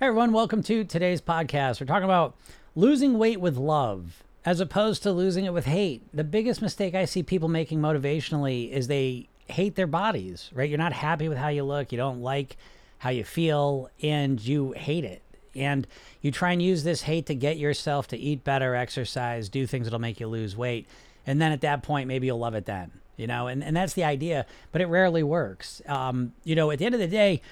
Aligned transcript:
Everyone, 0.00 0.32
welcome 0.32 0.62
to 0.62 0.84
today's 0.84 1.20
podcast. 1.20 1.80
We're 1.80 1.88
talking 1.88 2.04
about 2.04 2.36
losing 2.76 3.18
weight 3.18 3.40
with 3.40 3.56
love 3.56 4.22
as 4.44 4.60
opposed 4.60 5.02
to 5.02 5.10
losing 5.10 5.44
it 5.44 5.52
with 5.52 5.64
hate. 5.64 6.04
The 6.14 6.22
biggest 6.22 6.62
mistake 6.62 6.94
I 6.94 7.04
see 7.04 7.24
people 7.24 7.48
making 7.48 7.80
motivationally 7.80 8.70
is 8.70 8.86
they 8.86 9.28
hate 9.48 9.74
their 9.74 9.88
bodies, 9.88 10.50
right? 10.54 10.68
You're 10.68 10.78
not 10.78 10.92
happy 10.92 11.28
with 11.28 11.36
how 11.36 11.48
you 11.48 11.64
look, 11.64 11.90
you 11.90 11.98
don't 11.98 12.22
like 12.22 12.56
how 12.98 13.10
you 13.10 13.24
feel, 13.24 13.90
and 14.00 14.40
you 14.40 14.70
hate 14.70 15.02
it. 15.02 15.20
And 15.56 15.84
you 16.22 16.30
try 16.30 16.52
and 16.52 16.62
use 16.62 16.84
this 16.84 17.02
hate 17.02 17.26
to 17.26 17.34
get 17.34 17.56
yourself 17.58 18.06
to 18.08 18.16
eat 18.16 18.44
better, 18.44 18.76
exercise, 18.76 19.48
do 19.48 19.66
things 19.66 19.86
that'll 19.86 19.98
make 19.98 20.20
you 20.20 20.28
lose 20.28 20.56
weight. 20.56 20.86
And 21.26 21.42
then 21.42 21.50
at 21.50 21.62
that 21.62 21.82
point, 21.82 22.06
maybe 22.06 22.28
you'll 22.28 22.38
love 22.38 22.54
it 22.54 22.66
then, 22.66 22.92
you 23.16 23.26
know? 23.26 23.48
And, 23.48 23.64
and 23.64 23.76
that's 23.76 23.94
the 23.94 24.04
idea, 24.04 24.46
but 24.70 24.80
it 24.80 24.86
rarely 24.86 25.24
works. 25.24 25.82
Um, 25.86 26.34
you 26.44 26.54
know, 26.54 26.70
at 26.70 26.78
the 26.78 26.86
end 26.86 26.94
of 26.94 27.00
the 27.00 27.08
day, 27.08 27.42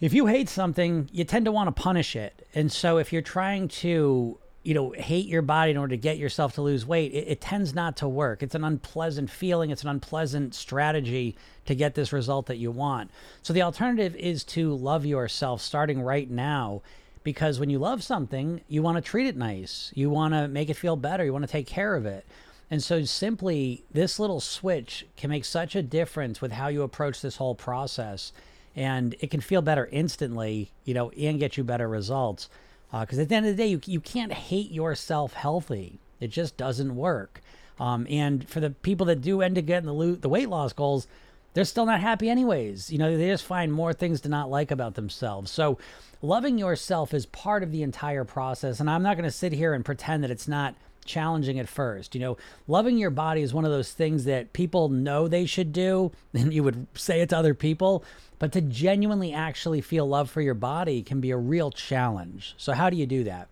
if 0.00 0.12
you 0.12 0.26
hate 0.26 0.48
something, 0.48 1.08
you 1.12 1.24
tend 1.24 1.44
to 1.46 1.52
want 1.52 1.74
to 1.74 1.82
punish 1.82 2.14
it. 2.14 2.46
And 2.54 2.70
so 2.70 2.98
if 2.98 3.12
you're 3.12 3.22
trying 3.22 3.68
to, 3.68 4.38
you 4.62 4.74
know, 4.74 4.92
hate 4.92 5.26
your 5.26 5.42
body 5.42 5.72
in 5.72 5.76
order 5.76 5.90
to 5.90 6.00
get 6.00 6.18
yourself 6.18 6.54
to 6.54 6.62
lose 6.62 6.86
weight, 6.86 7.12
it, 7.12 7.26
it, 7.28 7.40
tends 7.40 7.74
not 7.74 7.96
to 7.98 8.08
work. 8.08 8.42
It's 8.42 8.54
an 8.54 8.64
unpleasant 8.64 9.28
feeling, 9.30 9.70
it's 9.70 9.82
an 9.82 9.88
unpleasant 9.88 10.54
strategy 10.54 11.36
to 11.66 11.74
get 11.74 11.94
this 11.94 12.12
result 12.12 12.46
that 12.46 12.58
you 12.58 12.70
want. 12.70 13.10
So 13.42 13.52
the 13.52 13.62
alternative 13.62 14.14
is 14.14 14.44
to 14.44 14.72
love 14.74 15.04
yourself 15.04 15.60
starting 15.60 16.00
right 16.00 16.30
now. 16.30 16.82
Because 17.24 17.58
when 17.60 17.68
you 17.68 17.78
love 17.78 18.02
something, 18.02 18.62
you 18.68 18.80
want 18.80 18.96
to 18.96 19.02
treat 19.02 19.26
it 19.26 19.36
nice. 19.36 19.92
You 19.94 20.08
want 20.08 20.32
to 20.32 20.48
make 20.48 20.70
it 20.70 20.74
feel 20.74 20.96
better. 20.96 21.24
You 21.24 21.32
want 21.32 21.44
to 21.44 21.50
take 21.50 21.66
care 21.66 21.94
of 21.94 22.06
it. 22.06 22.24
And 22.70 22.82
so 22.82 23.04
simply 23.04 23.84
this 23.90 24.18
little 24.18 24.40
switch 24.40 25.06
can 25.16 25.28
make 25.28 25.44
such 25.44 25.74
a 25.74 25.82
difference 25.82 26.40
with 26.40 26.52
how 26.52 26.68
you 26.68 26.82
approach 26.82 27.20
this 27.20 27.36
whole 27.36 27.54
process 27.54 28.32
and 28.78 29.16
it 29.18 29.32
can 29.32 29.40
feel 29.40 29.60
better 29.60 29.88
instantly, 29.90 30.70
you 30.84 30.94
know, 30.94 31.10
and 31.10 31.40
get 31.40 31.56
you 31.56 31.64
better 31.64 31.88
results. 31.88 32.48
Because 32.92 33.18
uh, 33.18 33.22
at 33.22 33.28
the 33.28 33.34
end 33.34 33.46
of 33.46 33.56
the 33.56 33.60
day, 33.60 33.66
you, 33.66 33.80
you 33.86 34.00
can't 34.00 34.32
hate 34.32 34.70
yourself 34.70 35.32
healthy. 35.32 35.98
It 36.20 36.28
just 36.28 36.56
doesn't 36.56 36.94
work. 36.94 37.40
Um, 37.80 38.06
and 38.08 38.48
for 38.48 38.60
the 38.60 38.70
people 38.70 39.06
that 39.06 39.20
do 39.20 39.42
end 39.42 39.58
up 39.58 39.66
getting 39.66 39.86
the, 39.86 39.92
lo- 39.92 40.14
the 40.14 40.28
weight 40.28 40.48
loss 40.48 40.72
goals, 40.72 41.08
they're 41.54 41.64
still 41.64 41.86
not 41.86 42.00
happy 42.00 42.30
anyways. 42.30 42.88
You 42.92 42.98
know, 42.98 43.16
they 43.16 43.26
just 43.26 43.44
find 43.44 43.72
more 43.72 43.92
things 43.92 44.20
to 44.20 44.28
not 44.28 44.48
like 44.48 44.70
about 44.70 44.94
themselves. 44.94 45.50
So 45.50 45.78
loving 46.22 46.56
yourself 46.56 47.12
is 47.12 47.26
part 47.26 47.64
of 47.64 47.72
the 47.72 47.82
entire 47.82 48.24
process. 48.24 48.78
And 48.78 48.88
I'm 48.88 49.02
not 49.02 49.16
going 49.16 49.28
to 49.28 49.36
sit 49.36 49.52
here 49.52 49.74
and 49.74 49.84
pretend 49.84 50.22
that 50.22 50.30
it's 50.30 50.46
not 50.46 50.76
challenging 51.08 51.58
at 51.58 51.68
first. 51.68 52.14
You 52.14 52.20
know, 52.20 52.36
loving 52.68 52.98
your 52.98 53.10
body 53.10 53.42
is 53.42 53.52
one 53.52 53.64
of 53.64 53.72
those 53.72 53.90
things 53.90 54.24
that 54.26 54.52
people 54.52 54.88
know 54.88 55.26
they 55.26 55.46
should 55.46 55.72
do, 55.72 56.12
and 56.34 56.54
you 56.54 56.62
would 56.62 56.86
say 56.94 57.20
it 57.20 57.30
to 57.30 57.38
other 57.38 57.54
people, 57.54 58.04
but 58.38 58.52
to 58.52 58.60
genuinely 58.60 59.32
actually 59.32 59.80
feel 59.80 60.06
love 60.06 60.30
for 60.30 60.40
your 60.40 60.54
body 60.54 61.02
can 61.02 61.20
be 61.20 61.32
a 61.32 61.36
real 61.36 61.72
challenge. 61.72 62.54
So, 62.56 62.72
how 62.72 62.90
do 62.90 62.96
you 62.96 63.06
do 63.06 63.24
that? 63.24 63.48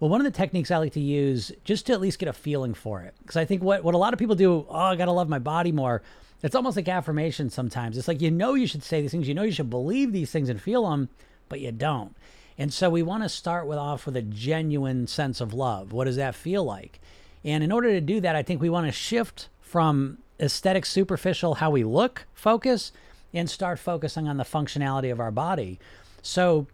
Well, 0.00 0.10
one 0.10 0.20
of 0.20 0.24
the 0.24 0.36
techniques 0.36 0.70
I 0.70 0.78
like 0.78 0.92
to 0.94 1.00
use 1.00 1.52
just 1.62 1.86
to 1.86 1.92
at 1.92 2.00
least 2.00 2.18
get 2.18 2.28
a 2.28 2.32
feeling 2.32 2.74
for 2.74 3.02
it, 3.02 3.14
because 3.22 3.36
I 3.36 3.44
think 3.44 3.62
what, 3.62 3.84
what 3.84 3.94
a 3.94 3.98
lot 3.98 4.12
of 4.12 4.18
people 4.18 4.34
do, 4.34 4.66
oh, 4.68 4.74
I 4.74 4.96
got 4.96 5.04
to 5.04 5.12
love 5.12 5.28
my 5.28 5.38
body 5.38 5.70
more. 5.70 6.02
It's 6.42 6.54
almost 6.54 6.76
like 6.76 6.88
affirmation 6.88 7.48
sometimes. 7.48 7.96
It's 7.96 8.08
like 8.08 8.20
you 8.20 8.30
know 8.30 8.54
you 8.54 8.66
should 8.66 8.82
say 8.82 9.00
these 9.00 9.12
things, 9.12 9.28
you 9.28 9.34
know 9.34 9.44
you 9.44 9.52
should 9.52 9.70
believe 9.70 10.12
these 10.12 10.30
things 10.30 10.48
and 10.48 10.60
feel 10.60 10.90
them, 10.90 11.08
but 11.48 11.60
you 11.60 11.72
don't. 11.72 12.14
And 12.58 12.72
so 12.72 12.88
we 12.88 13.02
want 13.02 13.22
to 13.22 13.28
start 13.28 13.66
with 13.66 13.78
off 13.78 14.06
with 14.06 14.16
a 14.16 14.22
genuine 14.22 15.06
sense 15.06 15.40
of 15.40 15.52
love. 15.52 15.92
What 15.92 16.04
does 16.04 16.16
that 16.16 16.34
feel 16.34 16.64
like? 16.64 17.00
And 17.44 17.62
in 17.64 17.72
order 17.72 17.90
to 17.90 18.00
do 18.00 18.20
that, 18.20 18.36
I 18.36 18.42
think 18.42 18.60
we 18.60 18.70
want 18.70 18.86
to 18.86 18.92
shift 18.92 19.48
from 19.60 20.18
aesthetic, 20.40 20.86
superficial, 20.86 21.54
how 21.54 21.70
we 21.70 21.84
look 21.84 22.26
focus 22.32 22.92
and 23.32 23.50
start 23.50 23.78
focusing 23.78 24.28
on 24.28 24.36
the 24.36 24.44
functionality 24.44 25.10
of 25.10 25.20
our 25.20 25.30
body. 25.30 25.78
So, 26.22 26.66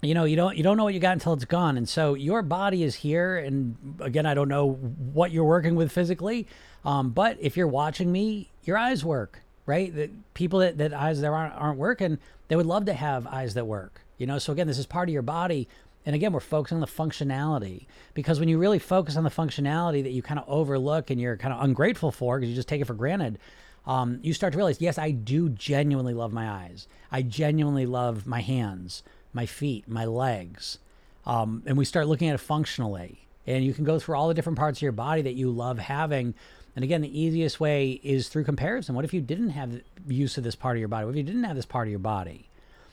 you 0.00 0.14
know, 0.14 0.24
you 0.24 0.34
don't 0.34 0.56
you 0.56 0.64
don't 0.64 0.76
know 0.76 0.84
what 0.84 0.94
you 0.94 1.00
got 1.00 1.12
until 1.12 1.32
it's 1.32 1.44
gone. 1.44 1.76
And 1.76 1.88
so 1.88 2.14
your 2.14 2.42
body 2.42 2.82
is 2.82 2.96
here. 2.96 3.38
And 3.38 3.76
again, 4.00 4.26
I 4.26 4.34
don't 4.34 4.48
know 4.48 4.72
what 4.72 5.30
you're 5.30 5.44
working 5.44 5.76
with 5.76 5.92
physically, 5.92 6.46
um, 6.84 7.10
but 7.10 7.38
if 7.40 7.56
you're 7.56 7.68
watching 7.68 8.10
me, 8.10 8.50
your 8.64 8.76
eyes 8.76 9.04
work, 9.04 9.40
right? 9.64 9.94
The 9.94 10.10
people 10.34 10.58
that, 10.58 10.78
that 10.78 10.92
eyes 10.92 11.20
that 11.20 11.28
aren't 11.28 11.54
aren't 11.54 11.78
working, 11.78 12.18
they 12.48 12.56
would 12.56 12.66
love 12.66 12.86
to 12.86 12.94
have 12.94 13.26
eyes 13.28 13.54
that 13.54 13.66
work. 13.66 14.01
You 14.22 14.28
know, 14.28 14.38
so 14.38 14.52
again, 14.52 14.68
this 14.68 14.78
is 14.78 14.86
part 14.86 15.08
of 15.08 15.12
your 15.12 15.22
body. 15.22 15.66
And 16.06 16.14
again, 16.14 16.32
we're 16.32 16.38
focusing 16.38 16.76
on 16.76 16.80
the 16.80 16.86
functionality 16.86 17.86
because 18.14 18.38
when 18.38 18.48
you 18.48 18.56
really 18.56 18.78
focus 18.78 19.16
on 19.16 19.24
the 19.24 19.30
functionality 19.30 20.00
that 20.04 20.12
you 20.12 20.22
kind 20.22 20.38
of 20.38 20.48
overlook 20.48 21.10
and 21.10 21.20
you're 21.20 21.36
kind 21.36 21.52
of 21.52 21.60
ungrateful 21.60 22.12
for 22.12 22.38
because 22.38 22.48
you 22.48 22.54
just 22.54 22.68
take 22.68 22.80
it 22.80 22.84
for 22.84 22.94
granted, 22.94 23.40
um, 23.84 24.20
you 24.22 24.32
start 24.32 24.52
to 24.52 24.56
realize, 24.58 24.80
yes, 24.80 24.96
I 24.96 25.10
do 25.10 25.48
genuinely 25.48 26.14
love 26.14 26.32
my 26.32 26.48
eyes. 26.48 26.86
I 27.10 27.22
genuinely 27.22 27.84
love 27.84 28.24
my 28.24 28.42
hands, 28.42 29.02
my 29.32 29.44
feet, 29.44 29.88
my 29.88 30.04
legs. 30.04 30.78
Um, 31.26 31.64
and 31.66 31.76
we 31.76 31.84
start 31.84 32.06
looking 32.06 32.28
at 32.28 32.36
it 32.36 32.38
functionally. 32.38 33.26
And 33.48 33.64
you 33.64 33.74
can 33.74 33.82
go 33.82 33.98
through 33.98 34.14
all 34.14 34.28
the 34.28 34.34
different 34.34 34.56
parts 34.56 34.78
of 34.78 34.82
your 34.82 34.92
body 34.92 35.22
that 35.22 35.34
you 35.34 35.50
love 35.50 35.80
having. 35.80 36.34
And 36.76 36.84
again, 36.84 37.00
the 37.00 37.20
easiest 37.20 37.58
way 37.58 37.98
is 38.04 38.28
through 38.28 38.44
comparison. 38.44 38.94
What 38.94 39.04
if 39.04 39.12
you 39.12 39.20
didn't 39.20 39.50
have 39.50 39.80
use 40.06 40.38
of 40.38 40.44
this 40.44 40.54
part 40.54 40.76
of 40.76 40.78
your 40.78 40.86
body? 40.86 41.06
What 41.06 41.10
if 41.10 41.16
you 41.16 41.24
didn't 41.24 41.42
have 41.42 41.56
this 41.56 41.66
part 41.66 41.88
of 41.88 41.90
your 41.90 41.98
body? 41.98 42.46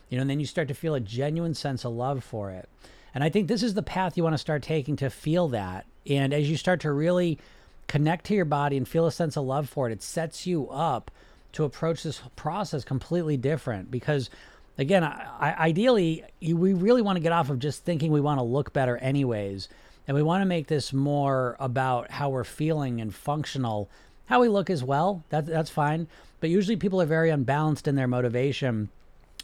You 0.10 0.18
know, 0.18 0.22
and 0.22 0.30
then 0.30 0.40
you 0.40 0.46
start 0.46 0.68
to 0.68 0.74
feel 0.74 0.96
a 0.96 1.00
genuine 1.00 1.54
sense 1.54 1.86
of 1.86 1.94
love 1.94 2.24
for 2.24 2.52
it. 2.52 2.68
And 3.14 3.24
I 3.24 3.30
think 3.30 3.48
this 3.48 3.64
is 3.64 3.74
the 3.74 3.84
path 3.84 4.18
you 4.18 4.24
want 4.24 4.34
to 4.34 4.40
start 4.40 4.64
taking 4.64 4.96
to 4.98 5.10
feel 5.10 5.48
that. 5.50 5.86
And 6.08 6.34
as 6.34 6.50
you 6.50 6.58
start 6.58 6.82
to 6.82 6.92
really 6.92 7.40
connect 7.88 8.26
to 8.26 8.36
your 8.36 8.46
body 8.46 8.78
and 8.78 8.88
feel 8.88 9.08
a 9.08 9.12
sense 9.12 9.36
of 9.36 9.46
love 9.46 9.68
for 9.70 9.90
it, 9.90 9.94
it 9.94 10.04
sets 10.04 10.46
you 10.46 10.70
up 10.70 11.12
to 11.54 11.64
approach 11.64 12.04
this 12.04 12.22
process 12.36 12.84
completely 12.84 13.38
different. 13.38 13.90
Because 13.90 14.30
again 14.78 15.04
I, 15.04 15.28
I, 15.40 15.54
ideally 15.68 16.24
we 16.42 16.74
really 16.74 17.02
want 17.02 17.18
to 17.18 17.22
get 17.22 17.32
off 17.32 17.50
of 17.50 17.60
just 17.60 17.84
thinking 17.84 18.12
we 18.12 18.22
want 18.22 18.40
to 18.40 18.44
look 18.44 18.74
better 18.74 18.98
anyways. 18.98 19.70
And 20.08 20.16
we 20.16 20.24
want 20.24 20.42
to 20.42 20.46
make 20.46 20.68
this 20.68 20.92
more 20.92 21.56
about 21.60 22.10
how 22.10 22.30
we're 22.30 22.44
feeling 22.44 23.00
and 23.00 23.14
functional. 23.14 23.90
How 24.26 24.42
we 24.42 24.48
look 24.48 24.70
as 24.70 24.84
well 24.84 25.24
that, 25.30 25.46
that's 25.46 25.70
fine. 25.70 26.08
But 26.40 26.50
usually 26.50 26.78
people 26.78 27.02
are 27.02 27.08
very 27.08 27.30
unbalanced 27.32 27.88
in 27.88 27.96
their 27.96 28.08
motivation 28.08 28.90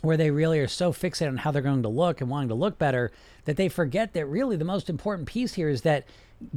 where 0.02 0.18
they 0.18 0.32
really 0.32 0.60
are 0.60 0.68
so 0.68 0.92
fixated 0.92 1.30
on 1.30 1.38
how 1.38 1.52
they're 1.52 1.62
going 1.62 1.84
to 1.84 1.90
look 1.90 2.22
and 2.22 2.30
wanting 2.30 2.50
to 2.50 2.56
look 2.56 2.78
better 2.78 3.12
that 3.46 3.58
they 3.58 3.70
forget 3.70 4.14
that 4.14 4.26
really 4.26 4.56
the 4.56 4.66
most 4.66 4.90
important 4.90 5.28
piece 5.28 5.54
here 5.54 5.70
is 5.70 5.82
that 5.82 6.06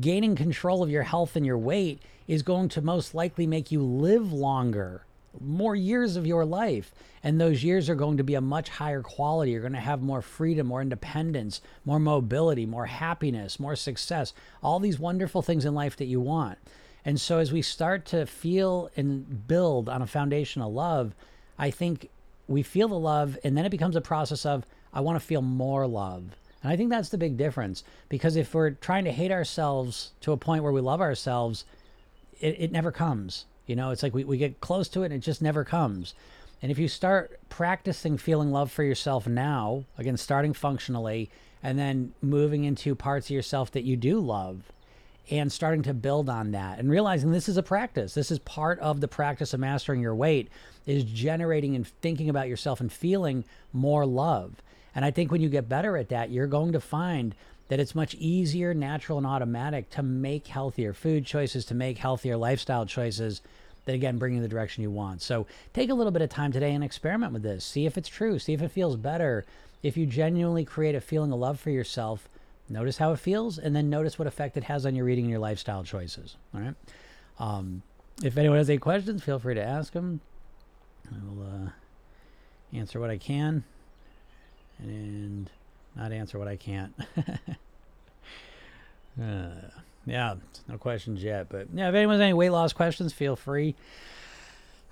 gaining 0.01 0.37
control 0.37 0.83
of 0.83 0.91
your 0.91 1.05
health 1.05 1.37
and 1.37 1.47
your 1.47 1.59
weight 1.59 2.01
is 2.27 2.43
going 2.43 2.69
to 2.69 2.83
most 2.83 3.15
likely 3.15 3.47
make 3.47 3.73
you 3.73 3.83
live 3.83 4.33
longer, 4.33 5.05
more 5.41 5.77
years 5.77 6.17
of 6.17 6.27
your 6.27 6.45
life. 6.45 6.93
And 7.23 7.41
those 7.41 7.65
years 7.65 7.89
are 7.89 7.95
going 7.95 8.17
to 8.19 8.25
be 8.25 8.35
a 8.35 8.41
much 8.41 8.69
higher 8.69 9.03
quality. 9.03 9.53
You're 9.53 9.61
going 9.61 9.73
to 9.73 9.81
have 9.81 10.03
more 10.03 10.23
freedom, 10.23 10.67
more 10.67 10.83
independence, 10.83 11.61
more 11.85 11.99
mobility, 11.99 12.67
more 12.67 12.87
happiness, 12.87 13.59
more 13.59 13.77
success, 13.77 14.35
all 14.63 14.79
these 14.79 14.99
wonderful 14.99 15.43
things 15.43 15.65
in 15.65 15.75
life 15.75 15.97
that 15.97 16.07
you 16.07 16.21
want. 16.21 16.59
And 17.05 17.21
so 17.21 17.39
as 17.39 17.53
we 17.53 17.63
start 17.63 18.05
to 18.07 18.27
feel 18.27 18.91
and 18.97 19.47
build 19.47 19.89
on 19.89 20.03
a 20.03 20.07
foundation 20.07 20.61
of 20.61 20.73
love, 20.73 21.15
I 21.59 21.71
think 21.71 22.11
we 22.49 22.63
feel 22.63 22.89
the 22.89 22.99
love 22.99 23.39
and 23.45 23.57
then 23.57 23.65
it 23.65 23.71
becomes 23.71 23.95
a 23.95 24.01
process 24.01 24.45
of 24.45 24.67
I 24.93 25.01
want 25.01 25.21
to 25.21 25.25
feel 25.25 25.43
more 25.43 25.87
love. 25.87 26.25
And 26.63 26.73
I 26.73 26.77
think 26.77 26.91
that's 26.91 27.11
the 27.11 27.19
big 27.19 27.37
difference 27.37 27.85
because 28.09 28.35
if 28.35 28.55
we're 28.55 28.71
trying 28.71 29.05
to 29.05 29.13
hate 29.13 29.31
ourselves 29.31 30.13
to 30.23 30.33
a 30.33 30.37
point 30.37 30.65
where 30.65 30.73
we 30.73 30.81
love 30.81 31.01
ourselves, 31.01 31.65
it, 32.41 32.57
it 32.59 32.73
never 32.73 32.91
comes. 32.91 33.45
You 33.67 33.77
know, 33.77 33.91
it's 33.91 34.03
like 34.03 34.15
we, 34.15 34.25
we 34.25 34.39
get 34.39 34.61
close 34.61 34.89
to 34.89 35.03
it 35.03 35.07
and 35.07 35.15
it 35.15 35.19
just 35.19 35.43
never 35.43 35.63
comes. 35.63 36.15
And 36.61 36.73
if 36.73 36.79
you 36.79 36.89
start 36.89 37.39
practicing 37.49 38.19
feeling 38.19 38.51
love 38.51 38.73
for 38.73 38.83
yourself 38.83 39.29
now, 39.29 39.85
again, 39.97 40.17
starting 40.17 40.53
functionally, 40.53 41.31
and 41.63 41.79
then 41.79 42.15
moving 42.21 42.65
into 42.65 42.95
parts 42.95 43.27
of 43.27 43.31
yourself 43.31 43.71
that 43.73 43.85
you 43.85 43.97
do 43.97 44.19
love, 44.19 44.73
and 45.31 45.53
starting 45.53 45.83
to 45.83 45.95
build 45.95 46.29
on 46.29 46.53
that 46.53 46.79
and 46.79 46.91
realizing 46.91 47.31
this 47.31 47.49
is 47.49 47.57
a 47.57 47.63
practice. 47.63 48.15
This 48.15 48.31
is 48.31 48.39
part 48.41 48.79
of 48.81 49.01
the 49.01 49.09
practice 49.09 49.53
of 49.53 49.61
mastering 49.61 50.01
your 50.01 50.15
weight 50.15 50.49
is 50.87 51.05
generating 51.05 51.77
and 51.77 51.87
thinking 51.87 52.31
about 52.31 52.49
yourself 52.49 52.81
and 52.81 52.91
feeling 52.91 53.45
more 53.73 54.07
love. 54.07 54.63
And 54.95 55.05
I 55.05 55.11
think 55.11 55.31
when 55.31 55.43
you 55.43 55.49
get 55.49 55.69
better 55.69 55.97
at 55.97 56.09
that, 56.09 56.31
you're 56.31 56.47
going 56.47 56.73
to 56.73 56.81
find 56.81 57.35
that 57.69 57.79
it's 57.79 57.95
much 57.95 58.15
easier, 58.15 58.73
natural, 58.73 59.19
and 59.19 59.27
automatic 59.27 59.91
to 59.91 60.03
make 60.03 60.47
healthier 60.47 60.95
food 60.95 61.27
choices, 61.27 61.67
to 61.67 61.75
make 61.75 61.99
healthier 61.99 62.37
lifestyle 62.37 62.87
choices 62.87 63.43
that 63.85 63.95
again 63.95 64.19
bring 64.19 64.35
you 64.35 64.41
the 64.41 64.49
direction 64.49 64.83
you 64.83 64.91
want. 64.91 65.21
So 65.21 65.47
take 65.75 65.91
a 65.91 65.95
little 65.95 66.11
bit 66.11 66.23
of 66.23 66.31
time 66.31 66.53
today 66.53 66.73
and 66.73 66.83
experiment 66.83 67.33
with 67.33 67.43
this. 67.43 67.65
See 67.65 67.85
if 67.85 67.99
it's 67.99 68.09
true. 68.09 68.39
See 68.39 68.55
if 68.55 68.63
it 68.63 68.71
feels 68.71 68.97
better. 68.97 69.45
If 69.83 69.97
you 69.97 70.07
genuinely 70.07 70.65
create 70.65 70.95
a 70.95 71.01
feeling 71.01 71.33
of 71.33 71.39
love 71.39 71.61
for 71.61 71.71
yourself, 71.71 72.29
Notice 72.71 72.99
how 72.99 73.13
it 73.13 73.19
feels, 73.19 73.59
and 73.59 73.75
then 73.75 73.89
notice 73.89 74.19
what 74.19 74.29
effect 74.29 74.57
it 74.57 74.65
has 74.65 74.85
on 74.85 74.95
your 74.95 75.09
eating 75.09 75.25
and 75.25 75.31
your 75.31 75.41
lifestyle 75.41 75.85
choices. 75.85 76.37
All 76.55 76.61
right. 76.61 76.75
Um, 77.39 77.83
if 78.23 78.37
anyone 78.37 78.59
has 78.59 78.69
any 78.69 78.79
questions, 78.79 79.23
feel 79.23 79.39
free 79.39 79.55
to 79.55 79.63
ask 79.63 79.93
them. 79.93 80.21
I 81.11 81.17
will 81.25 81.47
uh, 81.47 81.71
answer 82.77 83.01
what 83.01 83.11
I 83.11 83.17
can, 83.17 83.65
and 84.79 85.49
not 85.97 86.13
answer 86.13 86.39
what 86.39 86.49
I 86.49 86.57
can't. 86.57 86.93
uh, 89.23 89.49
yeah, 90.05 90.35
no 90.69 90.77
questions 90.79 91.23
yet. 91.23 91.49
But 91.49 91.69
yeah, 91.73 91.89
if 91.89 91.95
anyone 91.95 92.17
has 92.17 92.23
any 92.23 92.35
weight 92.35 92.51
loss 92.51 92.73
questions, 92.73 93.13
feel 93.13 93.37
free. 93.37 93.75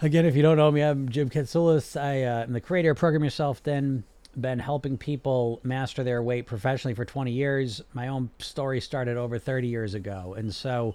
Again, 0.00 0.26
if 0.26 0.36
you 0.36 0.42
don't 0.42 0.56
know 0.58 0.70
me, 0.70 0.82
I'm 0.82 1.08
Jim 1.08 1.30
Katsoulis. 1.30 2.00
I 2.00 2.22
uh, 2.22 2.42
am 2.42 2.52
the 2.52 2.60
creator 2.60 2.90
of 2.90 2.98
Program 2.98 3.24
Yourself 3.24 3.58
Thin 3.58 4.04
been 4.38 4.58
helping 4.58 4.98
people 4.98 5.60
master 5.62 6.04
their 6.04 6.22
weight 6.22 6.46
professionally 6.46 6.94
for 6.94 7.04
20 7.04 7.30
years. 7.30 7.82
My 7.92 8.08
own 8.08 8.30
story 8.38 8.80
started 8.80 9.16
over 9.16 9.38
30 9.38 9.68
years 9.68 9.94
ago. 9.94 10.34
And 10.36 10.54
so, 10.54 10.94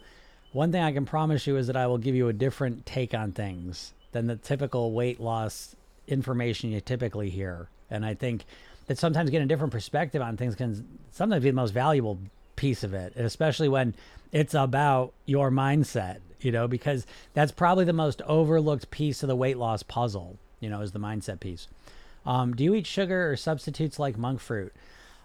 one 0.54 0.72
thing 0.72 0.84
I 0.84 0.92
can 0.92 1.06
promise 1.06 1.48
you 1.48 1.56
is 1.58 1.68
that 1.68 1.78
I 1.78 1.88
will 1.88 1.98
give 1.98 2.14
you 2.14 2.28
a 2.28 2.34
different 2.34 2.86
take 2.86 3.14
on 3.14 3.32
things 3.32 3.94
than 4.12 4.28
the 4.28 4.36
typical 4.36 4.92
weight 4.92 5.20
loss 5.20 5.76
information 6.08 6.72
you 6.72 6.82
typically 6.82 7.30
hear. 7.30 7.70
And 7.90 8.06
I 8.06 8.14
think 8.14 8.44
that 8.88 8.98
sometimes 8.98 9.30
getting 9.30 9.46
a 9.46 9.48
different 9.48 9.72
perspective 9.72 10.22
on 10.22 10.36
things 10.36 10.56
can 10.56 11.00
sometimes 11.12 11.44
be 11.44 11.50
the 11.50 11.56
most 11.56 11.72
valuable 11.72 12.20
piece 12.58 12.84
of 12.84 12.94
it, 12.94 13.14
especially 13.16 13.70
when 13.70 13.96
it's 14.32 14.54
about 14.54 15.14
your 15.26 15.50
mindset, 15.50 16.20
you 16.42 16.52
know, 16.52 16.68
because 16.68 17.08
that's 17.34 17.52
probably 17.52 17.86
the 17.86 17.94
most 17.94 18.22
overlooked 18.24 18.92
piece 18.92 19.24
of 19.24 19.28
the 19.28 19.36
weight 19.36 19.58
loss 19.58 19.84
puzzle, 19.84 20.38
you 20.60 20.70
know, 20.70 20.82
is 20.82 20.92
the 20.92 21.00
mindset 21.00 21.40
piece. 21.40 21.68
Um, 22.26 22.54
do 22.54 22.64
you 22.64 22.76
eat 22.76 22.88
sugar 22.88 23.32
or 23.32 23.36
substitutes 23.36 24.00
like 24.00 24.18
monk 24.18 24.40
fruit? 24.40 24.74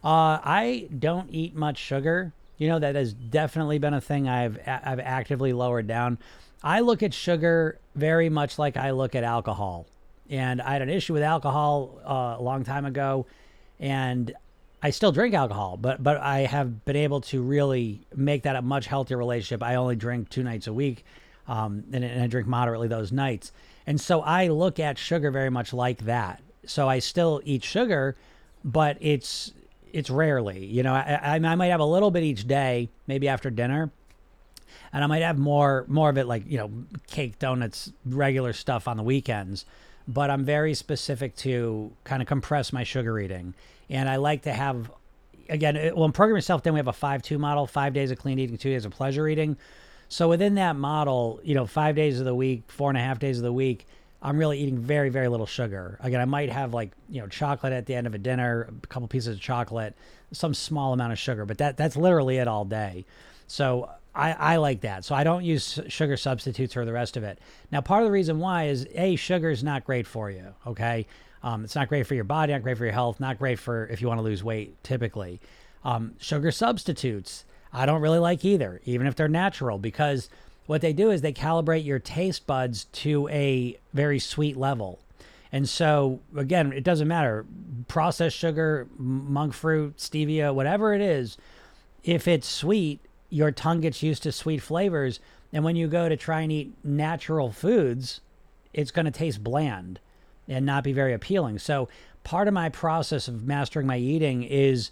Uh, 0.04 0.38
I 0.42 0.88
don't 0.96 1.30
eat 1.30 1.54
much 1.54 1.78
sugar. 1.78 2.32
You 2.58 2.68
know, 2.68 2.78
that 2.78 2.94
has 2.94 3.12
definitely 3.12 3.78
been 3.78 3.94
a 3.94 4.00
thing 4.00 4.28
I've 4.28 4.58
I've 4.66 5.00
actively 5.00 5.52
lowered 5.52 5.86
down. 5.86 6.18
I 6.62 6.80
look 6.80 7.02
at 7.02 7.12
sugar 7.12 7.78
very 7.94 8.28
much 8.28 8.58
like 8.58 8.76
I 8.76 8.92
look 8.92 9.14
at 9.14 9.24
alcohol. 9.24 9.86
And 10.30 10.60
I 10.60 10.72
had 10.72 10.82
an 10.82 10.88
issue 10.88 11.12
with 11.12 11.22
alcohol 11.22 12.00
uh, 12.04 12.40
a 12.40 12.42
long 12.42 12.64
time 12.64 12.84
ago, 12.84 13.26
and 13.78 14.34
I 14.82 14.90
still 14.90 15.12
drink 15.12 15.34
alcohol, 15.34 15.76
but 15.76 16.02
but 16.02 16.18
I 16.18 16.40
have 16.40 16.84
been 16.84 16.96
able 16.96 17.20
to 17.22 17.42
really 17.42 18.00
make 18.14 18.42
that 18.42 18.56
a 18.56 18.62
much 18.62 18.86
healthier 18.86 19.16
relationship. 19.16 19.62
I 19.62 19.76
only 19.76 19.96
drink 19.96 20.28
two 20.28 20.42
nights 20.42 20.66
a 20.66 20.72
week, 20.72 21.04
um, 21.46 21.84
and, 21.92 22.04
and 22.04 22.22
I 22.22 22.26
drink 22.26 22.46
moderately 22.46 22.88
those 22.88 23.12
nights. 23.12 23.52
And 23.86 24.00
so 24.00 24.20
I 24.20 24.48
look 24.48 24.80
at 24.80 24.98
sugar 24.98 25.30
very 25.30 25.50
much 25.50 25.72
like 25.72 26.04
that. 26.06 26.40
So 26.66 26.88
I 26.88 26.98
still 26.98 27.40
eat 27.44 27.64
sugar, 27.64 28.16
but 28.64 28.98
it's 29.00 29.52
it's 29.92 30.10
rarely. 30.10 30.66
You 30.66 30.82
know, 30.82 30.94
I, 30.94 31.18
I, 31.22 31.34
I 31.36 31.54
might 31.54 31.68
have 31.68 31.80
a 31.80 31.84
little 31.84 32.10
bit 32.10 32.22
each 32.22 32.46
day, 32.46 32.88
maybe 33.06 33.28
after 33.28 33.50
dinner, 33.50 33.90
and 34.92 35.02
I 35.02 35.06
might 35.06 35.22
have 35.22 35.38
more 35.38 35.84
more 35.88 36.10
of 36.10 36.18
it 36.18 36.26
like 36.26 36.44
you 36.46 36.58
know 36.58 36.70
cake, 37.06 37.38
donuts, 37.38 37.92
regular 38.04 38.52
stuff 38.52 38.88
on 38.88 38.96
the 38.96 39.02
weekends. 39.02 39.64
But 40.08 40.30
I'm 40.30 40.44
very 40.44 40.74
specific 40.74 41.34
to 41.36 41.90
kind 42.04 42.22
of 42.22 42.28
compress 42.28 42.72
my 42.72 42.84
sugar 42.84 43.18
eating, 43.18 43.54
and 43.90 44.08
I 44.08 44.16
like 44.16 44.42
to 44.42 44.52
have 44.52 44.90
again. 45.48 45.76
Uh, 45.76 45.90
well, 45.94 46.04
in 46.04 46.12
Program 46.12 46.36
Yourself 46.36 46.62
Thin 46.62 46.74
we 46.74 46.78
have 46.78 46.88
a 46.88 46.92
five-two 46.92 47.38
model: 47.38 47.66
five 47.66 47.92
days 47.92 48.10
of 48.10 48.18
clean 48.18 48.38
eating, 48.38 48.56
two 48.58 48.70
days 48.70 48.84
of 48.84 48.92
pleasure 48.92 49.26
eating. 49.28 49.56
So 50.08 50.28
within 50.28 50.54
that 50.54 50.76
model, 50.76 51.40
you 51.42 51.54
know, 51.54 51.66
five 51.66 51.96
days 51.96 52.20
of 52.20 52.26
the 52.26 52.34
week, 52.34 52.62
four 52.68 52.90
and 52.90 52.98
a 52.98 53.00
half 53.00 53.18
days 53.18 53.38
of 53.38 53.44
the 53.44 53.52
week, 53.52 53.86
I'm 54.22 54.38
really 54.38 54.58
eating 54.58 54.78
very, 54.78 55.08
very 55.08 55.28
little 55.28 55.46
sugar. 55.46 55.98
Again, 56.00 56.20
I 56.20 56.24
might 56.24 56.50
have 56.50 56.74
like, 56.74 56.92
you 57.08 57.20
know, 57.20 57.28
chocolate 57.28 57.72
at 57.72 57.86
the 57.86 57.94
end 57.94 58.06
of 58.06 58.14
a 58.14 58.18
dinner, 58.18 58.68
a 58.82 58.86
couple 58.86 59.06
pieces 59.08 59.36
of 59.36 59.40
chocolate, 59.40 59.94
some 60.32 60.54
small 60.54 60.92
amount 60.92 61.12
of 61.12 61.18
sugar, 61.18 61.44
but 61.44 61.58
that 61.58 61.76
that's 61.76 61.96
literally 61.96 62.38
it 62.38 62.48
all 62.48 62.64
day. 62.64 63.04
So 63.46 63.90
I, 64.14 64.32
I 64.32 64.56
like 64.56 64.80
that. 64.80 65.04
So 65.04 65.14
I 65.14 65.22
don't 65.22 65.44
use 65.44 65.78
sugar 65.88 66.16
substitutes 66.16 66.72
for 66.74 66.84
the 66.84 66.92
rest 66.92 67.16
of 67.16 67.24
it. 67.24 67.38
Now, 67.70 67.80
part 67.82 68.02
of 68.02 68.08
the 68.08 68.12
reason 68.12 68.38
why 68.40 68.68
is 68.68 68.88
A, 68.94 69.16
sugar 69.16 69.50
is 69.50 69.62
not 69.62 69.84
great 69.84 70.06
for 70.06 70.30
you. 70.30 70.54
Okay. 70.66 71.06
Um, 71.42 71.64
it's 71.64 71.76
not 71.76 71.88
great 71.88 72.06
for 72.06 72.14
your 72.14 72.24
body, 72.24 72.52
not 72.52 72.62
great 72.62 72.78
for 72.78 72.84
your 72.84 72.94
health, 72.94 73.20
not 73.20 73.38
great 73.38 73.58
for 73.58 73.86
if 73.86 74.00
you 74.00 74.08
want 74.08 74.18
to 74.18 74.24
lose 74.24 74.42
weight 74.42 74.82
typically. 74.82 75.40
Um, 75.84 76.14
sugar 76.18 76.50
substitutes, 76.50 77.44
I 77.72 77.86
don't 77.86 78.00
really 78.00 78.18
like 78.18 78.44
either, 78.44 78.80
even 78.84 79.06
if 79.06 79.14
they're 79.14 79.28
natural, 79.28 79.78
because 79.78 80.28
what 80.66 80.80
they 80.80 80.92
do 80.92 81.10
is 81.10 81.20
they 81.20 81.32
calibrate 81.32 81.84
your 81.84 81.98
taste 81.98 82.46
buds 82.46 82.84
to 82.84 83.28
a 83.28 83.78
very 83.94 84.18
sweet 84.18 84.56
level. 84.56 84.98
And 85.52 85.68
so, 85.68 86.20
again, 86.36 86.72
it 86.72 86.84
doesn't 86.84 87.08
matter 87.08 87.46
processed 87.88 88.36
sugar, 88.36 88.88
monk 88.98 89.54
fruit, 89.54 89.96
stevia, 89.96 90.54
whatever 90.54 90.92
it 90.92 91.00
is, 91.00 91.36
if 92.02 92.28
it's 92.28 92.48
sweet, 92.48 93.00
your 93.30 93.50
tongue 93.50 93.80
gets 93.80 94.02
used 94.02 94.22
to 94.24 94.32
sweet 94.32 94.58
flavors. 94.58 95.20
And 95.52 95.64
when 95.64 95.76
you 95.76 95.88
go 95.88 96.08
to 96.08 96.16
try 96.16 96.40
and 96.40 96.52
eat 96.52 96.72
natural 96.84 97.50
foods, 97.50 98.20
it's 98.72 98.90
going 98.90 99.06
to 99.06 99.10
taste 99.10 99.42
bland 99.42 100.00
and 100.48 100.64
not 100.64 100.84
be 100.84 100.92
very 100.92 101.12
appealing. 101.12 101.58
So 101.58 101.88
part 102.24 102.48
of 102.48 102.54
my 102.54 102.68
process 102.68 103.28
of 103.28 103.46
mastering 103.46 103.86
my 103.86 103.98
eating 103.98 104.42
is 104.42 104.90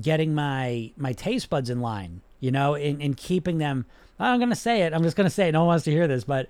getting 0.00 0.34
my 0.34 0.90
my 0.96 1.12
taste 1.12 1.48
buds 1.50 1.70
in 1.70 1.80
line, 1.80 2.20
you 2.40 2.50
know, 2.50 2.74
and, 2.74 3.00
and 3.00 3.16
keeping 3.16 3.58
them. 3.58 3.86
I'm 4.18 4.38
going 4.38 4.50
to 4.50 4.56
say 4.56 4.82
it. 4.82 4.92
I'm 4.92 5.02
just 5.02 5.16
going 5.16 5.28
to 5.28 5.34
say 5.34 5.48
it. 5.48 5.52
No 5.52 5.60
one 5.60 5.68
wants 5.68 5.84
to 5.84 5.90
hear 5.90 6.08
this, 6.08 6.24
but 6.24 6.48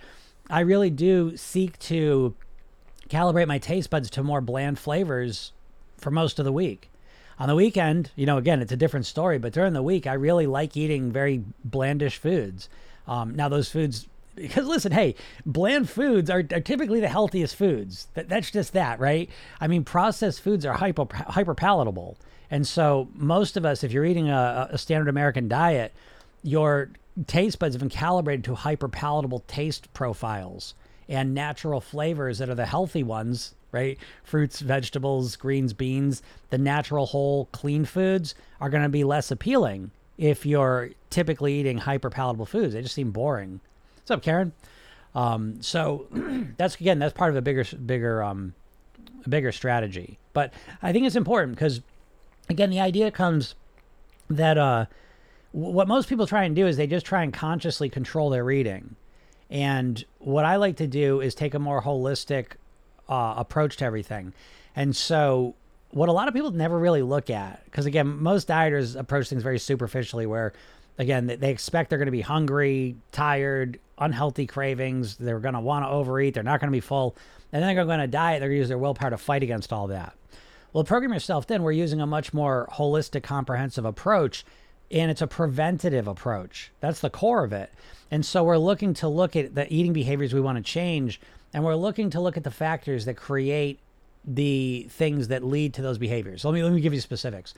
I 0.50 0.60
really 0.60 0.90
do 0.90 1.36
seek 1.36 1.78
to 1.80 2.34
calibrate 3.08 3.46
my 3.46 3.58
taste 3.58 3.90
buds 3.90 4.10
to 4.10 4.22
more 4.22 4.40
bland 4.40 4.78
flavors 4.78 5.52
for 5.98 6.10
most 6.10 6.38
of 6.38 6.44
the 6.44 6.52
week. 6.52 6.90
On 7.38 7.48
the 7.48 7.54
weekend, 7.54 8.10
you 8.16 8.26
know, 8.26 8.36
again, 8.36 8.60
it's 8.60 8.72
a 8.72 8.76
different 8.76 9.06
story, 9.06 9.38
but 9.38 9.52
during 9.52 9.72
the 9.72 9.82
week, 9.82 10.06
I 10.06 10.14
really 10.14 10.46
like 10.46 10.76
eating 10.76 11.12
very 11.12 11.44
blandish 11.64 12.16
foods. 12.16 12.68
Um, 13.06 13.36
now, 13.36 13.48
those 13.48 13.70
foods, 13.70 14.08
because 14.34 14.66
listen, 14.66 14.92
hey, 14.92 15.14
bland 15.46 15.88
foods 15.88 16.30
are, 16.30 16.40
are 16.52 16.60
typically 16.60 17.00
the 17.00 17.08
healthiest 17.08 17.54
foods. 17.54 18.08
That, 18.14 18.28
that's 18.28 18.50
just 18.50 18.72
that, 18.72 18.98
right? 18.98 19.30
I 19.60 19.68
mean, 19.68 19.84
processed 19.84 20.40
foods 20.40 20.66
are 20.66 20.74
hyper, 20.74 21.06
hyper 21.12 21.54
palatable. 21.54 22.16
And 22.50 22.66
so, 22.66 23.08
most 23.14 23.56
of 23.56 23.64
us, 23.66 23.84
if 23.84 23.92
you're 23.92 24.06
eating 24.06 24.30
a, 24.30 24.68
a 24.72 24.78
standard 24.78 25.08
American 25.08 25.48
diet, 25.48 25.92
your 26.42 26.90
taste 27.26 27.58
buds 27.58 27.74
have 27.74 27.80
been 27.80 27.88
calibrated 27.88 28.44
to 28.44 28.54
hyper 28.54 28.88
palatable 28.88 29.44
taste 29.46 29.92
profiles 29.92 30.74
and 31.08 31.34
natural 31.34 31.80
flavors 31.80 32.38
that 32.38 32.48
are 32.48 32.54
the 32.54 32.66
healthy 32.66 33.02
ones 33.02 33.54
right? 33.72 33.98
Fruits, 34.24 34.60
vegetables, 34.60 35.36
greens, 35.36 35.72
beans, 35.72 36.22
the 36.50 36.58
natural, 36.58 37.06
whole, 37.06 37.46
clean 37.52 37.84
foods 37.84 38.34
are 38.60 38.70
going 38.70 38.82
to 38.82 38.88
be 38.88 39.04
less 39.04 39.30
appealing 39.30 39.90
if 40.16 40.46
you're 40.46 40.90
typically 41.10 41.54
eating 41.54 41.78
hyper 41.78 42.10
palatable 42.10 42.46
foods. 42.46 42.74
They 42.74 42.82
just 42.82 42.94
seem 42.94 43.10
boring. 43.10 43.60
What's 43.96 44.10
up, 44.10 44.22
Karen? 44.22 44.52
Um, 45.14 45.62
so 45.62 46.06
that's 46.56 46.76
again, 46.76 46.98
that's 46.98 47.12
part 47.12 47.30
of 47.30 47.36
a 47.36 47.42
bigger, 47.42 47.64
bigger, 47.86 48.22
um, 48.22 48.54
bigger 49.28 49.52
strategy. 49.52 50.18
But 50.32 50.52
I 50.82 50.92
think 50.92 51.06
it's 51.06 51.16
important 51.16 51.56
because, 51.56 51.80
again, 52.48 52.70
the 52.70 52.80
idea 52.80 53.10
comes 53.10 53.54
that 54.30 54.56
uh, 54.58 54.86
what 55.58 55.88
most 55.88 56.08
people 56.08 56.26
try 56.26 56.44
and 56.44 56.54
do 56.54 56.68
is 56.68 56.76
they 56.76 56.86
just 56.86 57.04
try 57.04 57.24
and 57.24 57.32
consciously 57.32 57.88
control 57.88 58.30
their 58.30 58.48
eating. 58.48 58.94
And 59.50 60.02
what 60.18 60.44
I 60.44 60.54
like 60.56 60.76
to 60.76 60.86
do 60.86 61.20
is 61.20 61.34
take 61.34 61.54
a 61.54 61.58
more 61.58 61.82
holistic 61.82 62.52
uh, 63.08 63.34
approach 63.36 63.78
to 63.78 63.84
everything. 63.84 64.34
And 64.76 64.94
so, 64.94 65.56
what 65.90 66.08
a 66.08 66.12
lot 66.12 66.28
of 66.28 66.34
people 66.34 66.52
never 66.52 66.78
really 66.78 67.02
look 67.02 67.28
at, 67.28 67.64
because 67.64 67.86
again, 67.86 68.22
most 68.22 68.46
dieters 68.46 68.94
approach 68.94 69.30
things 69.30 69.42
very 69.42 69.58
superficially, 69.58 70.26
where 70.26 70.52
again, 70.98 71.26
they 71.26 71.50
expect 71.50 71.90
they're 71.90 71.98
going 71.98 72.06
to 72.06 72.12
be 72.12 72.20
hungry, 72.20 72.94
tired, 73.10 73.80
unhealthy 73.98 74.46
cravings. 74.46 75.16
They're 75.16 75.40
going 75.40 75.54
to 75.54 75.60
want 75.60 75.84
to 75.84 75.88
overeat. 75.88 76.34
They're 76.34 76.44
not 76.44 76.60
going 76.60 76.70
to 76.70 76.76
be 76.76 76.80
full. 76.80 77.16
And 77.52 77.62
then 77.62 77.74
they're 77.74 77.84
going 77.84 77.98
to 77.98 78.06
diet. 78.06 78.40
They're 78.40 78.48
going 78.48 78.58
to 78.58 78.60
use 78.60 78.68
their 78.68 78.78
willpower 78.78 79.10
to 79.10 79.16
fight 79.16 79.42
against 79.42 79.72
all 79.72 79.88
that. 79.88 80.14
Well, 80.72 80.84
program 80.84 81.14
yourself 81.14 81.46
thin 81.46 81.62
we're 81.62 81.72
using 81.72 82.00
a 82.00 82.06
much 82.06 82.32
more 82.32 82.68
holistic, 82.74 83.22
comprehensive 83.22 83.84
approach, 83.84 84.44
and 84.90 85.10
it's 85.10 85.22
a 85.22 85.26
preventative 85.26 86.08
approach. 86.08 86.70
That's 86.80 87.00
the 87.00 87.10
core 87.10 87.44
of 87.44 87.52
it. 87.52 87.72
And 88.10 88.24
so 88.24 88.44
we're 88.44 88.58
looking 88.58 88.94
to 88.94 89.08
look 89.08 89.36
at 89.36 89.54
the 89.54 89.72
eating 89.72 89.92
behaviors 89.92 90.32
we 90.32 90.40
want 90.40 90.56
to 90.56 90.64
change 90.64 91.20
and 91.52 91.64
we're 91.64 91.74
looking 91.74 92.10
to 92.10 92.20
look 92.20 92.36
at 92.36 92.44
the 92.44 92.50
factors 92.50 93.04
that 93.06 93.14
create 93.14 93.80
the 94.24 94.86
things 94.90 95.28
that 95.28 95.42
lead 95.42 95.74
to 95.74 95.82
those 95.82 95.98
behaviors. 95.98 96.44
let 96.44 96.52
me 96.52 96.62
let 96.62 96.72
me 96.72 96.80
give 96.80 96.92
you 96.92 97.00
specifics. 97.00 97.54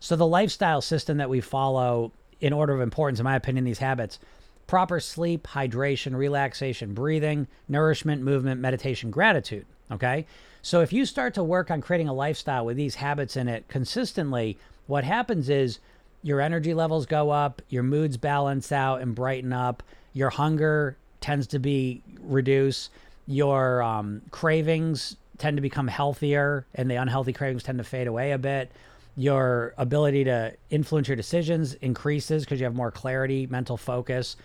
So 0.00 0.16
the 0.16 0.26
lifestyle 0.26 0.80
system 0.80 1.18
that 1.18 1.30
we 1.30 1.40
follow 1.40 2.12
in 2.40 2.52
order 2.52 2.74
of 2.74 2.80
importance, 2.80 3.20
in 3.20 3.24
my 3.24 3.36
opinion, 3.36 3.64
these 3.64 3.78
habits 3.78 4.18
proper 4.66 5.00
sleep, 5.00 5.48
hydration, 5.48 6.14
relaxation, 6.14 6.94
breathing, 6.94 7.48
nourishment, 7.68 8.22
movement, 8.22 8.60
meditation, 8.60 9.10
gratitude. 9.10 9.66
Okay. 9.90 10.26
So 10.62 10.80
if 10.80 10.92
you 10.92 11.06
start 11.06 11.34
to 11.34 11.42
work 11.42 11.70
on 11.70 11.80
creating 11.80 12.08
a 12.08 12.12
lifestyle 12.12 12.64
with 12.66 12.76
these 12.76 12.94
habits 12.96 13.36
in 13.36 13.48
it 13.48 13.66
consistently, 13.66 14.58
what 14.86 15.02
happens 15.04 15.48
is 15.48 15.80
your 16.22 16.40
energy 16.40 16.74
levels 16.74 17.06
go 17.06 17.30
up, 17.30 17.62
your 17.68 17.82
moods 17.82 18.16
balance 18.16 18.72
out 18.72 19.00
and 19.00 19.14
brighten 19.14 19.52
up, 19.52 19.82
your 20.12 20.30
hunger 20.30 20.96
tends 21.20 21.46
to 21.48 21.58
be 21.58 22.02
reduced 22.20 22.90
your 23.30 23.80
um, 23.80 24.22
cravings 24.32 25.16
tend 25.38 25.56
to 25.56 25.60
become 25.60 25.86
healthier 25.86 26.66
and 26.74 26.90
the 26.90 26.96
unhealthy 26.96 27.32
cravings 27.32 27.62
tend 27.62 27.78
to 27.78 27.84
fade 27.84 28.08
away 28.08 28.32
a 28.32 28.38
bit. 28.38 28.72
Your 29.16 29.72
ability 29.78 30.24
to 30.24 30.52
influence 30.68 31.06
your 31.06 31.16
decisions 31.16 31.74
increases 31.74 32.44
because 32.44 32.58
you 32.58 32.64
have 32.64 32.74
more 32.74 32.90
clarity 32.90 33.46
mental 33.46 33.76
focus. 33.76 34.36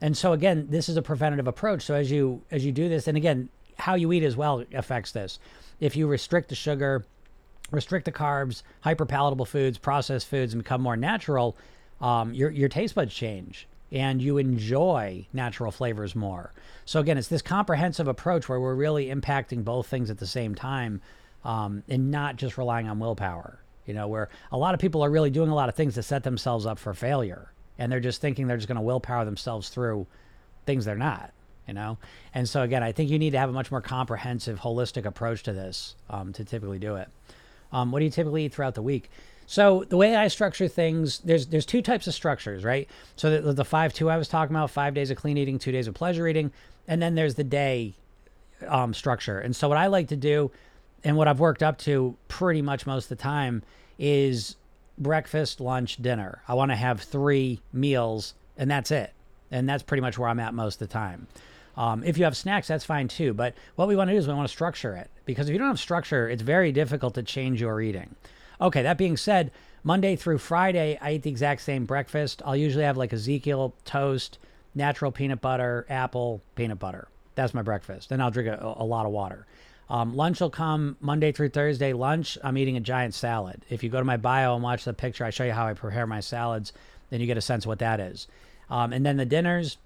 And 0.00 0.16
so 0.16 0.32
again 0.32 0.66
this 0.70 0.88
is 0.88 0.96
a 0.96 1.02
preventative 1.02 1.46
approach. 1.46 1.82
So 1.82 1.94
as 1.94 2.10
you 2.10 2.42
as 2.50 2.64
you 2.64 2.72
do 2.72 2.88
this 2.88 3.06
and 3.06 3.16
again 3.16 3.48
how 3.78 3.94
you 3.94 4.12
eat 4.12 4.24
as 4.24 4.36
well 4.36 4.64
affects 4.74 5.12
this. 5.12 5.38
If 5.78 5.96
you 5.96 6.08
restrict 6.08 6.48
the 6.48 6.56
sugar 6.56 7.04
restrict 7.72 8.04
the 8.04 8.12
carbs 8.12 8.62
hyper 8.82 9.06
palatable 9.06 9.44
foods 9.44 9.78
processed 9.78 10.28
foods 10.28 10.52
and 10.52 10.62
become 10.62 10.80
more 10.80 10.96
natural 10.96 11.56
um, 12.00 12.32
your 12.34 12.50
your 12.50 12.68
taste 12.68 12.94
buds 12.94 13.12
change 13.12 13.66
and 13.92 14.22
you 14.22 14.38
enjoy 14.38 15.26
natural 15.34 15.70
flavors 15.70 16.16
more. 16.16 16.52
So 16.86 16.98
again, 16.98 17.18
it's 17.18 17.28
this 17.28 17.42
comprehensive 17.42 18.08
approach 18.08 18.48
where 18.48 18.58
we're 18.58 18.74
really 18.74 19.06
impacting 19.06 19.64
both 19.64 19.86
things 19.86 20.10
at 20.10 20.18
the 20.18 20.26
same 20.26 20.54
time 20.54 21.02
um, 21.44 21.82
and 21.88 22.10
not 22.10 22.36
just 22.36 22.56
relying 22.56 22.88
on 22.88 22.98
willpower. 22.98 23.58
You 23.86 23.94
know, 23.94 24.08
where 24.08 24.30
a 24.50 24.56
lot 24.56 24.74
of 24.74 24.80
people 24.80 25.02
are 25.02 25.10
really 25.10 25.30
doing 25.30 25.50
a 25.50 25.54
lot 25.54 25.68
of 25.68 25.74
things 25.74 25.94
to 25.94 26.02
set 26.02 26.22
themselves 26.22 26.66
up 26.66 26.78
for 26.78 26.94
failure, 26.94 27.52
and 27.78 27.90
they're 27.90 28.00
just 28.00 28.20
thinking 28.20 28.46
they're 28.46 28.56
just 28.56 28.68
going 28.68 28.76
to 28.76 28.82
willpower 28.82 29.24
themselves 29.24 29.68
through 29.68 30.06
things 30.66 30.84
they're 30.84 30.96
not. 30.96 31.32
You 31.66 31.74
know, 31.74 31.98
and 32.34 32.48
so 32.48 32.62
again, 32.62 32.82
I 32.82 32.92
think 32.92 33.10
you 33.10 33.18
need 33.18 33.30
to 33.30 33.38
have 33.38 33.48
a 33.48 33.52
much 33.52 33.70
more 33.70 33.80
comprehensive, 33.80 34.60
holistic 34.60 35.04
approach 35.04 35.44
to 35.44 35.52
this 35.52 35.94
um, 36.10 36.32
to 36.32 36.44
typically 36.44 36.78
do 36.78 36.96
it. 36.96 37.08
Um, 37.72 37.90
what 37.90 38.00
do 38.00 38.04
you 38.04 38.10
typically 38.10 38.44
eat 38.44 38.54
throughout 38.54 38.74
the 38.74 38.82
week? 38.82 39.10
So 39.46 39.84
the 39.88 39.96
way 39.96 40.14
I 40.14 40.28
structure 40.28 40.68
things, 40.68 41.18
there's 41.20 41.46
there's 41.46 41.66
two 41.66 41.82
types 41.82 42.06
of 42.06 42.14
structures, 42.14 42.64
right? 42.64 42.88
So 43.16 43.40
the, 43.40 43.52
the 43.52 43.64
five 43.64 43.92
two 43.92 44.08
I 44.08 44.16
was 44.16 44.28
talking 44.28 44.54
about, 44.54 44.70
five 44.70 44.94
days 44.94 45.10
of 45.10 45.16
clean 45.16 45.36
eating, 45.36 45.58
two 45.58 45.72
days 45.72 45.86
of 45.88 45.94
pleasure 45.94 46.26
eating, 46.28 46.52
and 46.86 47.02
then 47.02 47.14
there's 47.14 47.34
the 47.34 47.44
day 47.44 47.94
um, 48.66 48.94
structure. 48.94 49.38
And 49.38 49.54
so 49.54 49.68
what 49.68 49.78
I 49.78 49.88
like 49.88 50.08
to 50.08 50.16
do, 50.16 50.50
and 51.04 51.16
what 51.16 51.28
I've 51.28 51.40
worked 51.40 51.62
up 51.62 51.78
to 51.78 52.16
pretty 52.28 52.62
much 52.62 52.86
most 52.86 53.04
of 53.04 53.18
the 53.18 53.22
time, 53.22 53.62
is 53.98 54.56
breakfast, 54.98 55.60
lunch, 55.60 55.96
dinner. 56.00 56.42
I 56.46 56.54
want 56.54 56.70
to 56.70 56.76
have 56.76 57.00
three 57.00 57.60
meals, 57.72 58.34
and 58.56 58.70
that's 58.70 58.90
it. 58.90 59.12
And 59.50 59.68
that's 59.68 59.82
pretty 59.82 60.00
much 60.00 60.18
where 60.18 60.28
I'm 60.28 60.40
at 60.40 60.54
most 60.54 60.80
of 60.80 60.88
the 60.88 60.92
time. 60.92 61.26
Um, 61.76 62.04
if 62.04 62.18
you 62.18 62.24
have 62.24 62.36
snacks, 62.36 62.68
that's 62.68 62.84
fine 62.84 63.08
too. 63.08 63.32
But 63.32 63.54
what 63.76 63.88
we 63.88 63.96
want 63.96 64.08
to 64.08 64.14
do 64.14 64.18
is 64.18 64.28
we 64.28 64.34
want 64.34 64.48
to 64.48 64.52
structure 64.52 64.94
it 64.94 65.10
because 65.24 65.48
if 65.48 65.52
you 65.52 65.58
don't 65.58 65.68
have 65.68 65.80
structure, 65.80 66.28
it's 66.28 66.42
very 66.42 66.72
difficult 66.72 67.14
to 67.14 67.22
change 67.22 67.60
your 67.60 67.80
eating. 67.80 68.14
Okay, 68.60 68.82
that 68.82 68.98
being 68.98 69.16
said, 69.16 69.50
Monday 69.84 70.14
through 70.14 70.38
Friday, 70.38 70.98
I 71.00 71.14
eat 71.14 71.22
the 71.22 71.30
exact 71.30 71.62
same 71.62 71.84
breakfast. 71.84 72.42
I'll 72.44 72.56
usually 72.56 72.84
have 72.84 72.96
like 72.96 73.12
Ezekiel 73.12 73.74
toast, 73.84 74.38
natural 74.74 75.10
peanut 75.10 75.40
butter, 75.40 75.86
apple, 75.88 76.42
peanut 76.54 76.78
butter. 76.78 77.08
That's 77.34 77.54
my 77.54 77.62
breakfast. 77.62 78.08
Then 78.08 78.20
I'll 78.20 78.30
drink 78.30 78.48
a, 78.48 78.74
a 78.76 78.84
lot 78.84 79.06
of 79.06 79.12
water. 79.12 79.46
Um, 79.90 80.14
lunch 80.14 80.40
will 80.40 80.50
come 80.50 80.96
Monday 81.00 81.32
through 81.32 81.50
Thursday. 81.50 81.92
Lunch, 81.92 82.38
I'm 82.44 82.56
eating 82.56 82.76
a 82.76 82.80
giant 82.80 83.14
salad. 83.14 83.62
If 83.68 83.82
you 83.82 83.90
go 83.90 83.98
to 83.98 84.04
my 84.04 84.16
bio 84.16 84.54
and 84.54 84.62
watch 84.62 84.84
the 84.84 84.94
picture, 84.94 85.24
I 85.24 85.30
show 85.30 85.44
you 85.44 85.52
how 85.52 85.66
I 85.66 85.74
prepare 85.74 86.06
my 86.06 86.20
salads. 86.20 86.72
Then 87.10 87.20
you 87.20 87.26
get 87.26 87.36
a 87.36 87.42
sense 87.42 87.66
what 87.66 87.80
that 87.80 88.00
is. 88.00 88.28
Um, 88.70 88.92
and 88.92 89.04
then 89.04 89.16
the 89.16 89.26
dinners, 89.26 89.76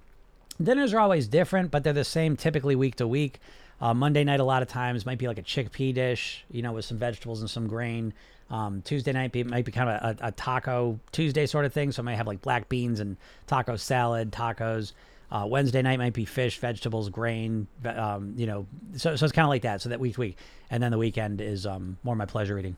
dinners 0.62 0.92
are 0.94 1.00
always 1.00 1.28
different, 1.28 1.70
but 1.70 1.84
they're 1.84 1.92
the 1.92 2.04
same 2.04 2.36
typically 2.36 2.76
week 2.76 2.96
to 2.96 3.06
week. 3.06 3.40
Uh, 3.80 3.92
Monday 3.92 4.24
night, 4.24 4.40
a 4.40 4.44
lot 4.44 4.62
of 4.62 4.68
times, 4.68 5.04
might 5.04 5.18
be 5.18 5.28
like 5.28 5.38
a 5.38 5.42
chickpea 5.42 5.92
dish, 5.94 6.44
you 6.50 6.62
know, 6.62 6.72
with 6.72 6.84
some 6.84 6.98
vegetables 6.98 7.40
and 7.40 7.50
some 7.50 7.66
grain. 7.66 8.14
Um, 8.48 8.80
Tuesday 8.82 9.12
night 9.12 9.32
be, 9.32 9.44
might 9.44 9.64
be 9.64 9.72
kind 9.72 9.90
of 9.90 10.18
a, 10.20 10.28
a, 10.28 10.32
taco 10.32 11.00
Tuesday 11.10 11.46
sort 11.46 11.64
of 11.64 11.72
thing. 11.72 11.90
So 11.92 12.00
I 12.00 12.04
might 12.04 12.14
have 12.14 12.28
like 12.28 12.42
black 12.42 12.68
beans 12.68 13.00
and 13.00 13.16
taco 13.46 13.76
salad, 13.76 14.30
tacos. 14.30 14.92
Uh, 15.30 15.44
Wednesday 15.48 15.82
night 15.82 15.98
might 15.98 16.12
be 16.12 16.24
fish, 16.24 16.58
vegetables, 16.60 17.08
grain, 17.08 17.66
um, 17.84 18.34
you 18.36 18.46
know, 18.46 18.66
so, 18.96 19.16
so 19.16 19.24
it's 19.24 19.32
kind 19.32 19.44
of 19.44 19.48
like 19.48 19.62
that. 19.62 19.82
So 19.82 19.88
that 19.88 19.98
week 19.98 20.14
to 20.14 20.20
week. 20.20 20.38
And 20.70 20.80
then 20.80 20.92
the 20.92 20.98
weekend 20.98 21.40
is 21.40 21.66
um, 21.66 21.98
more 22.04 22.14
my 22.14 22.26
pleasure 22.26 22.56
eating. 22.58 22.76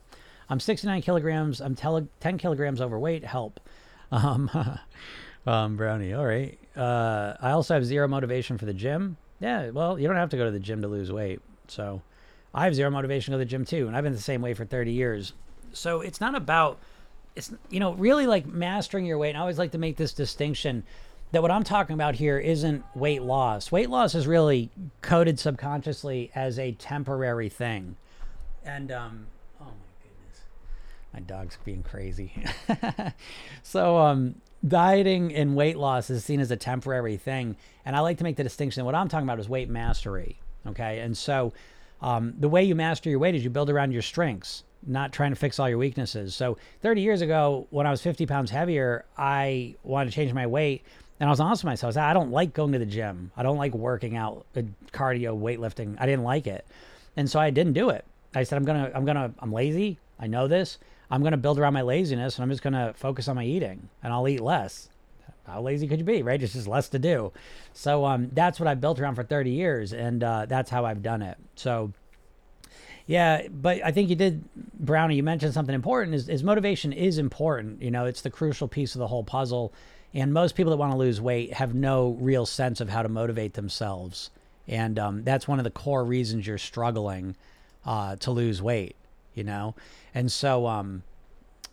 I'm 0.48 0.58
69 0.58 1.02
kilograms. 1.02 1.60
I'm 1.60 1.74
tele- 1.74 2.08
10 2.20 2.38
kilograms 2.38 2.80
overweight. 2.80 3.24
Help. 3.24 3.60
Um, 5.46 5.76
brownie. 5.76 6.12
All 6.12 6.26
right. 6.26 6.58
Uh, 6.76 7.34
I 7.40 7.52
also 7.52 7.74
have 7.74 7.84
zero 7.84 8.06
motivation 8.08 8.58
for 8.58 8.66
the 8.66 8.74
gym. 8.74 9.16
Yeah. 9.40 9.70
Well, 9.70 9.98
you 9.98 10.06
don't 10.06 10.16
have 10.16 10.30
to 10.30 10.36
go 10.36 10.44
to 10.44 10.50
the 10.50 10.60
gym 10.60 10.82
to 10.82 10.88
lose 10.88 11.10
weight. 11.10 11.40
So 11.68 12.02
I 12.54 12.64
have 12.64 12.74
zero 12.74 12.90
motivation 12.90 13.32
to 13.32 13.36
go 13.36 13.40
to 13.40 13.44
the 13.44 13.50
gym 13.50 13.64
too. 13.64 13.86
And 13.86 13.96
I've 13.96 14.04
been 14.04 14.12
the 14.12 14.20
same 14.20 14.42
way 14.42 14.54
for 14.54 14.64
30 14.64 14.92
years. 14.92 15.32
So 15.72 16.00
it's 16.00 16.20
not 16.20 16.34
about, 16.34 16.78
it's, 17.36 17.52
you 17.70 17.80
know, 17.80 17.92
really 17.94 18.26
like 18.26 18.46
mastering 18.46 19.06
your 19.06 19.18
weight. 19.18 19.30
And 19.30 19.38
I 19.38 19.40
always 19.40 19.58
like 19.58 19.72
to 19.72 19.78
make 19.78 19.96
this 19.96 20.12
distinction 20.12 20.84
that 21.32 21.42
what 21.42 21.50
I'm 21.50 21.64
talking 21.64 21.94
about 21.94 22.14
here 22.14 22.38
isn't 22.38 22.84
weight 22.94 23.22
loss. 23.22 23.70
Weight 23.70 23.90
loss 23.90 24.14
is 24.14 24.26
really 24.26 24.70
coded 25.02 25.38
subconsciously 25.38 26.30
as 26.34 26.58
a 26.58 26.72
temporary 26.72 27.48
thing. 27.48 27.96
And, 28.64 28.90
um, 28.90 29.26
oh 29.60 29.64
my 29.64 30.02
goodness, 30.02 30.40
my 31.12 31.20
dog's 31.20 31.58
being 31.64 31.82
crazy. 31.82 32.32
so, 33.62 33.98
um, 33.98 34.36
dieting 34.66 35.34
and 35.34 35.54
weight 35.54 35.76
loss 35.76 36.10
is 36.10 36.24
seen 36.24 36.40
as 36.40 36.50
a 36.50 36.56
temporary 36.56 37.16
thing. 37.16 37.56
And 37.84 37.94
I 37.96 38.00
like 38.00 38.18
to 38.18 38.24
make 38.24 38.36
the 38.36 38.42
distinction. 38.42 38.84
What 38.84 38.94
I'm 38.94 39.08
talking 39.08 39.26
about 39.26 39.38
is 39.38 39.48
weight 39.48 39.68
mastery. 39.68 40.40
Okay. 40.66 41.00
And 41.00 41.16
so, 41.16 41.52
um, 42.00 42.34
the 42.38 42.48
way 42.48 42.62
you 42.62 42.74
master 42.74 43.10
your 43.10 43.18
weight 43.18 43.34
is 43.34 43.42
you 43.42 43.50
build 43.50 43.70
around 43.70 43.92
your 43.92 44.02
strengths, 44.02 44.62
not 44.86 45.12
trying 45.12 45.30
to 45.30 45.36
fix 45.36 45.58
all 45.58 45.68
your 45.68 45.78
weaknesses. 45.78 46.34
So, 46.34 46.58
30 46.82 47.00
years 47.00 47.22
ago, 47.22 47.66
when 47.70 47.86
I 47.86 47.90
was 47.90 48.00
50 48.02 48.26
pounds 48.26 48.50
heavier, 48.50 49.04
I 49.16 49.74
wanted 49.82 50.10
to 50.10 50.14
change 50.14 50.32
my 50.32 50.46
weight 50.46 50.84
and 51.20 51.28
I 51.28 51.30
was 51.30 51.40
honest 51.40 51.64
with 51.64 51.70
myself. 51.70 51.92
I, 51.92 51.94
said, 51.94 52.04
I 52.04 52.12
don't 52.12 52.30
like 52.30 52.54
going 52.54 52.72
to 52.72 52.78
the 52.78 52.86
gym. 52.86 53.32
I 53.36 53.42
don't 53.42 53.56
like 53.56 53.74
working 53.74 54.16
out, 54.16 54.46
uh, 54.56 54.62
cardio, 54.92 55.38
weightlifting. 55.38 55.96
I 55.98 56.06
didn't 56.06 56.24
like 56.24 56.46
it, 56.46 56.66
and 57.16 57.28
so 57.28 57.40
I 57.40 57.50
didn't 57.50 57.72
do 57.72 57.90
it. 57.90 58.04
I 58.34 58.44
said, 58.44 58.56
I'm 58.56 58.64
gonna, 58.64 58.90
I'm 58.94 59.04
gonna, 59.04 59.32
I'm 59.38 59.52
lazy. 59.52 59.98
I 60.20 60.26
know 60.26 60.48
this. 60.48 60.78
I'm 61.10 61.22
gonna 61.22 61.36
build 61.36 61.58
around 61.58 61.74
my 61.74 61.82
laziness, 61.82 62.36
and 62.36 62.42
I'm 62.42 62.50
just 62.50 62.62
gonna 62.62 62.92
focus 62.96 63.28
on 63.28 63.36
my 63.36 63.44
eating, 63.44 63.88
and 64.02 64.12
I'll 64.12 64.28
eat 64.28 64.40
less. 64.40 64.88
How 65.46 65.62
lazy 65.62 65.88
could 65.88 65.98
you 65.98 66.04
be, 66.04 66.22
right? 66.22 66.42
It's 66.42 66.52
just 66.52 66.68
less 66.68 66.90
to 66.90 66.98
do. 66.98 67.32
So 67.72 68.04
um, 68.04 68.30
that's 68.34 68.60
what 68.60 68.66
I've 68.66 68.82
built 68.82 69.00
around 69.00 69.14
for 69.14 69.22
30 69.22 69.50
years, 69.50 69.94
and 69.94 70.22
uh, 70.22 70.44
that's 70.46 70.68
how 70.68 70.84
I've 70.84 71.02
done 71.02 71.22
it. 71.22 71.38
So 71.54 71.92
yeah, 73.08 73.48
but 73.48 73.82
I 73.82 73.90
think 73.90 74.10
you 74.10 74.16
did, 74.16 74.44
Brownie. 74.78 75.16
You 75.16 75.22
mentioned 75.22 75.54
something 75.54 75.74
important. 75.74 76.14
Is, 76.14 76.28
is 76.28 76.44
motivation 76.44 76.92
is 76.92 77.16
important. 77.16 77.80
You 77.80 77.90
know, 77.90 78.04
it's 78.04 78.20
the 78.20 78.28
crucial 78.28 78.68
piece 78.68 78.94
of 78.94 78.98
the 78.98 79.06
whole 79.06 79.24
puzzle. 79.24 79.72
And 80.12 80.34
most 80.34 80.54
people 80.54 80.70
that 80.70 80.76
want 80.76 80.92
to 80.92 80.98
lose 80.98 81.18
weight 81.18 81.54
have 81.54 81.74
no 81.74 82.18
real 82.20 82.44
sense 82.44 82.82
of 82.82 82.90
how 82.90 83.02
to 83.02 83.08
motivate 83.08 83.54
themselves. 83.54 84.30
And 84.66 84.98
um, 84.98 85.24
that's 85.24 85.48
one 85.48 85.58
of 85.58 85.64
the 85.64 85.70
core 85.70 86.04
reasons 86.04 86.46
you're 86.46 86.58
struggling 86.58 87.34
uh, 87.86 88.16
to 88.16 88.30
lose 88.30 88.60
weight, 88.60 88.94
you 89.38 89.44
know? 89.44 89.74
And 90.14 90.30
so 90.30 90.66
um, 90.66 91.04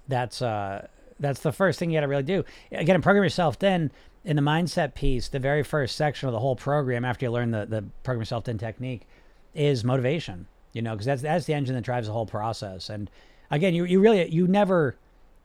that's, 0.08 0.42
uh, 0.42 0.88
that's 1.20 1.42
the 1.42 1.52
first 1.52 1.80
thing 1.80 1.90
you 1.90 1.98
got 1.98 2.02
to 2.02 2.08
really 2.08 2.24
do. 2.24 2.46
Again, 2.72 3.02
program 3.02 3.24
yourself 3.24 3.56
thin 3.56 3.92
in 4.24 4.36
the 4.38 4.42
mindset 4.42 4.96
piece, 4.96 5.28
the 5.28 5.40
very 5.40 5.64
first 5.64 5.96
section 5.96 6.30
of 6.30 6.34
the 6.34 6.40
whole 6.40 6.56
program 6.56 7.04
after 7.04 7.26
you 7.26 7.32
learn 7.32 7.52
the, 7.52 7.66
the 7.66 7.84
program 8.04 8.22
yourself 8.22 8.46
thin 8.46 8.58
technique 8.58 9.08
is 9.54 9.84
motivation, 9.84 10.48
you 10.72 10.82
know, 10.82 10.94
because 10.94 11.06
that's, 11.06 11.22
that's 11.22 11.46
the 11.46 11.54
engine 11.54 11.76
that 11.76 11.84
drives 11.84 12.08
the 12.08 12.14
whole 12.14 12.26
process. 12.26 12.90
And 12.90 13.10
again, 13.52 13.74
you, 13.74 13.84
you 13.86 14.00
really, 14.00 14.30
you 14.30 14.48
never, 14.48 14.96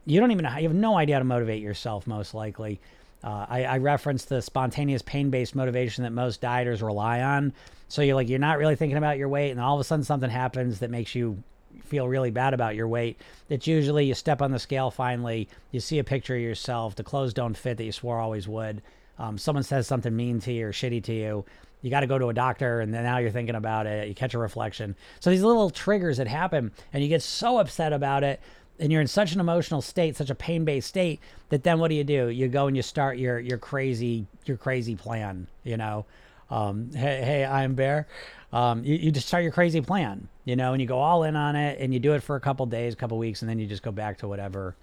you 0.07 0.21
don't 0.21 0.31
even 0.31 0.45
you 0.45 0.69
have 0.69 0.75
no 0.75 0.97
idea 0.97 1.17
how 1.17 1.21
to 1.21 1.25
motivate 1.25 1.63
yourself, 1.63 2.07
most 2.07 2.35
likely. 2.35 2.81
Uh, 3.23 3.47
I, 3.49 3.65
I 3.65 3.79
referenced 3.79 4.31
the 4.31 4.41
spontaneous 4.41 5.03
pain-based 5.03 5.55
motivation 5.55 6.05
that 6.05 6.11
most 6.11 6.41
dieters 6.41 6.83
rely 6.83 7.21
on. 7.21 7.53
So 7.89 8.03
you're 8.03 8.15
like 8.15 8.29
you're 8.29 8.39
not 8.39 8.59
really 8.59 8.77
thinking 8.77 8.97
about 8.97 9.19
your 9.19 9.29
weight, 9.29 9.51
and 9.51 9.61
all 9.61 9.75
of 9.75 9.81
a 9.81 9.85
sudden 9.85 10.05
something 10.05 10.31
happens 10.31 10.79
that 10.79 10.91
makes 10.91 11.15
you 11.15 11.43
feel 11.85 12.09
really 12.09 12.31
bad 12.31 12.55
about 12.55 12.77
your 12.77 12.89
weight. 12.89 13.21
It's 13.49 13.67
usually 13.67 14.07
you 14.07 14.15
step 14.15 14.43
on 14.43 14.53
the 14.53 14.59
scale 14.59 14.91
finally, 14.91 15.49
you 15.73 15.81
see 15.81 15.99
a 15.99 16.05
picture 16.05 16.37
of 16.37 16.41
yourself, 16.43 16.95
the 16.95 17.05
clothes 17.05 17.35
don't 17.35 17.57
fit 17.57 17.77
that 17.79 17.85
you 17.85 17.93
swore 17.93 18.19
always 18.19 18.47
would. 18.49 18.83
Um, 19.19 19.37
someone 19.37 19.65
says 19.65 19.87
something 19.87 20.15
mean 20.15 20.41
to 20.41 20.53
you 20.53 20.69
or 20.69 20.73
shitty 20.73 21.03
to 21.05 21.13
you. 21.13 21.45
You 21.83 21.91
got 21.91 22.01
to 22.01 22.07
go 22.07 22.19
to 22.19 22.29
a 22.29 22.35
doctor, 22.35 22.81
and 22.81 22.93
then 22.93 23.05
now 23.05 23.19
you're 23.19 23.31
thinking 23.31 23.55
about 23.55 23.87
it. 23.87 24.07
You 24.07 24.15
catch 24.15 24.35
a 24.35 24.39
reflection. 24.39 24.97
So 25.19 25.31
these 25.31 25.43
little 25.43 25.71
triggers 25.71 26.19
that 26.19 26.29
happen, 26.29 26.73
and 26.93 27.03
you 27.03 27.09
get 27.09 27.23
so 27.23 27.59
upset 27.59 27.93
about 27.93 28.23
it 28.23 28.41
and 28.81 28.91
you're 28.91 29.03
in 29.03 29.07
such 29.07 29.33
an 29.33 29.41
emotional 29.41 29.83
state, 29.83 30.17
such 30.17 30.31
a 30.31 30.35
pain-based 30.35 30.89
state 30.89 31.21
that 31.51 31.63
then 31.63 31.79
what 31.79 31.89
do 31.89 31.95
you 31.95 32.03
do? 32.03 32.29
You 32.29 32.49
go 32.49 32.67
and 32.67 32.75
you 32.75 32.83
start 32.83 33.19
your 33.19 33.39
your 33.39 33.59
crazy 33.59 34.27
your 34.47 34.57
crazy 34.57 34.97
plan. 34.97 35.47
You 35.63 35.77
know, 35.77 36.07
um, 36.49 36.91
hey 36.93 37.23
hey, 37.23 37.45
I'm 37.45 37.75
Bear. 37.75 38.09
Um, 38.53 38.85
you, 38.85 38.97
you 38.97 39.11
just 39.13 39.29
start 39.29 39.43
your 39.43 39.53
crazy 39.53 39.81
plan. 39.81 40.29
You 40.45 40.57
know, 40.57 40.73
and 40.73 40.81
you 40.81 40.89
go 40.89 40.99
all 40.99 41.23
in 41.25 41.37
on 41.37 41.55
it, 41.55 41.79
and 41.81 41.95
you 41.95 42.01
do 42.01 42.15
it 42.15 42.23
for 42.23 42.37
a 42.37 42.41
couple 42.41 42.67
days, 42.67 42.95
a 42.95 42.97
couple 42.97 43.19
weeks, 43.19 43.43
and 43.43 43.49
then 43.49 43.59
you 43.59 43.67
just 43.67 43.83
go 43.83 43.93
back 43.93 44.19
to 44.19 44.29
whatever, 44.29 44.75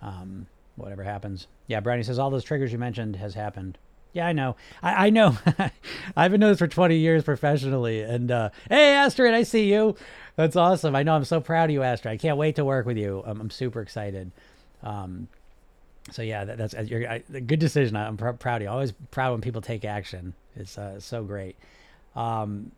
um, 0.00 0.46
whatever 0.76 1.02
happens. 1.02 1.46
Yeah, 1.66 1.80
Brownie 1.80 2.02
says 2.02 2.18
all 2.18 2.30
those 2.30 2.44
triggers 2.44 2.72
you 2.72 2.78
mentioned 2.78 3.16
has 3.16 3.34
happened. 3.34 3.76
Yeah, 4.12 4.26
I 4.26 4.32
know. 4.32 4.56
I, 4.82 5.06
I 5.06 5.10
know. 5.10 5.36
I've 6.16 6.30
been 6.32 6.40
doing 6.40 6.52
this 6.52 6.58
for 6.58 6.66
20 6.66 6.96
years 6.96 7.22
professionally. 7.22 8.02
And 8.02 8.30
uh, 8.30 8.50
hey, 8.68 8.94
Astrid, 8.94 9.34
I 9.34 9.44
see 9.44 9.70
you. 9.70 9.94
That's 10.36 10.56
awesome. 10.56 10.96
I 10.96 11.02
know. 11.02 11.14
I'm 11.14 11.24
so 11.24 11.40
proud 11.40 11.70
of 11.70 11.74
you, 11.74 11.82
Astrid. 11.82 12.14
I 12.14 12.16
can't 12.16 12.36
wait 12.36 12.56
to 12.56 12.64
work 12.64 12.86
with 12.86 12.96
you. 12.96 13.22
I'm, 13.24 13.40
I'm 13.40 13.50
super 13.50 13.80
excited. 13.80 14.32
Um, 14.82 15.28
so 16.10 16.22
yeah, 16.22 16.44
that, 16.44 16.58
that's 16.58 16.74
a 16.74 17.40
good 17.40 17.60
decision. 17.60 17.94
I'm 17.94 18.16
pr- 18.16 18.30
proud 18.30 18.56
of 18.56 18.62
you. 18.62 18.68
Always 18.68 18.92
proud 19.10 19.32
when 19.32 19.42
people 19.42 19.60
take 19.60 19.84
action. 19.84 20.34
It's 20.56 20.76
uh, 20.76 20.98
so 20.98 21.22
great. 21.22 21.56
Um, 22.16 22.72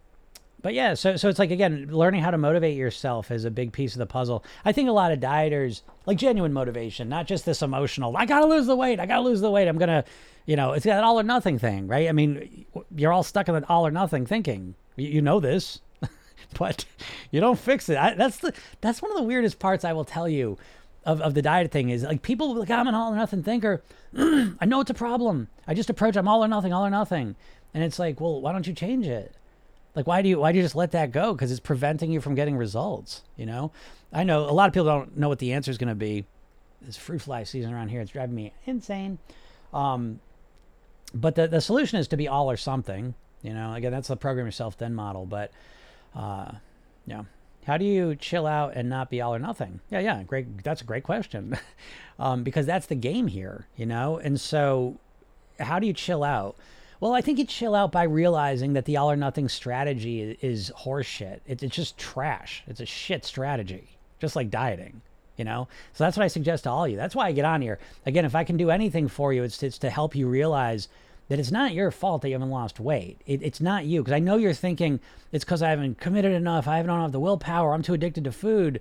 but 0.63 0.75
yeah, 0.75 0.95
so 0.95 1.17
so 1.17 1.29
it's 1.29 1.41
like 1.41 1.51
again, 1.51 1.89
learning 1.91 2.23
how 2.23 2.31
to 2.31 2.39
motivate 2.39 2.77
yourself 2.77 3.31
is 3.33 3.45
a 3.45 3.51
big 3.51 3.73
piece 3.73 3.95
of 3.95 3.99
the 3.99 4.07
puzzle. 4.07 4.45
I 4.65 4.71
think 4.71 4.89
a 4.89 4.93
lot 4.93 5.11
of 5.11 5.19
dieters 5.19 5.83
like 6.07 6.19
genuine 6.19 6.53
motivation, 6.53 7.09
not 7.09 7.27
just 7.27 7.45
this 7.45 7.63
emotional. 7.63 8.17
I 8.17 8.27
gotta 8.27 8.47
lose 8.47 8.67
the 8.67 8.77
weight. 8.77 9.01
I 9.01 9.07
gotta 9.07 9.23
lose 9.23 9.41
the 9.41 9.51
weight. 9.51 9.67
I'm 9.67 9.77
gonna, 9.77 10.05
you 10.47 10.55
know, 10.55 10.73
it's 10.73 10.85
that 10.85 11.03
all 11.03 11.19
or 11.19 11.25
nothing 11.25 11.59
thing, 11.59 11.89
right? 11.89 12.09
I 12.09 12.13
mean, 12.13 12.65
you're 12.95 13.13
all 13.13 13.25
stuck 13.25 13.49
in 13.49 13.55
that 13.55 13.69
all 13.69 13.85
or 13.87 13.91
nothing 13.91 14.25
thinking. 14.25 14.77
You, 14.95 15.09
you 15.09 15.23
know 15.23 15.41
this, 15.41 15.81
but 16.59 16.85
you 17.33 17.41
don't 17.41 17.59
fix 17.59 17.89
it. 17.89 17.99
I, 17.99 18.15
that's 18.15 18.39
the 18.39 18.53
that's 18.81 19.03
one 19.03 19.11
of 19.11 19.17
the 19.17 19.25
weirdest 19.25 19.59
parts 19.59 19.85
I 19.85 19.93
will 19.93 20.05
tell 20.05 20.29
you 20.29 20.59
of, 21.05 21.21
of 21.21 21.35
the 21.35 21.43
diet 21.43 21.73
thing 21.73 21.91
is 21.91 22.05
like 22.05 22.23
people 22.23 22.55
like 22.55 22.71
I'm 22.71 22.87
an 22.87 22.95
all 22.95 23.13
or 23.13 23.17
nothing 23.17 23.43
thinker. 23.43 23.83
I 24.17 24.65
know 24.65 24.81
it's 24.81 24.91
a 24.91 24.95
problem. 24.95 25.49
I 25.67 25.75
just 25.75 25.91
approach 25.91 26.15
I'm 26.17 26.29
all 26.29 26.45
or 26.45 26.49
nothing, 26.49 26.73
all 26.73 26.87
or 26.87 26.91
nothing, 26.91 27.35
and 27.75 27.83
it's 27.83 27.99
like, 27.99 28.21
well, 28.21 28.41
why 28.41 28.53
don't 28.53 28.67
you 28.69 28.75
change 28.75 29.09
it? 29.09 29.35
Like, 29.95 30.07
why 30.07 30.23
do 30.23 30.29
you 30.29 30.41
why 30.41 30.53
do 30.53 30.59
you 30.59 30.65
just 30.65 30.75
let 30.75 30.93
that 30.93 31.13
go? 31.13 31.33
Because 31.33 31.51
it's 31.51 31.61
preventing 31.61 32.11
you 32.11 32.21
from 32.21 32.35
getting 32.35 32.57
results. 32.57 33.23
You 33.37 33.47
know, 33.47 33.73
I 34.13 34.25
know 34.25 34.49
a 34.49 34.53
lot 34.53 34.69
of 34.69 34.73
people 34.73 34.87
don't 34.87 35.17
know 35.17 35.29
what 35.29 35.39
the 35.39 35.53
answer 35.53 35.71
is 35.71 35.79
going 35.79 35.89
to 35.89 35.95
be. 35.95 36.25
It's 36.87 36.97
fruit 36.97 37.21
fly 37.21 37.45
season 37.45 37.73
around 37.73 37.89
here. 37.89 38.01
It's 38.01 38.11
driving 38.11 38.35
me 38.35 38.53
insane. 38.67 39.19
Um, 39.73 40.21
but 41.15 41.35
the 41.35 41.47
the 41.47 41.61
solution 41.61 41.99
is 41.99 42.09
to 42.09 42.17
be 42.17 42.29
all 42.29 42.51
or 42.51 42.57
something. 42.57 43.15
You 43.43 43.53
know, 43.53 43.75
again, 43.75 43.93
that's 43.93 44.09
the 44.09 44.17
program 44.17 44.47
yourself 44.47 44.75
thin 44.75 44.95
model. 44.95 45.27
But 45.27 45.53
uh, 46.15 46.53
yeah, 47.07 47.25
how 47.67 47.77
do 47.77 47.85
you 47.85 48.17
chill 48.17 48.47
out 48.47 48.73
and 48.75 48.89
not 48.89 49.11
be 49.11 49.21
all 49.21 49.35
or 49.35 49.39
nothing? 49.39 49.81
Yeah, 49.91 50.01
yeah, 50.01 50.23
great. 50.23 50.63
That's 50.65 50.81
a 50.81 50.85
great 50.85 51.05
question, 51.05 51.59
um, 52.19 52.43
because 52.45 52.67
that's 52.67 52.87
the 52.87 52.95
game 52.95 53.27
here. 53.27 53.67
You 53.77 53.87
know, 53.87 54.17
and 54.17 54.41
so 54.41 54.99
how 55.61 55.79
do 55.79 55.87
you 55.87 55.93
chill 55.93 56.25
out? 56.25 56.57
Well, 57.03 57.15
I 57.15 57.21
think 57.21 57.41
you 57.41 57.45
chill 57.45 57.75
out 57.75 57.91
by 57.91 58.05
realizing 58.05 58.75
that 58.75 58.85
the 58.85 58.97
all 58.97 59.11
or 59.11 59.17
nothing 59.17 59.49
strategy 59.49 60.39
is, 60.41 60.71
horseshit. 60.71 61.41
It, 61.49 61.61
it's 61.61 61.75
just 61.75 61.99
trash. 61.99 62.63
It's 62.69 62.79
a 62.79 62.87
shit 62.87 63.25
strategy, 63.25 63.99
just 64.21 64.37
like 64.37 64.51
dieting, 64.51 65.03
you 65.37 65.45
know? 65.45 65.67
So 65.95 66.05
that's 66.05 66.17
what 66.17 66.23
I 66.23 66.29
suggest 66.29 66.63
to 66.63 66.71
all 66.71 66.85
of 66.85 66.93
you. 66.93 66.97
That's 66.97 67.17
why 67.17 67.27
I 67.27 67.33
get 67.33 67.45
on 67.45 67.61
here. 67.61 67.81
Again, 68.07 68.25
if 68.25 68.37
I 68.37 68.45
can 68.45 68.57
do 68.57 68.71
anything 68.71 69.09
for 69.09 69.33
you, 69.33 69.43
it's, 69.43 69.61
it's 69.65 69.79
to 69.79 69.91
help 69.91 70.15
you 70.15 70.29
realize 70.29 70.87
that 71.29 71.41
it's 71.41 71.51
not 71.51 71.75
your 71.75 71.91
fault 71.91 72.23
that 72.23 72.29
you 72.29 72.37
haven't 72.37 72.51
lost 72.51 72.79
weight. 72.79 73.21
It, 73.27 73.43
it's 73.43 73.61
not 73.61 73.85
you. 73.85 74.05
Because 74.05 74.15
I 74.15 74.21
know 74.21 74.37
you're 74.37 74.53
thinking 74.53 75.01
it's 75.33 75.45
because 75.45 75.61
I 75.61 75.71
haven't 75.71 75.99
committed 75.99 76.31
enough. 76.31 76.69
I 76.69 76.77
haven't 76.77 76.97
have 76.97 77.11
the 77.11 77.19
willpower. 77.19 77.75
I'm 77.75 77.83
too 77.83 77.95
addicted 77.95 78.23
to 78.23 78.31
food. 78.31 78.81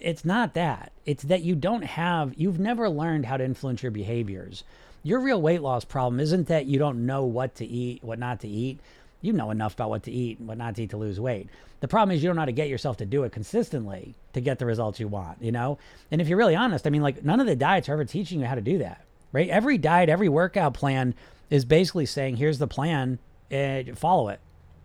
It's 0.00 0.24
not 0.24 0.54
that. 0.54 0.90
It's 1.06 1.22
that 1.22 1.42
you 1.42 1.54
don't 1.54 1.84
have, 1.84 2.34
you've 2.36 2.58
never 2.58 2.90
learned 2.90 3.26
how 3.26 3.36
to 3.36 3.44
influence 3.44 3.80
your 3.80 3.92
behaviors 3.92 4.64
your 5.02 5.20
real 5.20 5.40
weight 5.40 5.62
loss 5.62 5.84
problem 5.84 6.20
isn't 6.20 6.48
that 6.48 6.66
you 6.66 6.78
don't 6.78 7.06
know 7.06 7.24
what 7.24 7.54
to 7.56 7.66
eat, 7.66 8.02
what 8.02 8.18
not 8.18 8.40
to 8.40 8.48
eat. 8.48 8.80
You 9.22 9.32
know 9.32 9.50
enough 9.50 9.74
about 9.74 9.90
what 9.90 10.02
to 10.04 10.10
eat 10.10 10.38
and 10.38 10.48
what 10.48 10.58
not 10.58 10.76
to 10.76 10.82
eat 10.82 10.90
to 10.90 10.96
lose 10.96 11.20
weight. 11.20 11.48
The 11.80 11.88
problem 11.88 12.14
is 12.14 12.22
you 12.22 12.28
don't 12.28 12.36
know 12.36 12.42
how 12.42 12.46
to 12.46 12.52
get 12.52 12.68
yourself 12.68 12.96
to 12.98 13.06
do 13.06 13.24
it 13.24 13.32
consistently 13.32 14.14
to 14.32 14.40
get 14.40 14.58
the 14.58 14.66
results 14.66 15.00
you 15.00 15.08
want, 15.08 15.42
you 15.42 15.52
know? 15.52 15.78
And 16.10 16.20
if 16.20 16.28
you're 16.28 16.38
really 16.38 16.56
honest, 16.56 16.86
I 16.86 16.90
mean, 16.90 17.02
like, 17.02 17.24
none 17.24 17.40
of 17.40 17.46
the 17.46 17.56
diets 17.56 17.88
are 17.88 17.94
ever 17.94 18.04
teaching 18.04 18.40
you 18.40 18.46
how 18.46 18.54
to 18.54 18.60
do 18.60 18.78
that, 18.78 19.04
right? 19.32 19.48
Every 19.48 19.78
diet, 19.78 20.08
every 20.08 20.28
workout 20.28 20.74
plan 20.74 21.14
is 21.48 21.64
basically 21.64 22.06
saying, 22.06 22.36
here's 22.36 22.58
the 22.58 22.66
plan, 22.66 23.18
and 23.50 23.98
follow 23.98 24.28
it. 24.28 24.40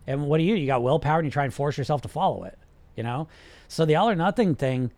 And 0.06 0.26
what 0.26 0.38
do 0.38 0.44
you? 0.44 0.54
You 0.54 0.66
got 0.66 0.82
willpower 0.82 1.18
and 1.18 1.26
you 1.26 1.30
try 1.30 1.44
and 1.44 1.54
force 1.54 1.78
yourself 1.78 2.02
to 2.02 2.08
follow 2.08 2.44
it, 2.44 2.58
you 2.96 3.02
know? 3.02 3.28
So 3.68 3.84
the 3.84 3.96
all 3.96 4.08
or 4.08 4.14
nothing 4.14 4.54
thing, 4.54 4.90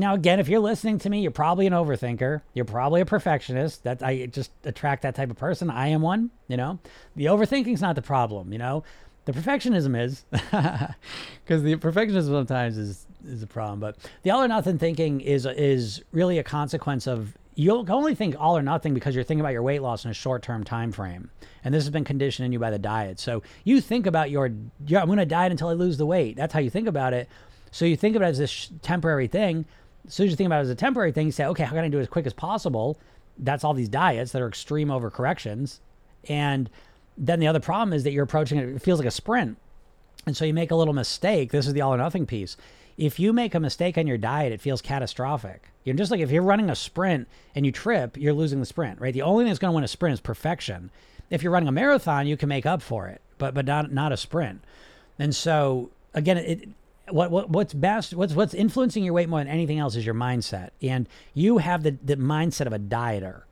now, 0.00 0.14
again, 0.14 0.40
if 0.40 0.48
you're 0.48 0.60
listening 0.60 0.98
to 1.00 1.10
me, 1.10 1.20
you're 1.20 1.30
probably 1.30 1.66
an 1.66 1.72
overthinker. 1.72 2.42
You're 2.52 2.64
probably 2.64 3.00
a 3.00 3.06
perfectionist. 3.06 3.84
That 3.84 4.02
I 4.02 4.26
just 4.26 4.50
attract 4.64 5.02
that 5.02 5.14
type 5.14 5.30
of 5.30 5.36
person. 5.36 5.70
I 5.70 5.88
am 5.88 6.02
one. 6.02 6.30
You 6.48 6.56
know, 6.56 6.78
the 7.16 7.26
overthinking's 7.26 7.80
not 7.80 7.94
the 7.94 8.02
problem. 8.02 8.52
You 8.52 8.58
know, 8.58 8.84
the 9.24 9.32
perfectionism 9.32 9.98
is, 10.00 10.24
because 10.30 11.62
the 11.62 11.76
perfectionism 11.76 12.28
sometimes 12.28 12.76
is 12.76 13.06
is 13.26 13.42
a 13.42 13.46
problem. 13.46 13.80
But 13.80 13.96
the 14.22 14.30
all 14.30 14.42
or 14.42 14.48
nothing 14.48 14.78
thinking 14.78 15.20
is 15.20 15.46
is 15.46 16.02
really 16.12 16.38
a 16.38 16.44
consequence 16.44 17.06
of 17.06 17.36
you'll 17.56 17.90
only 17.90 18.14
think 18.14 18.34
all 18.38 18.56
or 18.56 18.62
nothing 18.62 18.94
because 18.94 19.14
you're 19.14 19.24
thinking 19.24 19.40
about 19.40 19.52
your 19.52 19.62
weight 19.62 19.80
loss 19.80 20.04
in 20.04 20.10
a 20.10 20.14
short 20.14 20.42
term 20.42 20.64
time 20.64 20.92
frame. 20.92 21.30
And 21.62 21.72
this 21.72 21.84
has 21.84 21.90
been 21.90 22.04
conditioned 22.04 22.46
in 22.46 22.52
you 22.52 22.58
by 22.58 22.70
the 22.70 22.78
diet. 22.78 23.20
So 23.20 23.42
you 23.64 23.80
think 23.80 24.06
about 24.06 24.30
your, 24.30 24.46
I'm 24.46 25.06
going 25.06 25.18
to 25.18 25.26
diet 25.26 25.52
until 25.52 25.68
I 25.68 25.74
lose 25.74 25.96
the 25.96 26.06
weight. 26.06 26.36
That's 26.36 26.52
how 26.52 26.60
you 26.60 26.70
think 26.70 26.88
about 26.88 27.12
it. 27.12 27.28
So 27.70 27.84
you 27.84 27.96
think 27.96 28.16
about 28.16 28.26
it 28.26 28.30
as 28.30 28.38
this 28.38 28.70
temporary 28.82 29.26
thing 29.26 29.64
as 30.06 30.14
soon 30.14 30.26
as 30.26 30.32
you 30.32 30.36
think 30.36 30.46
about 30.46 30.58
it 30.58 30.62
as 30.62 30.70
a 30.70 30.74
temporary 30.74 31.12
thing, 31.12 31.26
you 31.26 31.32
say, 31.32 31.46
okay, 31.46 31.64
how 31.64 31.74
can 31.74 31.84
I 31.84 31.88
do 31.88 31.98
it 31.98 32.02
as 32.02 32.08
quick 32.08 32.26
as 32.26 32.32
possible? 32.32 32.98
That's 33.38 33.64
all 33.64 33.74
these 33.74 33.88
diets 33.88 34.32
that 34.32 34.42
are 34.42 34.48
extreme 34.48 34.88
overcorrections. 34.88 35.80
And 36.28 36.70
then 37.16 37.40
the 37.40 37.46
other 37.46 37.60
problem 37.60 37.92
is 37.92 38.04
that 38.04 38.12
you're 38.12 38.24
approaching 38.24 38.58
it, 38.58 38.68
it 38.68 38.82
feels 38.82 38.98
like 38.98 39.08
a 39.08 39.12
sprint. 39.12 39.56
And 40.26 40.36
so 40.36 40.44
you 40.44 40.54
make 40.54 40.70
a 40.70 40.76
little 40.76 40.94
mistake. 40.94 41.50
This 41.50 41.66
is 41.66 41.72
the 41.72 41.80
all 41.80 41.94
or 41.94 41.98
nothing 41.98 42.26
piece. 42.26 42.56
If 42.96 43.18
you 43.18 43.32
make 43.32 43.54
a 43.54 43.60
mistake 43.60 43.98
on 43.98 44.06
your 44.06 44.18
diet, 44.18 44.52
it 44.52 44.60
feels 44.60 44.80
catastrophic. 44.80 45.68
You're 45.84 45.96
just 45.96 46.10
like 46.10 46.20
if 46.20 46.30
you're 46.30 46.42
running 46.42 46.70
a 46.70 46.76
sprint 46.76 47.28
and 47.54 47.66
you 47.66 47.72
trip, 47.72 48.16
you're 48.16 48.32
losing 48.32 48.60
the 48.60 48.66
sprint, 48.66 49.00
right? 49.00 49.12
The 49.12 49.22
only 49.22 49.44
thing 49.44 49.50
that's 49.50 49.58
going 49.58 49.72
to 49.72 49.74
win 49.74 49.84
a 49.84 49.88
sprint 49.88 50.14
is 50.14 50.20
perfection. 50.20 50.90
If 51.30 51.42
you're 51.42 51.52
running 51.52 51.68
a 51.68 51.72
marathon, 51.72 52.26
you 52.26 52.36
can 52.36 52.48
make 52.48 52.66
up 52.66 52.82
for 52.82 53.08
it, 53.08 53.20
but 53.38 53.54
but 53.54 53.66
not 53.66 53.92
not 53.92 54.12
a 54.12 54.16
sprint. 54.16 54.62
And 55.18 55.34
so 55.34 55.90
again, 56.14 56.38
it 56.38 56.68
what, 57.10 57.30
what 57.30 57.50
what's 57.50 57.74
best 57.74 58.14
what's 58.14 58.34
what's 58.34 58.54
influencing 58.54 59.04
your 59.04 59.14
weight 59.14 59.28
more 59.28 59.40
than 59.40 59.48
anything 59.48 59.78
else 59.78 59.96
is 59.96 60.06
your 60.06 60.14
mindset. 60.14 60.70
And 60.82 61.08
you 61.34 61.58
have 61.58 61.82
the, 61.82 61.96
the 62.02 62.16
mindset 62.16 62.66
of 62.66 62.72
a 62.72 62.78
dieter 62.78 63.42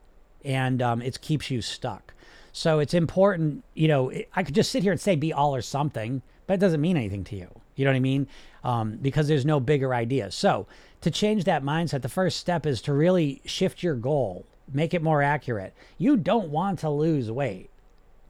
and 0.44 0.82
um, 0.82 1.02
it 1.02 1.20
keeps 1.20 1.50
you 1.50 1.62
stuck. 1.62 2.14
So 2.52 2.78
it's 2.78 2.94
important 2.94 3.64
you 3.74 3.88
know 3.88 4.12
i 4.34 4.42
could 4.42 4.54
just 4.54 4.70
sit 4.70 4.82
here 4.82 4.92
and 4.92 5.00
say 5.00 5.16
be 5.16 5.32
all 5.32 5.54
or 5.54 5.62
something 5.62 6.22
but 6.46 6.54
it 6.54 6.60
doesn't 6.60 6.80
mean 6.80 6.96
anything 6.96 7.24
to 7.24 7.36
you. 7.36 7.48
You 7.76 7.84
know 7.84 7.90
what 7.90 7.96
i 7.96 8.00
mean? 8.00 8.26
Um, 8.64 8.98
because 9.00 9.28
there's 9.28 9.46
no 9.46 9.60
bigger 9.60 9.94
idea. 9.94 10.30
So 10.30 10.66
to 11.00 11.10
change 11.10 11.44
that 11.44 11.62
mindset 11.62 12.02
the 12.02 12.08
first 12.08 12.38
step 12.38 12.66
is 12.66 12.80
to 12.82 12.92
really 12.92 13.42
shift 13.44 13.82
your 13.82 13.94
goal 13.94 14.46
make 14.72 14.94
it 14.94 15.02
more 15.02 15.22
accurate. 15.22 15.74
You 15.98 16.16
don't 16.16 16.48
want 16.48 16.78
to 16.80 16.88
lose 16.88 17.30
weight. 17.30 17.68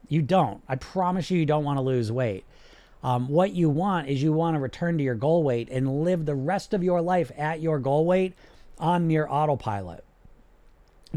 You 0.08 0.22
don't. 0.22 0.60
I 0.68 0.76
promise 0.76 1.30
you 1.30 1.38
you 1.38 1.46
don't 1.46 1.64
want 1.64 1.76
to 1.76 1.82
lose 1.82 2.10
weight 2.10 2.44
um, 3.02 3.28
what 3.28 3.52
you 3.52 3.68
want 3.68 4.08
is 4.08 4.22
you 4.22 4.32
want 4.32 4.54
to 4.54 4.60
return 4.60 4.96
to 4.98 5.04
your 5.04 5.14
goal 5.14 5.42
weight 5.42 5.68
and 5.70 6.04
live 6.04 6.24
the 6.24 6.34
rest 6.34 6.72
of 6.72 6.84
your 6.84 7.00
life 7.02 7.32
at 7.36 7.60
your 7.60 7.78
goal 7.78 8.06
weight 8.06 8.34
on 8.78 9.10
your 9.10 9.32
autopilot. 9.32 10.04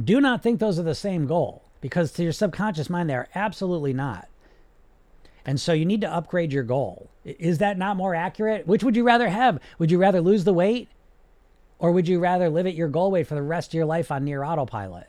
Do 0.02 0.19
not 0.19 0.41
think 0.41 0.60
those 0.60 0.80
are 0.80 0.84
the 0.84 0.95
same 0.95 1.28
goal 1.28 1.63
because 1.82 2.12
to 2.13 2.24
your 2.24 2.32
subconscious 2.32 2.89
mind, 2.89 3.10
they 3.10 3.15
are 3.15 3.30
absolutely 3.36 3.93
not. 3.93 4.28
And 5.45 5.62
so 5.62 5.74
you 5.74 5.86
need 5.86 6.02
to 6.02 6.12
upgrade 6.12 6.52
your 6.52 6.63
goal. 6.63 7.12
Is 7.24 7.60
that 7.60 7.78
not 7.78 7.98
more 7.98 8.15
accurate? 8.15 8.65
Which 8.65 8.84
would 8.84 8.95
you 8.95 9.04
rather 9.04 9.30
have? 9.30 9.60
Would 9.78 9.91
you 9.91 10.00
rather 10.00 10.21
lose 10.21 10.43
the 10.43 10.54
weight 10.54 10.89
or 11.78 11.91
would 11.91 12.08
you 12.08 12.19
rather 12.19 12.50
live 12.50 12.65
at 12.65 12.74
your 12.74 12.88
goal 12.88 13.12
weight 13.12 13.28
for 13.28 13.36
the 13.36 13.43
rest 13.43 13.69
of 13.69 13.74
your 13.76 13.86
life 13.86 14.12
on 14.12 14.26
near 14.26 14.43
autopilot? 14.43 15.08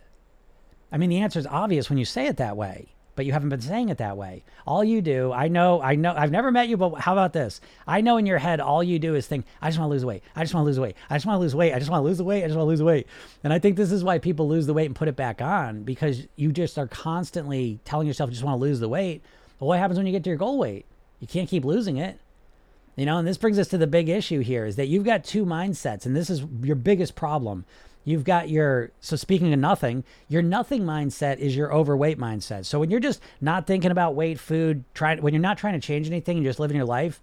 I 0.93 0.99
mean, 0.99 1.09
the 1.09 1.21
answer 1.21 1.39
is 1.39 1.47
obvious 1.47 1.89
when 1.89 1.99
you 1.99 2.05
say 2.05 2.27
it 2.27 2.37
that 2.37 2.57
way 2.57 2.96
but 3.17 3.27
you 3.27 3.33
haven't 3.33 3.49
been 3.49 3.61
saying 3.61 3.89
it 3.89 3.99
that 3.99 4.17
way. 4.17 4.45
All 4.67 4.85
you 4.85 5.03
do, 5.03 5.33
I 5.33 5.49
know, 5.49 5.83
I 5.83 5.97
know, 5.97 6.15
I've 6.17 6.31
never 6.31 6.53
met 6.53 6.69
you, 6.69 6.77
but 6.77 7.01
how 7.01 7.13
about 7.13 7.33
this? 7.33 7.61
I 7.87 8.03
know 8.03 8.19
in 8.19 8.27
your 8.27 8.39
head, 8.39 8.61
all 8.61 8.85
you 8.85 8.99
do 8.99 9.15
is 9.15 9.27
think, 9.27 9.47
I 9.61 9.69
just 9.69 9.79
want 9.79 9.89
to 9.89 9.93
lose 9.95 10.05
weight. 10.05 10.23
I 10.37 10.45
just 10.45 10.55
want 10.55 10.65
to 10.65 10.67
lose 10.67 10.79
weight. 10.79 10.95
I 11.11 11.17
just 11.17 11.27
want 11.27 11.37
to 11.37 11.41
lose 11.41 11.55
weight. 11.55 11.75
I 11.75 11.79
just 11.79 11.91
want 11.91 12.03
to 12.03 12.05
lose 12.05 12.19
the 12.19 12.25
weight. 12.25 12.45
I 12.45 12.47
just 12.47 12.57
want 12.57 12.67
to 12.67 12.71
lose 12.71 12.83
weight. 12.83 13.07
And 13.43 13.53
I 13.53 13.59
think 13.59 13.77
this 13.77 13.91
is 13.91 14.05
why 14.05 14.19
people 14.19 14.47
lose 14.47 14.67
the 14.67 14.75
weight 14.75 14.87
and 14.87 14.95
put 14.95 15.09
it 15.09 15.17
back 15.17 15.43
on 15.43 15.83
because 15.83 16.27
you 16.37 16.53
just 16.53 16.79
are 16.79 16.87
constantly 16.87 17.81
telling 17.85 18.07
yourself 18.07 18.29
you 18.29 18.35
just 18.35 18.45
want 18.45 18.61
to 18.61 18.65
lose 18.65 18.79
the 18.79 18.89
weight. 18.89 19.23
But 19.59 19.67
what 19.67 19.79
happens 19.79 19.99
when 19.99 20.07
you 20.07 20.13
get 20.13 20.23
to 20.25 20.31
your 20.31 20.39
goal 20.39 20.59
weight? 20.59 20.85
You 21.19 21.27
can't 21.27 21.49
keep 21.49 21.65
losing 21.65 21.97
it. 21.97 22.21
You 22.97 23.05
know, 23.05 23.19
and 23.19 23.29
this 23.29 23.37
brings 23.37 23.59
us 23.59 23.69
to 23.69 23.79
the 23.79 23.87
big 23.87 24.09
issue 24.09 24.41
here 24.41 24.65
is 24.65 24.77
that 24.77 24.87
you've 24.87 25.05
got 25.05 25.23
two 25.23 25.45
mindsets, 25.45 26.07
and 26.07 26.17
this 26.17 26.31
is 26.31 26.43
your 26.63 26.77
biggest 26.77 27.15
problem. 27.15 27.67
You've 28.07 28.23
got 28.23 28.49
your, 28.49 28.93
so 29.01 29.17
speaking 29.17 29.53
of 29.53 29.59
nothing, 29.59 30.05
your 30.29 30.41
nothing 30.41 30.85
mindset 30.85 31.39
is 31.39 31.57
your 31.57 31.75
overweight 31.75 32.21
mindset. 32.21 32.65
So 32.65 32.79
when 32.79 32.89
you're 32.89 33.01
just 33.01 33.21
not 33.41 33.67
thinking 33.67 33.91
about 33.91 34.15
weight, 34.15 34.39
food, 34.39 34.85
trying, 34.95 35.21
when 35.23 35.35
you're 35.35 35.43
not 35.43 35.59
trying 35.59 35.75
to 35.79 35.85
change 35.85 36.07
anything 36.07 36.37
you're 36.37 36.51
just 36.51 36.61
living 36.61 36.77
your 36.77 36.87
life, 36.87 37.21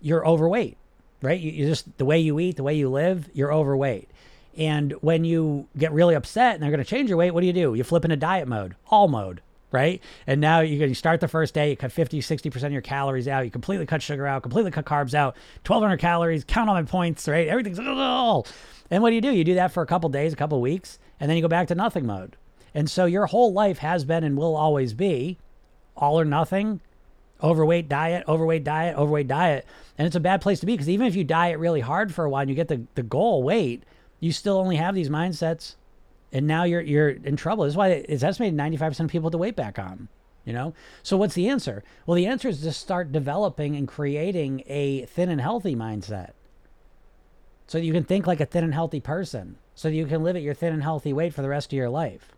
you're 0.00 0.26
overweight, 0.26 0.76
right? 1.22 1.38
You, 1.38 1.52
you 1.52 1.66
just, 1.66 1.96
the 1.98 2.04
way 2.04 2.18
you 2.18 2.40
eat, 2.40 2.56
the 2.56 2.64
way 2.64 2.74
you 2.74 2.90
live, 2.90 3.30
you're 3.32 3.54
overweight. 3.54 4.10
And 4.56 4.90
when 5.02 5.22
you 5.22 5.68
get 5.78 5.92
really 5.92 6.16
upset 6.16 6.54
and 6.54 6.62
they're 6.64 6.70
going 6.72 6.82
to 6.82 6.84
change 6.84 7.08
your 7.08 7.18
weight, 7.18 7.30
what 7.30 7.42
do 7.42 7.46
you 7.46 7.52
do? 7.52 7.74
You 7.74 7.84
flip 7.84 8.04
into 8.04 8.16
diet 8.16 8.48
mode, 8.48 8.74
all 8.88 9.06
mode, 9.06 9.40
right? 9.70 10.02
And 10.26 10.40
now 10.40 10.60
you, 10.60 10.84
you 10.84 10.94
start 10.94 11.20
the 11.20 11.28
first 11.28 11.54
day, 11.54 11.70
you 11.70 11.76
cut 11.76 11.92
50, 11.92 12.20
60% 12.20 12.64
of 12.64 12.72
your 12.72 12.82
calories 12.82 13.28
out, 13.28 13.44
you 13.44 13.52
completely 13.52 13.86
cut 13.86 14.02
sugar 14.02 14.26
out, 14.26 14.42
completely 14.42 14.72
cut 14.72 14.84
carbs 14.84 15.14
out, 15.14 15.36
1200 15.64 15.96
calories, 15.98 16.42
count 16.42 16.68
all 16.68 16.74
my 16.74 16.82
points, 16.82 17.28
right? 17.28 17.46
Everything's, 17.46 17.78
oh, 17.80 18.44
and 18.90 19.02
what 19.02 19.10
do 19.10 19.16
you 19.16 19.22
do? 19.22 19.32
You 19.32 19.44
do 19.44 19.54
that 19.54 19.72
for 19.72 19.82
a 19.82 19.86
couple 19.86 20.08
days, 20.10 20.32
a 20.32 20.36
couple 20.36 20.60
weeks, 20.60 20.98
and 21.18 21.28
then 21.28 21.36
you 21.36 21.42
go 21.42 21.48
back 21.48 21.68
to 21.68 21.74
nothing 21.74 22.06
mode. 22.06 22.36
And 22.74 22.90
so 22.90 23.06
your 23.06 23.26
whole 23.26 23.52
life 23.52 23.78
has 23.78 24.04
been 24.04 24.24
and 24.24 24.36
will 24.36 24.56
always 24.56 24.94
be 24.94 25.38
all 25.96 26.20
or 26.20 26.24
nothing, 26.24 26.80
overweight 27.42 27.88
diet, 27.88 28.24
overweight 28.28 28.64
diet, 28.64 28.96
overweight 28.96 29.28
diet. 29.28 29.64
And 29.96 30.06
it's 30.06 30.16
a 30.16 30.20
bad 30.20 30.40
place 30.40 30.60
to 30.60 30.66
be 30.66 30.74
because 30.74 30.88
even 30.88 31.06
if 31.06 31.14
you 31.14 31.24
diet 31.24 31.58
really 31.58 31.80
hard 31.80 32.12
for 32.12 32.24
a 32.24 32.30
while 32.30 32.42
and 32.42 32.50
you 32.50 32.56
get 32.56 32.68
the, 32.68 32.82
the 32.94 33.02
goal 33.02 33.42
weight, 33.42 33.84
you 34.20 34.32
still 34.32 34.56
only 34.56 34.76
have 34.76 34.94
these 34.94 35.08
mindsets. 35.08 35.76
And 36.32 36.48
now 36.48 36.64
you're 36.64 36.80
you're 36.80 37.10
in 37.10 37.36
trouble. 37.36 37.64
This 37.64 37.74
is 37.74 37.76
why 37.76 37.90
it's 37.90 38.24
estimated 38.24 38.58
95% 38.58 39.00
of 39.00 39.08
people 39.08 39.30
to 39.30 39.38
weight 39.38 39.54
back 39.54 39.78
on. 39.78 40.08
You 40.44 40.52
know? 40.52 40.74
So 41.02 41.16
what's 41.16 41.34
the 41.34 41.48
answer? 41.48 41.84
Well, 42.06 42.16
the 42.16 42.26
answer 42.26 42.48
is 42.48 42.60
to 42.62 42.72
start 42.72 43.12
developing 43.12 43.76
and 43.76 43.86
creating 43.86 44.64
a 44.66 45.06
thin 45.06 45.30
and 45.30 45.40
healthy 45.40 45.76
mindset 45.76 46.32
so 47.66 47.78
you 47.78 47.92
can 47.92 48.04
think 48.04 48.26
like 48.26 48.40
a 48.40 48.46
thin 48.46 48.64
and 48.64 48.74
healthy 48.74 49.00
person. 49.00 49.56
So 49.74 49.88
that 49.88 49.94
you 49.94 50.06
can 50.06 50.22
live 50.22 50.36
at 50.36 50.42
your 50.42 50.54
thin 50.54 50.72
and 50.72 50.82
healthy 50.82 51.12
weight 51.12 51.34
for 51.34 51.42
the 51.42 51.48
rest 51.48 51.72
of 51.72 51.76
your 51.76 51.90
life. 51.90 52.30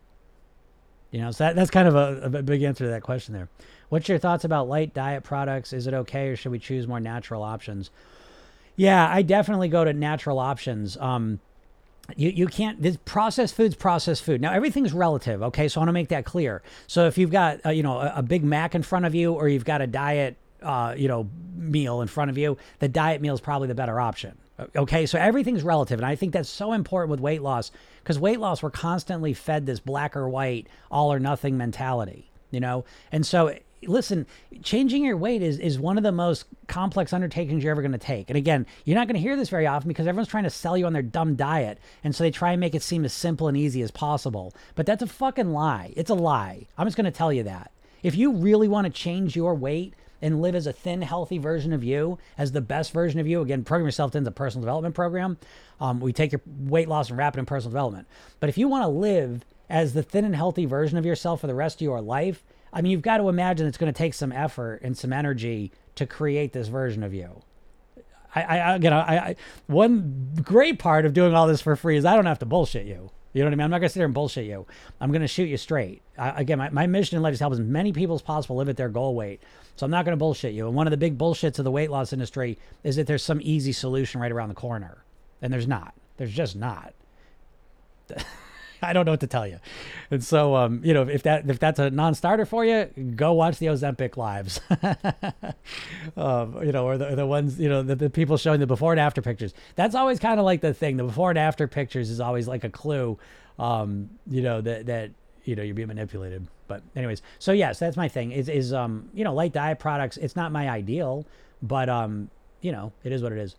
You 1.11 1.21
know 1.21 1.31
so 1.31 1.45
that, 1.45 1.57
that's 1.57 1.71
kind 1.71 1.87
of 1.87 1.95
a, 1.95 2.39
a 2.39 2.43
big 2.43 2.63
answer 2.63 2.85
to 2.85 2.91
that 2.91 3.03
question 3.03 3.35
there. 3.35 3.49
What's 3.89 4.09
your 4.09 4.19
thoughts 4.19 4.45
about 4.45 4.69
light 4.69 4.95
diet 4.95 5.23
products? 5.23 5.73
Is 5.73 5.87
it 5.87 5.95
okay 5.95 6.29
or 6.29 6.37
should 6.37 6.53
we 6.53 6.59
choose 6.59 6.89
more 6.89 7.01
natural 7.01 7.43
options? 7.43 7.91
Yeah 8.75 9.09
i 9.09 9.23
definitely 9.23 9.69
go 9.69 9.85
to 9.85 9.93
natural 9.93 10.39
options. 10.39 10.97
Um, 10.97 11.41
you, 12.17 12.31
you 12.31 12.47
can't 12.47 12.81
this 12.81 12.97
processed 13.05 13.55
foods 13.55 13.75
processed 13.75 14.23
food. 14.23 14.41
Now 14.41 14.53
everything's 14.53 14.93
relative 14.93 15.43
okay? 15.43 15.69
So 15.69 15.79
i 15.79 15.83
want 15.83 15.89
to 15.89 15.93
make 15.93 16.09
that 16.09 16.25
clear. 16.25 16.63
So 16.87 17.07
if 17.07 17.19
you've 17.19 17.31
got 17.31 17.65
uh, 17.65 17.71
you 17.71 17.83
know 17.83 17.99
a, 17.99 18.15
a, 18.17 18.23
big 18.23 18.45
mac 18.45 18.75
in 18.75 18.83
front 18.83 19.07
of 19.07 19.15
you 19.15 19.33
or 19.33 19.49
you've 19.49 19.65
got 19.65 19.81
a 19.81 19.87
diet 19.87 20.37
uh, 20.63 20.95
you 20.97 21.09
know, 21.09 21.29
meal 21.55 22.01
in 22.01 22.09
front 22.09 22.31
of 22.31 22.39
you, 22.39 22.57
the 22.79 22.89
diet 22.89 23.21
meal 23.21 23.35
is 23.35 23.41
probably 23.41 23.69
the 23.69 23.75
better 23.75 24.01
option. 24.01 24.37
Uh, 24.59 24.67
okay, 24.77 25.07
so 25.07 25.19
everything's 25.19 25.63
relative, 25.63 25.99
and 25.99 26.07
I 26.07 26.17
think 26.17 26.33
that's 26.33 26.49
so 26.49 26.73
important 26.73 27.11
with 27.11 27.21
weight 27.21 27.43
loss 27.43 27.71
because 28.03 28.19
weight 28.19 28.41
loss 28.41 28.63
we're 28.63 28.71
constantly 28.71 29.35
fed 29.35 29.67
this 29.67 29.81
black 29.81 30.17
or 30.17 30.29
white, 30.29 30.69
all 30.91 31.13
or 31.13 31.19
nothing 31.19 31.57
mentality, 31.57 32.31
you 32.51 32.61
know, 32.61 32.85
and 33.13 33.27
so 33.27 33.53
listen, 33.83 34.27
changing 34.63 35.05
your 35.05 35.17
weight 35.17 35.43
is, 35.43 35.59
is 35.59 35.79
one 35.79 35.97
of 35.97 36.03
the 36.03 36.13
most 36.13 36.47
complex 36.67 37.13
undertakings 37.13 37.63
you're 37.63 37.71
ever 37.71 37.83
going 37.83 37.93
to 37.93 37.99
take. 37.99 38.31
And 38.31 38.37
again, 38.37 38.67
you're 38.85 38.97
not 38.97 39.07
going 39.07 39.17
to 39.17 39.21
hear 39.21 39.37
this 39.37 39.49
very 39.49 39.67
often 39.67 39.89
because 39.89 40.07
everyone's 40.07 40.29
trying 40.29 40.45
to 40.45 40.51
sell 40.51 40.77
you 40.77 40.87
on 40.87 40.93
their 40.93 41.03
dumb 41.03 41.35
diet. 41.35 41.79
And 42.05 42.15
so 42.15 42.25
they 42.25 42.31
try 42.31 42.53
and 42.53 42.61
make 42.61 42.75
it 42.75 42.83
seem 42.83 43.05
as 43.05 43.13
simple 43.13 43.49
and 43.49 43.57
easy 43.57 43.83
as 43.83 43.91
possible. 43.91 44.55
But 44.75 44.87
that's 44.87 45.03
a 45.03 45.07
fucking 45.07 45.51
lie. 45.51 45.93
It's 45.97 46.11
a 46.11 46.15
lie. 46.15 46.67
I'm 46.79 46.87
just 46.87 46.97
going 46.97 47.05
to 47.05 47.11
tell 47.11 47.33
you 47.33 47.45
that. 47.45 47.71
If 48.03 48.15
you 48.15 48.33
really 48.33 48.69
want 48.69 48.87
to 48.87 48.93
change 48.93 49.37
your 49.37 49.55
weight 49.55 49.95
and 50.23 50.41
live 50.41 50.55
as 50.55 50.67
a 50.67 50.73
thin, 50.73 51.03
healthy 51.03 51.39
version 51.39 51.73
of 51.73 51.85
you, 51.85 52.19
as 52.39 52.53
the 52.53 52.61
best 52.61 52.93
version 52.93 53.21
of 53.21 53.27
you, 53.27 53.41
again, 53.41 53.65
program 53.65 53.87
yourself 53.87 54.15
into 54.15 54.29
a 54.29 54.33
personal 54.33 54.63
development 54.63 54.95
program. 54.95 55.39
Um, 55.81 56.01
we 56.01 56.13
take 56.13 56.33
your 56.33 56.41
weight 56.47 56.89
loss 56.89 57.09
and 57.11 57.19
wrap 57.19 57.37
it 57.37 57.41
in 57.41 57.47
personal 57.47 57.71
development. 57.71 58.09
But 58.41 58.49
if 58.49 58.59
you 58.59 58.69
want 58.69 58.85
to 58.85 58.89
live 58.89 59.45
as 59.69 59.93
the 59.93 60.03
thin 60.03 60.25
and 60.25 60.35
healthy 60.35 60.65
version 60.65 60.97
of 60.99 61.05
yourself 61.05 61.41
for 61.41 61.47
the 61.47 61.55
rest 61.55 61.77
of 61.77 61.83
your 61.83 62.01
life, 62.01 62.45
I 62.73 62.83
mean, 62.83 62.93
you've 62.93 63.03
got 63.03 63.19
to 63.19 63.29
imagine 63.29 63.67
it's 63.67 63.79
going 63.79 63.93
to 63.93 63.97
take 63.97 64.15
some 64.15 64.33
effort 64.33 64.81
and 64.83 64.97
some 64.97 65.13
energy 65.13 65.73
to 65.97 66.07
create 66.07 66.53
this 66.53 66.69
version 66.69 67.03
of 67.03 67.15
you. 67.15 67.43
I, 68.35 68.43
I 68.43 68.75
again, 68.77 68.93
I, 68.93 69.17
I, 69.19 69.37
one 69.67 70.35
great 70.43 70.79
part 70.79 71.07
of 71.07 71.15
doing 71.15 71.35
all 71.35 71.47
this 71.47 71.63
for 71.63 71.75
free 71.75 71.97
is 71.97 72.05
I 72.05 72.15
don't 72.15 72.27
have 72.27 72.41
to 72.41 72.47
bullshit 72.47 72.87
you. 72.87 73.11
You 73.33 73.43
know 73.43 73.49
what 73.49 73.53
I 73.53 73.57
mean? 73.57 73.65
I'm 73.65 73.71
not 73.71 73.79
going 73.79 73.89
to 73.89 73.93
sit 73.93 74.01
there 74.01 74.07
and 74.07 74.15
bullshit 74.15 74.47
you. 74.47 74.67
I'm 75.01 75.11
going 75.11 75.23
to 75.23 75.29
shoot 75.29 75.45
you 75.45 75.59
straight. 75.59 76.03
I, 76.17 76.41
again, 76.41 76.59
my, 76.59 76.71
my 76.71 76.87
mission 76.87 77.17
in 77.17 77.23
life 77.23 77.33
is 77.33 77.39
to 77.39 77.45
help 77.45 77.53
as 77.53 77.61
many 77.61 77.93
people 77.93 78.15
as 78.15 78.23
possible 78.23 78.57
live 78.57 78.69
at 78.69 78.79
their 78.79 78.89
goal 78.89 79.15
weight. 79.15 79.43
So 79.77 79.85
I'm 79.85 79.91
not 79.91 80.05
going 80.05 80.13
to 80.13 80.19
bullshit 80.19 80.55
you. 80.55 80.67
And 80.67 80.75
one 80.75 80.87
of 80.87 80.91
the 80.91 80.97
big 80.97 81.19
bullshits 81.19 81.59
of 81.59 81.65
the 81.65 81.71
weight 81.71 81.91
loss 81.91 82.13
industry 82.13 82.59
is 82.83 82.97
that 82.97 83.07
there's 83.07 83.23
some 83.23 83.41
easy 83.43 83.73
solution 83.73 84.21
right 84.21 84.33
around 84.33 84.49
the 84.49 84.55
corner. 84.55 85.05
And 85.43 85.53
there's 85.53 85.69
not. 85.69 85.95
There's 86.17 86.33
just 86.33 86.57
not. 86.57 86.95
I 88.83 88.93
don't 88.93 89.05
know 89.05 89.13
what 89.13 89.21
to 89.21 89.27
tell 89.27 89.47
you. 89.47 89.59
And 90.11 90.23
so, 90.23 90.55
um, 90.55 90.81
you 90.85 90.95
know, 90.95 91.03
if 91.03 91.23
that 91.25 91.49
if 91.49 91.59
that's 91.59 91.79
a 91.79 91.91
non-starter 91.91 92.47
for 92.47 92.65
you, 92.65 92.85
go 93.17 93.33
watch 93.33 93.59
the 93.59 93.67
Ozempic 93.67 94.17
lives. 94.17 94.61
um, 96.17 96.63
you 96.65 96.73
know, 96.73 96.87
or 96.87 96.99
the, 96.99 97.17
the 97.17 97.27
ones, 97.27 97.59
you 97.59 97.69
know, 97.69 97.83
the, 97.83 97.97
the 97.97 98.11
people 98.11 98.37
showing 98.37 98.61
the 98.61 98.67
before 98.67 98.93
and 98.93 99.01
after 99.01 99.23
pictures. 99.23 99.55
That's 99.75 99.95
always 99.95 100.19
kind 100.19 100.39
of 100.39 100.45
like 100.45 100.61
the 100.61 100.75
thing. 100.75 100.97
The 100.99 101.05
before 101.05 101.31
and 101.31 101.39
after 101.39 101.67
pictures 101.67 102.11
is 102.11 102.21
always 102.21 102.47
like 102.47 102.65
a 102.65 102.71
clue, 102.71 103.19
um, 103.59 104.11
you 104.31 104.43
know, 104.43 104.61
that 104.61 104.87
that 104.87 105.11
you 105.47 105.57
know 105.57 105.63
you're 105.63 105.75
being 105.75 105.89
manipulated. 105.89 106.47
But 106.69 106.83
anyways, 106.95 107.23
so 107.39 107.53
yes, 107.53 107.79
that's 107.79 107.97
my 107.97 108.09
thing. 108.09 108.33
Is 108.33 108.49
is 108.49 108.73
um, 108.73 109.09
you 109.15 109.25
know, 109.25 109.35
light 109.35 109.53
diet 109.53 109.79
products. 109.79 110.17
It's 110.17 110.37
not 110.37 110.53
my 110.53 110.69
ideal, 110.69 111.27
but 111.63 111.89
um, 111.89 112.31
you 112.61 112.73
know, 112.73 112.93
it 113.05 113.13
is 113.13 113.23
what 113.23 113.33
it 113.33 113.39
is. 113.39 113.57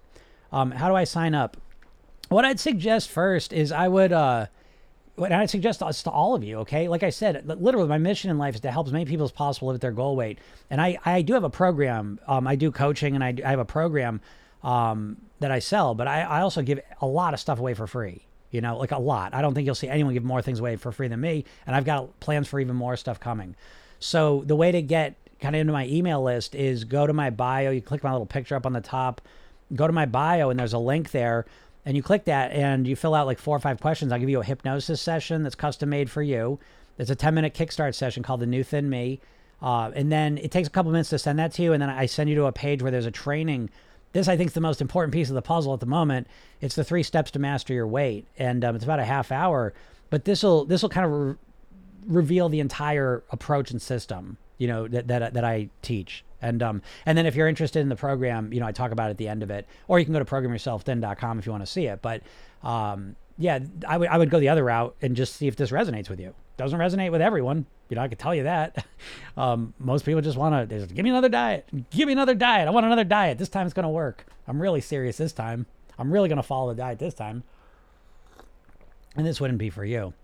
Um, 0.51 0.71
how 0.71 0.87
do 0.87 0.95
I 0.95 1.03
sign 1.03 1.33
up? 1.33 1.57
What 2.29 2.45
I'd 2.45 2.59
suggest 2.59 3.09
first 3.09 3.53
is 3.53 3.71
I 3.71 3.87
would 3.87 4.11
uh 4.11 4.47
and 5.17 5.33
I 5.33 5.45
suggest 5.47 5.79
this 5.79 6.03
to 6.03 6.11
all 6.11 6.35
of 6.35 6.43
you, 6.43 6.59
okay? 6.59 6.87
Like 6.87 7.01
I 7.01 7.09
said, 7.09 7.47
literally, 7.47 7.87
my 7.87 7.97
mission 7.97 8.29
in 8.29 8.37
life 8.37 8.53
is 8.53 8.61
to 8.61 8.71
help 8.71 8.85
as 8.85 8.93
many 8.93 9.05
people 9.05 9.25
as 9.25 9.31
possible 9.31 9.69
live 9.69 9.75
at 9.75 9.81
their 9.81 9.91
goal 9.91 10.15
weight. 10.15 10.37
And 10.69 10.79
I, 10.79 10.99
I 11.05 11.23
do 11.23 11.33
have 11.33 11.43
a 11.43 11.49
program. 11.49 12.19
Um, 12.27 12.47
I 12.47 12.55
do 12.55 12.71
coaching, 12.71 13.15
and 13.15 13.23
I, 13.23 13.33
I 13.43 13.49
have 13.49 13.59
a 13.59 13.65
program 13.65 14.21
um, 14.63 15.17
that 15.39 15.49
I 15.49 15.57
sell. 15.57 15.95
But 15.95 16.07
I, 16.07 16.21
I 16.21 16.41
also 16.41 16.61
give 16.61 16.79
a 17.01 17.07
lot 17.07 17.33
of 17.33 17.39
stuff 17.39 17.57
away 17.59 17.73
for 17.73 17.87
free. 17.87 18.26
You 18.51 18.61
know, 18.61 18.77
like 18.77 18.91
a 18.91 18.97
lot. 18.97 19.33
I 19.33 19.41
don't 19.41 19.53
think 19.53 19.65
you'll 19.65 19.75
see 19.75 19.89
anyone 19.89 20.13
give 20.13 20.23
more 20.23 20.41
things 20.41 20.59
away 20.59 20.77
for 20.77 20.91
free 20.91 21.07
than 21.07 21.19
me. 21.19 21.45
And 21.65 21.75
I've 21.75 21.85
got 21.85 22.19
plans 22.19 22.47
for 22.47 22.59
even 22.59 22.75
more 22.75 22.95
stuff 22.95 23.19
coming. 23.19 23.55
So 23.99 24.43
the 24.45 24.55
way 24.55 24.71
to 24.71 24.81
get 24.81 25.15
kind 25.39 25.55
of 25.55 25.59
into 25.59 25.73
my 25.73 25.85
email 25.87 26.23
list 26.23 26.55
is 26.55 26.83
go 26.83 27.05
to 27.05 27.13
my 27.13 27.29
bio. 27.29 27.71
You 27.71 27.81
click 27.81 28.03
my 28.03 28.11
little 28.11 28.25
picture 28.25 28.55
up 28.55 28.65
on 28.65 28.73
the 28.73 28.81
top. 28.81 29.21
Go 29.75 29.85
to 29.85 29.91
my 29.91 30.05
bio, 30.05 30.49
and 30.49 30.57
there's 30.57 30.73
a 30.73 30.79
link 30.79 31.11
there 31.11 31.45
and 31.87 31.95
you 31.95 32.03
click 32.03 32.25
that 32.25 32.51
and 32.51 32.85
you 32.85 32.97
fill 32.97 33.15
out 33.15 33.25
like 33.27 33.39
four 33.39 33.55
or 33.55 33.61
five 33.61 33.79
questions. 33.79 34.11
I'll 34.11 34.19
give 34.19 34.27
you 34.27 34.41
a 34.41 34.43
hypnosis 34.43 34.99
session 34.99 35.43
that's 35.43 35.55
custom 35.55 35.87
made 35.89 36.11
for 36.11 36.21
you. 36.21 36.59
It's 36.97 37.09
a 37.09 37.15
10 37.15 37.33
minute 37.33 37.53
kickstart 37.53 37.95
session 37.95 38.23
called 38.23 38.41
The 38.41 38.45
New 38.45 38.61
Thin 38.61 38.89
Me. 38.89 39.21
Uh, 39.61 39.91
and 39.95 40.11
then 40.11 40.37
it 40.37 40.51
takes 40.51 40.67
a 40.67 40.71
couple 40.71 40.91
minutes 40.91 41.11
to 41.11 41.17
send 41.17 41.39
that 41.39 41.53
to 41.53 41.61
you. 41.61 41.71
And 41.71 41.81
then 41.81 41.89
I 41.89 42.05
send 42.05 42.29
you 42.29 42.35
to 42.35 42.45
a 42.45 42.51
page 42.51 42.81
where 42.81 42.91
there's 42.91 43.05
a 43.05 43.11
training. 43.11 43.69
This, 44.13 44.27
I 44.27 44.37
think, 44.37 44.49
is 44.49 44.53
the 44.53 44.61
most 44.61 44.81
important 44.81 45.13
piece 45.13 45.29
of 45.29 45.35
the 45.35 45.41
puzzle 45.41 45.73
at 45.73 45.79
the 45.79 45.85
moment. 45.85 46.27
It's 46.61 46.75
the 46.75 46.83
three 46.83 47.03
steps 47.03 47.31
to 47.31 47.39
master 47.39 47.73
your 47.73 47.87
weight. 47.87 48.25
And 48.37 48.63
um, 48.63 48.75
it's 48.75 48.83
about 48.83 48.99
a 48.99 49.05
half 49.05 49.31
hour. 49.31 49.73
But 50.09 50.25
this 50.25 50.43
will 50.43 50.65
this 50.65 50.81
will 50.81 50.89
kind 50.89 51.05
of 51.05 51.11
re- 51.11 51.35
reveal 52.07 52.49
the 52.49 52.59
entire 52.59 53.23
approach 53.29 53.71
and 53.71 53.81
system, 53.81 54.37
you 54.57 54.67
know, 54.67 54.87
that, 54.87 55.07
that, 55.07 55.33
that 55.33 55.43
I 55.43 55.69
teach. 55.81 56.23
And 56.41 56.61
um, 56.61 56.81
and 57.05 57.17
then 57.17 57.25
if 57.25 57.35
you're 57.35 57.47
interested 57.47 57.79
in 57.79 57.89
the 57.89 57.95
program, 57.95 58.53
you 58.53 58.59
know, 58.59 58.67
I 58.67 58.71
talk 58.71 58.91
about 58.91 59.07
it 59.07 59.11
at 59.11 59.17
the 59.17 59.27
end 59.27 59.43
of 59.43 59.49
it, 59.49 59.67
or 59.87 59.99
you 59.99 60.05
can 60.05 60.13
go 60.13 60.19
to 60.19 60.25
programyourselfthin.com 60.25 61.39
if 61.39 61.45
you 61.45 61.51
want 61.51 61.63
to 61.63 61.71
see 61.71 61.87
it. 61.87 62.01
But 62.01 62.21
um, 62.63 63.15
yeah, 63.37 63.59
I 63.87 63.97
would 63.97 64.07
I 64.07 64.17
would 64.17 64.29
go 64.29 64.39
the 64.39 64.49
other 64.49 64.63
route 64.63 64.95
and 65.01 65.15
just 65.15 65.35
see 65.35 65.47
if 65.47 65.55
this 65.55 65.71
resonates 65.71 66.09
with 66.09 66.19
you. 66.19 66.33
Doesn't 66.55 66.79
resonate 66.79 67.11
with 67.11 67.21
everyone, 67.21 67.65
you 67.89 67.95
know. 67.95 68.01
I 68.01 68.07
could 68.07 68.19
tell 68.19 68.35
you 68.35 68.43
that. 68.43 68.85
Um, 69.37 69.75
most 69.77 70.03
people 70.03 70.19
just 70.19 70.35
want 70.35 70.67
to 70.67 70.87
give 70.87 71.03
me 71.03 71.11
another 71.11 71.29
diet. 71.29 71.69
Give 71.91 72.07
me 72.07 72.13
another 72.13 72.33
diet. 72.33 72.67
I 72.67 72.71
want 72.71 72.87
another 72.87 73.03
diet. 73.03 73.37
This 73.37 73.49
time 73.49 73.67
it's 73.67 73.73
going 73.75 73.83
to 73.83 73.89
work. 73.89 74.25
I'm 74.47 74.59
really 74.59 74.81
serious 74.81 75.17
this 75.17 75.31
time. 75.31 75.67
I'm 75.99 76.11
really 76.11 76.27
going 76.27 76.37
to 76.37 76.43
follow 76.43 76.73
the 76.73 76.81
diet 76.81 76.97
this 76.97 77.13
time. 77.13 77.43
And 79.15 79.27
this 79.27 79.39
wouldn't 79.39 79.59
be 79.59 79.69
for 79.69 79.85
you. 79.85 80.15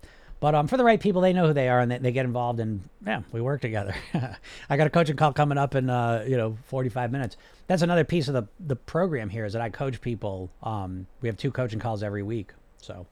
But 0.44 0.54
um, 0.54 0.66
for 0.66 0.76
the 0.76 0.84
right 0.84 1.00
people, 1.00 1.22
they 1.22 1.32
know 1.32 1.46
who 1.46 1.52
they 1.54 1.70
are 1.70 1.80
and 1.80 1.90
they, 1.90 1.96
they 1.96 2.12
get 2.12 2.26
involved, 2.26 2.60
and 2.60 2.86
yeah, 3.06 3.22
we 3.32 3.40
work 3.40 3.62
together. 3.62 3.94
I 4.68 4.76
got 4.76 4.86
a 4.86 4.90
coaching 4.90 5.16
call 5.16 5.32
coming 5.32 5.56
up 5.56 5.74
in 5.74 5.88
uh, 5.88 6.24
you 6.28 6.36
know 6.36 6.58
45 6.66 7.10
minutes. 7.12 7.38
That's 7.66 7.80
another 7.80 8.04
piece 8.04 8.28
of 8.28 8.34
the 8.34 8.46
the 8.60 8.76
program 8.76 9.30
here 9.30 9.46
is 9.46 9.54
that 9.54 9.62
I 9.62 9.70
coach 9.70 10.02
people. 10.02 10.50
Um, 10.62 11.06
we 11.22 11.28
have 11.28 11.38
two 11.38 11.50
coaching 11.50 11.78
calls 11.78 12.02
every 12.02 12.22
week, 12.22 12.52
so 12.76 13.06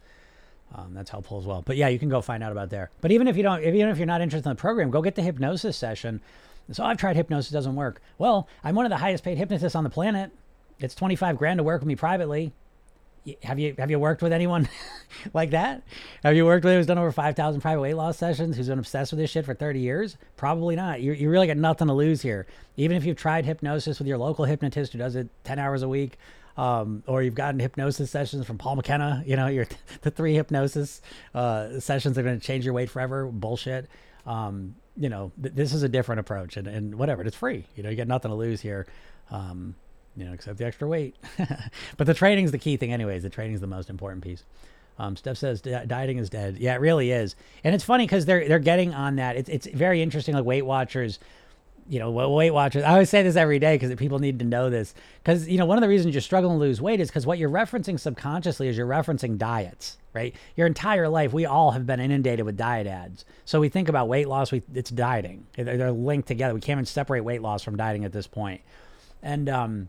um, 0.74 0.94
that's 0.94 1.10
helpful 1.10 1.38
as 1.38 1.44
well. 1.44 1.62
But 1.64 1.76
yeah, 1.76 1.88
you 1.88 1.98
can 1.98 2.08
go 2.08 2.20
find 2.20 2.42
out 2.42 2.52
about 2.52 2.70
there. 2.70 2.90
But 3.00 3.10
even 3.12 3.28
if 3.28 3.36
you 3.36 3.42
don't, 3.42 3.62
even 3.62 3.88
if 3.88 3.98
you're 3.98 4.06
not 4.06 4.20
interested 4.20 4.48
in 4.48 4.56
the 4.56 4.60
program, 4.60 4.90
go 4.90 5.02
get 5.02 5.14
the 5.14 5.22
hypnosis 5.22 5.76
session. 5.76 6.20
So 6.70 6.84
I've 6.84 6.96
tried 6.96 7.16
hypnosis, 7.16 7.50
doesn't 7.50 7.74
work. 7.74 8.00
Well, 8.18 8.48
I'm 8.62 8.74
one 8.74 8.86
of 8.86 8.90
the 8.90 8.96
highest 8.96 9.24
paid 9.24 9.36
hypnotists 9.36 9.74
on 9.74 9.84
the 9.84 9.90
planet. 9.90 10.30
It's 10.78 10.94
25 10.94 11.36
grand 11.36 11.58
to 11.58 11.64
work 11.64 11.80
with 11.80 11.88
me 11.88 11.96
privately 11.96 12.52
have 13.44 13.58
you 13.58 13.74
have 13.78 13.90
you 13.90 13.98
worked 13.98 14.22
with 14.22 14.32
anyone 14.32 14.68
like 15.34 15.50
that? 15.50 15.82
Have 16.24 16.34
you 16.34 16.44
worked 16.44 16.64
with 16.64 16.74
who's 16.74 16.86
done 16.86 16.98
over 16.98 17.12
five 17.12 17.36
thousand 17.36 17.60
private 17.60 17.80
weight 17.80 17.94
loss 17.94 18.18
sessions? 18.18 18.56
Who's 18.56 18.68
been 18.68 18.78
obsessed 18.78 19.12
with 19.12 19.20
this 19.20 19.30
shit 19.30 19.44
for 19.44 19.54
thirty 19.54 19.80
years? 19.80 20.16
Probably 20.36 20.74
not. 20.74 21.00
You 21.00 21.12
you 21.12 21.30
really 21.30 21.46
got 21.46 21.56
nothing 21.56 21.86
to 21.86 21.94
lose 21.94 22.22
here. 22.22 22.46
Even 22.76 22.96
if 22.96 23.04
you've 23.04 23.16
tried 23.16 23.44
hypnosis 23.44 23.98
with 23.98 24.08
your 24.08 24.18
local 24.18 24.44
hypnotist 24.44 24.92
who 24.92 24.98
does 24.98 25.14
it 25.14 25.28
ten 25.44 25.58
hours 25.58 25.82
a 25.82 25.88
week, 25.88 26.18
um, 26.56 27.02
or 27.06 27.22
you've 27.22 27.34
gotten 27.34 27.60
hypnosis 27.60 28.10
sessions 28.10 28.46
from 28.46 28.58
Paul 28.58 28.76
McKenna. 28.76 29.22
You 29.26 29.36
know, 29.36 29.46
your 29.46 29.66
the 30.02 30.10
three 30.10 30.34
hypnosis 30.34 31.00
uh, 31.34 31.80
sessions 31.80 32.18
are 32.18 32.22
going 32.22 32.38
to 32.38 32.44
change 32.46 32.64
your 32.64 32.74
weight 32.74 32.90
forever. 32.90 33.26
Bullshit. 33.26 33.88
Um, 34.26 34.76
you 34.96 35.08
know, 35.08 35.32
th- 35.40 35.54
this 35.54 35.72
is 35.72 35.82
a 35.82 35.88
different 35.88 36.20
approach, 36.20 36.56
and 36.56 36.66
and 36.68 36.94
whatever. 36.94 37.22
It's 37.22 37.36
free. 37.36 37.66
You 37.76 37.82
know, 37.82 37.90
you 37.90 37.96
got 37.96 38.08
nothing 38.08 38.30
to 38.30 38.36
lose 38.36 38.60
here. 38.60 38.86
Um, 39.30 39.74
you 40.16 40.24
know, 40.24 40.32
except 40.32 40.58
the 40.58 40.66
extra 40.66 40.86
weight. 40.86 41.16
but 41.96 42.06
the 42.06 42.14
training's 42.14 42.50
the 42.52 42.58
key 42.58 42.76
thing, 42.76 42.92
anyways. 42.92 43.22
The 43.22 43.30
training's 43.30 43.60
the 43.60 43.66
most 43.66 43.88
important 43.88 44.22
piece. 44.22 44.44
Um, 44.98 45.16
Steph 45.16 45.38
says 45.38 45.62
dieting 45.62 46.18
is 46.18 46.28
dead. 46.28 46.58
Yeah, 46.58 46.74
it 46.74 46.80
really 46.80 47.10
is. 47.10 47.34
And 47.64 47.74
it's 47.74 47.84
funny 47.84 48.04
because 48.04 48.26
they're 48.26 48.46
they're 48.46 48.58
getting 48.58 48.94
on 48.94 49.16
that. 49.16 49.36
It's 49.36 49.48
it's 49.48 49.66
very 49.66 50.02
interesting. 50.02 50.34
Like 50.34 50.44
Weight 50.44 50.66
Watchers, 50.66 51.18
you 51.88 51.98
know, 51.98 52.10
Weight 52.10 52.50
Watchers. 52.50 52.84
I 52.84 52.92
always 52.92 53.10
say 53.10 53.22
this 53.22 53.36
every 53.36 53.58
day 53.58 53.76
because 53.76 53.94
people 53.96 54.18
need 54.18 54.38
to 54.38 54.44
know 54.44 54.70
this. 54.70 54.94
Because 55.22 55.48
you 55.48 55.58
know, 55.58 55.66
one 55.66 55.78
of 55.78 55.82
the 55.82 55.88
reasons 55.88 56.14
you're 56.14 56.20
struggling 56.20 56.58
to 56.58 56.60
lose 56.60 56.80
weight 56.80 57.00
is 57.00 57.08
because 57.08 57.26
what 57.26 57.38
you're 57.38 57.50
referencing 57.50 57.98
subconsciously 57.98 58.68
is 58.68 58.76
you're 58.76 58.86
referencing 58.86 59.38
diets, 59.38 59.98
right? 60.14 60.34
Your 60.56 60.66
entire 60.66 61.08
life, 61.08 61.32
we 61.32 61.46
all 61.46 61.72
have 61.72 61.86
been 61.86 62.00
inundated 62.00 62.44
with 62.44 62.56
diet 62.56 62.86
ads. 62.86 63.24
So 63.44 63.60
we 63.60 63.68
think 63.68 63.88
about 63.88 64.08
weight 64.08 64.28
loss. 64.28 64.52
We 64.52 64.62
it's 64.74 64.90
dieting. 64.90 65.46
They're, 65.56 65.76
they're 65.76 65.92
linked 65.92 66.28
together. 66.28 66.54
We 66.54 66.60
can't 66.60 66.76
even 66.76 66.86
separate 66.86 67.22
weight 67.22 67.42
loss 67.42 67.62
from 67.62 67.76
dieting 67.76 68.04
at 68.04 68.12
this 68.12 68.26
point. 68.26 68.60
And 69.22 69.48
um, 69.48 69.88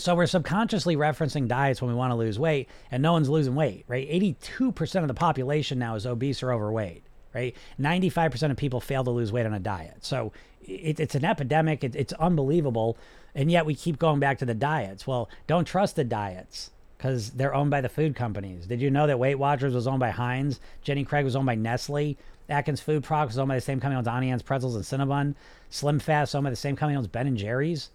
so 0.00 0.14
we're 0.14 0.26
subconsciously 0.26 0.96
referencing 0.96 1.48
diets 1.48 1.82
when 1.82 1.90
we 1.90 1.96
want 1.96 2.12
to 2.12 2.14
lose 2.14 2.38
weight, 2.38 2.68
and 2.92 3.02
no 3.02 3.12
one's 3.12 3.28
losing 3.28 3.56
weight, 3.56 3.84
right? 3.88 4.08
82% 4.08 5.02
of 5.02 5.08
the 5.08 5.14
population 5.14 5.80
now 5.80 5.96
is 5.96 6.06
obese 6.06 6.40
or 6.40 6.52
overweight, 6.52 7.02
right? 7.34 7.56
95% 7.80 8.52
of 8.52 8.56
people 8.56 8.80
fail 8.80 9.02
to 9.02 9.10
lose 9.10 9.32
weight 9.32 9.44
on 9.44 9.54
a 9.54 9.58
diet. 9.58 9.96
So 10.02 10.32
it, 10.68 11.00
it's 11.00 11.14
an 11.14 11.24
epidemic. 11.24 11.82
It, 11.82 11.96
it's 11.96 12.12
unbelievable. 12.14 12.96
And 13.34 13.50
yet 13.50 13.66
we 13.66 13.74
keep 13.74 13.98
going 13.98 14.20
back 14.20 14.38
to 14.38 14.46
the 14.46 14.54
diets. 14.54 15.06
Well, 15.06 15.28
don't 15.46 15.64
trust 15.64 15.96
the 15.96 16.04
diets 16.04 16.70
because 16.96 17.30
they're 17.30 17.54
owned 17.54 17.70
by 17.70 17.80
the 17.80 17.88
food 17.88 18.16
companies. 18.16 18.66
Did 18.66 18.80
you 18.80 18.90
know 18.90 19.06
that 19.06 19.18
Weight 19.18 19.36
Watchers 19.36 19.74
was 19.74 19.86
owned 19.86 20.00
by 20.00 20.10
Heinz? 20.10 20.60
Jenny 20.82 21.04
Craig 21.04 21.24
was 21.24 21.36
owned 21.36 21.46
by 21.46 21.54
Nestle. 21.54 22.16
Atkins 22.48 22.80
Food 22.80 23.04
Products 23.04 23.34
was 23.34 23.38
owned 23.38 23.48
by 23.48 23.54
the 23.56 23.60
same 23.60 23.78
company 23.78 23.98
owns 23.98 24.08
Anne's 24.08 24.42
Pretzels 24.42 24.74
and 24.74 24.84
Cinnabon. 24.84 25.34
Slim 25.70 25.98
Fast 25.98 26.34
owned 26.34 26.44
by 26.44 26.50
the 26.50 26.56
same 26.56 26.76
company 26.76 26.96
owns 26.96 27.06
Ben 27.06 27.26
and 27.26 27.36
Jerry's. 27.36 27.90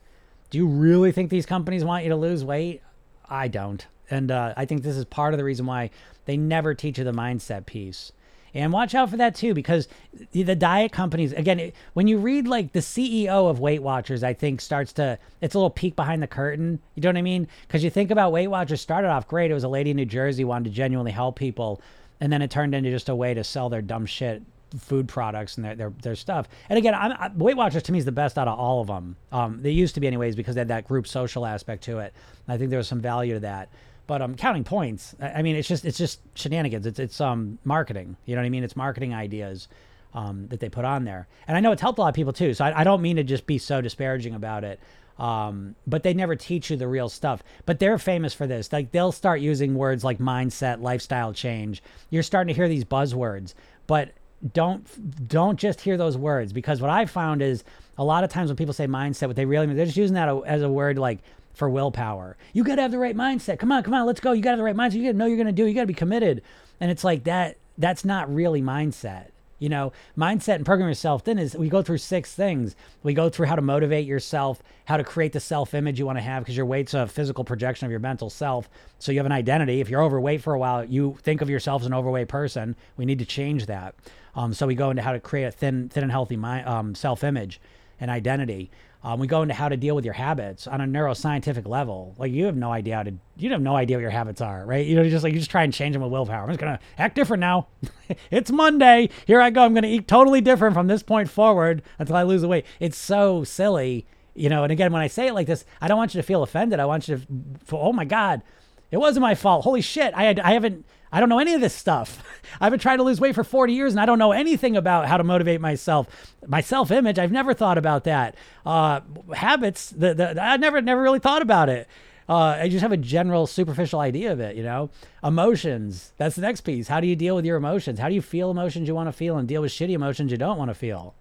Do 0.51 0.59
you 0.59 0.67
really 0.67 1.12
think 1.12 1.29
these 1.29 1.47
companies 1.47 1.83
want 1.83 2.03
you 2.03 2.09
to 2.12 2.15
lose 2.15 2.43
weight? 2.45 2.81
I 3.27 3.47
don't. 3.47 3.86
And 4.09 4.29
uh, 4.29 4.53
I 4.55 4.65
think 4.65 4.83
this 4.83 4.95
is 4.95 5.05
part 5.05 5.33
of 5.33 5.39
the 5.39 5.43
reason 5.43 5.65
why 5.65 5.89
they 6.25 6.38
never 6.38 6.75
teach 6.75 6.99
you 6.99 7.03
the 7.03 7.12
mindset 7.12 7.65
piece. 7.65 8.12
And 8.53 8.71
watch 8.71 8.93
out 8.93 9.09
for 9.09 9.17
that 9.17 9.35
too, 9.35 9.53
because 9.53 9.87
the 10.31 10.55
diet 10.55 10.91
companies, 10.91 11.33
again, 11.33 11.71
when 11.93 12.07
you 12.07 12.19
read 12.19 12.47
like 12.47 12.71
the 12.71 12.79
CEO 12.79 13.49
of 13.49 13.59
Weight 13.59 13.81
Watchers, 13.81 14.23
I 14.23 14.33
think 14.33 14.61
starts 14.61 14.93
to, 14.93 15.17
it's 15.41 15.55
a 15.55 15.57
little 15.57 15.71
peek 15.71 15.95
behind 15.95 16.21
the 16.21 16.27
curtain. 16.27 16.79
You 16.95 17.01
know 17.01 17.09
what 17.09 17.17
I 17.17 17.23
mean? 17.23 17.47
Because 17.67 17.83
you 17.83 17.89
think 17.89 18.11
about 18.11 18.31
Weight 18.31 18.47
Watchers 18.47 18.81
started 18.81 19.09
off 19.09 19.27
great. 19.27 19.49
It 19.49 19.55
was 19.55 19.63
a 19.63 19.69
lady 19.69 19.89
in 19.89 19.97
New 19.97 20.05
Jersey 20.05 20.43
wanted 20.43 20.65
to 20.65 20.75
genuinely 20.75 21.11
help 21.11 21.35
people. 21.35 21.81
And 22.19 22.31
then 22.31 22.41
it 22.41 22.51
turned 22.51 22.75
into 22.75 22.91
just 22.91 23.09
a 23.09 23.15
way 23.15 23.33
to 23.33 23.43
sell 23.43 23.69
their 23.69 23.81
dumb 23.81 24.05
shit 24.05 24.43
food 24.79 25.07
products 25.07 25.57
and 25.57 25.65
their 25.65 25.75
their, 25.75 25.93
their 26.01 26.15
stuff. 26.15 26.47
And 26.69 26.77
again, 26.77 26.93
I'm, 26.95 27.11
I, 27.11 27.31
Weight 27.35 27.57
Watchers 27.57 27.83
to 27.83 27.91
me 27.91 27.99
is 27.99 28.05
the 28.05 28.11
best 28.11 28.37
out 28.37 28.47
of 28.47 28.57
all 28.57 28.81
of 28.81 28.87
them. 28.87 29.15
Um, 29.31 29.61
they 29.61 29.71
used 29.71 29.95
to 29.95 30.01
be 30.01 30.07
anyways 30.07 30.35
because 30.35 30.55
they 30.55 30.61
had 30.61 30.67
that 30.69 30.87
group 30.87 31.07
social 31.07 31.45
aspect 31.45 31.83
to 31.85 31.99
it. 31.99 32.13
I 32.47 32.57
think 32.57 32.69
there 32.69 32.77
was 32.77 32.87
some 32.87 33.01
value 33.01 33.35
to 33.35 33.39
that. 33.41 33.69
But 34.05 34.21
um, 34.21 34.35
counting 34.35 34.63
points, 34.63 35.15
I, 35.21 35.41
mean, 35.41 35.55
it's 35.55 35.67
just 35.67 35.85
it's 35.85 35.97
just 35.97 36.19
shenanigans. 36.35 36.85
It's 36.85 36.99
it's 36.99 37.21
um 37.21 37.57
marketing. 37.63 38.17
You 38.25 38.35
know 38.35 38.41
what 38.41 38.47
I 38.47 38.49
mean? 38.49 38.63
It's 38.63 38.75
marketing 38.75 39.13
ideas. 39.13 39.67
Um, 40.15 40.45
that 40.49 40.59
they 40.59 40.69
put 40.69 40.85
on 40.85 41.05
there, 41.05 41.27
and 41.47 41.57
I 41.57 41.59
know 41.59 41.71
it's 41.71 41.81
helped 41.81 41.97
a 41.97 42.01
lot 42.01 42.09
of 42.09 42.13
people 42.13 42.33
too. 42.33 42.53
So 42.53 42.63
I, 42.63 42.81
I 42.81 42.83
don't 42.83 43.01
mean 43.01 43.15
to 43.15 43.23
just 43.23 43.47
be 43.47 43.57
so 43.57 43.81
disparaging 43.81 44.35
about 44.35 44.63
it. 44.63 44.79
Um, 45.17 45.75
but 45.87 46.03
they 46.03 46.13
never 46.13 46.35
teach 46.35 46.69
you 46.69 46.77
the 46.77 46.87
real 46.87 47.09
stuff. 47.09 47.41
But 47.65 47.79
they're 47.79 47.97
famous 47.97 48.31
for 48.31 48.45
this. 48.45 48.71
Like 48.71 48.91
they'll 48.91 49.11
start 49.11 49.41
using 49.41 49.73
words 49.73 50.03
like 50.03 50.19
mindset, 50.19 50.81
lifestyle 50.81 51.33
change. 51.33 51.81
You're 52.11 52.21
starting 52.21 52.53
to 52.53 52.55
hear 52.55 52.67
these 52.67 52.85
buzzwords, 52.85 53.55
but 53.87 54.11
don't 54.53 54.85
don't 55.27 55.57
just 55.57 55.79
hear 55.79 55.95
those 55.95 56.17
words 56.17 56.51
because 56.51 56.81
what 56.81 56.89
I 56.89 57.05
found 57.05 57.41
is 57.41 57.63
a 57.97 58.03
lot 58.03 58.23
of 58.23 58.29
times 58.29 58.49
when 58.49 58.57
people 58.57 58.73
say 58.73 58.87
mindset, 58.87 59.27
what 59.27 59.35
they 59.35 59.45
really 59.45 59.67
mean, 59.67 59.77
they're 59.77 59.85
just 59.85 59.97
using 59.97 60.15
that 60.15 60.29
as 60.45 60.61
a 60.61 60.69
word 60.69 60.97
like 60.97 61.19
for 61.53 61.69
willpower. 61.69 62.37
You 62.53 62.63
got 62.63 62.75
to 62.75 62.81
have 62.81 62.91
the 62.91 62.99
right 62.99 63.15
mindset. 63.15 63.59
Come 63.59 63.71
on, 63.71 63.83
come 63.83 63.93
on, 63.93 64.05
let's 64.05 64.19
go. 64.19 64.31
You 64.31 64.41
got 64.41 64.51
to 64.51 64.57
have 64.57 64.59
the 64.59 64.63
right 64.63 64.75
mindset. 64.75 64.95
You 64.95 65.03
got 65.03 65.11
to 65.11 65.17
know 65.17 65.25
you're 65.25 65.37
going 65.37 65.47
to 65.47 65.53
do. 65.53 65.65
You 65.65 65.73
got 65.73 65.81
to 65.81 65.87
be 65.87 65.93
committed. 65.93 66.41
And 66.79 66.91
it's 66.91 67.03
like 67.03 67.23
that. 67.25 67.57
That's 67.77 68.05
not 68.05 68.33
really 68.33 68.61
mindset. 68.61 69.27
You 69.63 69.69
know, 69.69 69.93
mindset 70.17 70.55
and 70.55 70.65
program 70.65 70.89
yourself 70.89 71.23
thin 71.23 71.39
is 71.39 71.55
we 71.55 71.69
go 71.69 71.81
through 71.81 71.99
six 71.99 72.35
things. 72.35 72.75
We 73.01 73.13
go 73.13 73.29
through 73.29 73.45
how 73.45 73.55
to 73.55 73.61
motivate 73.61 74.05
yourself, 74.05 74.61
how 74.83 74.97
to 74.97 75.05
create 75.05 75.31
the 75.31 75.39
self 75.39 75.73
image 75.73 75.97
you 75.97 76.05
want 76.05 76.17
to 76.17 76.21
have 76.21 76.43
because 76.43 76.57
your 76.57 76.65
weight's 76.65 76.93
a 76.93 77.07
physical 77.07 77.45
projection 77.45 77.85
of 77.85 77.91
your 77.91 78.01
mental 78.01 78.29
self. 78.29 78.69
So 78.99 79.13
you 79.13 79.19
have 79.19 79.25
an 79.25 79.31
identity. 79.31 79.79
If 79.79 79.89
you're 79.89 80.03
overweight 80.03 80.41
for 80.41 80.53
a 80.53 80.59
while, 80.59 80.83
you 80.83 81.17
think 81.21 81.41
of 81.41 81.49
yourself 81.49 81.83
as 81.83 81.85
an 81.85 81.93
overweight 81.93 82.27
person. 82.27 82.75
We 82.97 83.05
need 83.05 83.19
to 83.19 83.25
change 83.25 83.67
that. 83.67 83.95
Um, 84.35 84.53
so 84.53 84.67
we 84.67 84.75
go 84.75 84.89
into 84.89 85.01
how 85.01 85.13
to 85.13 85.19
create 85.21 85.45
a 85.45 85.51
thin, 85.51 85.87
thin 85.87 86.03
and 86.03 86.11
healthy 86.11 86.35
mind, 86.35 86.67
um, 86.67 86.93
self 86.93 87.23
image 87.23 87.61
and 88.01 88.11
identity. 88.11 88.69
Um, 89.03 89.19
we 89.19 89.27
go 89.27 89.41
into 89.41 89.53
how 89.53 89.67
to 89.67 89.75
deal 89.75 89.95
with 89.95 90.05
your 90.05 90.13
habits 90.13 90.65
on 90.65 90.79
a 90.79 90.85
neuroscientific 90.85 91.67
level. 91.67 92.15
Like 92.17 92.31
you 92.31 92.45
have 92.45 92.55
no 92.55 92.71
idea 92.71 92.95
how 92.95 93.03
to, 93.03 93.13
you 93.35 93.51
have 93.51 93.61
no 93.61 93.75
idea 93.75 93.97
what 93.97 94.01
your 94.01 94.11
habits 94.11 94.39
are, 94.39 94.65
right? 94.65 94.85
You 94.85 94.95
know, 94.95 95.01
you 95.01 95.09
just 95.09 95.25
like 95.25 95.33
you 95.33 95.39
just 95.39 95.51
try 95.51 95.63
and 95.63 95.73
change 95.73 95.93
them 95.93 96.01
with 96.01 96.11
willpower. 96.11 96.43
I'm 96.43 96.47
just 96.47 96.59
gonna 96.59 96.79
act 96.97 97.15
different 97.15 97.41
now. 97.41 97.67
it's 98.31 98.49
Monday. 98.49 99.09
Here 99.27 99.41
I 99.41 99.49
go. 99.49 99.63
I'm 99.63 99.73
gonna 99.73 99.87
eat 99.87 100.07
totally 100.07 100.39
different 100.39 100.73
from 100.73 100.87
this 100.87 101.03
point 101.03 101.29
forward 101.29 101.81
until 101.99 102.15
I 102.15 102.23
lose 102.23 102.41
the 102.41 102.47
weight. 102.47 102.65
It's 102.79 102.97
so 102.97 103.43
silly, 103.43 104.05
you 104.35 104.47
know. 104.47 104.63
And 104.63 104.71
again, 104.71 104.93
when 104.93 105.01
I 105.01 105.07
say 105.07 105.27
it 105.27 105.33
like 105.33 105.47
this, 105.47 105.65
I 105.81 105.89
don't 105.89 105.97
want 105.97 106.15
you 106.15 106.21
to 106.21 106.25
feel 106.25 106.41
offended. 106.41 106.79
I 106.79 106.85
want 106.85 107.09
you 107.09 107.17
to, 107.17 107.27
oh 107.73 107.91
my 107.91 108.05
god, 108.05 108.41
it 108.89 108.97
wasn't 108.97 109.23
my 109.23 109.35
fault. 109.35 109.65
Holy 109.65 109.81
shit, 109.81 110.13
I 110.15 110.23
had, 110.23 110.39
I 110.39 110.51
haven't 110.51 110.85
I 111.13 111.19
don't 111.19 111.30
know 111.30 111.38
any 111.38 111.54
of 111.54 111.62
this 111.62 111.76
stuff. 111.76 112.23
I've 112.60 112.71
been 112.71 112.80
trying 112.80 112.97
to 112.97 113.04
lose 113.04 113.21
weight 113.21 113.36
for 113.36 113.43
40 113.43 113.71
years 113.71 113.93
and 113.93 113.99
I 113.99 114.08
don't 114.08 114.17
know 114.17 114.32
anything 114.32 114.76
about 114.76 115.08
how 115.08 115.17
to 115.17 115.23
motivate 115.23 115.62
myself. 115.62 116.08
My 116.47 116.60
self 116.60 116.89
image, 116.89 117.19
I've 117.19 117.32
never 117.32 117.54
thought 117.54 117.78
about 117.78 118.04
that. 118.06 118.36
Uh, 118.65 119.02
habits, 119.36 119.91
the, 119.91 120.15
the, 120.15 120.41
I 120.41 120.58
never, 120.58 120.82
never 120.82 121.02
really 121.04 121.19
thought 121.19 121.43
about 121.43 121.69
it. 121.69 121.88
Uh, 122.28 122.58
I 122.60 122.67
just 122.67 122.82
have 122.82 122.91
a 122.91 122.97
general 122.97 123.45
superficial 123.45 123.99
idea 123.99 124.32
of 124.32 124.39
it, 124.39 124.56
you 124.56 124.63
know? 124.63 124.89
Emotions, 125.23 126.13
that's 126.17 126.36
the 126.36 126.41
next 126.41 126.62
piece. 126.62 126.88
How 126.88 126.99
do 126.99 127.06
you 127.06 127.15
deal 127.15 127.36
with 127.36 127.45
your 127.45 127.58
emotions? 127.58 127.99
How 127.99 128.10
do 128.10 128.15
you 128.15 128.21
feel 128.21 128.49
emotions 128.49 128.88
you 128.88 128.95
want 128.95 129.08
to 129.08 129.13
feel 129.13 129.38
and 129.38 129.47
deal 129.47 129.62
with 129.62 129.71
shitty 129.71 129.91
emotions 129.91 130.32
you 130.32 130.38
don't 130.38 130.58
want 130.58 130.69
to 130.69 130.76
feel? 130.76 131.13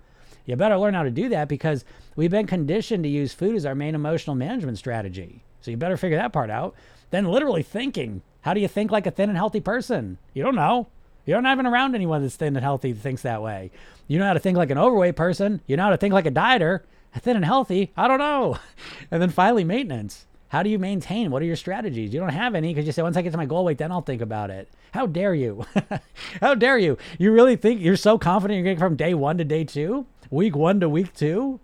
You 0.46 0.56
better 0.56 0.78
learn 0.78 0.94
how 0.94 1.02
to 1.02 1.10
do 1.10 1.28
that 1.28 1.48
because 1.48 1.84
we've 2.16 2.30
been 2.30 2.46
conditioned 2.46 3.04
to 3.04 3.10
use 3.10 3.34
food 3.34 3.56
as 3.56 3.66
our 3.66 3.74
main 3.74 3.94
emotional 3.94 4.36
management 4.36 4.78
strategy. 4.78 5.44
So 5.60 5.70
you 5.70 5.76
better 5.76 5.96
figure 5.96 6.16
that 6.16 6.32
part 6.32 6.50
out. 6.50 6.74
Then 7.10 7.26
literally 7.26 7.62
thinking 7.62 8.22
how 8.42 8.54
do 8.54 8.60
you 8.60 8.68
think 8.68 8.90
like 8.90 9.06
a 9.06 9.10
thin 9.10 9.28
and 9.28 9.38
healthy 9.38 9.60
person? 9.60 10.18
You 10.34 10.42
don't 10.42 10.54
know. 10.54 10.88
You 11.24 11.34
don't 11.34 11.44
have 11.44 11.58
been 11.58 11.66
around 11.66 11.94
anyone 11.94 12.22
that's 12.22 12.36
thin 12.36 12.56
and 12.56 12.64
healthy 12.64 12.92
that 12.92 13.00
thinks 13.00 13.22
that 13.22 13.42
way. 13.42 13.70
You 14.08 14.18
know 14.18 14.26
how 14.26 14.34
to 14.34 14.40
think 14.40 14.58
like 14.58 14.70
an 14.70 14.78
overweight 14.78 15.16
person. 15.16 15.60
You 15.66 15.76
know 15.76 15.84
how 15.84 15.90
to 15.90 15.96
think 15.96 16.12
like 16.12 16.26
a 16.26 16.30
dieter. 16.30 16.80
Thin 17.20 17.36
and 17.36 17.44
healthy, 17.44 17.92
I 17.96 18.08
don't 18.08 18.18
know. 18.18 18.58
And 19.10 19.20
then 19.20 19.28
finally, 19.28 19.64
maintenance. 19.64 20.26
How 20.48 20.62
do 20.62 20.70
you 20.70 20.78
maintain? 20.78 21.30
What 21.30 21.42
are 21.42 21.46
your 21.46 21.56
strategies? 21.56 22.12
You 22.12 22.20
don't 22.20 22.30
have 22.30 22.54
any 22.54 22.72
because 22.72 22.86
you 22.86 22.92
say, 22.92 23.02
once 23.02 23.16
I 23.16 23.22
get 23.22 23.32
to 23.32 23.36
my 23.38 23.46
goal 23.46 23.64
weight, 23.64 23.78
then 23.78 23.92
I'll 23.92 24.02
think 24.02 24.22
about 24.22 24.50
it. 24.50 24.68
How 24.92 25.06
dare 25.06 25.34
you? 25.34 25.64
How 26.40 26.54
dare 26.54 26.78
you? 26.78 26.98
You 27.18 27.32
really 27.32 27.56
think 27.56 27.80
you're 27.80 27.96
so 27.96 28.18
confident 28.18 28.56
you're 28.56 28.64
getting 28.64 28.78
from 28.78 28.96
day 28.96 29.14
one 29.14 29.38
to 29.38 29.44
day 29.44 29.64
two? 29.64 30.06
Week 30.30 30.56
one 30.56 30.80
to 30.80 30.88
week 30.88 31.14
two? 31.14 31.60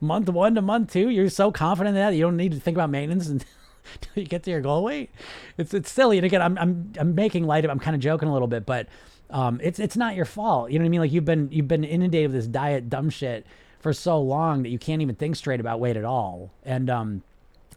Month 0.00 0.28
one 0.28 0.54
to 0.56 0.62
month 0.62 0.92
two? 0.92 1.08
You're 1.08 1.28
so 1.28 1.52
confident 1.52 1.94
that 1.94 2.14
you 2.14 2.22
don't 2.22 2.36
need 2.36 2.52
to 2.52 2.60
think 2.60 2.76
about 2.76 2.90
maintenance 2.90 3.28
and 3.28 3.44
till 4.00 4.22
you 4.22 4.28
get 4.28 4.42
to 4.44 4.50
your 4.50 4.60
goal 4.60 4.84
weight. 4.84 5.10
It's 5.58 5.74
it's 5.74 5.90
silly. 5.90 6.18
And 6.18 6.26
again, 6.26 6.42
I'm 6.42 6.58
I'm 6.58 6.92
I'm 6.98 7.14
making 7.14 7.44
light 7.44 7.64
of. 7.64 7.70
I'm 7.70 7.78
kind 7.78 7.94
of 7.94 8.00
joking 8.00 8.28
a 8.28 8.32
little 8.32 8.48
bit, 8.48 8.66
but 8.66 8.88
um, 9.30 9.60
it's 9.62 9.78
it's 9.78 9.96
not 9.96 10.14
your 10.14 10.24
fault. 10.24 10.70
You 10.70 10.78
know 10.78 10.84
what 10.84 10.88
I 10.88 10.90
mean? 10.90 11.00
Like 11.00 11.12
you've 11.12 11.24
been 11.24 11.48
you've 11.50 11.68
been 11.68 11.84
inundated 11.84 12.32
with 12.32 12.40
this 12.40 12.46
diet 12.46 12.88
dumb 12.88 13.10
shit 13.10 13.46
for 13.80 13.92
so 13.92 14.20
long 14.20 14.62
that 14.62 14.68
you 14.68 14.78
can't 14.78 15.02
even 15.02 15.16
think 15.16 15.36
straight 15.36 15.58
about 15.58 15.80
weight 15.80 15.96
at 15.96 16.04
all. 16.04 16.50
And 16.64 16.88
um, 16.88 17.22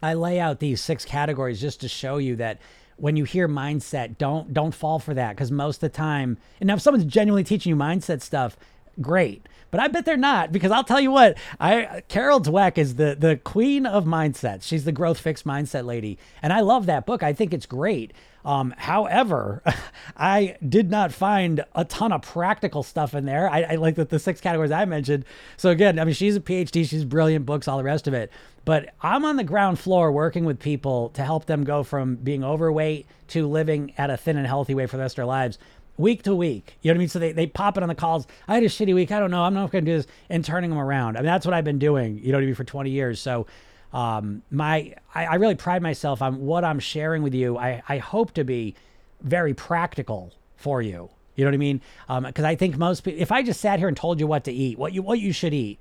I 0.02 0.14
lay 0.14 0.38
out 0.38 0.60
these 0.60 0.80
six 0.80 1.04
categories 1.04 1.60
just 1.60 1.80
to 1.80 1.88
show 1.88 2.18
you 2.18 2.36
that 2.36 2.60
when 2.96 3.16
you 3.16 3.24
hear 3.24 3.48
mindset, 3.48 4.18
don't 4.18 4.52
don't 4.52 4.74
fall 4.74 4.98
for 4.98 5.14
that 5.14 5.30
because 5.30 5.50
most 5.50 5.76
of 5.76 5.80
the 5.80 5.88
time, 5.88 6.38
and 6.60 6.68
now 6.68 6.74
if 6.74 6.80
someone's 6.80 7.04
genuinely 7.04 7.44
teaching 7.44 7.70
you 7.70 7.76
mindset 7.76 8.22
stuff, 8.22 8.56
great. 9.00 9.46
But 9.70 9.80
I 9.80 9.88
bet 9.88 10.04
they're 10.04 10.16
not 10.16 10.52
because 10.52 10.70
I'll 10.70 10.84
tell 10.84 11.00
you 11.00 11.10
what, 11.10 11.36
I 11.60 12.02
Carol 12.08 12.40
Dweck 12.40 12.78
is 12.78 12.94
the 12.96 13.16
the 13.18 13.36
queen 13.36 13.86
of 13.86 14.04
mindsets. 14.04 14.62
She's 14.62 14.84
the 14.84 14.92
growth 14.92 15.18
fixed 15.18 15.44
mindset 15.44 15.84
lady, 15.84 16.18
and 16.42 16.52
I 16.52 16.60
love 16.60 16.86
that 16.86 17.06
book. 17.06 17.22
I 17.22 17.32
think 17.32 17.52
it's 17.52 17.66
great. 17.66 18.12
Um, 18.44 18.72
however, 18.78 19.62
I 20.16 20.56
did 20.66 20.88
not 20.88 21.12
find 21.12 21.64
a 21.74 21.84
ton 21.84 22.12
of 22.12 22.22
practical 22.22 22.84
stuff 22.84 23.12
in 23.12 23.24
there. 23.24 23.50
I, 23.50 23.62
I 23.62 23.74
like 23.74 23.96
the, 23.96 24.04
the 24.04 24.20
six 24.20 24.40
categories 24.40 24.70
I 24.70 24.84
mentioned. 24.84 25.24
So 25.56 25.70
again, 25.70 25.98
I 25.98 26.04
mean, 26.04 26.14
she's 26.14 26.36
a 26.36 26.40
PhD, 26.40 26.88
she's 26.88 27.04
brilliant 27.04 27.44
books, 27.44 27.66
all 27.66 27.76
the 27.76 27.84
rest 27.84 28.06
of 28.06 28.14
it. 28.14 28.30
But 28.64 28.94
I'm 29.00 29.24
on 29.24 29.36
the 29.36 29.44
ground 29.44 29.80
floor 29.80 30.12
working 30.12 30.44
with 30.44 30.60
people 30.60 31.08
to 31.10 31.24
help 31.24 31.46
them 31.46 31.64
go 31.64 31.82
from 31.82 32.16
being 32.16 32.44
overweight 32.44 33.06
to 33.28 33.48
living 33.48 33.92
at 33.98 34.10
a 34.10 34.16
thin 34.16 34.36
and 34.36 34.46
healthy 34.46 34.74
way 34.74 34.86
for 34.86 34.96
the 34.96 35.02
rest 35.02 35.14
of 35.14 35.16
their 35.16 35.26
lives 35.26 35.58
week 35.96 36.22
to 36.24 36.34
week. 36.34 36.76
You 36.82 36.90
know 36.90 36.94
what 36.94 36.98
I 36.98 37.00
mean? 37.00 37.08
So 37.08 37.18
they, 37.18 37.32
they 37.32 37.46
pop 37.46 37.76
it 37.76 37.82
on 37.82 37.88
the 37.88 37.94
calls. 37.94 38.26
I 38.48 38.54
had 38.54 38.62
a 38.62 38.66
shitty 38.66 38.94
week. 38.94 39.10
I 39.12 39.18
don't 39.18 39.30
know. 39.30 39.42
I'm 39.42 39.54
not 39.54 39.70
going 39.70 39.84
to 39.84 39.90
do 39.90 39.96
this 39.96 40.06
and 40.28 40.44
turning 40.44 40.70
them 40.70 40.78
around. 40.78 41.16
I 41.16 41.20
mean, 41.20 41.26
that's 41.26 41.46
what 41.46 41.54
I've 41.54 41.64
been 41.64 41.78
doing, 41.78 42.18
you 42.18 42.32
know 42.32 42.38
what 42.38 42.42
I 42.42 42.46
mean, 42.46 42.54
for 42.54 42.64
20 42.64 42.90
years. 42.90 43.20
So, 43.20 43.46
um, 43.92 44.42
my, 44.50 44.94
I, 45.14 45.26
I 45.26 45.34
really 45.36 45.54
pride 45.54 45.82
myself 45.82 46.20
on 46.20 46.40
what 46.40 46.64
I'm 46.64 46.80
sharing 46.80 47.22
with 47.22 47.34
you. 47.34 47.56
I, 47.56 47.82
I 47.88 47.98
hope 47.98 48.34
to 48.34 48.44
be 48.44 48.74
very 49.22 49.54
practical 49.54 50.34
for 50.56 50.82
you. 50.82 51.08
You 51.34 51.44
know 51.44 51.50
what 51.50 51.54
I 51.54 51.58
mean? 51.58 51.80
Because 52.08 52.44
um, 52.44 52.50
I 52.50 52.54
think 52.56 52.76
most 52.76 53.02
people, 53.02 53.20
if 53.20 53.30
I 53.30 53.42
just 53.42 53.60
sat 53.60 53.78
here 53.78 53.88
and 53.88 53.96
told 53.96 54.20
you 54.20 54.26
what 54.26 54.44
to 54.44 54.52
eat, 54.52 54.78
what 54.78 54.92
you, 54.92 55.02
what 55.02 55.18
you 55.18 55.32
should 55.32 55.54
eat, 55.54 55.78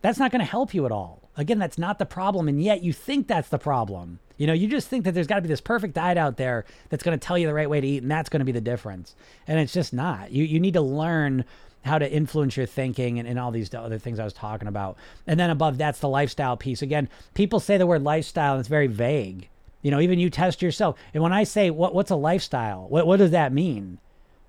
that's 0.00 0.18
not 0.18 0.30
going 0.30 0.40
to 0.40 0.50
help 0.50 0.74
you 0.74 0.86
at 0.86 0.92
all. 0.92 1.30
Again, 1.36 1.58
that's 1.58 1.78
not 1.78 1.98
the 1.98 2.06
problem. 2.06 2.48
And 2.48 2.62
yet 2.62 2.82
you 2.82 2.92
think 2.92 3.26
that's 3.26 3.48
the 3.48 3.58
problem. 3.58 4.18
You 4.36 4.46
know, 4.46 4.52
you 4.52 4.68
just 4.68 4.88
think 4.88 5.04
that 5.04 5.12
there's 5.12 5.26
got 5.26 5.36
to 5.36 5.42
be 5.42 5.48
this 5.48 5.60
perfect 5.60 5.94
diet 5.94 6.18
out 6.18 6.36
there 6.36 6.64
that's 6.88 7.02
going 7.02 7.18
to 7.18 7.24
tell 7.24 7.38
you 7.38 7.46
the 7.46 7.54
right 7.54 7.68
way 7.68 7.80
to 7.80 7.86
eat, 7.86 8.02
and 8.02 8.10
that's 8.10 8.28
going 8.28 8.40
to 8.40 8.44
be 8.46 8.52
the 8.52 8.60
difference. 8.60 9.14
And 9.46 9.58
it's 9.58 9.72
just 9.72 9.92
not. 9.92 10.32
You 10.32 10.44
you 10.44 10.60
need 10.60 10.74
to 10.74 10.80
learn 10.80 11.44
how 11.84 11.98
to 11.98 12.10
influence 12.10 12.56
your 12.56 12.66
thinking 12.66 13.18
and, 13.18 13.28
and 13.28 13.38
all 13.38 13.50
these 13.50 13.72
other 13.74 13.98
things 13.98 14.18
I 14.18 14.24
was 14.24 14.32
talking 14.32 14.68
about. 14.68 14.96
And 15.26 15.38
then 15.38 15.50
above 15.50 15.78
that's 15.78 15.98
the 15.98 16.08
lifestyle 16.08 16.56
piece. 16.56 16.82
Again, 16.82 17.08
people 17.34 17.60
say 17.60 17.76
the 17.76 17.86
word 17.86 18.02
lifestyle 18.02 18.52
and 18.52 18.60
it's 18.60 18.68
very 18.68 18.86
vague. 18.86 19.48
You 19.82 19.90
know, 19.90 20.00
even 20.00 20.20
you 20.20 20.30
test 20.30 20.62
yourself. 20.62 20.96
And 21.12 21.22
when 21.22 21.32
I 21.32 21.44
say 21.44 21.70
what 21.70 21.94
what's 21.94 22.10
a 22.10 22.16
lifestyle, 22.16 22.86
what 22.88 23.06
what 23.06 23.18
does 23.18 23.32
that 23.32 23.52
mean? 23.52 23.98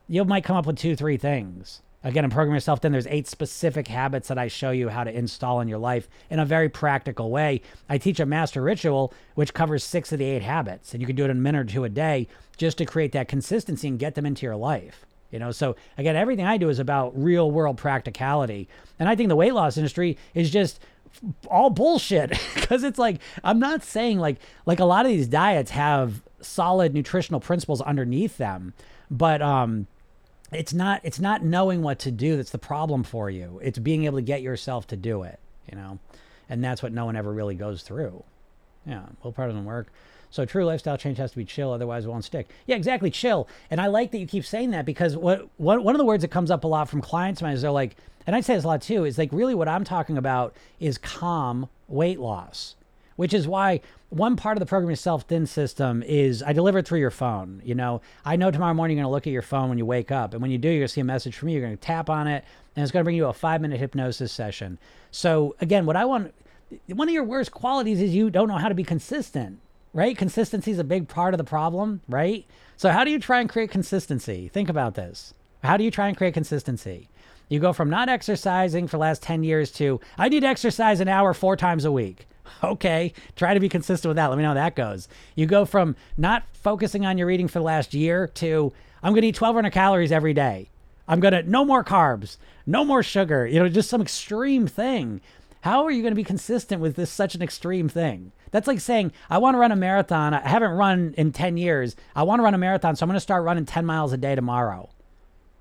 You 0.07 0.25
might 0.25 0.43
come 0.43 0.57
up 0.57 0.67
with 0.67 0.77
two, 0.77 0.95
three 0.95 1.17
things. 1.17 1.81
Again, 2.03 2.25
in 2.25 2.31
Program 2.31 2.53
Yourself 2.53 2.81
Thin 2.81 2.91
there's 2.91 3.07
eight 3.07 3.27
specific 3.27 3.87
habits 3.87 4.27
that 4.27 4.37
I 4.37 4.49
show 4.49 4.71
you 4.71 4.89
how 4.89 5.03
to 5.05 5.15
install 5.15 5.61
in 5.61 5.67
your 5.67 5.77
life 5.77 6.09
in 6.29 6.39
a 6.39 6.45
very 6.45 6.67
practical 6.67 7.31
way. 7.31 7.61
I 7.87 7.97
teach 7.97 8.19
a 8.19 8.25
master 8.25 8.61
ritual, 8.61 9.13
which 9.35 9.53
covers 9.53 9.83
six 9.83 10.11
of 10.11 10.19
the 10.19 10.25
eight 10.25 10.41
habits, 10.41 10.93
and 10.93 11.01
you 11.01 11.07
can 11.07 11.15
do 11.15 11.23
it 11.23 11.31
in 11.31 11.37
a 11.37 11.39
minute 11.41 11.59
or 11.59 11.73
two 11.73 11.83
a 11.85 11.89
day 11.89 12.27
just 12.57 12.77
to 12.79 12.85
create 12.85 13.13
that 13.13 13.27
consistency 13.27 13.87
and 13.87 13.97
get 13.97 14.15
them 14.15 14.25
into 14.25 14.45
your 14.45 14.57
life. 14.57 15.05
You 15.31 15.39
know, 15.39 15.51
so 15.51 15.75
again, 15.97 16.15
everything 16.15 16.45
I 16.45 16.57
do 16.57 16.69
is 16.69 16.77
about 16.77 17.11
real 17.19 17.49
world 17.49 17.77
practicality. 17.77 18.67
And 18.99 19.09
I 19.09 19.15
think 19.15 19.29
the 19.29 19.35
weight 19.35 19.53
loss 19.53 19.77
industry 19.77 20.17
is 20.35 20.51
just 20.51 20.79
all 21.47 21.69
bullshit 21.69 22.29
because 22.55 22.83
it's 22.83 22.99
like 22.99 23.19
I'm 23.43 23.59
not 23.59 23.83
saying 23.83 24.19
like 24.19 24.37
like 24.65 24.79
a 24.79 24.85
lot 24.85 25.05
of 25.05 25.11
these 25.11 25.27
diets 25.27 25.71
have 25.71 26.21
solid 26.41 26.93
nutritional 26.93 27.39
principles 27.39 27.81
underneath 27.81 28.37
them, 28.37 28.73
but 29.09 29.41
um 29.41 29.87
it's 30.55 30.73
not 30.73 31.01
it's 31.03 31.19
not 31.19 31.43
knowing 31.43 31.81
what 31.81 31.99
to 31.99 32.11
do 32.11 32.37
that's 32.37 32.51
the 32.51 32.57
problem 32.57 33.03
for 33.03 33.29
you. 33.29 33.59
It's 33.63 33.79
being 33.79 34.05
able 34.05 34.17
to 34.17 34.23
get 34.23 34.41
yourself 34.41 34.87
to 34.87 34.95
do 34.95 35.23
it, 35.23 35.39
you 35.69 35.77
know. 35.77 35.99
And 36.49 36.63
that's 36.63 36.83
what 36.83 36.91
no 36.91 37.05
one 37.05 37.15
ever 37.15 37.31
really 37.31 37.55
goes 37.55 37.83
through. 37.83 38.23
Yeah, 38.85 39.03
willpower 39.23 39.47
doesn't 39.47 39.65
work. 39.65 39.87
So 40.29 40.45
true 40.45 40.65
lifestyle 40.65 40.97
change 40.97 41.19
has 41.19 41.29
to 41.31 41.37
be 41.37 41.45
chill, 41.45 41.71
otherwise 41.71 42.05
it 42.05 42.09
won't 42.09 42.25
stick. 42.25 42.49
Yeah, 42.65 42.75
exactly, 42.75 43.11
chill. 43.11 43.47
And 43.69 43.79
I 43.79 43.85
like 43.85 44.09
that 44.11 44.17
you 44.17 44.25
keep 44.25 44.45
saying 44.45 44.71
that 44.71 44.83
because 44.83 45.15
what, 45.15 45.47
what 45.57 45.83
one 45.83 45.93
of 45.93 45.99
the 45.99 46.05
words 46.05 46.21
that 46.21 46.29
comes 46.29 46.49
up 46.49 46.63
a 46.63 46.67
lot 46.67 46.89
from 46.89 47.01
clients 47.01 47.39
of 47.39 47.45
mine 47.45 47.53
is 47.53 47.61
they're 47.61 47.69
like, 47.69 47.95
and 48.25 48.35
I 48.35 48.41
say 48.41 48.55
this 48.55 48.63
a 48.63 48.67
lot 48.67 48.81
too, 48.81 49.05
is 49.05 49.19
like 49.19 49.29
really 49.31 49.53
what 49.53 49.67
I'm 49.67 49.83
talking 49.83 50.17
about 50.17 50.55
is 50.79 50.97
calm 50.97 51.69
weight 51.87 52.19
loss, 52.19 52.75
which 53.15 53.33
is 53.33 53.47
why 53.47 53.81
one 54.09 54.35
part 54.35 54.57
of 54.57 54.59
the 54.59 54.65
program 54.65 54.95
self 54.95 55.23
thin 55.23 55.45
system 55.45 56.03
is 56.03 56.43
I 56.43 56.53
deliver 56.53 56.79
it 56.79 56.87
through 56.87 56.99
your 56.99 57.11
phone. 57.11 57.61
You 57.65 57.75
know, 57.75 58.01
I 58.25 58.35
know 58.35 58.51
tomorrow 58.51 58.73
morning 58.73 58.97
you're 58.97 59.03
going 59.03 59.11
to 59.11 59.13
look 59.13 59.27
at 59.27 59.33
your 59.33 59.41
phone 59.41 59.69
when 59.69 59.77
you 59.77 59.85
wake 59.85 60.11
up. 60.11 60.33
And 60.33 60.41
when 60.41 60.51
you 60.51 60.57
do, 60.57 60.69
you're 60.69 60.79
going 60.79 60.87
to 60.87 60.93
see 60.93 61.01
a 61.01 61.05
message 61.05 61.35
from 61.35 61.47
me. 61.47 61.53
You're 61.53 61.61
going 61.63 61.77
to 61.77 61.81
tap 61.81 62.09
on 62.09 62.27
it 62.27 62.43
and 62.75 62.83
it's 62.83 62.91
going 62.91 63.01
to 63.01 63.05
bring 63.05 63.15
you 63.15 63.27
a 63.27 63.33
five 63.33 63.61
minute 63.61 63.79
hypnosis 63.79 64.31
session. 64.31 64.77
So 65.11 65.55
again, 65.61 65.85
what 65.85 65.95
I 65.95 66.05
want, 66.05 66.33
one 66.87 67.07
of 67.07 67.13
your 67.13 67.23
worst 67.23 67.51
qualities 67.51 68.01
is 68.01 68.13
you 68.13 68.29
don't 68.29 68.47
know 68.47 68.57
how 68.57 68.69
to 68.69 68.75
be 68.75 68.83
consistent 68.83 69.59
right? 69.93 70.17
Consistency 70.17 70.71
is 70.71 70.79
a 70.79 70.83
big 70.83 71.07
part 71.07 71.35
of 71.35 71.37
the 71.37 71.43
problem, 71.43 72.01
right? 72.09 72.45
So, 72.77 72.89
how 72.89 73.03
do 73.03 73.11
you 73.11 73.19
try 73.19 73.39
and 73.39 73.49
create 73.49 73.69
consistency? 73.69 74.47
Think 74.47 74.69
about 74.69 74.95
this. 74.95 75.35
How 75.63 75.77
do 75.77 75.83
you 75.83 75.91
try 75.91 76.07
and 76.07 76.17
create 76.17 76.33
consistency? 76.33 77.09
You 77.53 77.59
go 77.59 77.71
from 77.71 77.91
not 77.91 78.09
exercising 78.09 78.87
for 78.87 78.97
the 78.97 79.01
last 79.01 79.21
10 79.21 79.43
years 79.43 79.69
to, 79.73 80.01
I 80.17 80.27
need 80.27 80.39
to 80.39 80.47
exercise 80.47 80.99
an 80.99 81.07
hour 81.07 81.35
four 81.35 81.55
times 81.55 81.85
a 81.85 81.91
week. 81.91 82.27
Okay, 82.63 83.13
try 83.35 83.53
to 83.53 83.59
be 83.59 83.67
consistent 83.67 84.09
with 84.09 84.15
that. 84.15 84.27
Let 84.27 84.37
me 84.37 84.43
know 84.43 84.49
how 84.49 84.53
that 84.55 84.75
goes. 84.75 85.09
You 85.35 85.45
go 85.45 85.65
from 85.65 85.95
not 86.17 86.43
focusing 86.53 87.05
on 87.05 87.17
your 87.17 87.29
eating 87.29 87.47
for 87.47 87.59
the 87.59 87.65
last 87.65 87.93
year 87.93 88.27
to, 88.35 88.71
I'm 89.01 89.11
going 89.11 89.23
to 89.23 89.27
eat 89.27 89.41
1,200 89.41 89.71
calories 89.71 90.11
every 90.13 90.33
day. 90.33 90.69
I'm 91.07 91.19
going 91.19 91.33
to, 91.33 91.43
no 91.43 91.65
more 91.65 91.83
carbs, 91.83 92.37
no 92.65 92.85
more 92.85 93.03
sugar, 93.03 93.45
you 93.45 93.59
know, 93.59 93.67
just 93.67 93.89
some 93.89 94.01
extreme 94.01 94.65
thing. 94.65 95.19
How 95.61 95.83
are 95.83 95.91
you 95.91 96.01
going 96.01 96.11
to 96.11 96.15
be 96.15 96.23
consistent 96.23 96.81
with 96.81 96.95
this 96.95 97.11
such 97.11 97.35
an 97.35 97.41
extreme 97.41 97.89
thing? 97.89 98.31
That's 98.51 98.67
like 98.67 98.79
saying, 98.79 99.11
I 99.29 99.39
want 99.39 99.55
to 99.55 99.59
run 99.59 99.71
a 99.71 99.75
marathon. 99.75 100.33
I 100.33 100.47
haven't 100.47 100.71
run 100.71 101.13
in 101.17 101.33
10 101.33 101.57
years. 101.57 101.95
I 102.15 102.23
want 102.23 102.39
to 102.39 102.43
run 102.43 102.53
a 102.53 102.57
marathon, 102.57 102.95
so 102.95 103.03
I'm 103.03 103.09
going 103.09 103.17
to 103.17 103.21
start 103.21 103.43
running 103.43 103.65
10 103.65 103.85
miles 103.85 104.13
a 104.13 104.17
day 104.17 104.35
tomorrow. 104.35 104.89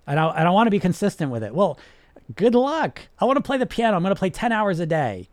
And 0.07 0.19
I, 0.19 0.29
I 0.29 0.51
want 0.51 0.67
to 0.67 0.73
be 0.73 0.81
consistent 0.81 1.31
with 1.31 1.43
it. 1.43 1.55
Well, 1.55 1.79
good 2.35 2.55
luck. 2.55 3.03
I 3.19 3.25
want 3.25 3.37
to 3.37 3.43
play 3.43 3.59
the 3.59 3.67
piano. 3.67 3.97
I'm 3.97 4.03
going 4.03 4.15
to 4.15 4.19
play 4.19 4.31
10 4.31 4.53
hours 4.53 4.81
a 4.81 4.87
day. 4.87 5.29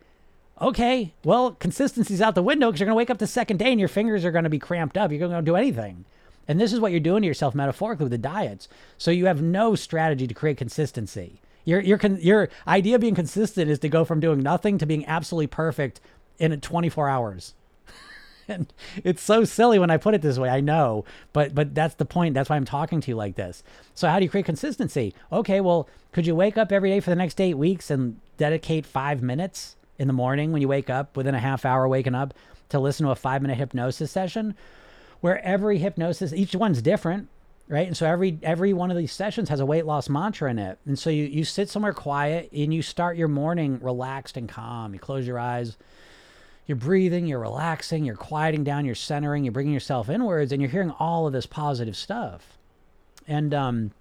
Okay, 0.62 1.14
well, 1.24 1.52
consistency's 1.52 2.22
out 2.22 2.36
the 2.36 2.44
window 2.44 2.68
because 2.68 2.82
you're 2.82 2.86
going 2.86 2.96
to 2.96 2.98
wake 2.98 3.10
up 3.10 3.18
the 3.18 3.28
second 3.28 3.58
day 3.58 3.72
and 3.72 3.80
your 3.80 3.88
fingers 3.88 4.26
are 4.26 4.32
going 4.32 4.44
to 4.44 4.50
be 4.50 4.60
cramped 4.60 4.98
up. 4.98 5.10
You're 5.10 5.20
going 5.20 5.32
to 5.32 5.42
do 5.42 5.56
anything. 5.56 6.04
And 6.50 6.60
this 6.60 6.74
is 6.74 6.80
what 6.80 6.92
you're 6.92 7.00
doing 7.00 7.22
to 7.22 7.28
yourself 7.28 7.56
metaphorically 7.56 8.06
with 8.06 8.12
the 8.12 8.18
diets. 8.18 8.68
So 8.98 9.12
you 9.12 9.28
have 9.28 9.42
no 9.42 9.76
strategy 9.76 10.28
to 10.28 10.34
create 10.34 10.58
consistency. 10.58 11.42
Your 11.64 11.80
your 11.80 12.00
your 12.18 12.50
idea 12.68 12.96
of 12.96 13.02
being 13.02 13.16
consistent 13.16 13.70
is 13.70 13.80
to 13.80 13.90
go 13.90 14.04
from 14.04 14.20
doing 14.20 14.40
nothing 14.40 14.80
to 14.80 14.88
being 14.88 15.06
absolutely 15.06 15.48
perfect 15.48 16.02
in 16.40 16.60
24 16.60 17.08
hours. 17.08 17.54
And 18.50 18.74
it's 19.04 19.22
so 19.22 19.44
silly 19.44 19.80
when 19.80 19.92
I 19.92 19.98
put 19.98 20.14
it 20.14 20.22
this 20.22 20.38
way. 20.38 20.50
I 20.50 20.60
know, 20.60 21.06
but 21.34 21.56
but 21.56 21.74
that's 21.74 21.96
the 21.96 22.06
point. 22.06 22.34
That's 22.34 22.50
why 22.50 22.56
I'm 22.56 22.66
talking 22.66 23.02
to 23.02 23.12
you 23.12 23.16
like 23.16 23.36
this. 23.36 23.64
So 23.94 24.08
how 24.08 24.20
do 24.20 24.26
you 24.26 24.30
create 24.30 24.46
consistency? 24.46 25.14
Okay, 25.32 25.62
well, 25.62 25.88
could 26.12 26.28
you 26.28 26.36
wake 26.36 26.58
up 26.58 26.72
every 26.72 26.90
day 26.90 27.00
for 27.00 27.10
the 27.10 27.16
next 27.16 27.40
8 27.40 27.56
weeks 27.56 27.90
and 27.90 28.20
dedicate 28.38 28.86
5 28.86 29.22
minutes 29.22 29.76
in 29.98 30.08
the 30.08 30.14
morning 30.14 30.52
when 30.52 30.62
you 30.62 30.68
wake 30.68 30.90
up 30.90 31.16
within 31.16 31.36
a 31.36 31.40
half 31.40 31.66
hour 31.66 31.88
waking 31.88 32.16
up 32.16 32.34
to 32.70 32.80
listen 32.80 33.06
to 33.06 33.12
a 33.12 33.16
5-minute 33.16 33.58
hypnosis 33.58 34.12
session? 34.12 34.56
Where 35.22 35.44
every 35.44 35.80
hypnosis, 35.80 36.32
each 36.34 36.56
one's 36.56 36.82
different 36.82 37.28
right 37.70 37.86
and 37.88 37.96
so 37.96 38.06
every 38.06 38.38
every 38.42 38.74
one 38.74 38.92
of 38.92 38.98
these 38.98 39.12
sessions 39.12 39.48
has 39.48 39.60
a 39.60 39.66
weight 39.66 39.86
loss 39.86 40.10
mantra 40.10 40.50
in 40.50 40.60
it 40.60 40.80
and 40.86 40.98
so 40.98 41.10
you 41.10 41.26
you 41.26 41.46
sit 41.46 41.70
somewhere 41.70 41.94
quiet 41.94 42.52
and 42.52 42.74
you 42.74 42.82
start 42.82 43.16
your 43.16 43.28
morning 43.28 43.80
relaxed 43.82 44.36
and 44.36 44.50
calm 44.50 44.94
you 44.94 45.00
close 45.00 45.26
your 45.26 45.40
eyes 45.40 45.78
you're 46.70 46.76
breathing 46.76 47.26
you're 47.26 47.40
relaxing 47.40 48.06
you're 48.06 48.16
quieting 48.16 48.64
down 48.64 48.86
you're 48.86 48.94
centering 48.94 49.44
you're 49.44 49.52
bringing 49.52 49.74
yourself 49.74 50.08
inwards 50.08 50.52
and 50.52 50.62
you're 50.62 50.70
hearing 50.70 50.92
all 51.00 51.26
of 51.26 51.34
this 51.34 51.48
positive 51.48 51.98
stuff. 51.98 52.60
And 53.28 53.56
um 53.56 53.92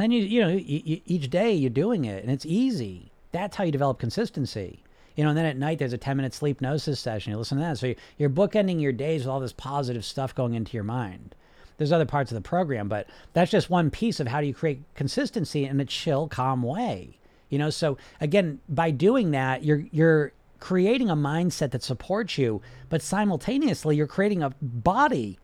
and 0.00 0.12
you 0.12 0.22
you 0.22 0.40
know 0.40 0.48
you, 0.48 0.82
you, 0.84 1.00
each 1.06 1.30
day 1.30 1.52
you're 1.52 1.70
doing 1.70 2.04
it 2.04 2.24
and 2.24 2.32
it's 2.32 2.44
easy. 2.44 3.12
That's 3.30 3.54
how 3.54 3.62
you 3.62 3.70
develop 3.70 4.00
consistency. 4.00 4.82
You 5.14 5.22
know 5.22 5.30
and 5.30 5.38
then 5.38 5.46
at 5.46 5.56
night 5.56 5.78
there's 5.78 5.92
a 5.92 5.98
10 5.98 6.16
minute 6.16 6.34
sleep 6.34 6.60
gnosis 6.60 6.98
session 6.98 7.30
you 7.30 7.38
listen 7.38 7.56
to 7.58 7.62
that. 7.62 7.78
So 7.78 7.94
you're 8.16 8.30
bookending 8.30 8.82
your 8.82 8.90
days 8.90 9.20
with 9.20 9.28
all 9.28 9.38
this 9.38 9.52
positive 9.52 10.04
stuff 10.04 10.34
going 10.34 10.54
into 10.54 10.76
your 10.76 10.82
mind. 10.82 11.36
There's 11.76 11.92
other 11.92 12.04
parts 12.04 12.32
of 12.32 12.34
the 12.34 12.40
program, 12.40 12.88
but 12.88 13.06
that's 13.32 13.52
just 13.52 13.70
one 13.70 13.92
piece 13.92 14.18
of 14.18 14.26
how 14.26 14.40
do 14.40 14.48
you 14.48 14.54
create 14.54 14.82
consistency 14.96 15.64
in 15.66 15.78
a 15.78 15.84
chill, 15.84 16.26
calm 16.26 16.64
way. 16.64 17.16
You 17.48 17.58
know, 17.58 17.70
so 17.70 17.96
again, 18.20 18.58
by 18.68 18.90
doing 18.90 19.30
that, 19.30 19.62
you're 19.62 19.84
you're 19.92 20.32
creating 20.60 21.10
a 21.10 21.16
mindset 21.16 21.70
that 21.70 21.82
supports 21.82 22.38
you, 22.38 22.60
but 22.88 23.02
simultaneously 23.02 23.96
you're 23.96 24.06
creating 24.06 24.42
a 24.42 24.54
body, 24.60 25.38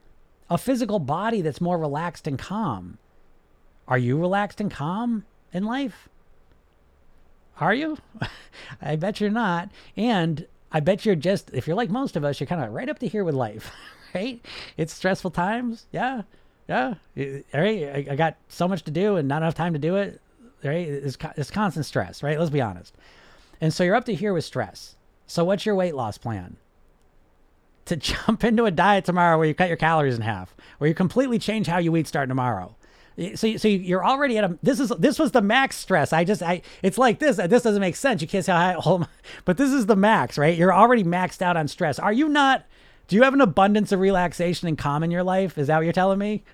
a 0.50 0.58
physical 0.58 0.98
body 0.98 1.40
that's 1.40 1.60
more 1.60 1.78
relaxed 1.78 2.26
and 2.26 2.38
calm. 2.38 2.98
Are 3.86 3.98
you 3.98 4.18
relaxed 4.18 4.60
and 4.60 4.70
calm 4.70 5.24
in 5.52 5.64
life? 5.64 6.08
Are 7.60 7.74
you? 7.74 7.98
I 8.82 8.96
bet 8.96 9.20
you're 9.20 9.30
not. 9.30 9.70
And 9.96 10.46
I 10.72 10.80
bet 10.80 11.06
you're 11.06 11.14
just, 11.14 11.50
if 11.52 11.66
you're 11.66 11.76
like 11.76 11.90
most 11.90 12.16
of 12.16 12.24
us, 12.24 12.40
you're 12.40 12.46
kind 12.46 12.62
of 12.62 12.72
right 12.72 12.88
up 12.88 12.98
to 13.00 13.06
here 13.06 13.24
with 13.24 13.34
life. 13.34 13.70
right? 14.14 14.44
It's 14.76 14.92
stressful 14.92 15.30
times. 15.30 15.86
Yeah. 15.92 16.22
Yeah. 16.68 16.94
Right. 17.16 17.84
I, 17.84 18.06
I 18.10 18.16
got 18.16 18.36
so 18.48 18.66
much 18.66 18.82
to 18.84 18.90
do 18.90 19.16
and 19.16 19.28
not 19.28 19.42
enough 19.42 19.54
time 19.54 19.74
to 19.74 19.78
do 19.78 19.96
it. 19.96 20.20
Right. 20.64 20.88
It's, 20.88 21.18
it's 21.36 21.50
constant 21.50 21.86
stress, 21.86 22.22
right? 22.22 22.38
Let's 22.38 22.50
be 22.50 22.60
honest. 22.60 22.94
And 23.60 23.72
so 23.72 23.84
you're 23.84 23.94
up 23.94 24.06
to 24.06 24.14
here 24.14 24.32
with 24.32 24.44
stress. 24.44 24.93
So 25.26 25.44
what's 25.44 25.66
your 25.66 25.74
weight 25.74 25.94
loss 25.94 26.18
plan? 26.18 26.56
To 27.86 27.96
jump 27.96 28.44
into 28.44 28.64
a 28.64 28.70
diet 28.70 29.04
tomorrow 29.04 29.38
where 29.38 29.46
you 29.46 29.54
cut 29.54 29.68
your 29.68 29.76
calories 29.76 30.16
in 30.16 30.22
half, 30.22 30.54
where 30.78 30.88
you 30.88 30.94
completely 30.94 31.38
change 31.38 31.66
how 31.66 31.78
you 31.78 31.96
eat 31.96 32.06
starting 32.06 32.30
tomorrow. 32.30 32.76
So, 33.36 33.56
so 33.56 33.68
you're 33.68 34.04
already 34.04 34.38
at 34.38 34.44
a. 34.44 34.58
This 34.60 34.80
is 34.80 34.88
this 34.98 35.20
was 35.20 35.30
the 35.30 35.40
max 35.40 35.76
stress. 35.76 36.12
I 36.12 36.24
just 36.24 36.42
I. 36.42 36.62
It's 36.82 36.98
like 36.98 37.20
this. 37.20 37.36
This 37.36 37.62
doesn't 37.62 37.80
make 37.80 37.94
sense. 37.94 38.20
You 38.20 38.26
can't 38.26 38.44
say 38.44 38.52
how 38.52 38.80
high. 38.80 39.06
But 39.44 39.56
this 39.56 39.70
is 39.72 39.86
the 39.86 39.94
max, 39.94 40.36
right? 40.36 40.58
You're 40.58 40.74
already 40.74 41.04
maxed 41.04 41.40
out 41.40 41.56
on 41.56 41.68
stress. 41.68 42.00
Are 42.00 42.12
you 42.12 42.28
not? 42.28 42.64
Do 43.06 43.14
you 43.14 43.22
have 43.22 43.34
an 43.34 43.40
abundance 43.40 43.92
of 43.92 44.00
relaxation 44.00 44.66
and 44.66 44.76
calm 44.76 45.04
in 45.04 45.12
your 45.12 45.22
life? 45.22 45.58
Is 45.58 45.68
that 45.68 45.76
what 45.76 45.84
you're 45.84 45.92
telling 45.92 46.18
me? 46.18 46.42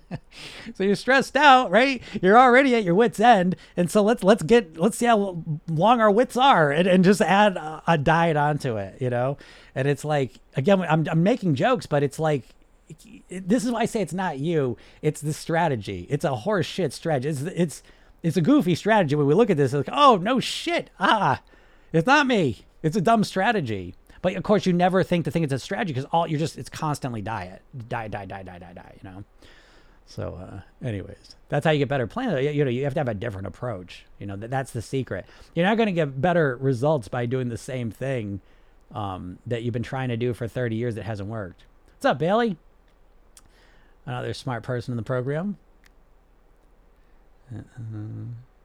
so 0.74 0.84
you're 0.84 0.94
stressed 0.94 1.36
out, 1.36 1.70
right? 1.70 2.02
You're 2.20 2.38
already 2.38 2.74
at 2.74 2.84
your 2.84 2.94
wits 2.94 3.20
end, 3.20 3.56
and 3.76 3.90
so 3.90 4.02
let's 4.02 4.22
let's 4.22 4.42
get 4.42 4.76
let's 4.76 4.98
see 4.98 5.06
how 5.06 5.42
long 5.68 6.00
our 6.00 6.10
wits 6.10 6.36
are, 6.36 6.70
and, 6.70 6.86
and 6.86 7.04
just 7.04 7.20
add 7.20 7.56
a, 7.56 7.82
a 7.86 7.98
diet 7.98 8.36
onto 8.36 8.76
it, 8.76 9.00
you 9.00 9.10
know. 9.10 9.36
And 9.74 9.88
it's 9.88 10.04
like 10.04 10.32
again, 10.56 10.82
I'm 10.82 11.06
I'm 11.10 11.22
making 11.22 11.54
jokes, 11.54 11.86
but 11.86 12.02
it's 12.02 12.18
like 12.18 12.44
this 13.28 13.64
is 13.64 13.70
why 13.70 13.80
I 13.80 13.86
say 13.86 14.02
it's 14.02 14.12
not 14.12 14.38
you. 14.38 14.76
It's 15.00 15.20
the 15.20 15.32
strategy. 15.32 16.06
It's 16.10 16.24
a 16.24 16.36
horse 16.36 16.66
shit 16.66 16.92
strategy. 16.92 17.28
It's 17.28 17.42
it's 17.42 17.82
it's 18.22 18.36
a 18.36 18.42
goofy 18.42 18.74
strategy. 18.74 19.14
When 19.14 19.26
we 19.26 19.34
look 19.34 19.50
at 19.50 19.56
this, 19.56 19.72
it's 19.72 19.88
like, 19.88 19.96
oh 19.96 20.16
no 20.16 20.40
shit, 20.40 20.90
ah, 21.00 21.42
it's 21.92 22.06
not 22.06 22.26
me. 22.26 22.64
It's 22.82 22.96
a 22.96 23.00
dumb 23.00 23.24
strategy. 23.24 23.94
But 24.20 24.36
of 24.36 24.44
course, 24.44 24.66
you 24.66 24.72
never 24.72 25.02
think 25.02 25.24
to 25.24 25.30
think 25.30 25.44
it's 25.44 25.52
a 25.52 25.58
strategy 25.58 25.92
because 25.92 26.08
all 26.12 26.26
you're 26.26 26.38
just 26.38 26.56
it's 26.56 26.68
constantly 26.68 27.22
diet, 27.22 27.62
diet, 27.88 28.12
diet, 28.12 28.28
diet, 28.28 28.46
diet, 28.46 28.60
diet, 28.60 28.74
diet. 28.76 28.98
You 29.02 29.10
know. 29.10 29.24
So, 30.06 30.38
uh, 30.40 30.86
anyways, 30.86 31.36
that's 31.48 31.64
how 31.64 31.70
you 31.70 31.78
get 31.78 31.88
better 31.88 32.06
plans. 32.06 32.44
You 32.44 32.64
know, 32.64 32.70
you 32.70 32.84
have 32.84 32.94
to 32.94 33.00
have 33.00 33.08
a 33.08 33.14
different 33.14 33.46
approach. 33.46 34.04
You 34.18 34.26
know, 34.26 34.36
that, 34.36 34.50
that's 34.50 34.72
the 34.72 34.82
secret. 34.82 35.24
You're 35.54 35.66
not 35.66 35.76
going 35.76 35.86
to 35.86 35.92
get 35.92 36.20
better 36.20 36.56
results 36.60 37.08
by 37.08 37.26
doing 37.26 37.48
the 37.48 37.56
same 37.56 37.90
thing 37.90 38.40
um, 38.94 39.38
that 39.46 39.62
you've 39.62 39.72
been 39.72 39.82
trying 39.82 40.10
to 40.10 40.16
do 40.16 40.34
for 40.34 40.46
30 40.46 40.76
years 40.76 40.96
that 40.96 41.04
hasn't 41.04 41.28
worked. 41.28 41.64
What's 41.94 42.04
up, 42.04 42.18
Bailey? 42.18 42.56
Another 44.04 44.34
smart 44.34 44.64
person 44.64 44.92
in 44.92 44.96
the 44.96 45.02
program. 45.02 45.56
Uh, 47.54 47.60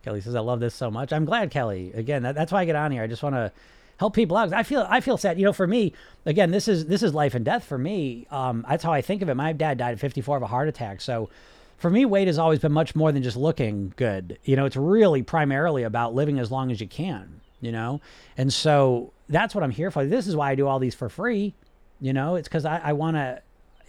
Kelly 0.03 0.21
says, 0.21 0.35
"I 0.35 0.39
love 0.39 0.59
this 0.59 0.73
so 0.73 0.89
much." 0.89 1.13
I'm 1.13 1.25
glad, 1.25 1.51
Kelly. 1.51 1.91
Again, 1.93 2.23
that, 2.23 2.33
that's 2.33 2.51
why 2.51 2.61
I 2.61 2.65
get 2.65 2.75
on 2.75 2.91
here. 2.91 3.03
I 3.03 3.07
just 3.07 3.21
want 3.21 3.35
to 3.35 3.51
help 3.97 4.13
people 4.13 4.37
out. 4.37 4.53
I 4.53 4.63
feel 4.63 4.85
I 4.89 5.01
feel 5.01 5.17
sad. 5.17 5.37
You 5.37 5.45
know, 5.45 5.53
for 5.53 5.67
me, 5.67 5.93
again, 6.25 6.51
this 6.51 6.67
is 6.67 6.85
this 6.85 7.03
is 7.03 7.13
life 7.13 7.35
and 7.35 7.43
death 7.43 7.63
for 7.63 7.77
me. 7.77 8.27
Um, 8.31 8.65
that's 8.67 8.83
how 8.83 8.93
I 8.93 9.01
think 9.01 9.21
of 9.21 9.29
it. 9.29 9.35
My 9.35 9.53
dad 9.53 9.77
died 9.77 9.93
at 9.93 9.99
54 9.99 10.37
of 10.37 10.43
a 10.43 10.47
heart 10.47 10.67
attack, 10.67 11.01
so 11.01 11.29
for 11.77 11.89
me, 11.91 12.05
weight 12.05 12.27
has 12.27 12.39
always 12.39 12.59
been 12.59 12.71
much 12.71 12.95
more 12.95 13.11
than 13.11 13.21
just 13.21 13.37
looking 13.37 13.93
good. 13.97 14.39
You 14.43 14.55
know, 14.55 14.65
it's 14.65 14.75
really 14.75 15.21
primarily 15.21 15.83
about 15.83 16.15
living 16.15 16.39
as 16.39 16.51
long 16.51 16.71
as 16.71 16.79
you 16.81 16.87
can. 16.87 17.41
You 17.59 17.71
know, 17.71 18.01
and 18.37 18.53
so 18.53 19.13
that's 19.29 19.55
what 19.55 19.63
I'm 19.63 19.71
here 19.71 19.89
for. 19.89 20.05
This 20.05 20.27
is 20.27 20.35
why 20.35 20.51
I 20.51 20.55
do 20.55 20.67
all 20.67 20.77
these 20.79 20.95
for 20.95 21.09
free. 21.09 21.55
You 21.99 22.13
know, 22.13 22.35
it's 22.35 22.47
because 22.47 22.65
I, 22.65 22.77
I 22.77 22.93
want 22.93 23.17
to. 23.17 23.41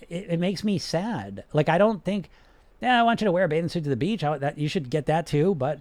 It, 0.08 0.26
it, 0.30 0.40
makes 0.40 0.64
me 0.64 0.78
sad. 0.78 1.44
Like 1.52 1.68
I 1.68 1.76
don't 1.76 2.02
think, 2.02 2.30
yeah, 2.80 2.98
I 2.98 3.02
want 3.02 3.20
you 3.20 3.26
to 3.26 3.32
wear 3.32 3.44
a 3.44 3.48
bathing 3.48 3.68
suit 3.68 3.84
to 3.84 3.90
the 3.90 3.96
beach. 3.96 4.24
I, 4.24 4.38
that 4.38 4.56
you 4.56 4.68
should 4.68 4.88
get 4.88 5.04
that 5.06 5.26
too, 5.26 5.54
but 5.54 5.80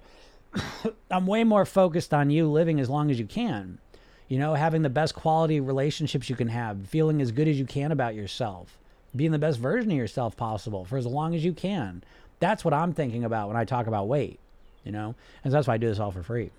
I'm 1.11 1.27
way 1.27 1.45
more 1.45 1.65
focused 1.65 2.13
on 2.13 2.29
you 2.29 2.49
living 2.51 2.81
as 2.81 2.89
long 2.89 3.09
as 3.09 3.19
you 3.19 3.25
can 3.25 3.79
you 4.27 4.37
know, 4.37 4.53
having 4.53 4.81
the 4.81 4.89
best 4.89 5.15
quality 5.15 5.59
relationships 5.59 6.29
you 6.29 6.35
can 6.35 6.49
have, 6.49 6.87
feeling 6.87 7.21
as 7.21 7.31
good 7.31 7.47
as 7.47 7.57
you 7.57 7.65
can 7.65 7.91
about 7.91 8.15
yourself, 8.15 8.77
being 9.15 9.31
the 9.31 9.39
best 9.39 9.59
version 9.59 9.91
of 9.91 9.97
yourself 9.97 10.35
possible 10.35 10.85
for 10.85 10.97
as 10.97 11.05
long 11.05 11.33
as 11.33 11.45
you 11.45 11.53
can. 11.53 12.03
That's 12.39 12.65
what 12.65 12.73
I'm 12.73 12.93
thinking 12.93 13.23
about 13.23 13.47
when 13.47 13.57
I 13.57 13.65
talk 13.65 13.87
about 13.87 14.07
weight, 14.07 14.39
you 14.83 14.91
know, 14.91 15.15
and 15.43 15.51
so 15.51 15.57
that's 15.57 15.67
why 15.67 15.75
I 15.75 15.77
do 15.77 15.87
this 15.87 15.99
all 15.99 16.11
for 16.11 16.23
free. 16.23 16.51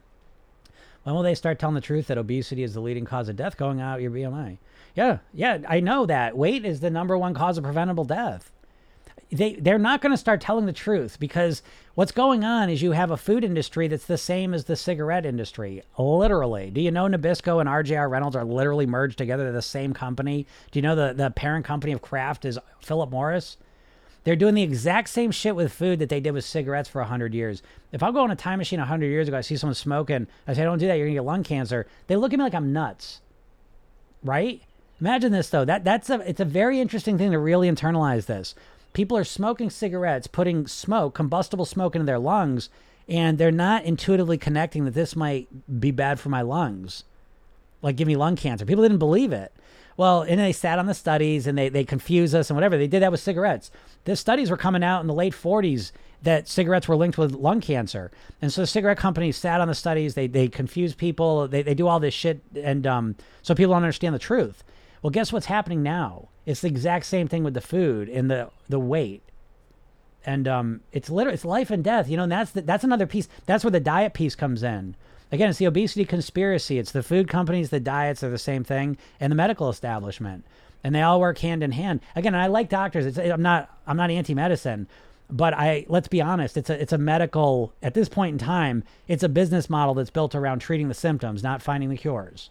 When 1.05 1.15
will 1.15 1.23
they 1.23 1.35
start 1.35 1.59
telling 1.59 1.75
the 1.75 1.81
truth 1.81 2.09
that 2.09 2.19
obesity 2.19 2.63
is 2.63 2.75
the 2.75 2.81
leading 2.81 3.05
cause 3.05 3.29
of 3.29 3.37
death 3.37 3.57
going 3.57 3.81
out 3.81 4.03
your 4.03 4.11
BMI? 4.11 4.59
Yeah, 4.95 5.19
yeah, 5.33 5.59
I 5.69 5.81
know 5.81 6.07
that. 6.07 6.37
Weight 6.37 6.65
is 6.65 6.81
the 6.81 6.91
number 6.91 7.17
one 7.17 7.35
cause 7.35 7.57
of 7.57 7.65
preventable 7.65 8.05
death. 8.05 8.51
They 9.31 9.55
they're 9.55 9.79
not 9.79 10.01
going 10.01 10.13
to 10.13 10.17
start 10.17 10.41
telling 10.41 10.65
the 10.65 10.73
truth 10.73 11.21
because 11.21 11.63
what's 11.95 12.13
going 12.13 12.45
on 12.45 12.71
is 12.71 12.81
you 12.81 12.93
have 12.93 13.11
a 13.11 13.17
food 13.17 13.45
industry 13.45 13.87
that's 13.87 14.07
the 14.07 14.17
same 14.17 14.55
as 14.55 14.65
the 14.65 14.77
cigarette 14.77 15.27
industry. 15.27 15.83
Literally. 15.99 16.71
Do 16.71 16.81
you 16.81 16.91
know 16.91 17.07
Nabisco 17.07 17.61
and 17.61 17.69
RJR 17.69 18.09
Reynolds 18.09 18.37
are 18.37 18.45
literally 18.45 18.87
merged 18.87 19.19
together? 19.19 19.45
They're 19.45 19.53
the 19.53 19.63
same 19.63 19.93
company. 19.93 20.47
Do 20.71 20.79
you 20.79 20.83
know 20.83 20.95
the, 20.95 21.13
the 21.13 21.31
parent 21.31 21.67
company 21.67 21.93
of 21.93 22.01
Kraft 22.01 22.47
is 22.47 22.59
Philip 22.81 23.11
Morris? 23.11 23.59
They're 24.25 24.37
doing 24.37 24.55
the 24.55 24.63
exact 24.63 25.09
same 25.09 25.31
shit 25.31 25.55
with 25.55 25.73
food 25.73 26.01
that 26.01 26.09
they 26.09 26.21
did 26.21 26.33
with 26.33 26.45
cigarettes 26.45 26.89
for 26.89 27.01
100 27.01 27.35
years. 27.35 27.63
If 27.93 28.03
I 28.03 28.11
go 28.11 28.21
on 28.21 28.31
a 28.31 28.37
time 28.37 28.59
machine 28.59 28.79
100 28.79 29.07
years 29.07 29.29
ago, 29.29 29.39
I 29.39 29.43
see 29.43 29.57
someone 29.57 29.75
smoking, 29.75 30.27
I 30.47 30.55
say, 30.55 30.65
don't 30.65 30.79
do 30.79 30.87
that, 30.87 30.95
you're 30.95 31.07
going 31.07 31.15
to 31.15 31.21
get 31.21 31.27
lung 31.27 31.45
cancer. 31.45 31.87
They 32.09 32.17
look 32.17 32.33
at 32.33 32.39
me 32.39 32.45
like 32.45 32.55
I'm 32.55 32.73
nuts. 32.73 33.21
Right? 34.23 34.63
Imagine 35.01 35.33
this 35.33 35.49
though. 35.49 35.65
That 35.65 35.85
that's 35.85 36.11
a 36.11 36.21
it's 36.29 36.41
a 36.41 36.45
very 36.45 36.81
interesting 36.81 37.19
thing 37.19 37.31
to 37.31 37.39
really 37.39 37.71
internalize 37.71 38.27
this. 38.27 38.55
People 38.99 39.17
are 39.17 39.23
smoking 39.23 39.71
cigarettes, 39.71 40.27
putting 40.27 40.67
smoke, 40.67 41.15
combustible 41.15 41.65
smoke 41.65 41.95
into 41.95 42.05
their 42.05 42.19
lungs, 42.19 42.69
and 43.09 43.39
they're 43.39 43.53
not 43.53 43.85
intuitively 43.85 44.37
connecting 44.37 44.87
that 44.87 44.95
this 44.95 45.15
might 45.15 45.47
be 45.79 45.93
bad 45.93 46.19
for 46.19 46.31
my 46.31 46.43
lungs. 46.43 47.05
Like 47.81 47.95
give 47.95 48.09
me 48.09 48.17
lung 48.17 48.35
cancer. 48.35 48.67
People 48.67 48.83
didn't 48.83 48.99
believe 48.99 49.31
it. 49.31 49.53
Well, 49.97 50.23
and 50.23 50.41
they 50.41 50.51
sat 50.51 50.81
on 50.81 50.87
the 50.87 50.95
studies 50.95 51.47
and 51.47 51.57
they, 51.57 51.69
they 51.69 51.85
confuse 51.85 52.35
us 52.35 52.51
and 52.51 52.57
whatever. 52.57 52.77
They 52.77 52.89
did 52.89 53.03
that 53.03 53.13
with 53.13 53.21
cigarettes. 53.21 53.71
The 54.03 54.17
studies 54.17 54.51
were 54.51 54.57
coming 54.57 54.83
out 54.83 55.01
in 55.01 55.07
the 55.07 55.15
late 55.15 55.33
40s 55.33 55.93
that 56.25 56.49
cigarettes 56.49 56.89
were 56.89 56.97
linked 56.97 57.19
with 57.19 57.35
lung 57.35 57.61
cancer. 57.61 58.11
And 58.43 58.53
so 58.53 58.63
the 58.63 58.67
cigarette 58.67 58.99
companies 58.99 59.37
sat 59.37 59.61
on 59.61 59.69
the 59.69 59.77
studies. 59.77 60.15
They, 60.15 60.27
they 60.27 60.49
confuse 60.49 60.97
people. 60.97 61.47
They, 61.47 61.63
they 61.63 61.75
do 61.75 61.87
all 61.87 62.01
this 62.01 62.15
shit. 62.15 62.41
And 62.61 62.85
um, 62.85 63.15
so 63.43 63.55
people 63.55 63.75
don't 63.75 63.85
understand 63.85 64.17
the 64.17 64.19
truth. 64.19 64.65
Well, 65.03 65.13
guess 65.13 65.33
what's 65.33 65.47
happening 65.47 65.85
now? 65.85 66.31
It's 66.49 66.63
the 66.63 66.69
exact 66.69 67.05
same 67.05 67.29
thing 67.29 67.45
with 67.45 67.53
the 67.53 67.61
food 67.61 68.09
and 68.09 68.31
the 68.31 68.49
the 68.71 68.79
weight. 68.81 69.23
And 70.25 70.49
um, 70.49 70.81
it's 70.93 71.11
literally 71.11 71.35
it's 71.35 71.45
life 71.45 71.71
and 71.71 71.85
death, 71.85 72.09
you 72.09 72.17
know. 72.17 72.23
And 72.23 72.33
that's 72.33 72.53
the, 72.53 72.63
that's 72.63 72.85
another 72.85 73.07
piece. 73.07 73.29
That's 73.45 73.65
where 73.65 73.71
the 73.71 73.81
diet 73.81 74.15
piece 74.15 74.35
comes 74.35 74.63
in. 74.63 74.97
Again, 75.31 75.51
it's 75.51 75.59
the 75.59 75.67
obesity 75.67 76.07
conspiracy. 76.07 76.79
It's 76.79 76.91
the 76.91 77.03
food 77.03 77.29
companies, 77.29 77.69
the 77.69 77.81
diets 77.81 78.23
are 78.23 78.31
the 78.31 78.39
same 78.39 78.65
thing, 78.65 78.97
and 79.21 79.31
the 79.31 79.37
medical 79.37 79.69
establishment, 79.69 80.47
and 80.83 80.95
they 80.95 81.03
all 81.03 81.21
work 81.21 81.37
hand 81.37 81.63
in 81.63 81.73
hand. 81.73 82.01
Again, 82.17 82.35
I 82.35 82.47
like 82.47 82.71
doctors. 82.71 83.05
It's, 83.05 83.19
I'm 83.19 83.43
not 83.43 83.69
I'm 83.87 83.99
not 83.99 84.11
anti-medicine, 84.11 84.89
but 85.29 85.53
I 85.53 85.85
let's 85.89 86.09
be 86.09 86.23
honest. 86.23 86.57
It's 86.57 86.71
a 86.71 86.81
it's 86.81 86.95
a 86.95 86.99
medical 86.99 87.75
at 87.83 87.93
this 87.93 88.09
point 88.09 88.33
in 88.33 88.39
time. 88.39 88.85
It's 89.07 89.23
a 89.23 89.29
business 89.29 89.69
model 89.69 89.93
that's 89.93 90.09
built 90.09 90.35
around 90.35 90.61
treating 90.61 90.89
the 90.89 90.95
symptoms, 90.95 91.43
not 91.43 91.61
finding 91.61 91.91
the 91.91 91.99
cures. 91.99 92.49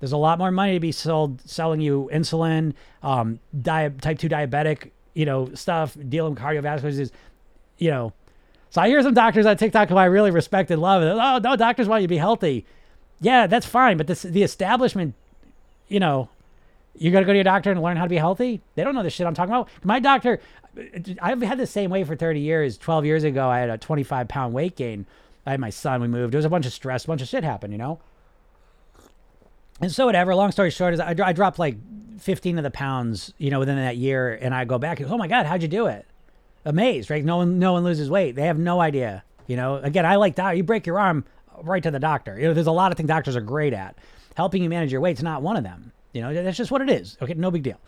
There's 0.00 0.12
a 0.12 0.16
lot 0.16 0.38
more 0.38 0.50
money 0.50 0.74
to 0.74 0.80
be 0.80 0.92
sold 0.92 1.40
selling 1.48 1.80
you 1.80 2.08
insulin, 2.12 2.74
um, 3.02 3.40
type 3.64 4.18
two 4.18 4.28
diabetic, 4.28 4.90
you 5.14 5.26
know, 5.26 5.52
stuff, 5.54 5.96
dealing 6.08 6.34
with 6.34 6.42
cardiovascular 6.42 6.82
disease, 6.82 7.12
you 7.78 7.90
know. 7.90 8.12
So 8.70 8.82
I 8.82 8.88
hear 8.88 9.02
some 9.02 9.14
doctors 9.14 9.46
on 9.46 9.56
TikTok 9.56 9.88
who 9.88 9.96
I 9.96 10.04
really 10.04 10.30
respect 10.30 10.70
and 10.70 10.80
love. 10.80 11.02
Oh 11.02 11.38
no, 11.38 11.56
doctors 11.56 11.88
want 11.88 12.02
you 12.02 12.06
to 12.06 12.12
be 12.12 12.18
healthy. 12.18 12.64
Yeah, 13.20 13.46
that's 13.46 13.66
fine, 13.66 13.96
but 13.96 14.06
this 14.06 14.22
the 14.22 14.42
establishment, 14.42 15.14
you 15.88 15.98
know, 15.98 16.28
you 16.96 17.10
got 17.10 17.20
to 17.20 17.26
go 17.26 17.32
to 17.32 17.36
your 17.36 17.44
doctor 17.44 17.70
and 17.70 17.82
learn 17.82 17.96
how 17.96 18.04
to 18.04 18.08
be 18.08 18.16
healthy. 18.16 18.60
They 18.74 18.84
don't 18.84 18.94
know 18.94 19.02
the 19.02 19.10
shit 19.10 19.26
I'm 19.26 19.34
talking 19.34 19.52
about. 19.52 19.68
My 19.82 20.00
doctor, 20.00 20.40
I've 21.20 21.40
had 21.42 21.58
the 21.58 21.66
same 21.66 21.90
weight 21.90 22.06
for 22.06 22.16
30 22.16 22.40
years. 22.40 22.76
12 22.76 23.04
years 23.04 23.24
ago, 23.24 23.48
I 23.48 23.58
had 23.60 23.70
a 23.70 23.78
25 23.78 24.28
pound 24.28 24.52
weight 24.52 24.76
gain. 24.76 25.06
I 25.46 25.52
had 25.52 25.60
my 25.60 25.70
son. 25.70 26.00
We 26.00 26.08
moved. 26.08 26.32
There 26.32 26.38
was 26.38 26.44
a 26.44 26.50
bunch 26.50 26.66
of 26.66 26.72
stress, 26.72 27.04
a 27.04 27.08
bunch 27.08 27.22
of 27.22 27.28
shit 27.28 27.42
happened. 27.42 27.72
You 27.72 27.78
know. 27.78 28.00
And 29.80 29.92
so 29.92 30.06
whatever. 30.06 30.34
Long 30.34 30.50
story 30.50 30.70
short 30.70 30.94
is 30.94 31.00
I, 31.00 31.14
I 31.22 31.32
dropped 31.32 31.58
like 31.58 31.76
15 32.20 32.58
of 32.58 32.64
the 32.64 32.70
pounds, 32.70 33.32
you 33.38 33.50
know, 33.50 33.58
within 33.58 33.76
that 33.76 33.96
year, 33.96 34.34
and 34.40 34.54
I 34.54 34.64
go 34.64 34.78
back. 34.78 35.00
And, 35.00 35.10
oh 35.10 35.16
my 35.16 35.28
god, 35.28 35.46
how'd 35.46 35.62
you 35.62 35.68
do 35.68 35.86
it? 35.86 36.06
Amazed, 36.64 37.10
right? 37.10 37.24
No 37.24 37.38
one, 37.38 37.58
no 37.58 37.72
one 37.72 37.84
loses 37.84 38.10
weight. 38.10 38.34
They 38.34 38.46
have 38.46 38.58
no 38.58 38.80
idea. 38.80 39.22
You 39.46 39.56
know, 39.56 39.76
again, 39.76 40.04
I 40.04 40.16
like 40.16 40.36
that. 40.36 40.56
You 40.56 40.62
break 40.62 40.86
your 40.86 40.98
arm, 40.98 41.24
right 41.62 41.82
to 41.82 41.90
the 41.90 42.00
doctor. 42.00 42.38
You 42.38 42.48
know, 42.48 42.54
there's 42.54 42.66
a 42.66 42.72
lot 42.72 42.90
of 42.90 42.96
things 42.96 43.08
doctors 43.08 43.36
are 43.36 43.40
great 43.40 43.72
at. 43.72 43.96
Helping 44.34 44.62
you 44.62 44.68
manage 44.68 44.92
your 44.92 45.00
weight's 45.00 45.22
not 45.22 45.42
one 45.42 45.56
of 45.56 45.64
them. 45.64 45.92
You 46.12 46.22
know, 46.22 46.34
that's 46.34 46.56
just 46.56 46.70
what 46.70 46.80
it 46.80 46.90
is. 46.90 47.16
Okay, 47.22 47.34
no 47.34 47.50
big 47.50 47.62
deal. 47.62 47.80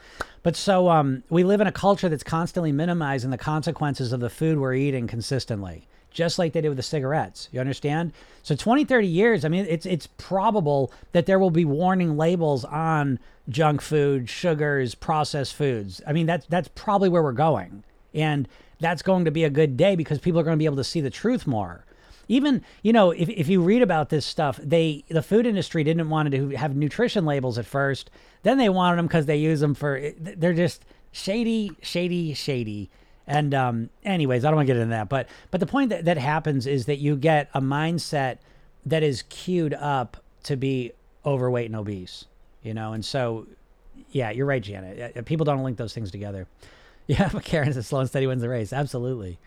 But 0.43 0.57
so 0.57 0.89
um, 0.89 1.23
we 1.31 1.43
live 1.45 1.61
in 1.61 1.67
a 1.67 1.73
culture 1.73 2.09
that's 2.09 2.23
constantly 2.23 2.73
minimizing 2.73 3.31
the 3.31 3.39
consequences 3.39 4.13
of 4.13 4.21
the 4.21 4.31
food 4.31 4.59
we're 4.59 4.75
eating 4.75 5.07
consistently 5.07 5.87
just 6.11 6.39
like 6.39 6.53
they 6.53 6.61
did 6.61 6.69
with 6.69 6.77
the 6.77 6.83
cigarettes. 6.83 7.49
You 7.53 7.61
understand? 7.61 8.13
So 8.43 8.57
20, 8.57 8.85
30 8.85 9.07
years, 9.07 9.45
I 9.45 9.49
mean, 9.49 9.67
it's 9.69 9.87
it's 9.87 10.07
probable 10.07 10.93
that 11.13 11.27
there 11.27 11.39
will 11.39 11.51
be 11.51 11.65
warning 11.65 12.17
labels 12.17 12.65
on 12.65 13.19
junk 13.49 13.81
food, 13.81 14.29
sugars, 14.29 14.95
processed 14.95 15.55
foods. 15.55 16.01
I 16.07 16.13
mean, 16.13 16.27
that's 16.27 16.47
that's 16.47 16.69
probably 16.69 17.09
where 17.09 17.23
we're 17.23 17.33
going. 17.33 17.85
And 18.15 18.49
that's 18.81 19.03
going 19.03 19.25
to 19.27 19.31
be 19.31 19.45
a 19.45 19.51
good 19.51 19.77
day 19.77 19.95
because 19.95 20.19
people 20.19 20.41
are 20.41 20.45
going 20.45 20.57
to 20.57 20.59
be 20.59 20.65
able 20.65 20.77
to 20.77 20.85
see 20.85 21.01
the 21.01 21.11
truth 21.11 21.47
more. 21.47 21.85
Even, 22.29 22.63
you 22.83 22.93
know, 22.93 23.11
if, 23.11 23.29
if 23.29 23.49
you 23.49 23.61
read 23.61 23.83
about 23.83 24.09
this 24.09 24.25
stuff, 24.25 24.59
they 24.63 25.05
the 25.09 25.23
food 25.23 25.47
industry 25.47 25.83
didn't 25.85 26.09
want 26.09 26.31
to 26.31 26.51
have 26.51 26.77
nutrition 26.77 27.27
labels 27.27 27.59
at 27.59 27.67
first. 27.67 28.11
Then 28.43 28.57
they 28.57 28.69
wanted 28.69 28.97
them 28.97 29.07
because 29.07 29.27
they 29.27 29.37
use 29.37 29.61
them 29.61 29.75
for 29.75 30.13
they're 30.19 30.55
just 30.55 30.85
shady, 31.13 31.73
shady, 31.83 32.35
shady. 32.35 32.89
And 33.31 33.55
um, 33.55 33.91
anyways, 34.05 34.45
I 34.45 34.49
don't 34.49 34.57
want 34.57 34.67
to 34.67 34.75
get 34.75 34.81
into 34.81 34.91
that, 34.91 35.09
but 35.09 35.29
but 35.53 35.61
the 35.61 35.67
point 35.67 35.91
that, 35.91 36.05
that 36.07 36.19
happens 36.19 36.67
is 36.67 36.87
that 36.87 36.99
you 36.99 37.15
get 37.15 37.49
a 37.55 37.61
mindset 37.61 38.39
that 38.85 39.05
is 39.05 39.23
queued 39.29 39.73
up 39.73 40.17
to 40.43 40.57
be 40.57 40.91
overweight 41.25 41.67
and 41.67 41.77
obese, 41.77 42.25
you 42.65 42.75
know, 42.75 42.93
and 42.93 43.05
so 43.05 43.47
yeah, 44.11 44.31
you're 44.31 44.47
right, 44.47 44.63
Janet. 44.63 45.25
People 45.27 45.45
don't 45.45 45.63
link 45.63 45.79
those 45.79 45.95
things 45.95 46.11
together. 46.11 46.47
Yeah, 47.07 47.29
but 47.33 47.43
Karen 47.43 47.73
says 47.73 47.89
slow 47.89 47.99
and 47.99 48.09
steady 48.09 48.29
wins 48.29 48.41
the 48.41 48.49
race. 48.49 48.73
Absolutely. 48.73 49.41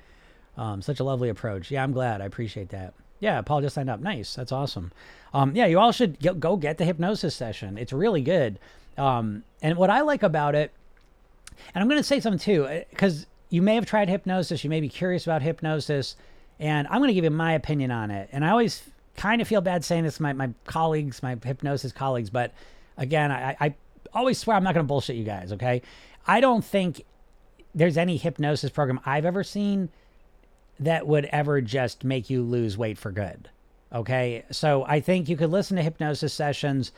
Um, 0.58 0.82
such 0.82 1.00
a 1.00 1.04
lovely 1.06 1.30
approach. 1.30 1.72
Yeah, 1.72 1.82
I'm 1.82 1.94
glad. 1.94 2.20
I 2.20 2.26
appreciate 2.26 2.70
that. 2.70 2.94
Yeah, 3.22 3.42
Paul 3.42 3.62
just 3.62 3.76
signed 3.76 3.90
up. 3.90 4.02
Nice. 4.02 4.36
That's 4.36 4.52
awesome. 4.52 4.92
Um, 5.34 5.56
yeah, 5.56 5.68
you 5.68 5.80
all 5.80 5.94
should 5.94 6.20
go 6.42 6.58
get 6.58 6.78
the 6.78 6.84
hypnosis 6.84 7.34
session. 7.34 7.78
It's 7.78 7.94
really 7.94 8.22
good. 8.22 8.60
Um, 8.98 9.46
and 9.62 9.78
what 9.78 9.90
I 9.90 10.02
like 10.02 10.24
about 10.24 10.56
it, 10.56 10.74
and 11.74 11.82
I'm 11.82 11.88
going 11.88 12.02
to 12.02 12.04
say 12.04 12.20
something 12.20 12.38
too, 12.40 12.84
because 12.90 13.28
you 13.54 13.62
may 13.62 13.76
have 13.76 13.86
tried 13.86 14.10
hypnosis, 14.10 14.64
you 14.64 14.70
may 14.72 14.82
be 14.82 14.90
curious 14.90 15.28
about 15.28 15.44
hypnosis, 15.44 16.16
and 16.60 16.88
I'm 16.88 16.98
going 16.98 17.10
to 17.10 17.14
give 17.14 17.24
you 17.24 17.30
my 17.30 17.54
opinion 17.54 17.92
on 17.92 18.10
it. 18.10 18.28
And 18.32 18.44
I 18.44 18.50
always 18.50 18.82
kind 19.16 19.44
of 19.44 19.48
feel 19.48 19.62
bad 19.62 19.86
saying 19.86 20.06
this 20.06 20.18
to 20.18 20.24
my, 20.24 20.34
my 20.34 20.50
colleagues, 20.66 21.22
my 21.22 21.38
hypnosis 21.44 21.92
colleagues, 21.92 22.32
but 22.32 22.52
again, 22.98 23.32
I, 23.32 23.56
I 23.62 23.76
always 24.12 24.40
swear 24.40 24.58
I'm 24.58 24.64
not 24.64 24.74
going 24.74 24.84
to 24.84 24.88
bullshit 24.88 25.18
you 25.18 25.24
guys, 25.24 25.52
okay? 25.52 25.84
I 26.26 26.42
don't 26.42 26.66
think 26.66 27.06
there's 27.76 27.96
any 27.96 28.18
hypnosis 28.18 28.72
program 28.72 29.00
I've 29.06 29.24
ever 29.24 29.44
seen 29.44 29.90
that 30.80 31.06
would 31.06 31.26
ever 31.26 31.62
just 31.62 32.04
make 32.04 32.32
you 32.32 32.42
lose 32.42 32.76
weight 32.76 32.98
for 32.98 33.12
good. 33.12 33.50
Okay. 33.94 34.46
So 34.50 34.84
I 34.88 35.00
think 35.00 35.30
you 35.30 35.38
could 35.38 35.52
listen 35.52 35.78
to 35.78 35.84
hypnosis 35.84 36.34
sessions 36.34 36.92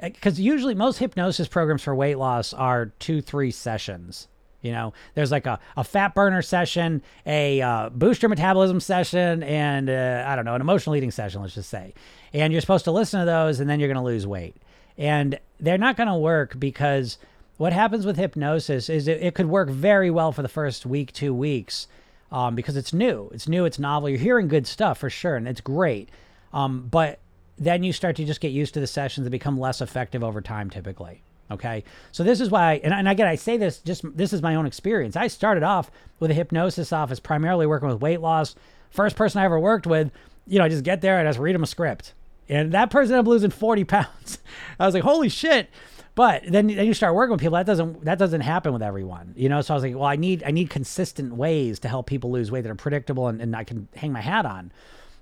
eh, 0.00 0.08
because 0.08 0.40
usually 0.40 0.74
most 0.74 0.96
hypnosis 0.96 1.46
programs 1.46 1.82
for 1.82 1.94
weight 1.94 2.16
loss 2.16 2.54
are 2.54 2.86
two, 2.98 3.20
three 3.20 3.50
sessions. 3.50 4.28
You 4.62 4.72
know, 4.72 4.92
there's 5.14 5.30
like 5.30 5.46
a, 5.46 5.58
a 5.76 5.84
fat 5.84 6.14
burner 6.14 6.42
session, 6.42 7.02
a 7.26 7.62
uh, 7.62 7.88
booster 7.90 8.28
metabolism 8.28 8.80
session, 8.80 9.42
and 9.42 9.88
uh, 9.88 10.24
I 10.26 10.36
don't 10.36 10.44
know, 10.44 10.54
an 10.54 10.60
emotional 10.60 10.96
eating 10.96 11.10
session, 11.10 11.40
let's 11.40 11.54
just 11.54 11.70
say. 11.70 11.94
And 12.32 12.52
you're 12.52 12.60
supposed 12.60 12.84
to 12.84 12.92
listen 12.92 13.20
to 13.20 13.26
those, 13.26 13.60
and 13.60 13.70
then 13.70 13.80
you're 13.80 13.88
going 13.88 13.96
to 13.96 14.02
lose 14.02 14.26
weight. 14.26 14.56
And 14.98 15.38
they're 15.58 15.78
not 15.78 15.96
going 15.96 16.08
to 16.08 16.16
work 16.16 16.58
because 16.58 17.16
what 17.56 17.72
happens 17.72 18.04
with 18.04 18.16
hypnosis 18.16 18.88
is 18.88 19.08
it, 19.08 19.22
it, 19.22 19.34
could 19.34 19.46
work 19.46 19.68
very 19.68 20.10
well 20.10 20.32
for 20.32 20.42
the 20.42 20.48
first 20.48 20.84
week, 20.84 21.12
two 21.12 21.34
weeks, 21.34 21.88
um, 22.30 22.54
because 22.54 22.76
it's 22.76 22.92
new. 22.92 23.30
It's 23.32 23.48
new, 23.48 23.64
it's 23.64 23.78
novel. 23.78 24.08
You're 24.08 24.18
hearing 24.18 24.48
good 24.48 24.66
stuff 24.66 24.98
for 24.98 25.10
sure, 25.10 25.36
and 25.36 25.48
it's 25.48 25.60
great. 25.60 26.10
Um, 26.52 26.86
but 26.90 27.18
then 27.58 27.82
you 27.82 27.92
start 27.92 28.16
to 28.16 28.24
just 28.24 28.40
get 28.40 28.52
used 28.52 28.74
to 28.74 28.80
the 28.80 28.86
sessions 28.86 29.24
that 29.24 29.30
become 29.30 29.58
less 29.58 29.80
effective 29.80 30.24
over 30.24 30.40
time, 30.40 30.70
typically. 30.70 31.22
Okay. 31.50 31.84
So 32.12 32.22
this 32.22 32.40
is 32.40 32.50
why, 32.50 32.80
and, 32.84 32.94
and 32.94 33.08
again, 33.08 33.26
I 33.26 33.34
say 33.34 33.56
this 33.56 33.78
just, 33.78 34.04
this 34.16 34.32
is 34.32 34.42
my 34.42 34.54
own 34.54 34.66
experience. 34.66 35.16
I 35.16 35.26
started 35.26 35.62
off 35.62 35.90
with 36.20 36.30
a 36.30 36.34
hypnosis 36.34 36.92
office, 36.92 37.18
primarily 37.18 37.66
working 37.66 37.88
with 37.88 38.00
weight 38.00 38.20
loss. 38.20 38.54
First 38.90 39.16
person 39.16 39.40
I 39.40 39.44
ever 39.44 39.58
worked 39.58 39.86
with, 39.86 40.10
you 40.46 40.58
know, 40.58 40.64
I 40.64 40.68
just 40.68 40.84
get 40.84 41.00
there 41.00 41.18
and 41.18 41.26
I 41.26 41.30
just 41.30 41.40
read 41.40 41.54
them 41.54 41.62
a 41.62 41.66
script. 41.66 42.14
And 42.48 42.72
that 42.72 42.90
person 42.90 43.14
ended 43.14 43.26
up 43.26 43.28
losing 43.28 43.50
40 43.50 43.84
pounds. 43.86 44.38
I 44.78 44.86
was 44.86 44.94
like, 44.94 45.04
holy 45.04 45.28
shit. 45.28 45.70
But 46.14 46.42
then, 46.46 46.66
then 46.66 46.86
you 46.86 46.94
start 46.94 47.14
working 47.14 47.32
with 47.32 47.40
people. 47.40 47.56
That 47.56 47.66
doesn't 47.66 48.04
that 48.04 48.18
doesn't 48.18 48.40
happen 48.40 48.72
with 48.72 48.82
everyone, 48.82 49.32
you 49.36 49.48
know. 49.48 49.60
So 49.62 49.72
I 49.72 49.76
was 49.76 49.84
like, 49.84 49.94
well, 49.94 50.04
I 50.04 50.16
need 50.16 50.42
I 50.44 50.50
need 50.50 50.68
consistent 50.68 51.34
ways 51.34 51.78
to 51.80 51.88
help 51.88 52.06
people 52.06 52.30
lose 52.32 52.50
weight 52.50 52.62
that 52.62 52.70
are 52.70 52.74
predictable 52.74 53.28
and, 53.28 53.40
and 53.40 53.54
I 53.54 53.64
can 53.64 53.88
hang 53.94 54.12
my 54.12 54.20
hat 54.20 54.44
on. 54.44 54.72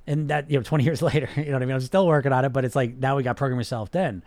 And 0.06 0.30
that 0.30 0.50
you 0.50 0.56
know, 0.56 0.62
20 0.62 0.84
years 0.88 1.02
later, 1.02 1.28
you 1.36 1.44
know 1.44 1.52
what 1.52 1.62
I 1.62 1.66
mean. 1.66 1.74
I'm 1.74 1.80
still 1.82 2.06
working 2.06 2.32
on 2.32 2.44
it, 2.44 2.48
but 2.54 2.64
it's 2.64 2.74
like 2.74 2.96
now 2.96 3.16
we 3.16 3.22
got 3.22 3.36
program 3.36 3.60
yourself 3.60 3.90
thin. 3.90 4.22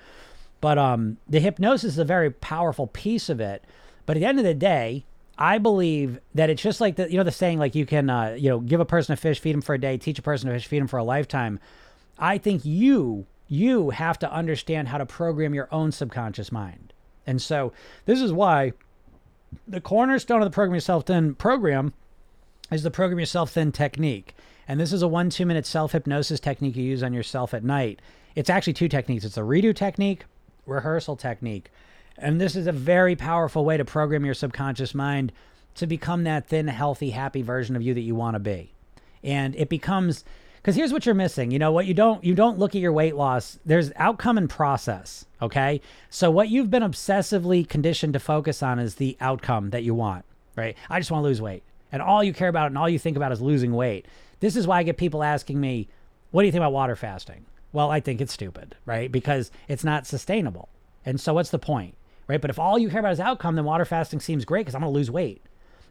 But 0.61 0.77
um, 0.77 1.17
the 1.27 1.39
hypnosis 1.39 1.93
is 1.93 1.97
a 1.97 2.05
very 2.05 2.29
powerful 2.29 2.87
piece 2.87 3.29
of 3.29 3.39
it. 3.39 3.63
But 4.05 4.15
at 4.15 4.19
the 4.19 4.25
end 4.25 4.39
of 4.39 4.45
the 4.45 4.53
day, 4.53 5.05
I 5.37 5.57
believe 5.57 6.19
that 6.35 6.49
it's 6.49 6.61
just 6.61 6.79
like 6.79 6.95
the 6.95 7.11
you 7.11 7.17
know 7.17 7.23
the 7.23 7.31
saying 7.31 7.57
like 7.57 7.73
you 7.75 7.85
can 7.85 8.09
uh, 8.09 8.35
you 8.37 8.49
know 8.49 8.59
give 8.59 8.79
a 8.79 8.85
person 8.85 9.13
a 9.13 9.17
fish, 9.17 9.39
feed 9.39 9.55
him 9.55 9.61
for 9.61 9.73
a 9.73 9.79
day, 9.79 9.97
teach 9.97 10.19
a 10.19 10.21
person 10.21 10.47
to 10.47 10.55
fish, 10.55 10.67
feed 10.67 10.77
him 10.77 10.87
for 10.87 10.97
a 10.97 11.03
lifetime. 11.03 11.59
I 12.19 12.37
think 12.37 12.63
you 12.63 13.25
you 13.47 13.89
have 13.89 14.19
to 14.19 14.31
understand 14.31 14.87
how 14.87 14.97
to 14.97 15.05
program 15.05 15.53
your 15.53 15.67
own 15.71 15.91
subconscious 15.91 16.51
mind. 16.51 16.93
And 17.25 17.41
so 17.41 17.73
this 18.05 18.21
is 18.21 18.31
why 18.31 18.73
the 19.67 19.81
cornerstone 19.81 20.41
of 20.41 20.45
the 20.45 20.53
Program 20.53 20.75
Yourself 20.75 21.05
Thin 21.05 21.35
program 21.35 21.93
is 22.71 22.83
the 22.83 22.91
Program 22.91 23.19
Yourself 23.19 23.51
Thin 23.51 23.71
technique. 23.71 24.35
And 24.67 24.79
this 24.79 24.93
is 24.93 25.01
a 25.01 25.07
one, 25.07 25.29
two 25.29 25.45
minute 25.45 25.65
self 25.65 25.91
hypnosis 25.91 26.39
technique 26.39 26.75
you 26.75 26.83
use 26.83 27.03
on 27.03 27.13
yourself 27.13 27.53
at 27.53 27.63
night. 27.63 28.01
It's 28.35 28.49
actually 28.49 28.73
two 28.73 28.87
techniques 28.87 29.25
it's 29.25 29.37
a 29.37 29.41
redo 29.41 29.75
technique, 29.75 30.25
rehearsal 30.65 31.15
technique. 31.15 31.71
And 32.17 32.39
this 32.39 32.55
is 32.55 32.67
a 32.67 32.71
very 32.71 33.15
powerful 33.15 33.65
way 33.65 33.77
to 33.77 33.85
program 33.85 34.25
your 34.25 34.33
subconscious 34.33 34.93
mind 34.93 35.31
to 35.75 35.87
become 35.87 36.23
that 36.25 36.47
thin, 36.47 36.67
healthy, 36.67 37.11
happy 37.11 37.41
version 37.41 37.75
of 37.75 37.81
you 37.81 37.93
that 37.93 38.01
you 38.01 38.15
want 38.15 38.35
to 38.35 38.39
be. 38.39 38.73
And 39.23 39.55
it 39.55 39.69
becomes 39.69 40.23
because 40.55 40.75
here's 40.75 40.93
what 40.93 41.07
you're 41.07 41.15
missing 41.15 41.49
you 41.49 41.57
know 41.57 41.71
what 41.71 41.87
you 41.87 41.93
don't 41.93 42.23
you 42.23 42.35
don't 42.35 42.59
look 42.59 42.75
at 42.75 42.81
your 42.81 42.93
weight 42.93 43.15
loss 43.15 43.57
there's 43.65 43.91
outcome 43.95 44.37
and 44.37 44.49
process 44.49 45.25
okay? 45.41 45.81
So 46.09 46.29
what 46.29 46.49
you've 46.49 46.69
been 46.69 46.83
obsessively 46.83 47.67
conditioned 47.67 48.13
to 48.13 48.19
focus 48.19 48.61
on 48.61 48.77
is 48.77 48.95
the 48.95 49.17
outcome 49.19 49.71
that 49.71 49.83
you 49.83 49.95
want 49.95 50.25
right? 50.55 50.75
I 50.89 50.99
just 50.99 51.11
want 51.11 51.23
to 51.23 51.27
lose 51.27 51.41
weight. 51.41 51.63
And 51.91 52.01
all 52.01 52.23
you 52.23 52.33
care 52.33 52.49
about 52.49 52.67
and 52.67 52.77
all 52.77 52.89
you 52.89 52.99
think 52.99 53.17
about 53.17 53.31
is 53.31 53.41
losing 53.41 53.73
weight. 53.73 54.05
This 54.39 54.55
is 54.55 54.65
why 54.65 54.79
i 54.79 54.83
get 54.83 54.97
people 54.97 55.23
asking 55.23 55.59
me 55.59 55.87
what 56.31 56.41
do 56.41 56.45
you 56.45 56.51
think 56.51 56.61
about 56.61 56.73
water 56.73 56.95
fasting 56.95 57.45
well 57.71 57.89
i 57.89 57.99
think 57.99 58.21
it's 58.21 58.33
stupid 58.33 58.75
right 58.85 59.11
because 59.11 59.51
it's 59.67 59.83
not 59.83 60.07
sustainable 60.07 60.69
and 61.05 61.19
so 61.19 61.33
what's 61.33 61.49
the 61.49 61.59
point 61.59 61.95
right 62.27 62.41
but 62.41 62.49
if 62.49 62.59
all 62.59 62.77
you 62.77 62.89
care 62.89 62.99
about 62.99 63.13
is 63.13 63.19
outcome 63.19 63.55
then 63.55 63.65
water 63.65 63.85
fasting 63.85 64.19
seems 64.19 64.45
great 64.45 64.61
because 64.61 64.75
i'm 64.75 64.81
going 64.81 64.91
to 64.93 64.97
lose 64.97 65.11
weight 65.11 65.41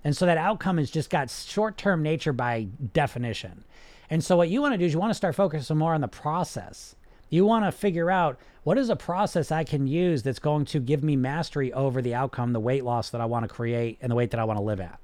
and 0.03 0.17
so 0.17 0.25
that 0.25 0.39
outcome 0.39 0.79
has 0.79 0.91
just 0.91 1.11
got 1.11 1.31
short-term 1.31 2.03
nature 2.03 2.33
by 2.33 2.67
definition 2.93 3.65
and 4.11 4.25
so 4.25 4.37
what 4.37 4.49
you 4.49 4.61
want 4.61 4.75
to 4.75 4.79
do 4.79 4.85
is 4.85 4.93
you 4.93 4.99
want 4.99 5.11
to 5.11 5.15
start 5.15 5.37
focusing 5.37 5.79
more 5.79 5.95
on 5.95 6.01
the 6.01 6.09
process. 6.09 6.97
You 7.31 7.47
want 7.47 7.65
to 7.65 7.71
figure 7.71 8.11
out 8.11 8.39
what 8.65 8.77
is 8.77 8.91
a 8.91 8.97
process 8.97 9.53
I 9.53 9.63
can 9.63 9.87
use 9.87 10.25
that's 10.25 10.41
going 10.41 10.65
to 10.67 10.81
give 10.81 11.05
me 11.05 11.15
mastery 11.15 11.73
over 11.73 12.03
the 12.03 12.15
outcome, 12.15 12.53
the 12.53 12.61
weight 12.61 12.85
loss 12.85 13.11
that 13.11 13.21
I 13.21 13.27
want 13.27 13.45
to 13.45 13.55
create, 13.55 13.99
and 14.03 14.11
the 14.11 14.17
weight 14.17 14.33
that 14.33 14.41
I 14.41 14.45
want 14.45 14.59
to 14.59 14.65
live 14.65 14.81
at. 14.81 14.99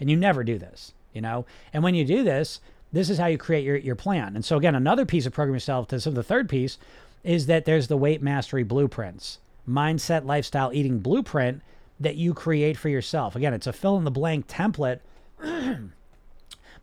And 0.00 0.10
you 0.10 0.16
never 0.16 0.42
do 0.42 0.58
this, 0.58 0.94
you 1.12 1.20
know? 1.20 1.44
And 1.74 1.82
when 1.82 1.94
you 1.94 2.06
do 2.06 2.24
this, 2.24 2.60
this 2.92 3.10
is 3.10 3.18
how 3.18 3.26
you 3.26 3.38
create 3.38 3.64
your, 3.64 3.76
your 3.76 3.96
plan. 3.96 4.34
And 4.34 4.44
so, 4.44 4.56
again, 4.56 4.74
another 4.74 5.04
piece 5.04 5.26
of 5.26 5.32
program 5.32 5.54
yourself, 5.54 5.88
to 5.88 6.00
so 6.00 6.10
the 6.10 6.22
third 6.22 6.48
piece 6.48 6.78
is 7.24 7.46
that 7.46 7.64
there's 7.64 7.88
the 7.88 7.96
weight 7.96 8.22
mastery 8.22 8.62
blueprints, 8.62 9.38
mindset, 9.68 10.24
lifestyle, 10.24 10.72
eating 10.72 10.98
blueprint 10.98 11.62
that 12.00 12.16
you 12.16 12.32
create 12.32 12.76
for 12.76 12.88
yourself. 12.88 13.36
Again, 13.36 13.52
it's 13.52 13.66
a 13.66 13.72
fill 13.72 13.96
in 13.96 14.04
the 14.04 14.10
blank 14.10 14.46
template 14.46 15.00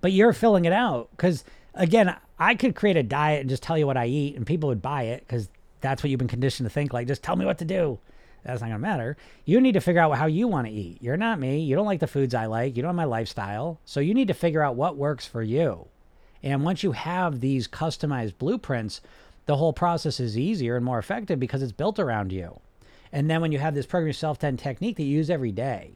but 0.02 0.12
you're 0.12 0.34
filling 0.34 0.66
it 0.66 0.74
out. 0.74 1.10
Because 1.12 1.44
again 1.76 2.16
i 2.40 2.56
could 2.56 2.76
create 2.76 2.98
a 2.98 3.04
diet 3.04 3.42
and 3.42 3.50
just 3.50 3.62
tell 3.62 3.78
you 3.78 3.86
what 3.86 3.98
i 3.98 4.06
eat 4.06 4.36
and 4.36 4.48
people 4.48 4.70
would 4.70 4.82
buy 4.82 5.04
it 5.04 5.20
because 5.28 5.50
that's 5.82 6.02
what 6.02 6.10
you've 6.10 6.18
been 6.18 6.28
conditioned 6.28 6.66
to 6.66 6.74
think 6.74 6.94
like 6.94 7.08
just 7.08 7.22
tell 7.22 7.36
me 7.36 7.46
what 7.46 7.60
to 7.60 7.66
do. 7.66 8.00
That's 8.44 8.62
not 8.62 8.68
going 8.68 8.80
to 8.80 8.88
matter. 8.88 9.18
You 9.44 9.60
need 9.60 9.72
to 9.74 9.82
figure 9.82 10.02
out 10.02 10.16
how 10.18 10.28
you 10.28 10.48
want 10.48 10.68
to 10.68 10.74
eat. 10.74 11.00
You're 11.02 11.18
not 11.18 11.40
me. 11.40 11.62
You 11.62 11.76
don't 11.76 11.88
like 11.88 12.00
the 12.00 12.06
foods 12.06 12.36
i 12.36 12.46
like. 12.46 12.76
You 12.78 12.84
don't 12.84 12.90
have 12.90 12.96
my 12.96 13.06
lifestyle. 13.06 13.80
So 13.86 14.00
you 14.00 14.14
need 14.14 14.28
to 14.28 14.36
figure 14.36 14.62
out 14.62 14.76
what 14.76 14.98
works 14.98 15.26
for 15.26 15.42
you 15.42 15.88
and 16.46 16.64
once 16.64 16.82
you 16.82 16.94
have 16.94 17.42
these 17.42 17.68
customized 17.68 18.38
blueprints 18.38 19.02
the 19.46 19.58
whole 19.58 19.74
process 19.74 20.20
is 20.20 20.38
easier 20.38 20.78
and 20.78 20.86
more 20.86 20.98
effective 20.98 21.40
because 21.40 21.62
it's 21.62 21.72
built 21.72 22.00
around 22.00 22.32
you. 22.32 22.60
And 23.12 23.30
then 23.30 23.42
when 23.42 23.52
you 23.52 23.60
have 23.60 23.76
this 23.76 23.86
program 23.86 24.08
yourself 24.08 24.40
thin 24.40 24.58
technique 24.58 24.98
that 24.98 25.04
you 25.04 25.18
use 25.18 25.30
every 25.30 25.52
day 25.52 25.96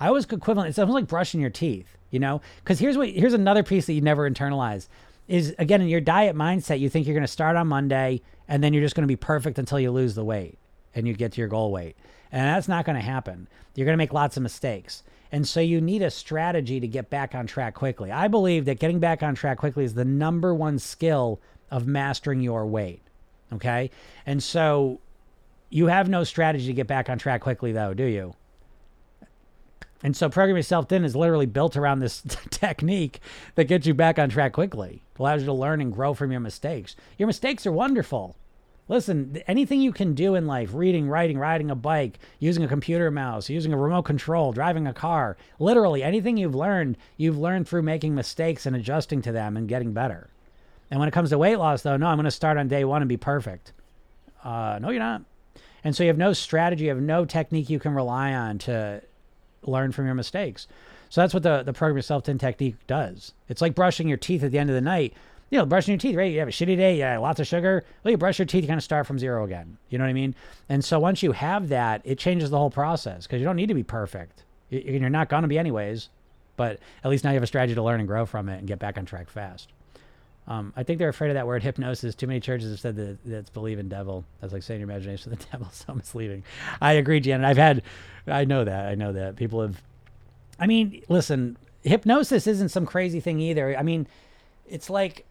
i 0.00 0.06
always 0.06 0.24
equivalent 0.24 0.68
it's 0.68 0.78
almost 0.78 0.94
like 0.94 1.06
brushing 1.06 1.40
your 1.40 1.50
teeth 1.50 1.98
you 2.10 2.18
know? 2.18 2.40
Because 2.62 2.78
here's 2.78 2.96
what 2.96 3.10
here's 3.10 3.34
another 3.34 3.62
piece 3.62 3.86
that 3.86 3.92
you 3.92 4.00
never 4.00 4.28
internalize 4.28 4.88
is 5.26 5.54
again 5.58 5.82
in 5.82 5.88
your 5.88 6.00
diet 6.00 6.34
mindset 6.34 6.80
you 6.80 6.88
think 6.88 7.06
you're 7.06 7.14
to 7.22 7.28
start 7.28 7.56
on 7.56 7.66
monday 7.66 8.20
and 8.48 8.62
then 8.62 8.72
you're 8.72 8.82
just 8.82 8.94
to 9.06 9.12
be 9.12 9.16
perfect 9.16 9.58
until 9.58 9.78
you 9.78 9.90
lose 9.90 10.14
the 10.14 10.24
weight 10.24 10.58
and 10.94 11.06
you 11.06 11.14
get 11.14 11.32
to 11.32 11.40
your 11.40 11.48
goal 11.48 11.70
weight. 11.70 11.96
And 12.32 12.42
that's 12.42 12.66
not 12.66 12.84
to 12.96 13.02
happen. 13.02 13.46
You're 13.74 13.84
to 13.96 13.98
make 13.98 14.12
lots 14.12 14.36
of 14.36 14.42
mistakes 14.42 15.02
and 15.30 15.46
so 15.46 15.60
you 15.60 15.80
need 15.80 16.02
a 16.02 16.10
strategy 16.10 16.80
to 16.80 16.88
get 16.88 17.10
back 17.10 17.34
on 17.34 17.46
track 17.46 17.74
quickly 17.74 18.10
i 18.10 18.28
believe 18.28 18.64
that 18.64 18.78
getting 18.78 18.98
back 18.98 19.22
on 19.22 19.34
track 19.34 19.58
quickly 19.58 19.84
is 19.84 19.94
the 19.94 20.04
number 20.04 20.54
one 20.54 20.78
skill 20.78 21.40
of 21.70 21.86
mastering 21.86 22.40
your 22.40 22.66
weight 22.66 23.02
okay 23.52 23.90
and 24.26 24.42
so 24.42 25.00
you 25.70 25.86
have 25.86 26.08
no 26.08 26.24
strategy 26.24 26.66
to 26.66 26.72
get 26.72 26.86
back 26.86 27.08
on 27.08 27.18
track 27.18 27.40
quickly 27.40 27.72
though 27.72 27.94
do 27.94 28.04
you 28.04 28.34
and 30.02 30.16
so 30.16 30.28
program 30.28 30.56
yourself 30.56 30.88
thin 30.88 31.04
is 31.04 31.16
literally 31.16 31.46
built 31.46 31.76
around 31.76 32.00
this 32.00 32.22
technique 32.50 33.20
that 33.56 33.64
gets 33.64 33.86
you 33.86 33.94
back 33.94 34.18
on 34.18 34.28
track 34.28 34.52
quickly, 34.52 35.02
allows 35.18 35.42
you 35.42 35.46
to 35.46 35.52
learn 35.52 35.80
and 35.80 35.92
grow 35.92 36.14
from 36.14 36.30
your 36.30 36.40
mistakes. 36.40 36.94
Your 37.18 37.26
mistakes 37.26 37.66
are 37.66 37.72
wonderful. 37.72 38.36
Listen, 38.88 39.42
anything 39.46 39.82
you 39.82 39.92
can 39.92 40.14
do 40.14 40.34
in 40.34 40.46
life, 40.46 40.72
reading, 40.72 41.08
writing, 41.08 41.38
riding 41.38 41.70
a 41.70 41.74
bike, 41.74 42.18
using 42.38 42.64
a 42.64 42.68
computer 42.68 43.10
mouse, 43.10 43.50
using 43.50 43.72
a 43.72 43.76
remote 43.76 44.02
control, 44.02 44.52
driving 44.52 44.86
a 44.86 44.94
car, 44.94 45.36
literally 45.58 46.02
anything 46.02 46.38
you've 46.38 46.54
learned, 46.54 46.96
you've 47.18 47.38
learned 47.38 47.68
through 47.68 47.82
making 47.82 48.14
mistakes 48.14 48.64
and 48.64 48.74
adjusting 48.74 49.20
to 49.22 49.32
them 49.32 49.56
and 49.56 49.68
getting 49.68 49.92
better. 49.92 50.30
And 50.90 50.98
when 50.98 51.08
it 51.08 51.12
comes 51.12 51.30
to 51.30 51.38
weight 51.38 51.56
loss, 51.56 51.82
though, 51.82 51.98
no, 51.98 52.06
I'm 52.06 52.16
going 52.16 52.24
to 52.24 52.30
start 52.30 52.56
on 52.56 52.68
day 52.68 52.84
one 52.84 53.02
and 53.02 53.08
be 53.08 53.18
perfect. 53.18 53.72
Uh, 54.42 54.78
no, 54.80 54.88
you're 54.88 55.00
not. 55.00 55.22
And 55.84 55.94
so 55.94 56.02
you 56.02 56.08
have 56.08 56.18
no 56.18 56.32
strategy, 56.32 56.84
you 56.84 56.90
have 56.90 57.00
no 57.00 57.26
technique 57.26 57.68
you 57.68 57.78
can 57.78 57.94
rely 57.94 58.32
on 58.32 58.58
to 58.58 59.02
learn 59.62 59.92
from 59.92 60.06
your 60.06 60.14
mistakes. 60.14 60.66
So 61.10 61.20
that's 61.20 61.34
what 61.34 61.42
the, 61.42 61.62
the 61.62 61.72
program 61.72 61.96
yourself 61.96 62.24
thin 62.24 62.38
technique 62.38 62.86
does. 62.86 63.32
It's 63.48 63.60
like 63.60 63.74
brushing 63.74 64.08
your 64.08 64.16
teeth 64.16 64.42
at 64.42 64.50
the 64.50 64.58
end 64.58 64.70
of 64.70 64.74
the 64.74 64.80
night. 64.80 65.14
You 65.50 65.58
know, 65.58 65.66
brushing 65.66 65.92
your 65.92 65.98
teeth, 65.98 66.14
right? 66.14 66.30
You 66.30 66.40
have 66.40 66.48
a 66.48 66.52
shitty 66.52 66.76
day, 66.76 66.98
yeah, 66.98 67.16
lots 67.18 67.40
of 67.40 67.46
sugar. 67.46 67.84
Well, 68.04 68.10
you 68.10 68.18
brush 68.18 68.38
your 68.38 68.46
teeth, 68.46 68.62
you 68.62 68.68
kind 68.68 68.78
of 68.78 68.84
start 68.84 69.06
from 69.06 69.18
zero 69.18 69.44
again. 69.44 69.78
You 69.88 69.98
know 69.98 70.04
what 70.04 70.10
I 70.10 70.14
mean? 70.14 70.34
And 70.68 70.84
so 70.84 70.98
once 70.98 71.22
you 71.22 71.32
have 71.32 71.68
that, 71.68 72.02
it 72.04 72.18
changes 72.18 72.50
the 72.50 72.58
whole 72.58 72.70
process 72.70 73.26
because 73.26 73.40
you 73.40 73.46
don't 73.46 73.56
need 73.56 73.68
to 73.68 73.74
be 73.74 73.82
perfect. 73.82 74.44
You're 74.68 75.08
not 75.08 75.30
going 75.30 75.42
to 75.42 75.48
be 75.48 75.58
anyways, 75.58 76.10
but 76.56 76.80
at 77.02 77.10
least 77.10 77.24
now 77.24 77.30
you 77.30 77.34
have 77.34 77.42
a 77.42 77.46
strategy 77.46 77.74
to 77.74 77.82
learn 77.82 78.00
and 78.00 78.08
grow 78.08 78.26
from 78.26 78.48
it 78.50 78.58
and 78.58 78.68
get 78.68 78.78
back 78.78 78.98
on 78.98 79.06
track 79.06 79.30
fast. 79.30 79.72
Um, 80.48 80.72
I 80.76 80.82
think 80.82 80.98
they're 80.98 81.10
afraid 81.10 81.28
of 81.28 81.34
that 81.34 81.46
word 81.46 81.62
hypnosis. 81.62 82.14
Too 82.14 82.26
many 82.26 82.40
churches 82.40 82.70
have 82.70 82.80
said 82.80 82.96
that 82.96 83.18
that's 83.24 83.50
believe 83.50 83.78
in 83.78 83.88
devil. 83.88 84.24
That's 84.40 84.52
like 84.52 84.62
saying 84.62 84.80
your 84.80 84.88
imagination 84.88 85.32
of 85.32 85.38
the 85.38 85.44
devil. 85.52 85.68
So 85.70 85.94
misleading. 85.94 86.42
I 86.80 86.94
agree, 86.94 87.20
Janet. 87.20 87.46
I've 87.46 87.58
had, 87.58 87.82
I 88.26 88.44
know 88.46 88.64
that. 88.64 88.86
I 88.86 88.94
know 88.94 89.12
that 89.12 89.36
people 89.36 89.60
have. 89.60 89.82
I 90.58 90.66
mean, 90.66 91.02
listen, 91.08 91.58
hypnosis 91.82 92.46
isn't 92.46 92.70
some 92.70 92.86
crazy 92.86 93.20
thing 93.20 93.40
either. 93.40 93.76
I 93.76 93.82
mean, 93.82 94.06
it's 94.66 94.88
like, 94.88 95.26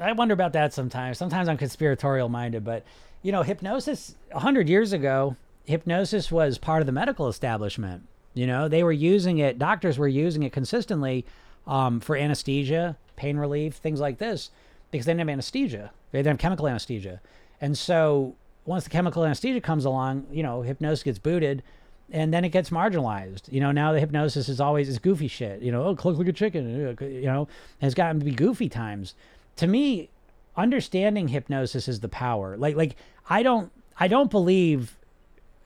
I 0.00 0.12
wonder 0.12 0.34
about 0.34 0.52
that 0.54 0.72
sometimes. 0.72 1.18
Sometimes 1.18 1.48
I'm 1.48 1.56
conspiratorial 1.56 2.28
minded, 2.28 2.64
but 2.64 2.84
you 3.22 3.32
know, 3.32 3.42
hypnosis. 3.42 4.14
A 4.32 4.40
hundred 4.40 4.68
years 4.68 4.92
ago, 4.92 5.36
hypnosis 5.64 6.32
was 6.32 6.58
part 6.58 6.80
of 6.80 6.86
the 6.86 6.92
medical 6.92 7.28
establishment. 7.28 8.02
You 8.34 8.46
know, 8.46 8.68
they 8.68 8.82
were 8.82 8.92
using 8.92 9.38
it. 9.38 9.58
Doctors 9.58 9.98
were 9.98 10.08
using 10.08 10.42
it 10.42 10.52
consistently 10.52 11.24
um, 11.66 12.00
for 12.00 12.16
anesthesia 12.16 12.96
pain 13.16 13.36
relief, 13.36 13.74
things 13.76 14.00
like 14.00 14.18
this, 14.18 14.50
because 14.90 15.06
they 15.06 15.12
didn't 15.12 15.20
have 15.20 15.28
anesthesia. 15.28 15.92
They 16.10 16.18
didn't 16.18 16.32
have 16.32 16.38
chemical 16.38 16.66
anesthesia. 16.66 17.20
And 17.60 17.78
so 17.78 18.34
once 18.64 18.84
the 18.84 18.90
chemical 18.90 19.24
anesthesia 19.24 19.60
comes 19.60 19.84
along, 19.84 20.26
you 20.32 20.42
know, 20.42 20.62
hypnosis 20.62 21.02
gets 21.04 21.18
booted 21.18 21.62
and 22.10 22.34
then 22.34 22.44
it 22.44 22.48
gets 22.50 22.70
marginalized. 22.70 23.50
You 23.50 23.60
know, 23.60 23.70
now 23.70 23.92
the 23.92 24.00
hypnosis 24.00 24.48
is 24.48 24.60
always 24.60 24.88
this 24.88 24.98
goofy 24.98 25.28
shit. 25.28 25.62
You 25.62 25.72
know, 25.72 25.84
oh, 25.84 25.90
look 25.90 26.18
like 26.18 26.26
a 26.26 26.32
chicken. 26.32 26.96
You 27.00 27.26
know, 27.26 27.48
has 27.80 27.94
gotten 27.94 28.18
to 28.18 28.24
be 28.24 28.32
goofy 28.32 28.68
times. 28.68 29.14
To 29.56 29.66
me, 29.66 30.10
understanding 30.56 31.28
hypnosis 31.28 31.88
is 31.88 32.00
the 32.00 32.08
power. 32.08 32.56
Like, 32.56 32.76
like 32.76 32.96
I 33.28 33.42
don't, 33.42 33.70
I 33.98 34.08
don't 34.08 34.30
believe, 34.30 34.96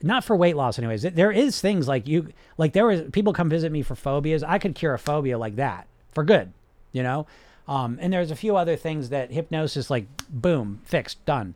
not 0.01 0.23
for 0.23 0.35
weight 0.35 0.55
loss, 0.55 0.77
anyways. 0.77 1.01
There 1.01 1.31
is 1.31 1.59
things 1.59 1.87
like 1.87 2.07
you, 2.07 2.29
like 2.57 2.73
there 2.73 2.85
was 2.85 3.03
people 3.11 3.33
come 3.33 3.49
visit 3.49 3.71
me 3.71 3.81
for 3.81 3.95
phobias. 3.95 4.43
I 4.43 4.59
could 4.59 4.75
cure 4.75 4.93
a 4.93 4.99
phobia 4.99 5.37
like 5.37 5.55
that 5.55 5.87
for 6.11 6.23
good 6.23 6.53
you 6.97 7.03
know? 7.03 7.27
Um, 7.67 7.97
and 8.01 8.11
there's 8.11 8.31
a 8.31 8.35
few 8.35 8.55
other 8.55 8.75
things 8.75 9.09
that 9.09 9.31
hypnosis, 9.31 9.89
like, 9.89 10.07
boom, 10.29 10.81
fixed, 10.83 11.23
done. 11.25 11.55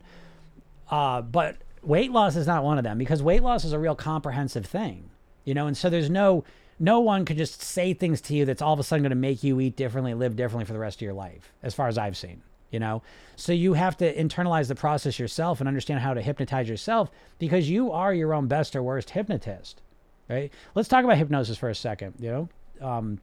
Uh, 0.90 1.22
but 1.22 1.56
weight 1.82 2.12
loss 2.12 2.36
is 2.36 2.46
not 2.46 2.62
one 2.62 2.78
of 2.78 2.84
them 2.84 2.98
because 2.98 3.22
weight 3.22 3.42
loss 3.42 3.64
is 3.64 3.72
a 3.72 3.78
real 3.78 3.94
comprehensive 3.94 4.66
thing, 4.66 5.10
you 5.44 5.54
know? 5.54 5.66
And 5.66 5.76
so 5.76 5.90
there's 5.90 6.10
no, 6.10 6.44
no 6.82 6.98
one 6.98 7.24
could 7.24 7.36
just 7.36 7.62
say 7.62 7.94
things 7.94 8.20
to 8.22 8.34
you 8.34 8.44
that's 8.44 8.60
all 8.60 8.72
of 8.74 8.80
a 8.80 8.82
sudden 8.82 9.04
going 9.04 9.10
to 9.10 9.16
make 9.16 9.44
you 9.44 9.60
eat 9.60 9.76
differently, 9.76 10.14
live 10.14 10.34
differently 10.34 10.64
for 10.64 10.72
the 10.72 10.80
rest 10.80 10.96
of 10.98 11.02
your 11.02 11.12
life, 11.12 11.52
as 11.62 11.74
far 11.74 11.86
as 11.86 11.96
I've 11.96 12.16
seen, 12.16 12.42
you 12.72 12.80
know? 12.80 13.02
So 13.36 13.52
you 13.52 13.74
have 13.74 13.96
to 13.98 14.12
internalize 14.12 14.66
the 14.66 14.74
process 14.74 15.16
yourself 15.16 15.60
and 15.60 15.68
understand 15.68 16.00
how 16.00 16.12
to 16.12 16.20
hypnotize 16.20 16.68
yourself 16.68 17.08
because 17.38 17.70
you 17.70 17.92
are 17.92 18.12
your 18.12 18.34
own 18.34 18.48
best 18.48 18.74
or 18.74 18.82
worst 18.82 19.10
hypnotist, 19.10 19.80
right? 20.28 20.50
Let's 20.74 20.88
talk 20.88 21.04
about 21.04 21.18
hypnosis 21.18 21.56
for 21.56 21.68
a 21.68 21.74
second, 21.74 22.14
you 22.18 22.30
know? 22.30 22.48
Um, 22.84 23.20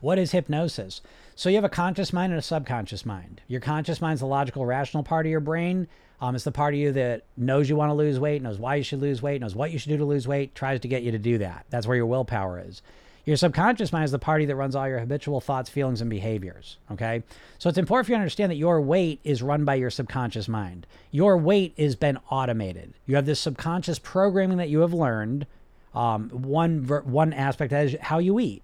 what 0.00 0.18
is 0.18 0.32
hypnosis? 0.32 1.00
So 1.36 1.48
you 1.50 1.54
have 1.54 1.64
a 1.64 1.68
conscious 1.68 2.12
mind 2.12 2.32
and 2.32 2.40
a 2.40 2.42
subconscious 2.42 3.06
mind. 3.06 3.40
Your 3.46 3.60
conscious 3.60 4.00
mind 4.00 4.14
is 4.14 4.20
the 4.20 4.26
logical, 4.26 4.66
rational 4.66 5.04
part 5.04 5.26
of 5.26 5.30
your 5.30 5.38
brain. 5.38 5.86
Um, 6.20 6.34
it's 6.34 6.44
the 6.44 6.52
part 6.52 6.74
of 6.74 6.80
you 6.80 6.92
that 6.92 7.24
knows 7.36 7.68
you 7.68 7.76
want 7.76 7.90
to 7.90 7.94
lose 7.94 8.18
weight, 8.18 8.40
knows 8.40 8.58
why 8.58 8.76
you 8.76 8.82
should 8.82 9.00
lose 9.00 9.20
weight, 9.20 9.40
knows 9.40 9.54
what 9.54 9.72
you 9.72 9.78
should 9.78 9.90
do 9.90 9.98
to 9.98 10.04
lose 10.04 10.26
weight, 10.26 10.54
tries 10.54 10.80
to 10.80 10.88
get 10.88 11.02
you 11.02 11.10
to 11.12 11.18
do 11.18 11.38
that. 11.38 11.66
That's 11.70 11.86
where 11.86 11.96
your 11.96 12.06
willpower 12.06 12.62
is. 12.66 12.82
Your 13.24 13.36
subconscious 13.38 13.90
mind 13.90 14.04
is 14.04 14.10
the 14.10 14.18
party 14.18 14.44
that 14.44 14.56
runs 14.56 14.76
all 14.76 14.86
your 14.86 14.98
habitual 14.98 15.40
thoughts, 15.40 15.70
feelings, 15.70 16.02
and 16.02 16.10
behaviors. 16.10 16.76
Okay. 16.92 17.22
So 17.58 17.68
it's 17.68 17.78
important 17.78 18.06
for 18.06 18.12
you 18.12 18.16
to 18.16 18.20
understand 18.20 18.50
that 18.50 18.56
your 18.56 18.80
weight 18.82 19.20
is 19.24 19.42
run 19.42 19.64
by 19.64 19.76
your 19.76 19.90
subconscious 19.90 20.46
mind. 20.46 20.86
Your 21.10 21.38
weight 21.38 21.72
has 21.78 21.96
been 21.96 22.18
automated. 22.30 22.92
You 23.06 23.16
have 23.16 23.24
this 23.24 23.40
subconscious 23.40 23.98
programming 23.98 24.58
that 24.58 24.68
you 24.68 24.80
have 24.80 24.92
learned. 24.92 25.46
Um, 25.94 26.28
one, 26.30 26.82
one 26.82 27.32
aspect 27.32 27.72
is 27.72 27.96
how 28.00 28.18
you 28.18 28.38
eat. 28.38 28.62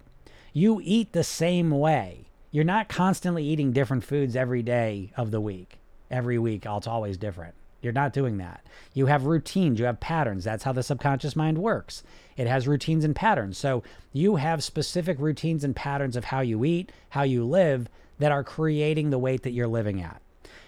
You 0.53 0.81
eat 0.85 1.13
the 1.13 1.25
same 1.25 1.71
way. 1.71 2.27
You're 2.51 2.65
not 2.65 2.89
constantly 2.89 3.45
eating 3.45 3.73
different 3.73 4.05
foods 4.05 4.37
every 4.37 4.63
day 4.63 5.13
of 5.17 5.31
the 5.31 5.41
week. 5.41 5.80
Every 6.11 6.39
week, 6.39 6.67
it's 6.67 6.87
always 6.87 7.17
different. 7.17 7.55
You're 7.83 7.93
not 7.93 8.13
doing 8.13 8.39
that. 8.39 8.67
You 8.93 9.07
have 9.07 9.25
routines, 9.25 9.79
you 9.79 9.87
have 9.87 10.01
patterns. 10.01 10.45
That's 10.45 10.65
how 10.65 10.73
the 10.73 10.83
subconscious 10.83 11.35
mind 11.35 11.59
works. 11.59 12.03
It 12.37 12.47
has 12.47 12.69
routines 12.69 13.05
and 13.05 13.17
patterns. 13.17 13.57
So 13.57 13.83
you 14.13 14.37
have 14.37 14.63
specific 14.63 15.19
routines 15.19 15.65
and 15.65 15.75
patterns 15.75 16.17
of 16.17 16.25
how 16.25 16.41
you 16.41 16.65
eat, 16.65 16.93
how 17.11 17.23
you 17.23 17.45
live 17.45 17.89
that 18.19 18.33
are 18.33 18.45
creating 18.45 19.11
the 19.11 19.19
weight 19.19 19.43
that 19.43 19.53
you're 19.53 19.67
living 19.67 20.03
at. 20.03 20.21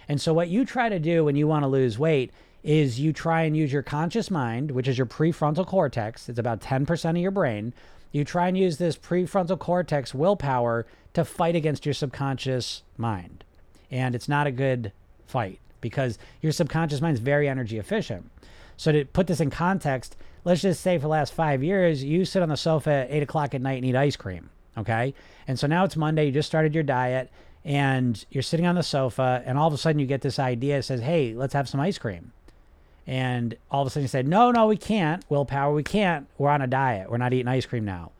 And 0.09 0.20
so 0.20 0.32
what 0.32 0.49
you 0.49 0.64
try 0.64 0.88
to 0.88 0.99
do 0.99 1.24
when 1.24 1.36
you 1.36 1.47
want 1.47 1.64
to 1.64 1.68
lose 1.68 1.99
weight 1.99 2.32
is 2.62 3.01
you 3.01 3.12
try 3.12 3.43
and 3.43 3.57
use 3.57 3.72
your 3.72 3.82
conscious 3.82 4.30
mind, 4.30 4.70
which 4.70 4.88
is 4.88 4.97
your 4.97 5.07
prefrontal 5.07 5.66
cortex. 5.66 6.28
It's 6.28 6.38
about 6.38 6.61
10% 6.61 7.11
of 7.11 7.16
your 7.16 7.30
brain. 7.30 7.74
You 8.11 8.24
try 8.24 8.49
and 8.49 8.57
use 8.57 8.78
this 8.78 8.97
prefrontal 8.97 9.59
cortex 9.59 10.14
willpower 10.14 10.86
to 11.14 11.24
fight 11.24 11.57
against 11.57 11.84
your 11.84 11.95
subconscious 11.95 12.82
mind. 12.97 13.45
And 13.90 14.14
it's 14.14 14.28
not 14.28 14.47
a 14.47 14.53
good 14.53 14.93
fight 15.32 15.58
because 15.80 16.18
your 16.40 16.52
subconscious 16.52 17.00
mind 17.00 17.14
is 17.14 17.20
very 17.20 17.48
energy 17.48 17.78
efficient. 17.78 18.30
So 18.76 18.92
to 18.92 19.04
put 19.04 19.26
this 19.26 19.40
in 19.40 19.50
context, 19.50 20.16
let's 20.44 20.62
just 20.62 20.80
say 20.80 20.96
for 20.98 21.02
the 21.02 21.08
last 21.08 21.32
five 21.32 21.62
years, 21.62 22.04
you 22.04 22.24
sit 22.24 22.42
on 22.42 22.48
the 22.48 22.56
sofa 22.56 22.90
at 22.90 23.10
eight 23.10 23.22
o'clock 23.22 23.54
at 23.54 23.60
night 23.60 23.78
and 23.78 23.84
eat 23.84 23.96
ice 23.96 24.16
cream. 24.16 24.50
Okay. 24.78 25.14
And 25.46 25.58
so 25.58 25.66
now 25.66 25.84
it's 25.84 25.96
Monday, 25.96 26.26
you 26.26 26.32
just 26.32 26.48
started 26.48 26.74
your 26.74 26.84
diet 26.84 27.30
and 27.64 28.24
you're 28.30 28.42
sitting 28.42 28.66
on 28.66 28.74
the 28.74 28.82
sofa 28.82 29.42
and 29.44 29.58
all 29.58 29.68
of 29.68 29.74
a 29.74 29.78
sudden 29.78 29.98
you 29.98 30.06
get 30.06 30.20
this 30.20 30.38
idea 30.38 30.76
that 30.76 30.84
says, 30.84 31.00
Hey, 31.00 31.34
let's 31.34 31.54
have 31.54 31.68
some 31.68 31.80
ice 31.80 31.98
cream. 31.98 32.32
And 33.06 33.56
all 33.70 33.82
of 33.82 33.88
a 33.88 33.90
sudden 33.90 34.04
you 34.04 34.08
said, 34.08 34.28
No, 34.28 34.50
no, 34.50 34.66
we 34.66 34.76
can't. 34.76 35.24
Willpower, 35.28 35.74
we 35.74 35.82
can't. 35.82 36.26
We're 36.38 36.50
on 36.50 36.62
a 36.62 36.66
diet. 36.66 37.10
We're 37.10 37.18
not 37.18 37.32
eating 37.32 37.48
ice 37.48 37.66
cream 37.66 37.84
now. 37.84 38.12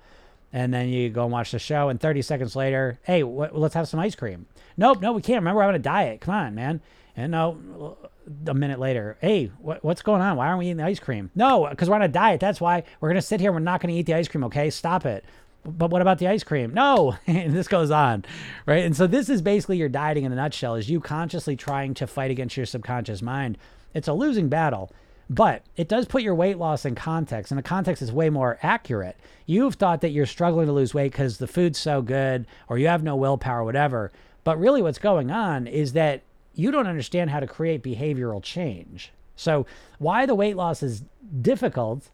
And 0.53 0.73
then 0.75 0.91
you 0.91 1.09
go 1.09 1.23
and 1.23 1.33
watch 1.33 1.51
the 1.51 1.59
show, 1.59 1.89
and 1.89 1.99
30 1.99 2.21
seconds 2.21 2.55
later, 2.55 2.99
hey, 3.05 3.23
wh- 3.23 3.55
let's 3.55 3.75
have 3.75 3.89
some 3.89 3.99
ice 3.99 4.15
cream. 4.15 4.45
Nope, 4.77 5.01
no, 5.01 5.13
we 5.13 5.23
can't. 5.23 5.37
Remember, 5.37 5.61
we're 5.61 5.67
on 5.67 5.75
a 5.75 5.79
diet. 5.79 6.21
Come 6.21 6.35
on, 6.35 6.55
man. 6.55 6.83
And 7.17 7.33
no, 7.33 7.99
a 8.47 8.55
minute 8.55 8.79
later, 8.79 9.17
hey, 9.21 9.51
what, 9.59 9.85
what's 9.85 10.03
going 10.03 10.23
on? 10.23 10.37
Why 10.37 10.47
aren't 10.47 10.61
we 10.61 10.67
eating 10.67 10.79
the 10.79 10.85
ice 10.85 11.01
cream? 11.01 11.31
No, 11.35 11.67
because 11.69 11.89
we're 11.89 11.97
on 11.97 12.03
a 12.03 12.09
diet. 12.09 12.41
That's 12.41 12.61
why 12.61 12.85
we're 13.01 13.13
to 13.13 13.23
sit 13.23 13.41
here. 13.41 13.51
And 13.51 13.57
we're 13.57 13.61
not 13.61 13.81
to 13.83 13.99
eat 13.99 14.07
the 14.07 14.15
ice 14.15 14.29
cream. 14.29 14.45
Okay, 14.45 14.71
stop 14.71 15.05
it. 15.05 15.25
But 15.65 15.91
what 15.91 16.03
about 16.03 16.19
the 16.19 16.29
ice 16.29 16.43
cream? 16.43 16.75
No, 16.75 17.17
and 17.27 17.55
this 17.55 17.69
goes 17.69 17.91
on, 17.91 18.25
right? 18.67 18.85
And 18.85 18.97
so 18.97 19.07
this 19.07 19.29
is 19.29 19.43
basically 19.43 19.77
your 19.77 19.89
dieting 19.89 20.25
in 20.25 20.33
a 20.33 20.37
nutshell: 20.37 20.75
is 20.75 20.91
you 20.91 21.01
consciously 21.01 21.57
trying 21.57 21.95
to 21.95 22.07
fight 22.07 22.31
against 22.31 22.57
your 22.57 22.67
subconscious 22.67 23.23
mind. 23.23 23.59
It's 23.95 24.09
a 24.09 24.13
losing 24.13 24.49
battle, 24.49 24.91
but 25.29 25.63
it 25.77 25.89
does 25.89 26.07
put 26.07 26.23
your 26.23 26.35
weight 26.35 26.59
loss 26.59 26.85
in 26.85 26.95
context, 26.95 27.53
and 27.53 27.59
the 27.59 27.63
context 27.63 28.03
is 28.03 28.11
way 28.11 28.31
more 28.31 28.59
accurate. 28.63 29.17
You've 29.47 29.75
thought 29.75 30.01
that 30.01 30.11
you're 30.11 30.27
struggling 30.27 30.67
to 30.67 30.73
lose 30.73 30.95
weight 30.95 31.13
because 31.13 31.39
the 31.39 31.47
food's 31.47 31.79
so 31.79 32.03
good, 32.03 32.47
or 32.69 32.79
you 32.79 32.89
have 32.89 33.03
no 33.03 33.17
willpower, 33.17 33.63
whatever. 33.63 34.11
But 34.45 34.59
really, 34.59 34.83
what's 34.83 34.99
going 34.99 35.31
on 35.31 35.67
is 35.67 35.93
that 35.93 36.23
you 36.55 36.71
don't 36.71 36.87
understand 36.87 37.31
how 37.31 37.41
to 37.41 37.47
create 37.47 37.83
behavioral 37.83 38.43
change. 38.43 39.13
So, 39.37 39.67
why 39.99 40.27
the 40.27 40.35
weight 40.35 40.57
loss 40.57 40.83
is 40.83 41.03
difficult, 41.41 42.11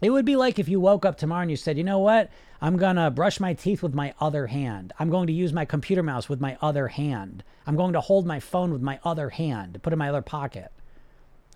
it 0.00 0.10
would 0.10 0.24
be 0.24 0.36
like 0.36 0.58
if 0.58 0.68
you 0.68 0.80
woke 0.80 1.06
up 1.06 1.16
tomorrow 1.16 1.42
and 1.42 1.50
you 1.50 1.56
said, 1.56 1.78
you 1.78 1.84
know 1.84 1.98
what? 1.98 2.30
I'm 2.60 2.76
going 2.76 2.96
to 2.96 3.10
brush 3.10 3.40
my 3.40 3.54
teeth 3.54 3.82
with 3.82 3.94
my 3.94 4.14
other 4.20 4.46
hand. 4.46 4.92
I'm 4.98 5.10
going 5.10 5.26
to 5.26 5.32
use 5.32 5.52
my 5.52 5.64
computer 5.64 6.02
mouse 6.02 6.28
with 6.28 6.40
my 6.40 6.56
other 6.60 6.88
hand. 6.88 7.42
I'm 7.66 7.76
going 7.76 7.92
to 7.94 8.00
hold 8.00 8.26
my 8.26 8.40
phone 8.40 8.72
with 8.72 8.82
my 8.82 8.98
other 9.04 9.30
hand, 9.30 9.80
put 9.82 9.92
in 9.92 9.98
my 9.98 10.08
other 10.08 10.22
pocket. 10.22 10.70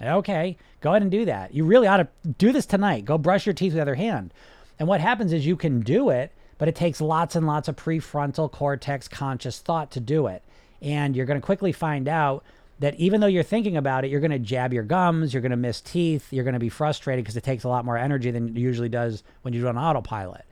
Okay, 0.01 0.57
go 0.81 0.91
ahead 0.91 1.03
and 1.03 1.11
do 1.11 1.25
that. 1.25 1.55
You 1.55 1.65
really 1.65 1.87
ought 1.87 1.99
to 1.99 2.09
do 2.39 2.53
this 2.53 2.67
tonight. 2.67 3.05
Go 3.05 3.19
brush 3.19 3.47
your 3.47 3.55
teeth 3.55 3.73
with 3.73 3.77
the 3.77 3.83
other 3.83 3.95
hand. 3.95 4.33
And 4.79 4.89
what 4.89 5.01
happens 5.01 5.33
is 5.33 5.47
you 5.47 5.57
can 5.57 5.81
do 5.81 6.11
it, 6.11 6.33
but 6.59 6.69
it 6.69 6.75
takes 6.75 7.01
lots 7.01 7.35
and 7.35 7.47
lots 7.47 7.69
of 7.69 7.77
prefrontal 7.77 8.51
cortex 8.51 9.09
conscious 9.09 9.59
thought 9.59 9.91
to 9.93 10.01
do 10.01 10.27
it. 10.27 10.43
And 10.83 11.17
you're 11.17 11.27
going 11.27 11.41
to 11.41 11.45
quickly 11.45 11.73
find 11.73 12.09
out 12.09 12.45
that 12.79 12.95
even 12.97 13.21
though 13.21 13.27
you're 13.27 13.43
thinking 13.43 13.77
about 13.77 14.05
it, 14.05 14.11
you're 14.11 14.21
going 14.21 14.31
to 14.31 14.39
jab 14.39 14.73
your 14.73 14.83
gums, 14.83 15.33
you're 15.33 15.41
going 15.41 15.51
to 15.51 15.57
miss 15.57 15.81
teeth, 15.81 16.33
you're 16.33 16.45
going 16.45 16.55
to 16.55 16.61
be 16.61 16.69
frustrated 16.69 17.25
because 17.25 17.37
it 17.37 17.45
takes 17.45 17.65
a 17.65 17.69
lot 17.69 17.85
more 17.85 17.97
energy 17.97 18.31
than 18.31 18.49
it 18.49 18.57
usually 18.57 18.89
does 18.89 19.23
when 19.43 19.55
you 19.55 19.61
do 19.61 19.69
an 19.69 19.79
autopilot. 19.79 20.45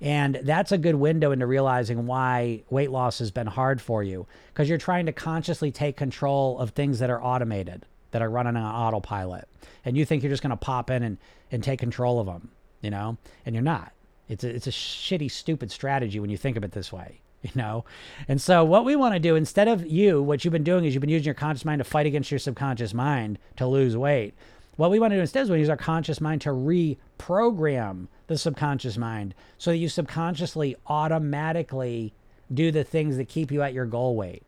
And 0.00 0.40
that's 0.44 0.70
a 0.70 0.78
good 0.78 0.94
window 0.94 1.32
into 1.32 1.46
realizing 1.46 2.06
why 2.06 2.62
weight 2.70 2.90
loss 2.90 3.18
has 3.18 3.30
been 3.30 3.48
hard 3.48 3.80
for 3.80 4.02
you 4.02 4.26
because 4.48 4.68
you're 4.68 4.78
trying 4.78 5.06
to 5.06 5.12
consciously 5.12 5.72
take 5.72 5.96
control 5.96 6.58
of 6.58 6.70
things 6.70 7.00
that 7.00 7.10
are 7.10 7.22
automated, 7.22 7.84
that 8.12 8.22
are 8.22 8.30
running 8.30 8.56
on 8.56 8.74
autopilot. 8.74 9.48
And 9.84 9.96
you 9.96 10.04
think 10.04 10.22
you're 10.22 10.30
just 10.30 10.42
going 10.42 10.50
to 10.50 10.56
pop 10.56 10.90
in 10.90 11.02
and, 11.02 11.18
and 11.50 11.64
take 11.64 11.80
control 11.80 12.20
of 12.20 12.26
them, 12.26 12.50
you 12.80 12.90
know, 12.90 13.18
and 13.44 13.54
you're 13.54 13.62
not. 13.62 13.92
It's 14.28 14.44
a, 14.44 14.54
it's 14.54 14.66
a 14.66 14.70
shitty, 14.70 15.30
stupid 15.30 15.70
strategy 15.70 16.20
when 16.20 16.30
you 16.30 16.36
think 16.36 16.56
of 16.56 16.62
it 16.62 16.72
this 16.72 16.92
way. 16.92 17.20
you 17.42 17.50
know? 17.54 17.84
And 18.26 18.40
so 18.40 18.64
what 18.64 18.84
we 18.84 18.96
want 18.96 19.14
to 19.14 19.20
do 19.20 19.36
instead 19.36 19.68
of 19.68 19.86
you 19.86 20.22
what 20.22 20.44
you've 20.44 20.52
been 20.52 20.64
doing 20.64 20.84
is 20.84 20.94
you've 20.94 21.00
been 21.00 21.10
using 21.10 21.26
your 21.26 21.34
conscious 21.34 21.64
mind 21.64 21.78
to 21.80 21.84
fight 21.84 22.06
against 22.06 22.30
your 22.30 22.38
subconscious 22.38 22.94
mind 22.94 23.38
to 23.56 23.66
lose 23.66 23.96
weight. 23.96 24.34
What 24.76 24.90
we 24.90 25.00
want 25.00 25.10
to 25.12 25.16
do 25.16 25.20
instead 25.20 25.42
is 25.42 25.50
we 25.50 25.58
use 25.58 25.68
our 25.68 25.76
conscious 25.76 26.20
mind 26.20 26.40
to 26.42 26.50
reprogram 26.50 28.06
the 28.28 28.38
subconscious 28.38 28.96
mind 28.96 29.34
so 29.56 29.70
that 29.70 29.78
you 29.78 29.88
subconsciously 29.88 30.76
automatically 30.86 32.12
do 32.52 32.70
the 32.70 32.84
things 32.84 33.16
that 33.16 33.28
keep 33.28 33.50
you 33.50 33.62
at 33.62 33.74
your 33.74 33.86
goal 33.86 34.14
weight. 34.14 34.42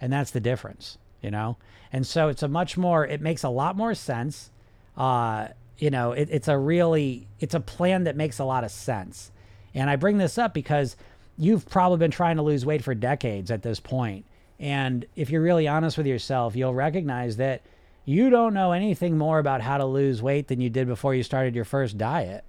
And 0.00 0.12
that's 0.12 0.30
the 0.30 0.40
difference 0.40 0.98
you 1.26 1.30
know? 1.32 1.56
And 1.92 2.06
so 2.06 2.28
it's 2.28 2.42
a 2.42 2.48
much 2.48 2.76
more 2.76 3.04
it 3.04 3.20
makes 3.20 3.42
a 3.42 3.48
lot 3.48 3.76
more 3.76 3.94
sense 3.94 4.50
uh 4.96 5.48
you 5.76 5.90
know 5.90 6.12
it, 6.12 6.28
it's 6.30 6.48
a 6.48 6.56
really 6.56 7.26
it's 7.38 7.54
a 7.54 7.60
plan 7.60 8.04
that 8.04 8.16
makes 8.16 8.38
a 8.38 8.44
lot 8.44 8.64
of 8.64 8.70
sense. 8.70 9.32
And 9.74 9.90
i 9.90 9.96
bring 9.96 10.18
this 10.18 10.38
up 10.38 10.54
because 10.54 10.96
you've 11.38 11.68
probably 11.68 11.98
been 11.98 12.10
trying 12.10 12.36
to 12.36 12.42
lose 12.42 12.64
weight 12.64 12.82
for 12.82 12.94
decades 12.94 13.50
at 13.50 13.62
this 13.62 13.80
point. 13.80 14.24
And 14.58 15.04
if 15.16 15.30
you're 15.30 15.42
really 15.42 15.68
honest 15.68 15.98
with 15.98 16.06
yourself, 16.06 16.56
you'll 16.56 16.74
recognize 16.74 17.36
that 17.36 17.62
you 18.04 18.30
don't 18.30 18.54
know 18.54 18.72
anything 18.72 19.18
more 19.18 19.38
about 19.38 19.60
how 19.60 19.78
to 19.78 19.84
lose 19.84 20.22
weight 20.22 20.48
than 20.48 20.60
you 20.60 20.70
did 20.70 20.86
before 20.86 21.14
you 21.14 21.22
started 21.22 21.54
your 21.54 21.64
first 21.64 21.98
diet. 21.98 22.44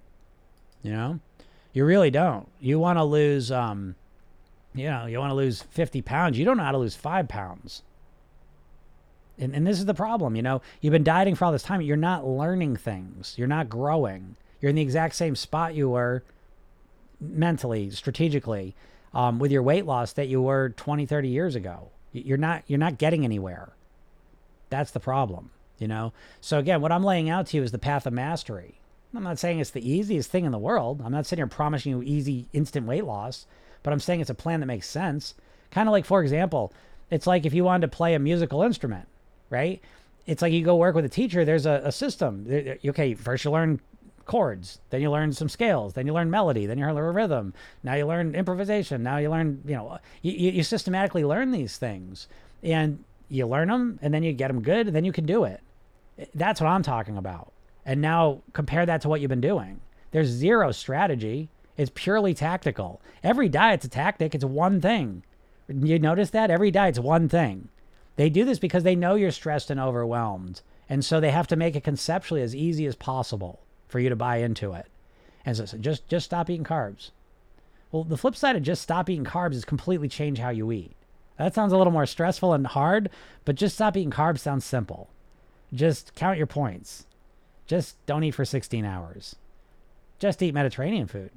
You 0.82 0.92
know, 0.92 1.20
you 1.72 1.84
really 1.84 2.10
don't. 2.10 2.48
You 2.60 2.78
want 2.78 2.98
to 2.98 3.04
lose, 3.04 3.50
um, 3.50 3.94
you 4.74 4.88
know, 4.88 5.06
you 5.06 5.18
want 5.18 5.30
to 5.30 5.34
lose 5.34 5.62
50 5.62 6.00
pounds. 6.02 6.38
You 6.38 6.44
don't 6.44 6.56
know 6.56 6.62
how 6.62 6.72
to 6.72 6.78
lose 6.78 6.94
five 6.94 7.28
pounds. 7.28 7.82
And, 9.38 9.54
and 9.54 9.66
this 9.66 9.78
is 9.78 9.84
the 9.84 9.94
problem, 9.94 10.34
you 10.34 10.42
know, 10.42 10.62
you've 10.80 10.92
been 10.92 11.04
dieting 11.04 11.34
for 11.34 11.44
all 11.44 11.52
this 11.52 11.62
time. 11.62 11.80
You're 11.80 11.96
not 11.96 12.26
learning 12.26 12.76
things. 12.76 13.34
You're 13.36 13.46
not 13.46 13.68
growing. 13.68 14.36
You're 14.60 14.70
in 14.70 14.76
the 14.76 14.82
exact 14.82 15.14
same 15.14 15.36
spot 15.36 15.74
you 15.74 15.90
were 15.90 16.24
mentally, 17.20 17.90
strategically, 17.90 18.74
um, 19.14 19.38
with 19.38 19.50
your 19.50 19.62
weight 19.62 19.86
loss 19.86 20.12
that 20.12 20.28
you 20.28 20.42
were 20.42 20.70
20, 20.70 21.06
30 21.06 21.28
years 21.28 21.54
ago. 21.54 21.90
You're 22.12 22.38
not 22.38 22.62
you're 22.66 22.78
not 22.78 22.98
getting 22.98 23.24
anywhere. 23.24 23.72
That's 24.70 24.90
the 24.90 25.00
problem, 25.00 25.50
you 25.78 25.88
know. 25.88 26.12
So 26.40 26.58
again, 26.58 26.80
what 26.80 26.92
I'm 26.92 27.04
laying 27.04 27.30
out 27.30 27.48
to 27.48 27.56
you 27.56 27.62
is 27.62 27.70
the 27.72 27.78
path 27.78 28.06
of 28.06 28.12
mastery. 28.12 28.80
I'm 29.14 29.22
not 29.22 29.38
saying 29.38 29.58
it's 29.58 29.70
the 29.70 29.90
easiest 29.90 30.30
thing 30.30 30.44
in 30.44 30.52
the 30.52 30.58
world. 30.58 31.00
I'm 31.04 31.12
not 31.12 31.26
sitting 31.26 31.40
here 31.40 31.46
promising 31.46 31.92
you 31.92 32.02
easy, 32.02 32.46
instant 32.52 32.86
weight 32.86 33.04
loss, 33.04 33.46
but 33.82 33.92
I'm 33.92 34.00
saying 34.00 34.20
it's 34.20 34.30
a 34.30 34.34
plan 34.34 34.60
that 34.60 34.66
makes 34.66 34.88
sense. 34.88 35.34
Kind 35.70 35.88
of 35.88 35.92
like, 35.92 36.04
for 36.04 36.22
example, 36.22 36.72
it's 37.10 37.26
like 37.26 37.46
if 37.46 37.54
you 37.54 37.64
wanted 37.64 37.90
to 37.90 37.96
play 37.96 38.14
a 38.14 38.18
musical 38.18 38.62
instrument, 38.62 39.08
right? 39.48 39.80
It's 40.26 40.42
like 40.42 40.52
you 40.52 40.62
go 40.62 40.76
work 40.76 40.94
with 40.94 41.06
a 41.06 41.10
teacher. 41.10 41.44
There's 41.44 41.64
a, 41.64 41.80
a 41.84 41.92
system. 41.92 42.46
Okay, 42.84 43.14
first 43.14 43.44
you 43.44 43.50
learn 43.50 43.80
chords. 44.28 44.78
Then 44.90 45.00
you 45.00 45.10
learn 45.10 45.32
some 45.32 45.48
scales. 45.48 45.94
Then 45.94 46.06
you 46.06 46.12
learn 46.12 46.30
melody. 46.30 46.66
Then 46.66 46.78
you 46.78 46.86
learn 46.86 47.14
rhythm. 47.14 47.52
Now 47.82 47.94
you 47.94 48.06
learn 48.06 48.36
improvisation. 48.36 49.02
Now 49.02 49.16
you 49.16 49.30
learn, 49.30 49.62
you 49.66 49.74
know, 49.74 49.98
you, 50.22 50.32
you 50.32 50.62
systematically 50.62 51.24
learn 51.24 51.50
these 51.50 51.76
things 51.76 52.28
and 52.62 53.02
you 53.28 53.46
learn 53.46 53.68
them 53.68 53.98
and 54.00 54.14
then 54.14 54.22
you 54.22 54.32
get 54.32 54.48
them 54.48 54.62
good 54.62 54.86
and 54.86 54.94
then 54.94 55.04
you 55.04 55.12
can 55.12 55.26
do 55.26 55.42
it. 55.42 55.60
That's 56.34 56.60
what 56.60 56.68
I'm 56.68 56.84
talking 56.84 57.16
about. 57.16 57.52
And 57.84 58.00
now 58.00 58.42
compare 58.52 58.86
that 58.86 59.00
to 59.00 59.08
what 59.08 59.20
you've 59.20 59.28
been 59.28 59.40
doing. 59.40 59.80
There's 60.12 60.28
zero 60.28 60.70
strategy. 60.70 61.48
It's 61.76 61.90
purely 61.94 62.34
tactical. 62.34 63.00
Every 63.24 63.48
diet's 63.48 63.86
a 63.86 63.88
tactic. 63.88 64.34
It's 64.34 64.44
one 64.44 64.80
thing. 64.80 65.24
You 65.68 65.98
notice 65.98 66.30
that? 66.30 66.50
Every 66.50 66.70
diet's 66.70 66.98
one 66.98 67.28
thing. 67.28 67.68
They 68.16 68.30
do 68.30 68.44
this 68.44 68.58
because 68.58 68.82
they 68.82 68.96
know 68.96 69.14
you're 69.14 69.30
stressed 69.30 69.70
and 69.70 69.80
overwhelmed. 69.80 70.60
And 70.88 71.04
so 71.04 71.20
they 71.20 71.30
have 71.30 71.46
to 71.48 71.56
make 71.56 71.76
it 71.76 71.84
conceptually 71.84 72.42
as 72.42 72.54
easy 72.54 72.86
as 72.86 72.96
possible 72.96 73.60
for 73.88 73.98
you 73.98 74.08
to 74.08 74.16
buy 74.16 74.36
into 74.36 74.72
it. 74.72 74.86
And 75.44 75.56
so, 75.56 75.64
so 75.64 75.78
just 75.78 76.06
just 76.08 76.26
stop 76.26 76.50
eating 76.50 76.64
carbs. 76.64 77.10
Well, 77.90 78.04
the 78.04 78.18
flip 78.18 78.36
side 78.36 78.54
of 78.56 78.62
just 78.62 78.82
stop 78.82 79.08
eating 79.08 79.24
carbs 79.24 79.54
is 79.54 79.64
completely 79.64 80.08
change 80.08 80.38
how 80.38 80.50
you 80.50 80.70
eat. 80.70 80.94
That 81.38 81.54
sounds 81.54 81.72
a 81.72 81.76
little 81.76 81.92
more 81.92 82.06
stressful 82.06 82.52
and 82.52 82.66
hard, 82.66 83.10
but 83.44 83.54
just 83.56 83.76
stop 83.76 83.96
eating 83.96 84.10
carbs 84.10 84.40
sounds 84.40 84.64
simple. 84.64 85.08
Just 85.72 86.14
count 86.14 86.38
your 86.38 86.46
points. 86.46 87.06
Just 87.66 88.04
don't 88.06 88.24
eat 88.24 88.32
for 88.32 88.44
16 88.44 88.84
hours. 88.84 89.36
Just 90.18 90.42
eat 90.42 90.54
Mediterranean 90.54 91.06
food. 91.06 91.30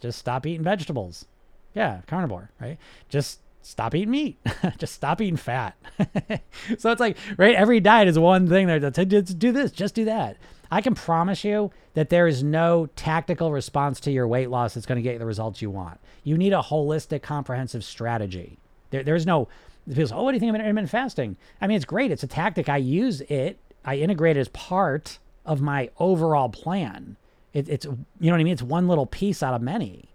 Just 0.00 0.18
stop 0.18 0.46
eating 0.46 0.62
vegetables. 0.62 1.26
Yeah, 1.74 2.00
carnivore, 2.06 2.50
right? 2.60 2.78
Just 3.08 3.40
stop 3.62 3.94
eating 3.94 4.10
meat. 4.10 4.38
just 4.78 4.94
stop 4.94 5.20
eating 5.20 5.36
fat. 5.36 5.76
so 6.78 6.90
it's 6.90 7.00
like, 7.00 7.16
right? 7.36 7.54
Every 7.54 7.80
diet 7.80 8.08
is 8.08 8.18
one 8.18 8.48
thing 8.48 8.66
there 8.66 8.80
just 8.90 9.38
do 9.38 9.52
this, 9.52 9.70
just 9.70 9.94
do 9.94 10.04
that. 10.04 10.36
I 10.70 10.80
can 10.80 10.94
promise 10.94 11.44
you 11.44 11.70
that 11.94 12.10
there 12.10 12.26
is 12.26 12.42
no 12.42 12.86
tactical 12.94 13.50
response 13.50 14.00
to 14.00 14.10
your 14.10 14.28
weight 14.28 14.50
loss 14.50 14.74
that's 14.74 14.86
going 14.86 14.96
to 14.96 15.02
get 15.02 15.14
you 15.14 15.18
the 15.18 15.26
results 15.26 15.60
you 15.60 15.70
want. 15.70 15.98
You 16.22 16.36
need 16.38 16.52
a 16.52 16.60
holistic, 16.60 17.22
comprehensive 17.22 17.82
strategy. 17.84 18.58
There, 18.90 19.02
there's 19.02 19.26
no, 19.26 19.48
people 19.88 20.06
say, 20.06 20.14
oh, 20.14 20.22
what 20.22 20.32
do 20.32 20.36
you 20.36 20.40
think 20.40 20.50
of 20.50 20.60
intermittent 20.60 20.90
fasting? 20.90 21.36
I 21.60 21.66
mean, 21.66 21.76
it's 21.76 21.84
great. 21.84 22.10
It's 22.10 22.22
a 22.22 22.28
tactic. 22.28 22.68
I 22.68 22.76
use 22.76 23.20
it. 23.22 23.58
I 23.84 23.96
integrate 23.96 24.36
it 24.36 24.40
as 24.40 24.48
part 24.48 25.18
of 25.44 25.60
my 25.60 25.90
overall 25.98 26.48
plan. 26.48 27.16
It, 27.52 27.68
it's, 27.68 27.84
you 27.86 27.96
know 28.20 28.32
what 28.32 28.40
I 28.40 28.44
mean? 28.44 28.52
It's 28.52 28.62
one 28.62 28.86
little 28.86 29.06
piece 29.06 29.42
out 29.42 29.54
of 29.54 29.62
many. 29.62 30.09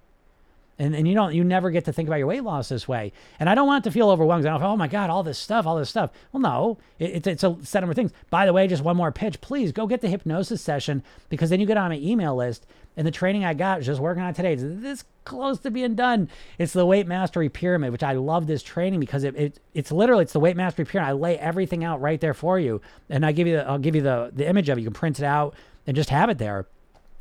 And, 0.77 0.93
and 0.93 1.07
you 1.07 1.13
don't 1.13 1.33
you 1.33 1.43
never 1.43 1.71
get 1.71 1.85
to 1.85 1.93
think 1.93 2.09
about 2.09 2.17
your 2.17 2.27
weight 2.27 2.43
loss 2.43 2.67
this 2.67 2.87
way. 2.87 3.13
And 3.39 3.49
I 3.49 3.55
don't 3.55 3.67
want 3.67 3.85
it 3.85 3.89
to 3.89 3.93
feel 3.93 4.09
overwhelmed. 4.09 4.45
I 4.45 4.49
don't 4.49 4.59
feel, 4.59 4.69
oh 4.69 4.77
my 4.77 4.89
God, 4.89 5.09
all 5.09 5.23
this 5.23 5.39
stuff, 5.39 5.65
all 5.65 5.77
this 5.77 5.89
stuff. 5.89 6.11
Well, 6.33 6.41
no, 6.41 6.77
it, 6.99 7.11
it's, 7.15 7.27
it's 7.27 7.43
a 7.43 7.57
set 7.63 7.83
of 7.83 7.95
things. 7.95 8.11
By 8.29 8.45
the 8.45 8.51
way, 8.51 8.67
just 8.67 8.83
one 8.83 8.97
more 8.97 9.11
pitch. 9.11 9.39
Please 9.39 9.71
go 9.71 9.87
get 9.87 10.01
the 10.01 10.09
hypnosis 10.09 10.61
session 10.61 11.01
because 11.29 11.49
then 11.49 11.61
you 11.61 11.65
get 11.65 11.77
on 11.77 11.91
my 11.91 11.97
email 11.97 12.35
list. 12.35 12.65
And 12.97 13.05
the 13.05 13.11
training 13.11 13.43
I 13.43 13.53
got 13.53 13.81
just 13.81 13.99
working 13.99 14.23
on 14.23 14.33
today. 14.33 14.53
It's 14.53 14.63
this 14.63 15.03
close 15.25 15.59
to 15.59 15.71
being 15.71 15.95
done. 15.95 16.29
It's 16.57 16.71
the 16.71 16.85
weight 16.85 17.07
mastery 17.07 17.49
pyramid, 17.49 17.91
which 17.91 18.03
I 18.03 18.13
love 18.13 18.47
this 18.47 18.63
training 18.63 19.01
because 19.01 19.25
it, 19.25 19.35
it 19.35 19.59
it's 19.73 19.91
literally 19.91 20.23
it's 20.23 20.33
the 20.33 20.39
weight 20.39 20.55
mastery 20.55 20.85
pyramid. 20.85 21.09
I 21.09 21.13
lay 21.13 21.37
everything 21.37 21.83
out 21.83 21.99
right 21.99 22.21
there 22.21 22.33
for 22.33 22.57
you, 22.57 22.81
and 23.09 23.25
I 23.25 23.33
give 23.33 23.47
you 23.47 23.57
the, 23.57 23.67
I'll 23.67 23.79
give 23.79 23.95
you 23.95 24.01
the 24.01 24.31
the 24.33 24.47
image 24.47 24.69
of 24.69 24.77
it. 24.77 24.81
You 24.81 24.87
can 24.87 24.93
print 24.93 25.19
it 25.19 25.25
out 25.25 25.55
and 25.85 25.93
just 25.95 26.09
have 26.09 26.29
it 26.29 26.37
there. 26.37 26.67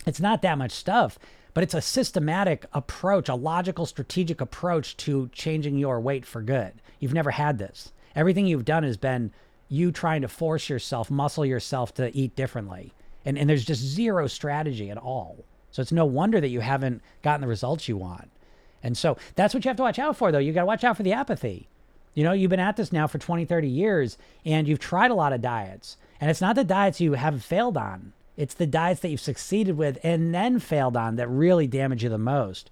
It's 0.07 0.21
not 0.21 0.43
that 0.43 0.59
much 0.59 0.71
stuff 0.71 1.19
but 1.55 1.63
it's 1.63 1.75
a 1.75 1.81
systematic 1.81 2.67
approach, 2.73 3.29
a 3.29 3.35
logical, 3.35 3.87
strategic 3.87 4.41
approach 4.41 4.97
to 4.99 5.29
changing 5.33 5.79
your 5.79 6.01
weight 6.01 6.27
for 6.27 6.43
good. 6.43 6.73
You've 6.99 7.15
never 7.15 7.31
had 7.31 7.59
this. 7.59 7.93
Everything 8.17 8.47
you've 8.47 8.65
done 8.65 8.83
has 8.83 8.97
been 8.97 9.33
you 9.69 9.93
trying 9.93 10.23
to 10.23 10.29
force 10.29 10.69
yourself, 10.69 11.11
muscle 11.11 11.47
yourself 11.47 11.95
to 11.95 12.15
eat 12.17 12.37
differently. 12.37 12.93
And, 13.25 13.39
and 13.39 13.49
there's 13.49 13.65
just 13.65 13.81
zero 13.81 14.27
strategy 14.27 14.91
at 14.91 14.99
all. 14.99 15.45
So 15.71 15.81
it's 15.81 15.93
no 15.93 16.05
wonder 16.05 16.41
that 16.41 16.49
you 16.49 16.61
haven't 16.61 17.03
gotten 17.23 17.41
the 17.41 17.47
results 17.47 17.89
you 17.89 17.97
want. 17.97 18.31
And 18.83 18.97
so 18.97 19.17
that's 19.35 19.55
what 19.55 19.65
you 19.65 19.69
have 19.71 19.77
to 19.79 19.83
watch 19.83 19.99
out 19.99 20.17
for, 20.17 20.31
though. 20.31 20.39
You 20.39 20.53
got 20.53 20.61
to 20.61 20.67
watch 20.67 20.85
out 20.85 20.97
for 20.97 21.03
the 21.03 21.15
apathy. 21.15 21.69
You 22.13 22.23
know, 22.23 22.33
you've 22.33 22.51
been 22.51 22.61
at 22.61 22.77
this 22.77 22.93
now 22.93 23.07
for 23.07 23.19
20, 23.19 23.45
30 23.45 23.67
years, 23.67 24.19
and 24.45 24.69
you've 24.69 24.79
tried 24.79 25.11
a 25.11 25.15
lot 25.15 25.33
of 25.33 25.41
diets. 25.41 25.97
And 26.21 26.31
it's 26.31 26.41
not 26.41 26.55
the 26.55 26.65
diets 26.65 27.01
you 27.01 27.15
have 27.15 27.43
failed 27.43 27.77
on. 27.77 28.13
It's 28.37 28.55
the 28.55 28.67
diets 28.67 29.01
that 29.01 29.09
you've 29.09 29.21
succeeded 29.21 29.77
with 29.77 29.99
and 30.03 30.35
then 30.35 30.59
failed 30.59 30.97
on 30.97 31.17
that 31.17 31.29
really 31.29 31.67
damage 31.67 32.03
you 32.03 32.09
the 32.09 32.19
most. 32.19 32.71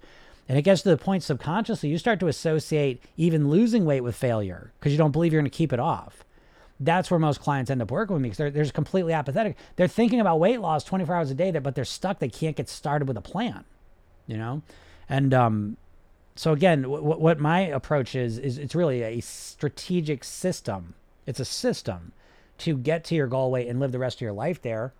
And 0.49 0.57
it 0.57 0.63
gets 0.63 0.81
to 0.81 0.89
the 0.89 0.97
point 0.97 1.23
subconsciously, 1.23 1.89
you 1.89 1.97
start 1.97 2.19
to 2.19 2.27
associate 2.27 3.01
even 3.15 3.49
losing 3.49 3.85
weight 3.85 4.01
with 4.01 4.15
failure 4.15 4.73
because 4.79 4.91
you 4.91 4.97
don't 4.97 5.11
believe 5.11 5.31
you're 5.31 5.41
going 5.41 5.49
to 5.49 5.57
keep 5.57 5.71
it 5.71 5.79
off. 5.79 6.25
That's 6.79 7.09
where 7.09 7.19
most 7.19 7.39
clients 7.39 7.71
end 7.71 7.81
up 7.81 7.91
working 7.91 8.15
with 8.15 8.21
me 8.21 8.29
because 8.29 8.37
they're, 8.39 8.51
they're 8.51 8.65
completely 8.65 9.13
apathetic. 9.13 9.55
They're 9.77 9.87
thinking 9.87 10.19
about 10.19 10.39
weight 10.39 10.59
loss 10.59 10.83
24 10.83 11.15
hours 11.15 11.31
a 11.31 11.35
day, 11.35 11.51
but 11.51 11.75
they're 11.75 11.85
stuck. 11.85 12.19
They 12.19 12.27
can't 12.27 12.57
get 12.57 12.67
started 12.67 13.07
with 13.07 13.15
a 13.15 13.21
plan, 13.21 13.63
you 14.27 14.35
know? 14.35 14.63
And 15.07 15.33
um, 15.33 15.77
so, 16.35 16.51
again, 16.51 16.81
w- 16.81 17.01
what 17.01 17.39
my 17.39 17.61
approach 17.61 18.15
is, 18.15 18.37
is 18.37 18.57
it's 18.57 18.75
really 18.75 19.01
a 19.01 19.21
strategic 19.21 20.25
system. 20.25 20.95
It's 21.25 21.39
a 21.39 21.45
system 21.45 22.11
to 22.59 22.75
get 22.75 23.05
to 23.05 23.15
your 23.15 23.27
goal 23.27 23.49
weight 23.49 23.67
and 23.67 23.79
live 23.79 23.93
the 23.93 23.99
rest 23.99 24.17
of 24.17 24.21
your 24.21 24.33
life 24.33 24.61
there 24.61 24.93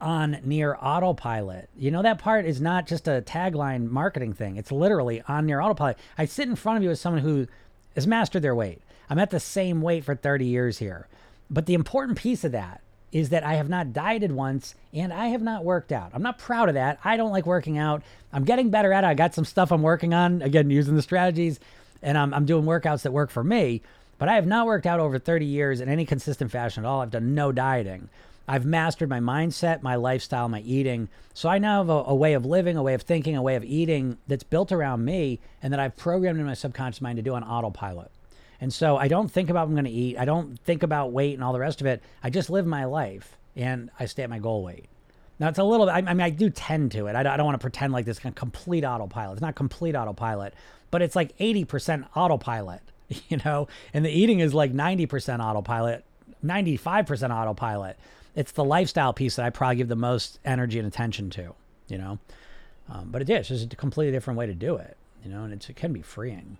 on 0.00 0.38
near 0.44 0.76
autopilot. 0.80 1.68
You 1.76 1.90
know, 1.90 2.02
that 2.02 2.18
part 2.18 2.44
is 2.44 2.60
not 2.60 2.86
just 2.86 3.08
a 3.08 3.22
tagline 3.22 3.90
marketing 3.90 4.32
thing. 4.32 4.56
It's 4.56 4.72
literally 4.72 5.22
on 5.26 5.46
near 5.46 5.60
autopilot. 5.60 5.98
I 6.16 6.24
sit 6.24 6.48
in 6.48 6.56
front 6.56 6.78
of 6.78 6.82
you 6.82 6.90
as 6.90 7.00
someone 7.00 7.22
who 7.22 7.46
has 7.94 8.06
mastered 8.06 8.42
their 8.42 8.54
weight. 8.54 8.80
I'm 9.10 9.18
at 9.18 9.30
the 9.30 9.40
same 9.40 9.82
weight 9.82 10.04
for 10.04 10.14
30 10.14 10.44
years 10.44 10.78
here. 10.78 11.08
But 11.50 11.66
the 11.66 11.74
important 11.74 12.18
piece 12.18 12.44
of 12.44 12.52
that 12.52 12.82
is 13.10 13.30
that 13.30 13.42
I 13.42 13.54
have 13.54 13.68
not 13.68 13.92
dieted 13.92 14.32
once 14.32 14.74
and 14.92 15.12
I 15.12 15.28
have 15.28 15.40
not 15.40 15.64
worked 15.64 15.92
out. 15.92 16.10
I'm 16.12 16.22
not 16.22 16.38
proud 16.38 16.68
of 16.68 16.74
that. 16.74 16.98
I 17.04 17.16
don't 17.16 17.32
like 17.32 17.46
working 17.46 17.78
out. 17.78 18.02
I'm 18.32 18.44
getting 18.44 18.70
better 18.70 18.92
at 18.92 19.04
it. 19.04 19.06
I 19.06 19.14
got 19.14 19.34
some 19.34 19.46
stuff 19.46 19.72
I'm 19.72 19.82
working 19.82 20.12
on, 20.12 20.42
again, 20.42 20.68
using 20.70 20.94
the 20.94 21.02
strategies, 21.02 21.58
and 22.02 22.18
I'm, 22.18 22.34
I'm 22.34 22.44
doing 22.44 22.64
workouts 22.64 23.02
that 23.02 23.12
work 23.12 23.30
for 23.30 23.42
me. 23.42 23.80
But 24.18 24.28
I 24.28 24.34
have 24.34 24.46
not 24.46 24.66
worked 24.66 24.86
out 24.86 25.00
over 25.00 25.18
30 25.18 25.46
years 25.46 25.80
in 25.80 25.88
any 25.88 26.04
consistent 26.04 26.50
fashion 26.50 26.84
at 26.84 26.88
all. 26.88 27.00
I've 27.00 27.10
done 27.10 27.34
no 27.34 27.52
dieting. 27.52 28.08
I've 28.48 28.64
mastered 28.64 29.10
my 29.10 29.20
mindset, 29.20 29.82
my 29.82 29.96
lifestyle, 29.96 30.48
my 30.48 30.60
eating. 30.60 31.10
So 31.34 31.50
I 31.50 31.58
now 31.58 31.80
have 31.80 31.90
a, 31.90 32.04
a, 32.06 32.14
way 32.14 32.32
of 32.32 32.46
living, 32.46 32.78
a 32.78 32.82
way 32.82 32.94
of 32.94 33.02
thinking, 33.02 33.36
a 33.36 33.42
way 33.42 33.56
of 33.56 33.64
eating 33.64 34.16
that's 34.26 34.42
built 34.42 34.72
around 34.72 35.04
me 35.04 35.40
and 35.62 35.72
that 35.72 35.78
I've 35.78 35.96
programmed 35.96 36.40
in 36.40 36.46
my 36.46 36.54
subconscious 36.54 37.02
mind 37.02 37.16
to 37.18 37.22
do 37.22 37.34
on 37.34 37.44
autopilot. 37.44 38.10
And 38.58 38.72
so 38.72 38.96
I 38.96 39.06
don't 39.06 39.30
think 39.30 39.50
about 39.50 39.68
what 39.68 39.68
I'm 39.68 39.74
going 39.74 39.84
to 39.84 39.90
eat. 39.90 40.18
I 40.18 40.24
don't 40.24 40.58
think 40.60 40.82
about 40.82 41.12
weight 41.12 41.34
and 41.34 41.44
all 41.44 41.52
the 41.52 41.60
rest 41.60 41.82
of 41.82 41.86
it. 41.86 42.02
I 42.22 42.30
just 42.30 42.48
live 42.48 42.66
my 42.66 42.86
life 42.86 43.36
and 43.54 43.90
I 44.00 44.06
stay 44.06 44.22
at 44.22 44.30
my 44.30 44.38
goal 44.38 44.64
weight. 44.64 44.86
Now 45.38 45.48
it's 45.48 45.58
a 45.58 45.64
little, 45.64 45.88
I, 45.88 45.98
I 45.98 46.00
mean, 46.14 46.22
I 46.22 46.30
do 46.30 46.48
tend 46.48 46.92
to 46.92 47.06
it. 47.06 47.14
I 47.14 47.22
don't, 47.22 47.32
I 47.32 47.36
don't 47.36 47.46
want 47.46 47.60
to 47.60 47.62
pretend 47.62 47.92
like 47.92 48.06
this 48.06 48.18
is 48.18 48.32
complete 48.34 48.82
autopilot. 48.82 49.34
It's 49.34 49.42
not 49.42 49.56
complete 49.56 49.94
autopilot, 49.94 50.54
but 50.90 51.02
it's 51.02 51.14
like 51.14 51.36
80% 51.36 52.08
autopilot, 52.16 52.80
you 53.28 53.36
know, 53.44 53.68
and 53.92 54.06
the 54.06 54.10
eating 54.10 54.40
is 54.40 54.54
like 54.54 54.72
90% 54.72 55.44
autopilot, 55.44 56.04
95% 56.42 57.30
autopilot 57.30 57.98
it's 58.38 58.52
the 58.52 58.64
lifestyle 58.64 59.12
piece 59.12 59.34
that 59.34 59.44
I 59.44 59.50
probably 59.50 59.74
give 59.76 59.88
the 59.88 59.96
most 59.96 60.38
energy 60.44 60.78
and 60.78 60.86
attention 60.86 61.28
to, 61.30 61.54
you 61.88 61.98
know. 61.98 62.20
Um, 62.88 63.08
but 63.10 63.20
it 63.20 63.28
is 63.28 63.48
just 63.48 63.72
a 63.72 63.76
completely 63.76 64.12
different 64.12 64.38
way 64.38 64.46
to 64.46 64.54
do 64.54 64.76
it, 64.76 64.96
you 65.24 65.30
know, 65.30 65.42
and 65.42 65.52
it 65.52 65.68
can 65.74 65.92
be 65.92 66.02
freeing. 66.02 66.56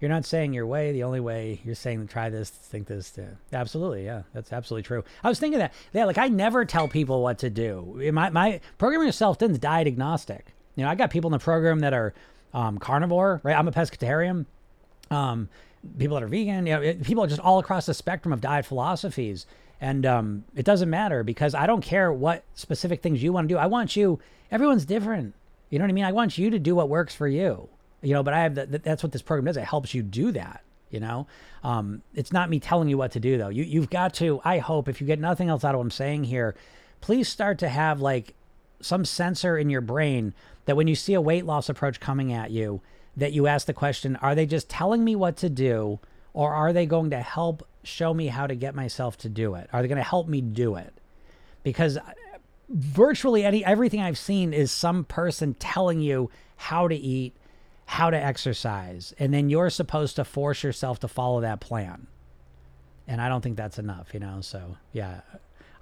You're 0.00 0.08
not 0.08 0.24
saying 0.24 0.54
your 0.54 0.66
way, 0.66 0.92
the 0.92 1.04
only 1.04 1.20
way. 1.20 1.60
You're 1.62 1.74
saying 1.74 2.00
to 2.00 2.10
try 2.10 2.30
this, 2.30 2.48
think 2.48 2.86
this. 2.86 3.10
To, 3.12 3.36
absolutely, 3.52 4.06
yeah, 4.06 4.22
that's 4.32 4.50
absolutely 4.50 4.84
true. 4.84 5.04
I 5.22 5.28
was 5.28 5.38
thinking 5.38 5.58
that, 5.58 5.74
yeah, 5.92 6.06
like 6.06 6.16
I 6.16 6.28
never 6.28 6.64
tell 6.64 6.88
people 6.88 7.22
what 7.22 7.38
to 7.40 7.50
do. 7.50 8.10
My 8.10 8.30
my 8.30 8.60
programming 8.78 9.06
yourself 9.06 9.42
is 9.42 9.58
diet 9.58 9.86
agnostic. 9.86 10.46
You 10.74 10.84
know, 10.84 10.90
I 10.90 10.94
got 10.94 11.10
people 11.10 11.28
in 11.28 11.32
the 11.32 11.38
program 11.38 11.80
that 11.80 11.92
are 11.92 12.14
um, 12.54 12.78
carnivore, 12.78 13.42
right? 13.44 13.56
I'm 13.56 13.68
a 13.68 13.72
pescatarian. 13.72 14.46
Um, 15.10 15.50
people 15.98 16.16
that 16.16 16.24
are 16.24 16.28
vegan, 16.28 16.66
you 16.66 16.72
know, 16.72 16.94
people 17.04 17.26
just 17.26 17.40
all 17.40 17.58
across 17.58 17.84
the 17.84 17.94
spectrum 17.94 18.32
of 18.32 18.40
diet 18.40 18.64
philosophies. 18.64 19.44
And 19.84 20.06
um, 20.06 20.44
it 20.56 20.64
doesn't 20.64 20.88
matter 20.88 21.22
because 21.22 21.54
I 21.54 21.66
don't 21.66 21.82
care 21.82 22.10
what 22.10 22.42
specific 22.54 23.02
things 23.02 23.22
you 23.22 23.34
want 23.34 23.50
to 23.50 23.54
do. 23.54 23.58
I 23.58 23.66
want 23.66 23.96
you, 23.96 24.18
everyone's 24.50 24.86
different. 24.86 25.34
You 25.68 25.78
know 25.78 25.84
what 25.84 25.90
I 25.90 25.92
mean? 25.92 26.06
I 26.06 26.12
want 26.12 26.38
you 26.38 26.48
to 26.48 26.58
do 26.58 26.74
what 26.74 26.88
works 26.88 27.14
for 27.14 27.28
you. 27.28 27.68
You 28.00 28.14
know, 28.14 28.22
but 28.22 28.32
I 28.32 28.44
have 28.44 28.54
the, 28.54 28.64
that's 28.64 29.02
what 29.02 29.12
this 29.12 29.20
program 29.20 29.44
does. 29.44 29.58
It 29.58 29.64
helps 29.64 29.92
you 29.92 30.02
do 30.02 30.32
that. 30.32 30.62
You 30.88 31.00
know, 31.00 31.26
um, 31.62 32.00
it's 32.14 32.32
not 32.32 32.48
me 32.48 32.60
telling 32.60 32.88
you 32.88 32.96
what 32.96 33.12
to 33.12 33.20
do 33.20 33.36
though. 33.36 33.50
You 33.50 33.62
you've 33.62 33.90
got 33.90 34.14
to. 34.14 34.40
I 34.42 34.56
hope 34.56 34.88
if 34.88 35.02
you 35.02 35.06
get 35.06 35.18
nothing 35.18 35.50
else 35.50 35.64
out 35.64 35.74
of 35.74 35.78
what 35.80 35.84
I'm 35.84 35.90
saying 35.90 36.24
here, 36.24 36.54
please 37.02 37.28
start 37.28 37.58
to 37.58 37.68
have 37.68 38.00
like 38.00 38.34
some 38.80 39.04
sensor 39.04 39.58
in 39.58 39.68
your 39.68 39.82
brain 39.82 40.32
that 40.64 40.76
when 40.76 40.88
you 40.88 40.94
see 40.94 41.12
a 41.12 41.20
weight 41.20 41.44
loss 41.44 41.68
approach 41.68 42.00
coming 42.00 42.32
at 42.32 42.50
you, 42.50 42.80
that 43.18 43.34
you 43.34 43.46
ask 43.46 43.66
the 43.66 43.74
question: 43.74 44.16
Are 44.16 44.34
they 44.34 44.46
just 44.46 44.70
telling 44.70 45.04
me 45.04 45.14
what 45.14 45.36
to 45.38 45.50
do, 45.50 45.98
or 46.32 46.54
are 46.54 46.72
they 46.72 46.86
going 46.86 47.10
to 47.10 47.20
help 47.20 47.66
show 47.86 48.12
me 48.14 48.26
how 48.26 48.46
to 48.46 48.54
get 48.54 48.74
myself 48.74 49.16
to 49.18 49.28
do 49.28 49.54
it? 49.54 49.68
Are 49.72 49.82
they 49.82 49.88
going 49.88 49.96
to 49.96 50.02
help 50.02 50.28
me 50.28 50.40
do 50.40 50.76
it? 50.76 50.92
Because 51.62 51.96
uh, 51.96 52.02
virtually 52.68 53.44
any 53.44 53.64
everything 53.64 54.00
I've 54.00 54.18
seen 54.18 54.52
is 54.52 54.70
some 54.72 55.04
person 55.04 55.54
telling 55.54 56.00
you 56.00 56.30
how 56.56 56.88
to 56.88 56.94
eat, 56.94 57.34
how 57.86 58.10
to 58.10 58.16
exercise, 58.16 59.14
and 59.18 59.32
then 59.32 59.50
you're 59.50 59.70
supposed 59.70 60.16
to 60.16 60.24
force 60.24 60.62
yourself 60.62 61.00
to 61.00 61.08
follow 61.08 61.40
that 61.40 61.60
plan. 61.60 62.06
And 63.06 63.20
I 63.20 63.28
don't 63.28 63.42
think 63.42 63.56
that's 63.56 63.78
enough, 63.78 64.14
you 64.14 64.20
know. 64.20 64.40
So 64.40 64.76
yeah, 64.92 65.20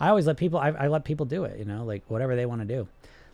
I 0.01 0.09
always 0.09 0.27
let 0.27 0.37
people. 0.37 0.59
I, 0.59 0.71
I 0.71 0.89
let 0.89 1.05
people 1.05 1.27
do 1.27 1.45
it, 1.45 1.59
you 1.59 1.65
know, 1.65 1.85
like 1.85 2.03
whatever 2.09 2.35
they 2.37 2.47
want 2.47 2.61
to 2.61 2.67
do 2.67 2.89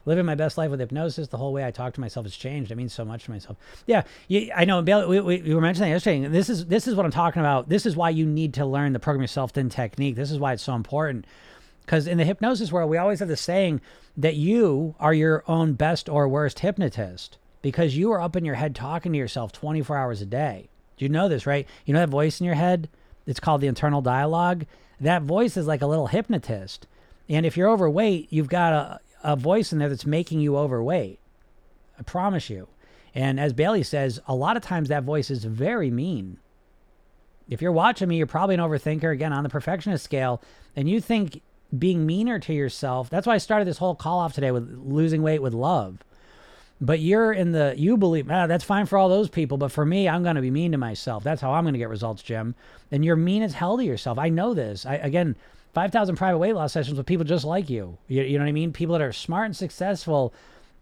living 0.08 0.24
my 0.24 0.34
best 0.34 0.56
life 0.56 0.70
with 0.70 0.80
hypnosis. 0.80 1.28
The 1.28 1.36
whole 1.36 1.52
way 1.52 1.64
I 1.64 1.70
talk 1.70 1.92
to 1.94 2.00
myself 2.00 2.24
has 2.24 2.34
changed. 2.34 2.72
It 2.72 2.76
means 2.76 2.94
so 2.94 3.04
much 3.04 3.24
to 3.24 3.30
myself. 3.30 3.58
Yeah, 3.86 4.02
you, 4.26 4.50
I 4.56 4.64
know. 4.64 4.80
We, 4.80 5.20
we, 5.20 5.42
we, 5.42 5.54
were 5.54 5.60
mentioning 5.60 5.90
that 5.90 5.96
yesterday. 5.96 6.26
This 6.26 6.48
is 6.48 6.66
this 6.66 6.88
is 6.88 6.94
what 6.94 7.04
I'm 7.04 7.12
talking 7.12 7.40
about. 7.40 7.68
This 7.68 7.86
is 7.86 7.94
why 7.94 8.10
you 8.10 8.26
need 8.26 8.54
to 8.54 8.66
learn 8.66 8.94
the 8.94 8.98
program 8.98 9.22
yourself 9.22 9.52
thin 9.52 9.68
technique. 9.68 10.16
This 10.16 10.30
is 10.30 10.38
why 10.38 10.54
it's 10.54 10.62
so 10.62 10.74
important. 10.74 11.26
Because 11.84 12.06
in 12.06 12.18
the 12.18 12.24
hypnosis 12.24 12.72
world, 12.72 12.90
we 12.90 12.96
always 12.96 13.20
have 13.20 13.28
the 13.28 13.36
saying 13.36 13.80
that 14.16 14.34
you 14.34 14.94
are 14.98 15.14
your 15.14 15.44
own 15.46 15.74
best 15.74 16.08
or 16.08 16.26
worst 16.26 16.58
hypnotist 16.58 17.38
because 17.62 17.96
you 17.96 18.10
are 18.10 18.20
up 18.20 18.34
in 18.34 18.44
your 18.44 18.56
head 18.56 18.74
talking 18.74 19.12
to 19.12 19.18
yourself 19.18 19.52
24 19.52 19.96
hours 19.96 20.22
a 20.22 20.26
day. 20.26 20.68
Do 20.96 21.04
you 21.04 21.08
know 21.08 21.28
this, 21.28 21.46
right? 21.46 21.66
You 21.86 21.94
know 21.94 22.00
that 22.00 22.08
voice 22.08 22.40
in 22.40 22.46
your 22.46 22.54
head? 22.54 22.88
It's 23.26 23.40
called 23.40 23.60
the 23.60 23.68
internal 23.68 24.02
dialogue. 24.02 24.66
That 25.00 25.22
voice 25.22 25.56
is 25.56 25.66
like 25.66 25.82
a 25.82 25.86
little 25.86 26.08
hypnotist. 26.08 26.86
And 27.28 27.44
if 27.44 27.56
you're 27.56 27.70
overweight, 27.70 28.28
you've 28.30 28.48
got 28.48 28.72
a 28.72 29.00
a 29.22 29.36
voice 29.36 29.72
in 29.72 29.78
there 29.78 29.88
that's 29.88 30.06
making 30.06 30.40
you 30.40 30.56
overweight. 30.56 31.18
I 31.98 32.02
promise 32.02 32.48
you. 32.48 32.68
And 33.14 33.40
as 33.40 33.52
Bailey 33.52 33.82
says, 33.82 34.20
a 34.28 34.34
lot 34.34 34.56
of 34.56 34.62
times 34.62 34.88
that 34.88 35.02
voice 35.02 35.30
is 35.30 35.44
very 35.44 35.90
mean. 35.90 36.38
If 37.48 37.62
you're 37.62 37.72
watching 37.72 38.08
me, 38.08 38.16
you're 38.16 38.26
probably 38.26 38.54
an 38.54 38.60
overthinker, 38.60 39.12
again, 39.12 39.32
on 39.32 39.42
the 39.42 39.48
perfectionist 39.48 40.04
scale, 40.04 40.42
and 40.76 40.88
you 40.88 41.00
think 41.00 41.40
being 41.76 42.06
meaner 42.06 42.38
to 42.38 42.52
yourself. 42.52 43.10
That's 43.10 43.26
why 43.26 43.34
I 43.34 43.38
started 43.38 43.66
this 43.66 43.78
whole 43.78 43.94
call 43.94 44.18
off 44.18 44.34
today 44.34 44.50
with 44.50 44.70
losing 44.84 45.22
weight 45.22 45.42
with 45.42 45.54
love. 45.54 45.98
But 46.80 47.00
you're 47.00 47.32
in 47.32 47.52
the, 47.52 47.74
you 47.76 47.96
believe, 47.96 48.30
ah, 48.30 48.46
that's 48.46 48.64
fine 48.64 48.86
for 48.86 48.96
all 48.96 49.08
those 49.08 49.28
people. 49.28 49.58
But 49.58 49.72
for 49.72 49.84
me, 49.84 50.08
I'm 50.08 50.22
going 50.22 50.36
to 50.36 50.42
be 50.42 50.50
mean 50.50 50.72
to 50.72 50.78
myself. 50.78 51.24
That's 51.24 51.40
how 51.40 51.52
I'm 51.52 51.64
going 51.64 51.72
to 51.72 51.78
get 51.78 51.88
results, 51.88 52.22
Jim. 52.22 52.54
And 52.92 53.04
you're 53.04 53.16
mean 53.16 53.42
as 53.42 53.54
hell 53.54 53.76
to 53.76 53.84
yourself. 53.84 54.18
I 54.18 54.28
know 54.28 54.54
this. 54.54 54.86
I, 54.86 54.94
again, 54.94 55.34
5,000 55.74 56.16
private 56.16 56.38
weight 56.38 56.54
loss 56.54 56.72
sessions 56.72 56.96
with 56.96 57.06
people 57.06 57.24
just 57.24 57.44
like 57.44 57.68
you. 57.70 57.98
you. 58.08 58.22
You 58.22 58.38
know 58.38 58.44
what 58.44 58.48
I 58.48 58.52
mean? 58.52 58.72
People 58.72 58.94
that 58.94 59.04
are 59.04 59.12
smart 59.12 59.46
and 59.46 59.56
successful 59.56 60.34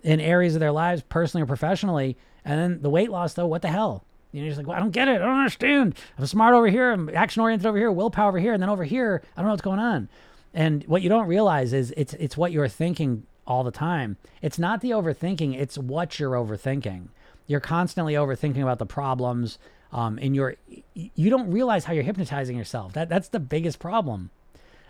in 0.03 0.21
areas 0.21 0.55
of 0.55 0.61
their 0.61 0.73
lives, 0.73 1.03
personally 1.09 1.43
or 1.43 1.47
professionally. 1.47 2.17
And 2.45 2.61
then 2.61 2.83
the 2.83 2.91
weight 2.91 3.11
loss, 3.11 3.35
though, 3.35 3.47
what 3.47 3.63
the 3.63 3.69
hell? 3.69 4.05
You 4.33 4.41
know, 4.41 4.45
you're 4.45 4.51
just 4.51 4.59
like, 4.59 4.67
well, 4.67 4.77
I 4.77 4.81
don't 4.81 4.91
get 4.91 5.09
it. 5.09 5.17
I 5.17 5.25
don't 5.25 5.39
understand. 5.39 5.97
I'm 6.19 6.27
smart 6.27 6.55
over 6.55 6.69
here. 6.69 6.93
I'm 6.93 7.09
action 7.15 7.43
oriented 7.43 7.67
over 7.67 7.79
here. 7.79 7.91
Willpower 7.91 8.29
over 8.29 8.39
here. 8.39 8.53
And 8.53 8.63
then 8.63 8.71
over 8.71 8.85
here, 8.85 9.23
I 9.37 9.41
don't 9.41 9.47
know 9.47 9.53
what's 9.53 9.63
going 9.63 9.79
on. 9.79 10.09
And 10.53 10.85
what 10.85 11.03
you 11.03 11.09
don't 11.09 11.27
realize 11.27 11.73
is 11.73 11.93
it's 11.97 12.15
it's 12.15 12.37
what 12.37 12.53
you're 12.53 12.69
thinking 12.69 13.25
all 13.47 13.65
the 13.65 13.71
time. 13.71 14.17
It's 14.43 14.59
not 14.59 14.81
the 14.81 14.91
overthinking, 14.91 15.59
it's 15.59 15.79
what 15.79 16.19
you're 16.19 16.33
overthinking. 16.33 17.09
You're 17.47 17.61
constantly 17.61 18.15
overthinking 18.15 18.63
about 18.63 18.79
the 18.79 18.87
problems. 18.87 19.59
Um, 19.93 20.19
and 20.21 20.35
you're 20.35 20.57
you 20.95 21.31
don't 21.31 21.51
realize 21.51 21.85
how 21.85 21.93
you're 21.93 22.03
hypnotizing 22.03 22.57
yourself. 22.57 22.93
That 22.95 23.09
that's 23.09 23.29
the 23.29 23.41
biggest 23.41 23.79
problem. 23.79 24.31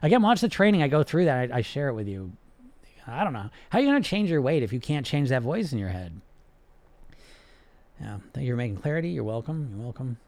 Again, 0.02 0.22
watch 0.22 0.40
the 0.40 0.48
training. 0.48 0.82
I 0.82 0.88
go 0.88 1.02
through 1.02 1.26
that. 1.26 1.52
I, 1.52 1.58
I 1.58 1.60
share 1.62 1.88
it 1.88 1.94
with 1.94 2.08
you. 2.08 2.32
I 3.06 3.24
don't 3.24 3.32
know. 3.32 3.50
How 3.70 3.78
are 3.78 3.80
you 3.80 3.88
going 3.88 4.02
to 4.02 4.08
change 4.08 4.30
your 4.30 4.42
weight 4.42 4.62
if 4.62 4.72
you 4.72 4.80
can't 4.80 5.06
change 5.06 5.28
that 5.28 5.42
voice 5.42 5.72
in 5.72 5.78
your 5.78 5.88
head? 5.88 6.20
Yeah, 8.00 8.18
thank 8.32 8.46
you 8.46 8.52
for 8.52 8.56
making 8.56 8.78
clarity. 8.78 9.10
You're 9.10 9.24
welcome. 9.24 9.70
You're 9.72 9.84
welcome. 9.84 10.18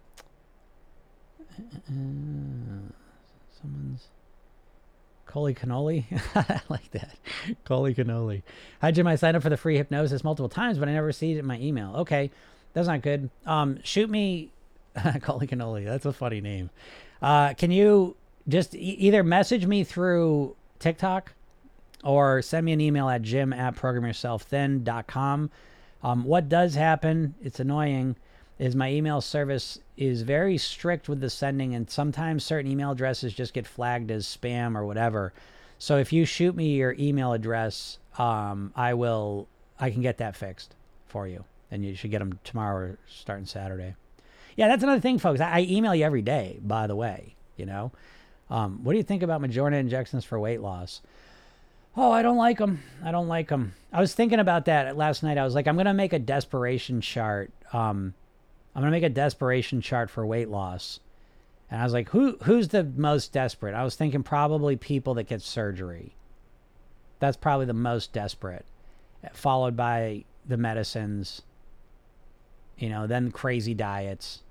Uh, 1.89 2.93
someone's. 3.61 4.09
Coley 5.27 5.55
cannoli. 5.55 6.05
I 6.35 6.61
like 6.71 6.91
that. 6.93 7.17
Coley 7.65 7.95
cannoli. 7.95 8.43
Hi, 8.81 8.91
Jim. 8.91 9.07
I 9.07 9.17
signed 9.17 9.37
up 9.37 9.43
for 9.43 9.51
the 9.51 9.59
free 9.59 9.77
hypnosis 9.77 10.25
multiple 10.25 10.49
times, 10.49 10.79
but 10.79 10.89
I 10.89 10.93
never 10.93 11.07
received 11.07 11.37
it 11.37 11.41
in 11.41 11.47
my 11.47 11.59
email. 11.59 11.95
Okay. 11.99 12.31
That's 12.73 12.89
not 12.89 13.03
good. 13.03 13.29
Um, 13.45 13.81
shoot 13.83 14.09
me. 14.09 14.53
Coley 15.21 15.47
cannoli. 15.47 15.85
That's 15.85 16.07
a 16.07 16.13
funny 16.13 16.41
name. 16.41 16.71
Uh, 17.21 17.53
can 17.55 17.71
you 17.71 18.17
just 18.49 18.75
e- 18.75 18.79
either 18.79 19.23
message 19.23 19.67
me 19.67 19.85
through 19.85 20.57
TikTok 20.79 21.33
or 22.05 22.43
send 22.43 22.65
me 22.65 22.73
an 22.73 22.81
email 22.81 23.09
at 23.09 23.23
jim 23.23 23.53
at 23.53 23.77
programyourselfthin.com. 23.77 25.51
Um, 26.03 26.25
what 26.25 26.49
does 26.49 26.75
happen, 26.75 27.35
it's 27.43 27.61
annoying, 27.61 28.17
is 28.59 28.77
my 28.77 28.91
email 28.91 29.21
service 29.21 29.79
is 29.97 30.23
very 30.23 30.59
strict 30.59 31.09
with 31.09 31.21
the 31.21 31.31
sending, 31.31 31.75
and 31.75 31.91
sometimes 31.91 32.45
certain 32.45 32.71
email 32.71 32.93
addresses 32.93 33.33
just 33.33 33.55
get 33.55 33.67
flagged 33.67 34.11
as 34.11 34.27
spam 34.27 34.77
or 34.77 34.85
whatever. 34.85 35.33
So 35.79 35.99
if 35.99 36.13
you 36.13 36.25
shoot 36.25 36.57
me 36.57 36.75
your 36.75 36.95
email 36.99 37.33
address, 37.33 37.99
um, 38.19 38.73
I 38.75 38.95
will, 38.95 39.49
I 39.79 39.91
can 39.91 40.03
get 40.03 40.19
that 40.19 40.37
fixed 40.37 40.75
for 41.07 41.27
you, 41.27 41.45
and 41.71 41.85
you 41.85 41.95
should 41.95 42.11
get 42.11 42.19
them 42.19 42.39
tomorrow 42.45 42.79
or 42.79 42.99
starting 43.09 43.47
Saturday. 43.47 43.95
Yeah, 44.57 44.67
that's 44.69 44.83
another 44.83 45.01
thing, 45.01 45.19
folks. 45.19 45.41
I, 45.41 45.59
I 45.59 45.61
email 45.61 45.95
you 45.95 46.05
every 46.05 46.23
day, 46.23 46.59
by 46.63 46.89
the 46.89 46.97
way. 46.97 47.35
You 47.57 47.67
know, 47.67 47.93
um, 48.51 48.83
what 48.83 48.93
do 48.93 48.99
you 48.99 49.05
think 49.05 49.23
about 49.23 49.41
Mounjaro 49.43 49.73
injections 49.73 50.25
for 50.25 50.39
weight 50.39 50.61
loss? 50.61 51.01
Oh, 51.97 52.13
I 52.13 52.23
don't 52.23 52.37
like 52.37 52.59
them. 52.59 52.83
I 53.05 53.11
don't 53.11 53.29
like 53.29 53.49
them. 53.49 53.75
I 53.93 54.01
was 54.01 54.15
thinking 54.15 54.39
about 54.39 54.67
that 54.67 54.97
last 54.97 55.23
night. 55.23 55.39
I 55.39 55.45
was 55.45 55.55
like, 55.55 55.67
I'm 55.67 55.77
gonna 55.77 55.95
make 55.95 56.13
a 56.13 56.19
desperation 56.19 57.01
chart. 57.01 57.51
Um, 57.73 58.15
I'm 58.75 58.83
gonna 58.83 58.93
make 58.93 59.03
a 59.03 59.09
desperation 59.09 59.81
chart 59.81 60.11
for 60.11 60.25
weight 60.25 60.49
loss. 60.49 61.01
And 61.71 61.81
I 61.81 61.85
was 61.85 61.93
like, 61.93 62.11
who 62.11 62.39
who's 62.45 62.69
the 62.69 62.85
most 62.85 63.33
desperate? 63.33 63.75
I 63.75 63.85
was 63.85 63.97
thinking 63.97 64.23
probably 64.23 64.77
people 64.77 65.15
that 65.15 65.25
get 65.25 65.43
surgery. 65.43 66.15
That's 67.19 67.37
probably 67.37 67.67
the 67.67 67.73
most 67.75 68.13
desperate, 68.13 68.65
followed 69.33 69.77
by 69.77 70.25
the 70.47 70.57
medicines. 70.57 71.43
You 72.79 72.91
know, 72.91 73.09
then 73.09 73.33
crazy 73.33 73.75
diets, 73.75 74.43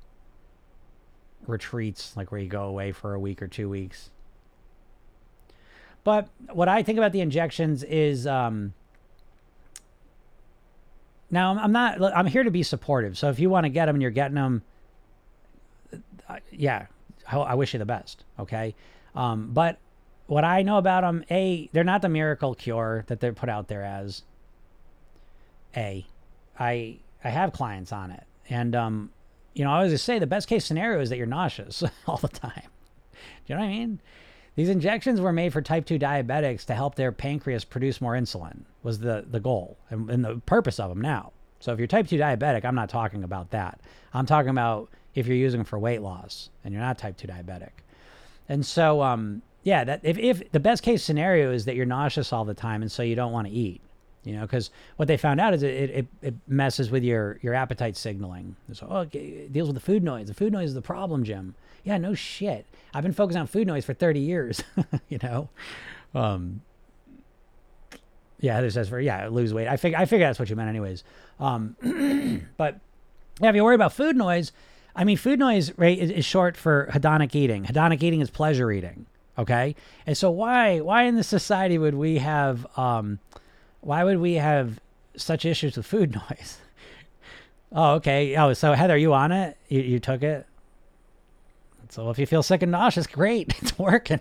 retreats, 1.45 2.15
like 2.15 2.31
where 2.31 2.41
you 2.41 2.49
go 2.49 2.63
away 2.63 2.91
for 2.91 3.13
a 3.13 3.19
week 3.19 3.41
or 3.41 3.47
two 3.47 3.69
weeks. 3.69 4.09
But 6.03 6.29
what 6.51 6.69
I 6.69 6.83
think 6.83 6.97
about 6.97 7.11
the 7.11 7.21
injections 7.21 7.83
is 7.83 8.25
um, 8.25 8.73
now 11.29 11.57
I'm 11.59 11.71
not. 11.71 12.01
I'm 12.01 12.25
here 12.25 12.43
to 12.43 12.51
be 12.51 12.63
supportive. 12.63 13.17
So 13.17 13.29
if 13.29 13.39
you 13.39 13.49
want 13.49 13.65
to 13.65 13.69
get 13.69 13.87
them 13.87 13.95
and 13.95 14.01
you're 14.01 14.11
getting 14.11 14.35
them, 14.35 14.61
uh, 16.29 16.37
yeah, 16.51 16.85
I, 17.29 17.37
I 17.37 17.53
wish 17.55 17.73
you 17.73 17.79
the 17.79 17.85
best. 17.85 18.23
Okay, 18.39 18.73
um, 19.15 19.51
but 19.53 19.77
what 20.27 20.45
I 20.45 20.61
know 20.61 20.77
about 20.77 21.01
them, 21.01 21.25
a 21.29 21.69
they're 21.73 21.83
not 21.83 22.01
the 22.01 22.09
miracle 22.09 22.55
cure 22.55 23.03
that 23.07 23.19
they're 23.19 23.33
put 23.33 23.49
out 23.49 23.67
there 23.67 23.83
as. 23.83 24.23
A, 25.75 26.05
I 26.57 26.97
I 27.23 27.29
have 27.29 27.51
clients 27.51 27.91
on 27.91 28.11
it, 28.11 28.23
and 28.49 28.75
um, 28.75 29.11
you 29.57 29.63
know 29.63 29.71
I 29.71 29.77
always 29.77 30.01
say 30.01 30.19
the 30.19 30.27
best 30.27 30.47
case 30.47 30.65
scenario 30.65 31.01
is 31.01 31.09
that 31.09 31.17
you're 31.17 31.25
nauseous 31.25 31.83
all 32.07 32.17
the 32.17 32.27
time. 32.27 32.69
Do 33.13 33.53
you 33.53 33.55
know 33.55 33.61
what 33.61 33.67
I 33.67 33.71
mean? 33.71 34.01
These 34.55 34.69
injections 34.69 35.21
were 35.21 35.31
made 35.31 35.53
for 35.53 35.61
type 35.61 35.85
2 35.85 35.99
diabetics 35.99 36.65
to 36.65 36.73
help 36.73 36.95
their 36.95 37.11
pancreas 37.11 37.63
produce 37.63 38.01
more 38.01 38.13
insulin, 38.13 38.61
was 38.81 38.99
the, 38.99 39.23
the 39.29 39.39
goal 39.39 39.77
and, 39.91 40.09
and 40.09 40.25
the 40.25 40.37
purpose 40.47 40.79
of 40.79 40.89
them 40.89 40.99
now. 40.99 41.31
So 41.59 41.71
if 41.73 41.79
you're 41.79 41.87
type 41.87 42.07
2 42.07 42.17
diabetic, 42.17 42.65
I'm 42.65 42.75
not 42.75 42.89
talking 42.89 43.23
about 43.23 43.51
that. 43.51 43.79
I'm 44.13 44.25
talking 44.25 44.49
about 44.49 44.89
if 45.13 45.27
you're 45.27 45.37
using 45.37 45.59
them 45.59 45.65
for 45.65 45.77
weight 45.77 46.01
loss 46.01 46.49
and 46.63 46.73
you're 46.73 46.81
not 46.81 46.97
type 46.97 47.17
2 47.17 47.27
diabetic. 47.27 47.69
And 48.49 48.65
so, 48.65 49.01
um, 49.03 49.43
yeah, 49.63 49.83
that 49.83 50.01
if, 50.03 50.17
if 50.17 50.51
the 50.51 50.59
best 50.59 50.81
case 50.81 51.03
scenario 51.03 51.51
is 51.51 51.65
that 51.65 51.75
you're 51.75 51.85
nauseous 51.85 52.33
all 52.33 52.45
the 52.45 52.53
time 52.55 52.81
and 52.81 52.91
so 52.91 53.03
you 53.03 53.15
don't 53.15 53.31
want 53.31 53.47
to 53.47 53.53
eat, 53.53 53.81
you 54.27 54.35
know, 54.35 54.41
because 54.41 54.69
what 54.97 55.07
they 55.07 55.17
found 55.17 55.39
out 55.39 55.53
is 55.53 55.63
it, 55.63 55.89
it, 55.89 56.07
it 56.21 56.35
messes 56.47 56.91
with 56.91 57.03
your, 57.03 57.39
your 57.41 57.53
appetite 57.53 57.95
signaling. 57.95 58.55
So, 58.73 58.87
oh, 58.89 59.17
it 59.17 59.53
deals 59.53 59.67
with 59.67 59.75
the 59.75 59.81
food 59.81 60.03
noise. 60.03 60.27
The 60.27 60.33
food 60.33 60.51
noise 60.51 60.69
is 60.69 60.75
the 60.75 60.81
problem, 60.81 61.23
Jim. 61.23 61.55
Yeah, 61.83 61.97
no 61.97 62.13
shit. 62.13 62.65
I've 62.93 63.03
been 63.03 63.13
focused 63.13 63.37
on 63.37 63.47
food 63.47 63.67
noise 63.67 63.85
for 63.85 63.93
30 63.93 64.19
years, 64.19 64.61
you 65.09 65.19
know? 65.23 65.49
Um, 66.13 66.61
yeah, 68.39 68.59
this 68.61 68.73
says 68.73 68.89
for, 68.89 68.99
yeah, 68.99 69.27
lose 69.29 69.53
weight. 69.53 69.67
I 69.67 69.77
figure, 69.77 69.97
I 69.97 70.05
figure 70.05 70.27
that's 70.27 70.39
what 70.39 70.49
you 70.49 70.55
meant 70.55 70.69
anyways. 70.69 71.03
Um, 71.39 71.75
but 72.57 72.79
yeah, 73.39 73.49
if 73.49 73.55
you 73.55 73.63
worry 73.63 73.75
about 73.75 73.93
food 73.93 74.15
noise, 74.15 74.51
I 74.95 75.03
mean, 75.03 75.17
food 75.17 75.39
noise, 75.39 75.71
right, 75.77 75.97
is, 75.97 76.11
is 76.11 76.25
short 76.25 76.57
for 76.57 76.89
hedonic 76.91 77.33
eating. 77.35 77.65
Hedonic 77.65 78.03
eating 78.03 78.19
is 78.19 78.29
pleasure 78.29 78.71
eating. 78.71 79.05
Okay. 79.37 79.75
And 80.05 80.17
so 80.17 80.31
why, 80.31 80.79
why 80.79 81.03
in 81.03 81.15
this 81.15 81.27
society 81.27 81.77
would 81.77 81.95
we 81.95 82.17
have, 82.17 82.65
um, 82.77 83.19
why 83.81 84.03
would 84.03 84.19
we 84.19 84.35
have 84.35 84.79
such 85.15 85.45
issues 85.45 85.77
with 85.77 85.85
food 85.85 86.13
noise? 86.29 86.59
oh, 87.71 87.95
okay. 87.95 88.35
Oh, 88.35 88.53
so 88.53 88.73
Heather, 88.73 88.97
you 88.97 89.13
on 89.13 89.31
it? 89.31 89.57
You, 89.69 89.81
you 89.81 89.99
took 89.99 90.23
it? 90.23 90.45
So 91.89 92.09
if 92.09 92.19
you 92.19 92.25
feel 92.25 92.43
sick 92.43 92.61
and 92.61 92.71
nauseous, 92.71 93.07
great, 93.07 93.53
it's 93.61 93.77
working. 93.77 94.19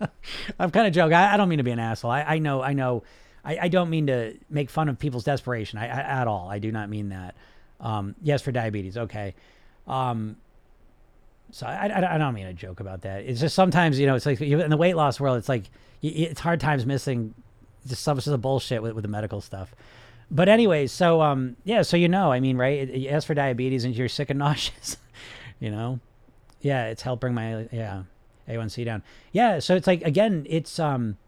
I'm 0.58 0.70
kind 0.70 0.86
of 0.86 0.92
joking. 0.92 1.14
I, 1.14 1.34
I, 1.34 1.36
don't 1.36 1.48
mean 1.48 1.58
to 1.58 1.64
be 1.64 1.70
an 1.70 1.78
asshole. 1.78 2.10
I, 2.10 2.22
I 2.22 2.38
know, 2.38 2.62
I 2.62 2.72
know, 2.72 3.04
I, 3.44 3.58
I, 3.62 3.68
don't 3.68 3.88
mean 3.88 4.08
to 4.08 4.34
make 4.50 4.68
fun 4.68 4.88
of 4.88 4.98
people's 4.98 5.24
desperation 5.24 5.78
I, 5.78 5.86
at 5.86 6.26
all. 6.26 6.48
I 6.50 6.58
do 6.58 6.72
not 6.72 6.88
mean 6.88 7.10
that. 7.10 7.34
Um, 7.80 8.16
yes, 8.22 8.42
for 8.42 8.50
diabetes, 8.50 8.96
okay. 8.96 9.34
Um, 9.86 10.36
so 11.50 11.66
I, 11.66 12.14
I, 12.14 12.18
don't 12.18 12.34
mean 12.34 12.46
to 12.46 12.52
joke 12.52 12.80
about 12.80 13.02
that. 13.02 13.22
It's 13.24 13.40
just 13.40 13.54
sometimes 13.54 14.00
you 14.00 14.06
know 14.06 14.16
it's 14.16 14.26
like 14.26 14.40
in 14.40 14.70
the 14.70 14.76
weight 14.76 14.96
loss 14.96 15.20
world, 15.20 15.38
it's 15.38 15.48
like 15.48 15.64
it's 16.02 16.40
hard 16.40 16.58
times 16.58 16.84
missing 16.84 17.34
just 17.86 18.02
some 18.02 18.18
of 18.18 18.24
the 18.24 18.38
bullshit 18.38 18.82
with, 18.82 18.92
with 18.92 19.02
the 19.02 19.08
medical 19.08 19.40
stuff. 19.40 19.74
But 20.30 20.48
anyways, 20.48 20.90
so 20.90 21.20
um, 21.22 21.56
yeah, 21.64 21.82
so 21.82 21.96
you 21.96 22.08
know, 22.08 22.32
I 22.32 22.40
mean, 22.40 22.56
right? 22.56 22.88
As 23.06 23.24
for 23.24 23.34
diabetes 23.34 23.84
and 23.84 23.94
you're 23.94 24.08
sick 24.08 24.30
and 24.30 24.38
nauseous, 24.40 24.96
you 25.60 25.70
know. 25.70 26.00
Yeah, 26.60 26.86
it's 26.86 27.02
helped 27.02 27.20
bring 27.20 27.34
my 27.34 27.68
yeah 27.70 28.04
A1C 28.48 28.84
down. 28.84 29.02
Yeah, 29.32 29.58
so 29.58 29.76
it's 29.76 29.86
like 29.86 30.02
again, 30.02 30.46
it's 30.48 30.78
um, 30.78 31.18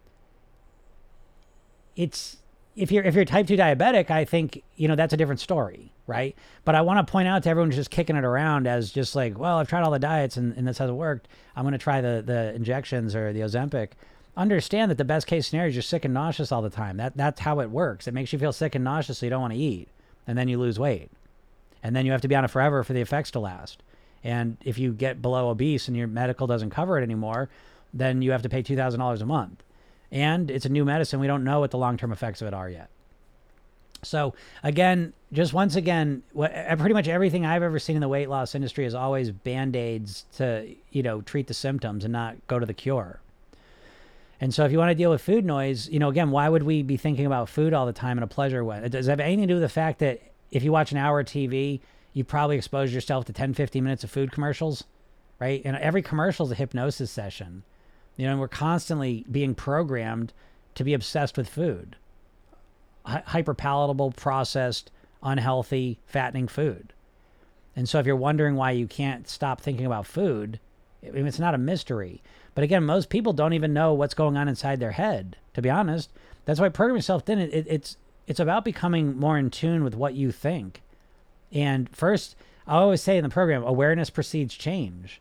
it's 1.95 2.39
if 2.75 2.93
you're 2.93 3.05
if 3.05 3.15
you're 3.15 3.25
type 3.25 3.47
two 3.47 3.57
diabetic, 3.57 4.11
I 4.11 4.25
think 4.25 4.63
you 4.77 4.89
know 4.89 4.97
that's 4.97 5.13
a 5.13 5.17
different 5.17 5.41
story, 5.41 5.93
right? 6.07 6.37
But 6.65 6.75
I 6.75 6.83
want 6.83 7.07
to 7.07 7.11
point 7.11 7.29
out 7.29 7.43
to 7.45 7.49
everyone 7.49 7.71
who's 7.71 7.77
just 7.77 7.91
kicking 7.91 8.17
it 8.17 8.25
around 8.25 8.67
as 8.67 8.91
just 8.91 9.15
like, 9.15 9.39
well, 9.39 9.59
I've 9.59 9.69
tried 9.69 9.83
all 9.83 9.91
the 9.91 9.99
diets 9.99 10.37
and, 10.37 10.57
and 10.57 10.67
this 10.67 10.79
hasn't 10.79 10.97
worked. 10.97 11.29
I'm 11.55 11.65
going 11.65 11.73
to 11.73 11.79
try 11.79 12.01
the 12.01 12.23
the 12.25 12.55
injections 12.55 13.15
or 13.15 13.33
the 13.33 13.41
Ozempic. 13.41 13.91
Understand 14.37 14.91
that 14.91 14.99
the 14.99 15.05
best 15.05 15.27
case 15.27 15.49
scenario 15.49 15.71
is 15.71 15.75
you're 15.75 15.83
sick 15.83 16.05
and 16.05 16.13
nauseous 16.13 16.53
all 16.53 16.63
the 16.63 16.71
time. 16.71 16.99
That 16.99 17.17
that's 17.17 17.41
how 17.41 17.61
it 17.61 17.71
works. 17.71 18.07
It 18.07 18.15
makes 18.15 18.33
you 18.33 18.39
feel 18.39 18.53
sick 18.53 18.75
and 18.75 18.85
nauseous, 18.85 19.19
so 19.19 19.27
you 19.27 19.31
don't 19.31 19.41
want 19.41 19.55
to 19.55 19.59
eat, 19.59 19.89
and 20.27 20.37
then 20.37 20.49
you 20.49 20.59
lose 20.59 20.79
weight, 20.79 21.11
and 21.83 21.97
then 21.97 22.05
you 22.05 22.13
have 22.13 22.21
to 22.21 22.29
be 22.29 22.35
on 22.35 22.45
it 22.45 22.51
forever 22.51 22.85
for 22.85 22.93
the 22.93 23.01
effects 23.01 23.31
to 23.33 23.41
last. 23.41 23.83
And 24.23 24.57
if 24.65 24.79
you 24.79 24.93
get 24.93 25.23
below 25.23 25.49
obese 25.49 25.89
and 25.89 25.97
your 25.97 26.09
medical 26.09 26.47
doesn't 26.47 26.71
cover 26.71 26.99
it 26.99 27.03
anymore, 27.03 27.49
then 27.95 28.23
you 28.23 28.33
have 28.33 28.43
to 28.43 28.49
pay 28.49 28.63
$2,000 28.63 29.21
a 29.21 29.27
month. 29.27 29.63
And 30.11 30.51
it's 30.51 30.67
a 30.67 30.69
new 30.69 30.85
medicine. 30.85 31.21
We 31.21 31.27
don't 31.27 31.45
know 31.45 31.61
what 31.61 31.71
the 31.71 31.79
long 31.79 31.97
term 31.97 32.13
effects 32.13 32.43
of 32.43 32.49
it 32.49 32.55
are 32.55 32.69
yet. 32.69 32.91
So, 34.03 34.35
again, 34.63 35.15
just 35.33 35.53
once 35.53 35.75
again, 35.75 36.23
what, 36.33 36.53
pretty 36.79 36.93
much 36.93 37.09
everything 37.09 37.47
I've 37.47 37.63
ever 37.63 37.79
seen 37.79 37.97
in 37.97 38.01
the 38.01 38.09
weight 38.09 38.29
loss 38.29 38.55
industry 38.55 38.85
is 38.85 38.95
always 38.95 39.31
band 39.31 39.75
aids 39.75 40.27
to, 40.37 40.75
you 40.91 41.03
know, 41.03 41.23
treat 41.23 41.47
the 41.47 41.55
symptoms 41.55 42.05
and 42.05 42.13
not 42.13 42.37
go 42.47 42.59
to 42.59 42.67
the 42.67 42.75
cure. 42.75 43.21
And 44.41 44.53
so 44.53 44.65
if 44.65 44.73
you 44.73 44.79
want 44.79 44.91
to 44.91 44.95
deal 44.95 45.11
with 45.11 45.23
food 45.23 45.45
noise, 45.45 45.89
you 45.89 45.99
know, 45.99 46.09
again, 46.09 46.31
why 46.31 46.49
would 46.49 46.63
we 46.63 46.83
be 46.83 46.97
thinking 46.97 47.27
about 47.27 47.49
food 47.49 47.73
all 47.73 47.87
the 47.87 47.93
time 47.93 48.19
in 48.19 48.23
a 48.23 48.29
pleasure 48.29 48.65
way? 48.65 48.87
Does 48.89 49.09
it 49.09 49.11
have 49.11 49.21
anything 49.21 49.43
to 49.43 49.47
do 49.47 49.55
with 49.55 49.63
the 49.63 49.69
fact 49.69 49.99
that 50.01 50.21
if 50.51 50.63
you 50.63 50.73
watch 50.73 50.93
an 50.93 50.99
hour 50.99 51.21
of 51.21 51.27
TV, 51.27 51.81
you 52.13 52.25
probably 52.25 52.57
expose 52.57 52.93
yourself 52.93 53.25
to 53.27 53.33
10, 53.33 53.55
15 53.55 53.83
minutes 53.83 54.05
of 54.05 54.11
food 54.11 54.33
commercials, 54.33 54.85
right? 55.39 55.63
And 55.65 55.77
every 55.77 56.03
commercial 56.03 56.47
is 56.47 56.53
a 56.53 56.57
hypnosis 56.57 57.11
session. 57.11 57.63
You 58.17 58.27
know, 58.27 58.33
and 58.33 58.41
we're 58.41 58.49
constantly 58.49 59.25
being 59.31 59.55
programmed 59.55 60.33
to 60.75 60.85
be 60.85 60.95
obsessed 60.95 61.37
with 61.37 61.49
food. 61.49 61.97
Hy- 63.05 63.23
hyper 63.27 63.55
palatable, 63.55 64.13
processed, 64.13 64.91
unhealthy, 65.23 65.99
fattening 66.07 66.49
food. 66.49 66.93
And 67.75 67.89
so 67.89 67.99
if 67.99 68.07
you're 68.07 68.17
wondering 68.17 68.57
why 68.57 68.71
you 68.71 68.87
can't 68.87 69.29
stop 69.29 69.61
thinking 69.61 69.85
about 69.85 70.07
food, 70.07 70.59
it's 71.03 71.39
not 71.39 71.55
a 71.55 71.59
mystery. 71.59 72.23
But 72.57 72.65
again, 72.65 72.85
most 72.85 73.11
people 73.11 73.35
don't 73.35 73.53
even 73.53 73.75
know 73.75 73.93
what's 73.93 74.15
going 74.15 74.39
on 74.39 74.49
inside 74.49 74.81
their 74.81 74.93
head, 74.93 75.37
to 75.53 75.61
be 75.61 75.69
honest. 75.69 76.11
That's 76.47 76.59
why 76.59 76.71
Program 76.71 76.97
Yourself 76.97 77.23
Thin, 77.23 77.39
it, 77.39 77.53
it, 77.53 77.67
it's, 77.69 77.99
it's 78.27 78.41
about 78.41 78.65
becoming 78.65 79.15
more 79.15 79.37
in 79.37 79.51
tune 79.51 79.85
with 79.85 79.95
what 79.95 80.15
you 80.15 80.33
think. 80.33 80.81
And 81.53 81.87
first, 81.95 82.35
I 82.67 82.77
always 82.77 83.03
say 83.03 83.19
in 83.19 83.25
the 83.25 83.29
program, 83.29 83.63
awareness 83.63 84.09
precedes 84.09 84.55
change. 84.55 85.21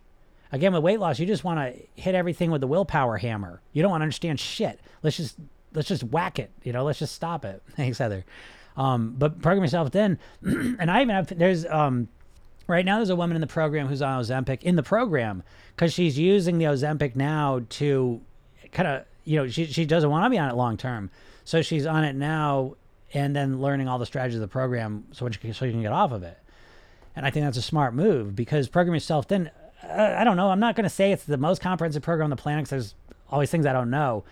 Again, 0.54 0.72
with 0.72 0.82
weight 0.82 1.02
loss, 1.02 1.20
you 1.20 1.26
just 1.26 1.44
want 1.44 1.60
to 1.60 2.02
hit 2.02 2.16
everything 2.16 2.52
with 2.52 2.62
the 2.62 2.68
willpower 2.68 3.18
hammer. 3.18 3.60
You 3.74 3.82
don't 3.82 3.92
want 3.92 4.00
to 4.00 4.06
understand 4.06 4.40
shit. 4.40 4.80
Let's 5.04 5.18
just 5.18 5.36
let's 5.74 5.90
just 5.90 6.06
whack 6.06 6.40
it. 6.40 6.52
You 6.64 6.72
know, 6.72 6.86
let's 6.86 7.00
just 7.00 7.16
stop 7.16 7.44
it. 7.44 7.62
Thanks, 7.76 7.98
Heather. 7.98 8.24
Um, 8.78 9.14
but 9.18 9.42
program 9.42 9.64
yourself 9.66 9.92
thin, 9.92 10.20
and 10.42 10.90
I 10.90 11.02
even 11.02 11.14
have 11.14 11.38
there's 11.38 11.66
um, 11.66 12.08
right 12.68 12.86
now 12.86 12.97
there's 12.97 13.09
a 13.09 13.16
woman 13.16 13.36
in 13.36 13.41
the 13.41 13.47
program 13.47 13.88
who's 13.88 14.01
on 14.01 14.22
Ozempic 14.22 14.63
in 14.63 14.76
the 14.76 14.84
program 14.84 15.43
because 15.76 15.93
she's 15.93 16.18
using 16.18 16.57
the 16.57 16.66
Ozempic 16.66 17.16
now 17.16 17.61
to 17.70 18.22
kind 18.72 18.88
of 18.88 19.05
you 19.24 19.38
know 19.38 19.47
she 19.47 19.66
she 19.66 19.86
doesn't 19.86 20.09
want 20.09 20.26
to 20.26 20.30
be 20.30 20.38
on 20.38 20.49
it 20.49 20.55
long 20.55 20.78
term, 20.78 21.09
so 21.43 21.61
she's 21.61 21.86
on 21.86 22.03
it 22.03 22.16
now 22.16 22.76
and 23.13 23.36
then 23.36 23.61
learning 23.61 23.88
all 23.88 23.99
the 23.99 24.05
strategies 24.05 24.36
of 24.36 24.41
the 24.41 24.47
program 24.47 25.05
so 25.11 25.30
she 25.30 25.39
can, 25.39 25.53
so 25.53 25.66
she 25.66 25.72
can 25.72 25.82
get 25.82 25.93
off 25.93 26.11
of 26.11 26.24
it. 26.24 26.38
And 27.16 27.26
I 27.26 27.30
think 27.30 27.45
that's 27.45 27.57
a 27.57 27.61
smart 27.61 27.93
move 27.93 28.36
because 28.36 28.68
program 28.68 28.93
yourself 28.93 29.28
thin 29.28 29.49
uh, 29.84 30.16
I 30.18 30.24
don't 30.24 30.38
know. 30.38 30.49
I'm 30.49 30.59
not 30.59 30.76
going 30.76 30.84
to 30.84 30.89
say 30.89 31.11
it's 31.11 31.26
the 31.26 31.38
most 31.38 31.61
comprehensive 31.61 32.03
program 32.03 32.26
on 32.26 32.30
the 32.30 32.36
planet 32.36 32.66
because 32.66 32.70
there's 32.70 32.95
always 33.30 33.49
things 33.49 33.66
I 33.66 33.74
don't 33.74 33.89
know. 33.89 34.24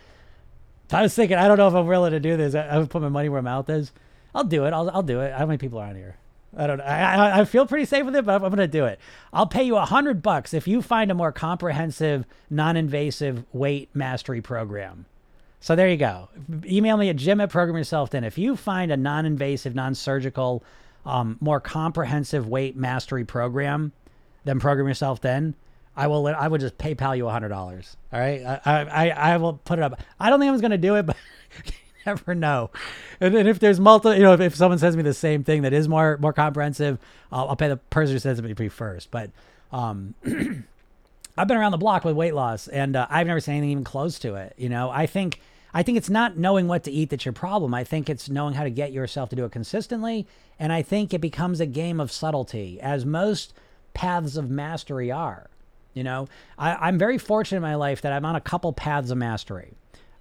I 0.92 1.02
was 1.02 1.16
thinking, 1.16 1.38
I 1.38 1.48
don't 1.48 1.58
know 1.58 1.68
if 1.68 1.74
I'm 1.74 1.88
willing 1.88 2.12
to 2.12 2.20
do 2.20 2.38
this. 2.38 2.56
I, 2.56 2.68
I 2.68 2.78
would 2.78 2.90
put 2.90 3.02
my 3.02 3.10
money 3.10 3.30
where 3.30 3.42
my 3.42 3.52
mouth 3.52 3.70
is. 3.70 3.92
I'll 4.36 4.44
do 4.44 4.66
it. 4.66 4.74
I'll, 4.74 4.90
I'll 4.90 5.04
do 5.04 5.22
it. 5.22 5.34
How 5.34 5.46
many 5.46 5.58
people 5.58 5.80
are 5.80 5.88
on 5.88 5.96
here? 5.96 6.18
I 6.56 6.68
don't 6.68 6.78
know. 6.78 6.84
I, 6.84 7.42
I 7.42 7.46
feel 7.46 7.66
pretty 7.66 7.86
safe 7.86 8.06
with 8.06 8.16
it, 8.16 8.26
but 8.26 8.36
I'm, 8.36 8.44
I'm 8.44 8.50
going 8.50 8.58
to 8.58 8.68
do 8.68 8.86
it. 8.86 9.00
I'll 9.32 9.48
pay 9.48 9.64
you 9.64 9.78
a 9.78 9.86
hundred 9.86 10.22
bucks 10.22 10.54
if 10.54 10.68
you 10.68 10.82
find 10.82 11.10
a 11.10 11.14
more 11.14 11.32
comprehensive, 11.32 12.26
non-invasive 12.50 13.44
weight 13.54 13.90
mastery 13.94 14.42
program. 14.42 15.06
So 15.60 15.76
there 15.76 15.90
you 15.90 15.98
go. 15.98 16.30
Email 16.66 16.98
me 16.98 17.10
at 17.10 17.16
jim 17.16 17.40
at 17.42 17.50
program 17.50 17.78
yourself. 17.78 18.10
Then 18.10 18.24
if 18.24 18.38
you 18.38 18.56
find 18.56 18.92
a 18.92 18.98
non-invasive, 18.98 19.74
non-surgical, 19.74 20.64
um, 21.06 21.38
more 21.40 21.60
comprehensive 21.60 22.48
weight 22.48 22.76
mastery 22.76 23.26
program, 23.26 23.92
then 24.44 24.60
program 24.60 24.88
yourself 24.88 25.20
thin 25.20 25.56
I 25.96 26.08
will. 26.08 26.28
I 26.28 26.48
would 26.48 26.62
just 26.62 26.78
PayPal 26.78 27.16
you 27.16 27.28
a 27.28 27.32
hundred 27.32 27.50
dollars. 27.50 27.98
All 28.12 28.20
right. 28.20 28.44
I, 28.44 28.82
I 28.82 29.10
I 29.10 29.38
will 29.38 29.54
put 29.54 29.80
it 29.80 29.84
up. 29.84 30.02
I 30.20 30.30
don't 30.30 30.40
think 30.40 30.52
I'm 30.52 30.60
going 30.60 30.72
to 30.72 30.78
do 30.78 30.96
it, 30.96 31.06
but 31.06 31.16
never 32.06 32.36
know. 32.36 32.72
And 33.20 33.34
then 33.34 33.48
if 33.48 33.60
there's 33.60 33.80
multiple, 33.80 34.16
you 34.16 34.24
know, 34.24 34.34
if, 34.34 34.40
if 34.40 34.56
someone 34.56 34.80
sends 34.80 34.98
me 34.98 35.04
the 35.04 35.14
same 35.14 35.44
thing 35.44 35.62
that 35.64 35.74
is 35.74 35.88
more 35.88 36.18
more 36.20 36.34
comprehensive, 36.34 37.00
I'll, 37.32 37.50
I'll 37.50 37.56
pay 37.56 37.68
the 37.68 37.78
person 37.78 38.16
who 38.16 38.20
sends 38.20 38.40
it 38.40 38.56
to 38.56 38.64
me 38.64 38.70
first. 38.70 39.12
But 39.12 39.32
um, 39.72 40.16
I've 41.38 41.48
been 41.48 41.58
around 41.58 41.72
the 41.72 41.78
block 41.78 42.06
with 42.06 42.16
weight 42.16 42.36
loss, 42.36 42.68
and 42.68 42.96
uh, 42.96 43.08
I've 43.10 43.28
never 43.28 43.40
seen 43.40 43.56
anything 43.56 43.72
even 43.72 43.84
close 43.84 44.20
to 44.20 44.36
it. 44.36 44.54
You 44.58 44.70
know, 44.70 44.90
I 44.90 45.06
think 45.06 45.42
I 45.74 45.84
think 45.84 45.98
it's 45.98 46.10
not 46.10 46.38
knowing 46.38 46.68
what 46.68 46.84
to 46.84 46.92
eat 46.92 47.10
that's 47.10 47.26
your 47.26 47.34
problem. 47.34 47.74
I 47.74 47.84
think 47.84 48.10
it's 48.10 48.30
knowing 48.30 48.54
how 48.54 48.64
to 48.64 48.70
get 48.70 48.92
yourself 48.92 49.30
to 49.30 49.36
do 49.36 49.46
it 49.46 49.52
consistently, 49.52 50.28
and 50.60 50.72
I 50.72 50.82
think 50.82 51.14
it 51.14 51.22
becomes 51.22 51.60
a 51.60 51.66
game 51.66 52.00
of 52.00 52.12
subtlety, 52.12 52.80
as 52.80 53.06
most 53.06 53.54
paths 53.94 54.38
of 54.38 54.50
mastery 54.50 55.12
are. 55.12 55.50
You 55.94 56.04
know, 56.04 56.28
I, 56.58 56.88
am 56.88 56.98
very 56.98 57.18
fortunate 57.18 57.58
in 57.58 57.62
my 57.62 57.76
life 57.76 58.02
that 58.02 58.14
I'm 58.14 58.26
on 58.26 58.36
a 58.36 58.42
couple 58.42 58.74
paths 58.74 59.12
of 59.12 59.18
mastery. 59.18 59.74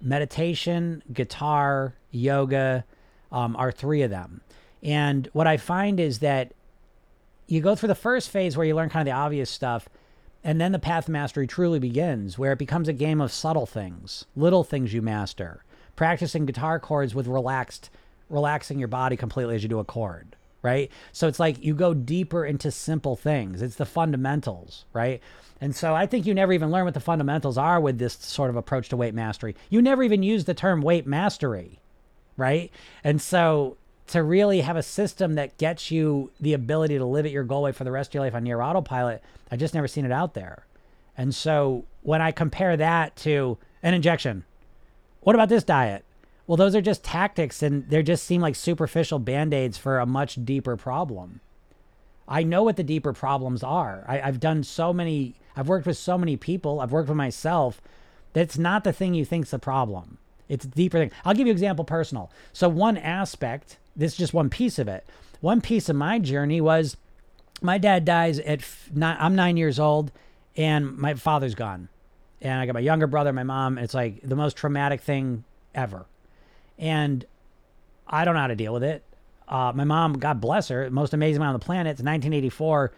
Meditation, 0.03 1.01
guitar, 1.11 1.95
yoga 2.11 2.85
um, 3.31 3.55
are 3.55 3.71
three 3.71 4.01
of 4.01 4.11
them. 4.11 4.41
And 4.83 5.29
what 5.33 5.47
I 5.47 5.57
find 5.57 5.99
is 5.99 6.19
that 6.19 6.53
you 7.47 7.61
go 7.61 7.73
through 7.75 7.87
the 7.87 7.95
first 7.95 8.29
phase 8.29 8.55
where 8.55 8.65
you 8.65 8.75
learn 8.75 8.89
kind 8.89 9.07
of 9.07 9.11
the 9.11 9.17
obvious 9.17 9.49
stuff, 9.49 9.87
and 10.43 10.59
then 10.59 10.73
the 10.73 10.79
path 10.79 11.07
mastery 11.07 11.47
truly 11.47 11.79
begins, 11.79 12.37
where 12.37 12.51
it 12.51 12.59
becomes 12.59 12.87
a 12.87 12.93
game 12.93 13.21
of 13.21 13.31
subtle 13.31 13.65
things, 13.65 14.25
little 14.35 14.63
things 14.63 14.93
you 14.93 15.01
master. 15.01 15.63
Practicing 15.95 16.45
guitar 16.45 16.79
chords 16.79 17.15
with 17.15 17.27
relaxed, 17.27 17.89
relaxing 18.29 18.77
your 18.77 18.89
body 18.89 19.15
completely 19.15 19.55
as 19.55 19.63
you 19.63 19.69
do 19.69 19.79
a 19.79 19.85
chord 19.85 20.35
right? 20.63 20.89
So 21.11 21.27
it's 21.27 21.39
like 21.39 21.63
you 21.63 21.75
go 21.75 21.93
deeper 21.93 22.43
into 22.43 22.71
simple 22.71 23.15
things. 23.15 23.61
It's 23.61 23.75
the 23.75 23.85
fundamentals, 23.85 24.85
right? 24.93 25.21
And 25.61 25.75
so 25.75 25.93
I 25.93 26.07
think 26.07 26.25
you 26.25 26.33
never 26.33 26.53
even 26.53 26.71
learn 26.71 26.85
what 26.85 26.95
the 26.95 26.99
fundamentals 26.99 27.57
are 27.57 27.79
with 27.79 27.99
this 27.99 28.13
sort 28.13 28.49
of 28.49 28.55
approach 28.55 28.89
to 28.89 28.97
weight 28.97 29.13
mastery. 29.13 29.55
You 29.69 29.81
never 29.81 30.01
even 30.01 30.23
use 30.23 30.45
the 30.45 30.53
term 30.53 30.81
weight 30.81 31.05
mastery, 31.05 31.79
right? 32.37 32.71
And 33.03 33.21
so 33.21 33.77
to 34.07 34.23
really 34.23 34.61
have 34.61 34.75
a 34.75 34.83
system 34.83 35.35
that 35.35 35.57
gets 35.57 35.91
you 35.91 36.31
the 36.39 36.53
ability 36.53 36.97
to 36.97 37.05
live 37.05 37.25
at 37.25 37.31
your 37.31 37.43
goal 37.43 37.63
weight 37.63 37.75
for 37.75 37.83
the 37.83 37.91
rest 37.91 38.09
of 38.09 38.13
your 38.15 38.23
life 38.23 38.35
on 38.35 38.43
near 38.43 38.61
autopilot, 38.61 39.21
I 39.51 39.57
just 39.57 39.73
never 39.73 39.87
seen 39.87 40.05
it 40.05 40.11
out 40.11 40.33
there. 40.33 40.65
And 41.17 41.35
so 41.35 41.85
when 42.01 42.21
I 42.21 42.31
compare 42.31 42.75
that 42.77 43.15
to 43.17 43.57
an 43.81 43.93
injection, 43.93 44.45
what 45.21 45.35
about 45.35 45.49
this 45.49 45.63
diet? 45.63 46.03
Well, 46.45 46.57
those 46.57 46.75
are 46.75 46.81
just 46.81 47.03
tactics 47.03 47.63
and 47.63 47.89
they 47.89 48.03
just 48.03 48.25
seem 48.25 48.41
like 48.41 48.55
superficial 48.55 49.19
band 49.19 49.53
aids 49.53 49.77
for 49.77 49.99
a 49.99 50.05
much 50.05 50.43
deeper 50.43 50.75
problem. 50.75 51.39
I 52.27 52.43
know 52.43 52.63
what 52.63 52.77
the 52.77 52.83
deeper 52.83 53.13
problems 53.13 53.63
are. 53.63 54.03
I, 54.07 54.17
have 54.17 54.39
done 54.39 54.63
so 54.63 54.93
many, 54.93 55.35
I've 55.55 55.67
worked 55.67 55.85
with 55.85 55.97
so 55.97 56.17
many 56.17 56.37
people, 56.37 56.79
I've 56.79 56.91
worked 56.91 57.09
with 57.09 57.17
myself. 57.17 57.81
That's 58.33 58.57
not 58.57 58.83
the 58.83 58.93
thing 58.93 59.13
you 59.13 59.25
think's 59.25 59.51
the 59.51 59.59
problem. 59.59 60.17
It's 60.49 60.65
deeper 60.65 60.99
thing. 60.99 61.11
I'll 61.23 61.33
give 61.33 61.47
you 61.47 61.53
example 61.53 61.85
personal. 61.85 62.31
So 62.51 62.67
one 62.67 62.97
aspect, 62.97 63.77
this 63.95 64.13
is 64.13 64.17
just 64.17 64.33
one 64.33 64.49
piece 64.49 64.79
of 64.79 64.87
it. 64.87 65.05
One 65.39 65.61
piece 65.61 65.89
of 65.89 65.95
my 65.95 66.19
journey 66.19 66.61
was 66.61 66.97
my 67.61 67.77
dad 67.77 68.05
dies 68.05 68.39
at 68.39 68.61
nine, 68.93 69.17
I'm 69.19 69.35
nine 69.35 69.57
years 69.57 69.79
old 69.79 70.11
and 70.57 70.97
my 70.97 71.13
father's 71.13 71.55
gone. 71.55 71.89
And 72.41 72.59
I 72.59 72.65
got 72.65 72.73
my 72.73 72.81
younger 72.81 73.07
brother, 73.07 73.31
my 73.31 73.43
mom. 73.43 73.77
It's 73.77 73.93
like 73.93 74.21
the 74.21 74.35
most 74.35 74.57
traumatic 74.57 75.01
thing 75.01 75.45
ever. 75.73 76.05
And 76.83 77.25
I 78.05 78.25
don't 78.25 78.33
know 78.33 78.41
how 78.41 78.47
to 78.47 78.57
deal 78.57 78.73
with 78.73 78.83
it. 78.83 79.05
Uh, 79.47 79.71
my 79.73 79.85
mom, 79.85 80.19
God 80.19 80.41
bless 80.41 80.67
her, 80.67 80.89
most 80.89 81.13
amazing 81.13 81.39
mom 81.39 81.53
on 81.53 81.53
the 81.53 81.65
planet. 81.65 81.91
It's 81.91 82.01
1984. 82.01 82.91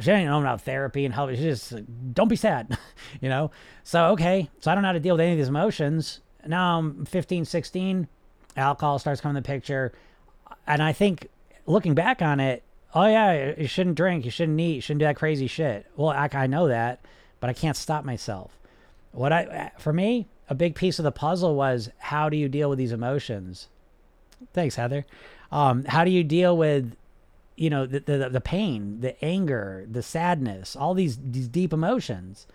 She 0.00 0.04
didn't 0.06 0.24
know 0.24 0.40
about 0.40 0.62
therapy 0.62 1.04
and 1.04 1.14
help. 1.14 1.30
She 1.30 1.36
just 1.36 1.72
don't 2.14 2.26
be 2.26 2.34
sad, 2.34 2.76
you 3.20 3.28
know. 3.28 3.52
So 3.84 4.06
okay, 4.06 4.50
so 4.58 4.72
I 4.72 4.74
don't 4.74 4.82
know 4.82 4.88
how 4.88 4.92
to 4.92 5.00
deal 5.00 5.14
with 5.14 5.20
any 5.20 5.32
of 5.32 5.38
these 5.38 5.48
emotions. 5.48 6.20
Now 6.46 6.78
I'm 6.78 7.04
15, 7.04 7.44
16. 7.44 8.08
Alcohol 8.56 8.98
starts 8.98 9.20
coming 9.20 9.36
in 9.36 9.42
the 9.42 9.46
picture, 9.46 9.92
and 10.66 10.82
I 10.82 10.92
think 10.92 11.28
looking 11.64 11.94
back 11.94 12.20
on 12.20 12.40
it, 12.40 12.64
oh 12.92 13.06
yeah, 13.06 13.54
you 13.56 13.68
shouldn't 13.68 13.96
drink, 13.96 14.24
you 14.24 14.32
shouldn't 14.32 14.58
eat, 14.58 14.74
you 14.74 14.80
shouldn't 14.80 14.98
do 14.98 15.06
that 15.06 15.16
crazy 15.16 15.46
shit. 15.46 15.86
Well, 15.94 16.08
I, 16.08 16.28
I 16.32 16.48
know 16.48 16.66
that, 16.66 17.04
but 17.38 17.50
I 17.50 17.52
can't 17.52 17.76
stop 17.76 18.04
myself. 18.04 18.58
What 19.12 19.32
I 19.32 19.70
for 19.78 19.92
me, 19.92 20.26
a 20.48 20.54
big 20.54 20.74
piece 20.74 20.98
of 20.98 21.04
the 21.04 21.12
puzzle 21.12 21.54
was 21.54 21.90
how 21.98 22.28
do 22.28 22.36
you 22.36 22.48
deal 22.48 22.68
with 22.70 22.78
these 22.78 22.92
emotions? 22.92 23.68
Thanks, 24.52 24.76
Heather. 24.76 25.06
Um, 25.50 25.84
how 25.84 26.04
do 26.04 26.10
you 26.10 26.24
deal 26.24 26.56
with, 26.56 26.94
you 27.56 27.70
know, 27.70 27.86
the, 27.86 28.00
the 28.00 28.28
the 28.28 28.40
pain, 28.40 29.00
the 29.00 29.22
anger, 29.24 29.86
the 29.90 30.02
sadness, 30.02 30.76
all 30.76 30.94
these 30.94 31.18
these 31.22 31.48
deep 31.48 31.72
emotions? 31.72 32.46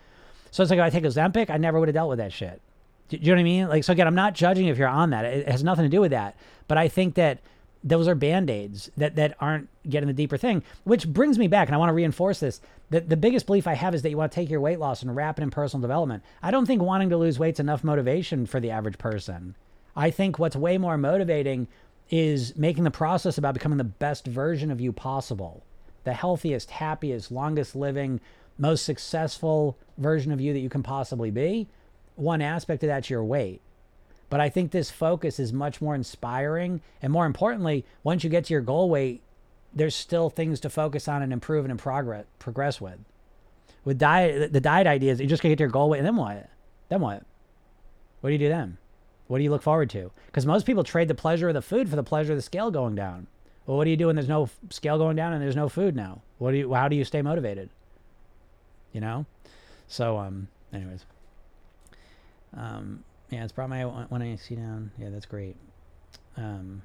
So 0.50 0.62
it's 0.62 0.70
like 0.70 0.78
if 0.78 0.84
I 0.84 0.90
take 0.90 1.04
Ozempic, 1.04 1.50
I 1.50 1.56
never 1.56 1.78
would 1.78 1.88
have 1.88 1.94
dealt 1.94 2.08
with 2.08 2.18
that 2.18 2.32
shit. 2.32 2.60
Do, 3.08 3.18
do 3.18 3.24
you 3.24 3.32
know 3.32 3.36
what 3.36 3.40
I 3.40 3.44
mean? 3.44 3.68
Like, 3.68 3.84
so 3.84 3.92
again, 3.92 4.06
I'm 4.06 4.14
not 4.14 4.34
judging 4.34 4.66
if 4.68 4.78
you're 4.78 4.88
on 4.88 5.10
that. 5.10 5.24
It 5.24 5.48
has 5.48 5.64
nothing 5.64 5.84
to 5.84 5.88
do 5.88 6.00
with 6.00 6.12
that. 6.12 6.36
But 6.68 6.78
I 6.78 6.88
think 6.88 7.14
that 7.16 7.40
those 7.84 8.08
are 8.08 8.14
band-aids 8.14 8.90
that, 8.96 9.14
that 9.16 9.36
aren't 9.40 9.68
getting 9.88 10.06
the 10.06 10.14
deeper 10.14 10.38
thing 10.38 10.62
which 10.84 11.06
brings 11.06 11.38
me 11.38 11.46
back 11.46 11.68
and 11.68 11.74
i 11.74 11.78
want 11.78 11.90
to 11.90 11.94
reinforce 11.94 12.40
this. 12.40 12.60
The, 12.90 13.00
the 13.00 13.16
biggest 13.16 13.46
belief 13.46 13.66
i 13.66 13.74
have 13.74 13.94
is 13.94 14.02
that 14.02 14.10
you 14.10 14.16
want 14.16 14.32
to 14.32 14.36
take 14.36 14.50
your 14.50 14.60
weight 14.60 14.78
loss 14.78 15.02
and 15.02 15.14
wrap 15.14 15.38
it 15.38 15.42
in 15.42 15.50
personal 15.50 15.82
development. 15.82 16.22
I 16.42 16.50
don't 16.50 16.66
think 16.66 16.82
wanting 16.82 17.10
to 17.10 17.16
lose 17.16 17.38
weight's 17.38 17.60
enough 17.60 17.84
motivation 17.84 18.46
for 18.46 18.60
the 18.60 18.70
average 18.70 18.98
person. 18.98 19.54
I 19.94 20.10
think 20.10 20.38
what's 20.38 20.56
way 20.56 20.78
more 20.78 20.98
motivating 20.98 21.68
is 22.10 22.56
making 22.56 22.84
the 22.84 22.90
process 22.90 23.38
about 23.38 23.54
becoming 23.54 23.78
the 23.78 23.84
best 23.84 24.26
version 24.26 24.70
of 24.70 24.80
you 24.80 24.92
possible. 24.92 25.62
The 26.04 26.12
healthiest 26.12 26.70
happiest 26.70 27.30
longest 27.30 27.76
living 27.76 28.20
most 28.58 28.84
successful 28.84 29.76
version 29.98 30.32
of 30.32 30.40
you 30.40 30.52
that 30.52 30.60
you 30.60 30.68
can 30.68 30.82
possibly 30.82 31.30
be. 31.30 31.66
One 32.16 32.40
aspect 32.40 32.82
of 32.82 32.88
that's 32.88 33.10
your 33.10 33.24
weight 33.24 33.60
but 34.34 34.40
I 34.40 34.48
think 34.48 34.72
this 34.72 34.90
focus 34.90 35.38
is 35.38 35.52
much 35.52 35.80
more 35.80 35.94
inspiring. 35.94 36.80
And 37.00 37.12
more 37.12 37.24
importantly, 37.24 37.84
once 38.02 38.24
you 38.24 38.30
get 38.30 38.46
to 38.46 38.52
your 38.52 38.62
goal 38.62 38.90
weight, 38.90 39.22
there's 39.72 39.94
still 39.94 40.28
things 40.28 40.58
to 40.58 40.70
focus 40.70 41.06
on 41.06 41.22
and 41.22 41.32
improve 41.32 41.64
and 41.64 41.78
progress 41.78 42.24
progress 42.40 42.80
with. 42.80 42.98
With 43.84 43.96
diet, 43.96 44.52
the 44.52 44.60
diet 44.60 44.88
ideas, 44.88 45.20
you're 45.20 45.28
just 45.28 45.40
gonna 45.40 45.52
get 45.52 45.58
to 45.58 45.62
your 45.62 45.70
goal 45.70 45.88
weight, 45.88 45.98
and 45.98 46.06
then 46.08 46.16
what? 46.16 46.50
Then 46.88 47.00
what? 47.00 47.22
What 48.22 48.30
do 48.30 48.32
you 48.32 48.40
do 48.40 48.48
then? 48.48 48.76
What 49.28 49.38
do 49.38 49.44
you 49.44 49.52
look 49.52 49.62
forward 49.62 49.88
to? 49.90 50.10
Because 50.26 50.46
most 50.46 50.66
people 50.66 50.82
trade 50.82 51.06
the 51.06 51.14
pleasure 51.14 51.46
of 51.46 51.54
the 51.54 51.62
food 51.62 51.88
for 51.88 51.94
the 51.94 52.02
pleasure 52.02 52.32
of 52.32 52.36
the 52.38 52.42
scale 52.42 52.72
going 52.72 52.96
down. 52.96 53.28
Well, 53.66 53.76
what 53.76 53.84
do 53.84 53.90
you 53.90 53.96
do 53.96 54.08
when 54.08 54.16
there's 54.16 54.28
no 54.28 54.50
scale 54.68 54.98
going 54.98 55.14
down 55.14 55.32
and 55.32 55.40
there's 55.40 55.54
no 55.54 55.68
food 55.68 55.94
now? 55.94 56.22
What 56.38 56.50
do 56.50 56.56
you? 56.56 56.74
How 56.74 56.88
do 56.88 56.96
you 56.96 57.04
stay 57.04 57.22
motivated? 57.22 57.70
You 58.92 59.00
know. 59.00 59.26
So 59.86 60.18
um. 60.18 60.48
Anyways. 60.72 61.04
Um. 62.52 63.04
Yeah, 63.30 63.44
it's 63.44 63.52
brought 63.52 63.70
my 63.70 63.84
I 63.84 64.36
see 64.36 64.54
down. 64.56 64.90
Yeah, 64.98 65.10
that's 65.10 65.26
great. 65.26 65.56
Um. 66.36 66.82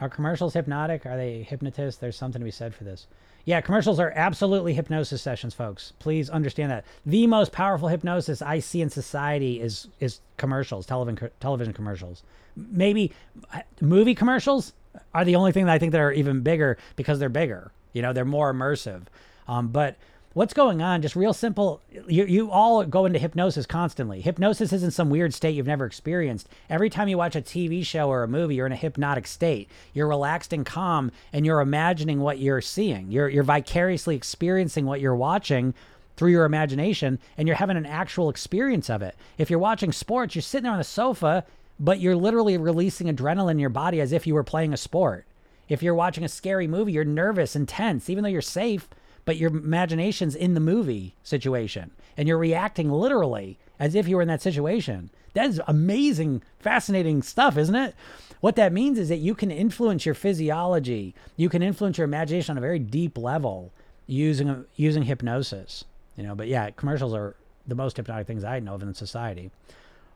Are 0.00 0.08
commercials 0.08 0.54
hypnotic? 0.54 1.04
Are 1.04 1.16
they 1.16 1.42
hypnotists? 1.42 2.00
There's 2.00 2.16
something 2.16 2.40
to 2.40 2.44
be 2.44 2.50
said 2.50 2.74
for 2.74 2.84
this. 2.84 3.06
Yeah, 3.44 3.60
commercials 3.60 4.00
are 4.00 4.12
absolutely 4.14 4.74
hypnosis 4.74 5.20
sessions, 5.20 5.54
folks. 5.54 5.92
Please 5.98 6.30
understand 6.30 6.70
that. 6.70 6.84
The 7.04 7.26
most 7.26 7.52
powerful 7.52 7.88
hypnosis 7.88 8.40
I 8.40 8.60
see 8.60 8.80
in 8.80 8.90
society 8.90 9.60
is 9.60 9.88
is 9.98 10.20
commercials, 10.36 10.86
television 10.86 11.30
television 11.40 11.72
commercials. 11.72 12.22
Maybe 12.56 13.12
uh, 13.52 13.60
movie 13.80 14.14
commercials 14.14 14.72
are 15.14 15.24
the 15.24 15.36
only 15.36 15.52
thing 15.52 15.66
that 15.66 15.72
I 15.72 15.78
think 15.78 15.92
that 15.92 16.00
are 16.00 16.12
even 16.12 16.40
bigger 16.40 16.78
because 16.96 17.18
they're 17.18 17.28
bigger. 17.28 17.72
You 17.92 18.02
know, 18.02 18.12
they're 18.12 18.24
more 18.24 18.52
immersive. 18.52 19.02
Um, 19.48 19.68
but 19.68 19.96
what's 20.32 20.54
going 20.54 20.80
on? 20.80 21.02
Just 21.02 21.16
real 21.16 21.32
simple. 21.32 21.80
You, 22.08 22.24
you 22.24 22.50
all 22.50 22.84
go 22.84 23.04
into 23.04 23.18
hypnosis 23.18 23.66
constantly. 23.66 24.20
Hypnosis 24.20 24.72
isn't 24.72 24.92
some 24.92 25.10
weird 25.10 25.34
state 25.34 25.54
you've 25.54 25.66
never 25.66 25.84
experienced. 25.84 26.48
Every 26.68 26.88
time 26.88 27.08
you 27.08 27.18
watch 27.18 27.36
a 27.36 27.42
TV 27.42 27.84
show 27.84 28.08
or 28.08 28.22
a 28.22 28.28
movie, 28.28 28.54
you're 28.54 28.66
in 28.66 28.72
a 28.72 28.76
hypnotic 28.76 29.26
state. 29.26 29.68
You're 29.92 30.06
relaxed 30.08 30.52
and 30.52 30.64
calm, 30.64 31.10
and 31.32 31.44
you're 31.44 31.60
imagining 31.60 32.20
what 32.20 32.38
you're 32.38 32.60
seeing. 32.60 33.10
You're 33.10 33.28
you're 33.28 33.42
vicariously 33.42 34.16
experiencing 34.16 34.86
what 34.86 35.00
you're 35.00 35.16
watching 35.16 35.74
through 36.16 36.30
your 36.30 36.44
imagination, 36.44 37.18
and 37.38 37.48
you're 37.48 37.56
having 37.56 37.76
an 37.76 37.86
actual 37.86 38.28
experience 38.28 38.90
of 38.90 39.02
it. 39.02 39.16
If 39.38 39.48
you're 39.48 39.58
watching 39.58 39.90
sports, 39.90 40.34
you're 40.34 40.42
sitting 40.42 40.64
there 40.64 40.72
on 40.72 40.78
the 40.78 40.84
sofa, 40.84 41.44
but 41.78 41.98
you're 41.98 42.16
literally 42.16 42.58
releasing 42.58 43.06
adrenaline 43.06 43.52
in 43.52 43.58
your 43.58 43.70
body 43.70 44.00
as 44.00 44.12
if 44.12 44.26
you 44.26 44.34
were 44.34 44.44
playing 44.44 44.74
a 44.74 44.76
sport. 44.76 45.24
If 45.68 45.82
you're 45.82 45.94
watching 45.94 46.24
a 46.24 46.28
scary 46.28 46.66
movie, 46.66 46.92
you're 46.92 47.04
nervous 47.04 47.56
and 47.56 47.66
tense, 47.66 48.10
even 48.10 48.22
though 48.22 48.28
you're 48.28 48.42
safe 48.42 48.88
but 49.30 49.36
your 49.36 49.56
imagination's 49.56 50.34
in 50.34 50.54
the 50.54 50.60
movie 50.60 51.14
situation 51.22 51.92
and 52.16 52.26
you're 52.26 52.36
reacting 52.36 52.90
literally 52.90 53.56
as 53.78 53.94
if 53.94 54.08
you 54.08 54.16
were 54.16 54.22
in 54.22 54.26
that 54.26 54.42
situation. 54.42 55.08
That 55.34 55.46
is 55.46 55.60
amazing, 55.68 56.42
fascinating 56.58 57.22
stuff, 57.22 57.56
isn't 57.56 57.76
it? 57.76 57.94
What 58.40 58.56
that 58.56 58.72
means 58.72 58.98
is 58.98 59.08
that 59.08 59.18
you 59.18 59.36
can 59.36 59.52
influence 59.52 60.04
your 60.04 60.16
physiology, 60.16 61.14
you 61.36 61.48
can 61.48 61.62
influence 61.62 61.96
your 61.96 62.06
imagination 62.06 62.54
on 62.54 62.58
a 62.58 62.60
very 62.60 62.80
deep 62.80 63.16
level 63.16 63.72
using 64.08 64.64
using 64.74 65.04
hypnosis. 65.04 65.84
You 66.16 66.24
know, 66.24 66.34
but 66.34 66.48
yeah, 66.48 66.70
commercials 66.70 67.14
are 67.14 67.36
the 67.68 67.76
most 67.76 67.98
hypnotic 67.98 68.26
things 68.26 68.42
I 68.42 68.58
know 68.58 68.74
of 68.74 68.82
in 68.82 68.92
society. 68.94 69.52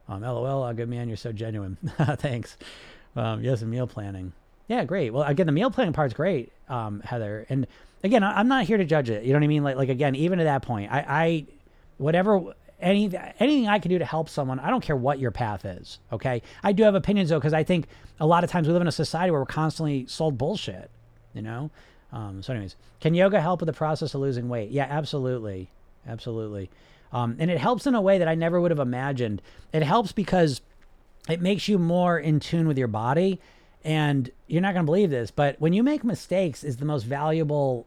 Um, 0.08 0.22
LOL, 0.22 0.72
good 0.72 0.88
man, 0.88 1.06
you're 1.06 1.16
so 1.16 1.30
genuine. 1.30 1.76
Thanks. 2.16 2.56
Um, 3.14 3.44
yes, 3.44 3.62
meal 3.62 3.86
planning. 3.86 4.32
Yeah, 4.68 4.84
great. 4.84 5.12
Well, 5.12 5.24
again, 5.24 5.46
the 5.46 5.52
meal 5.52 5.70
planning 5.70 5.92
part's 5.92 6.14
great, 6.14 6.52
um, 6.68 7.00
Heather. 7.00 7.46
And 7.48 7.66
again, 8.02 8.24
I'm 8.24 8.48
not 8.48 8.64
here 8.64 8.78
to 8.78 8.84
judge 8.84 9.10
it. 9.10 9.24
You 9.24 9.32
know 9.32 9.38
what 9.38 9.44
I 9.44 9.48
mean? 9.48 9.62
Like, 9.62 9.76
like 9.76 9.88
again, 9.88 10.14
even 10.14 10.38
to 10.38 10.44
that 10.44 10.62
point, 10.62 10.90
I, 10.90 11.04
I, 11.06 11.46
whatever, 11.98 12.54
any, 12.80 13.10
anything 13.38 13.68
I 13.68 13.78
can 13.78 13.90
do 13.90 13.98
to 13.98 14.04
help 14.04 14.28
someone, 14.28 14.58
I 14.60 14.70
don't 14.70 14.82
care 14.82 14.96
what 14.96 15.18
your 15.18 15.30
path 15.30 15.64
is. 15.64 15.98
Okay. 16.12 16.42
I 16.62 16.72
do 16.72 16.82
have 16.84 16.94
opinions 16.94 17.28
though, 17.28 17.38
because 17.38 17.52
I 17.52 17.62
think 17.62 17.86
a 18.20 18.26
lot 18.26 18.44
of 18.44 18.50
times 18.50 18.66
we 18.66 18.72
live 18.72 18.82
in 18.82 18.88
a 18.88 18.92
society 18.92 19.30
where 19.30 19.40
we're 19.40 19.46
constantly 19.46 20.06
sold 20.06 20.38
bullshit, 20.38 20.90
you 21.34 21.42
know? 21.42 21.70
Um, 22.12 22.42
so 22.42 22.52
anyways, 22.52 22.76
can 23.00 23.12
yoga 23.12 23.40
help 23.40 23.60
with 23.60 23.66
the 23.66 23.72
process 23.72 24.14
of 24.14 24.20
losing 24.20 24.48
weight? 24.48 24.70
Yeah, 24.70 24.86
absolutely. 24.88 25.68
Absolutely. 26.06 26.70
Um, 27.12 27.36
and 27.38 27.50
it 27.50 27.58
helps 27.58 27.86
in 27.86 27.94
a 27.94 28.00
way 28.00 28.18
that 28.18 28.28
I 28.28 28.34
never 28.34 28.60
would 28.60 28.70
have 28.70 28.80
imagined. 28.80 29.42
It 29.72 29.82
helps 29.82 30.12
because 30.12 30.60
it 31.28 31.40
makes 31.40 31.68
you 31.68 31.78
more 31.78 32.18
in 32.18 32.40
tune 32.40 32.68
with 32.68 32.78
your 32.78 32.88
body. 32.88 33.40
And 33.84 34.30
you're 34.46 34.62
not 34.62 34.72
going 34.72 34.84
to 34.84 34.90
believe 34.90 35.10
this, 35.10 35.30
but 35.30 35.60
when 35.60 35.74
you 35.74 35.82
make 35.82 36.04
mistakes 36.04 36.64
is 36.64 36.78
the 36.78 36.86
most 36.86 37.02
valuable 37.02 37.86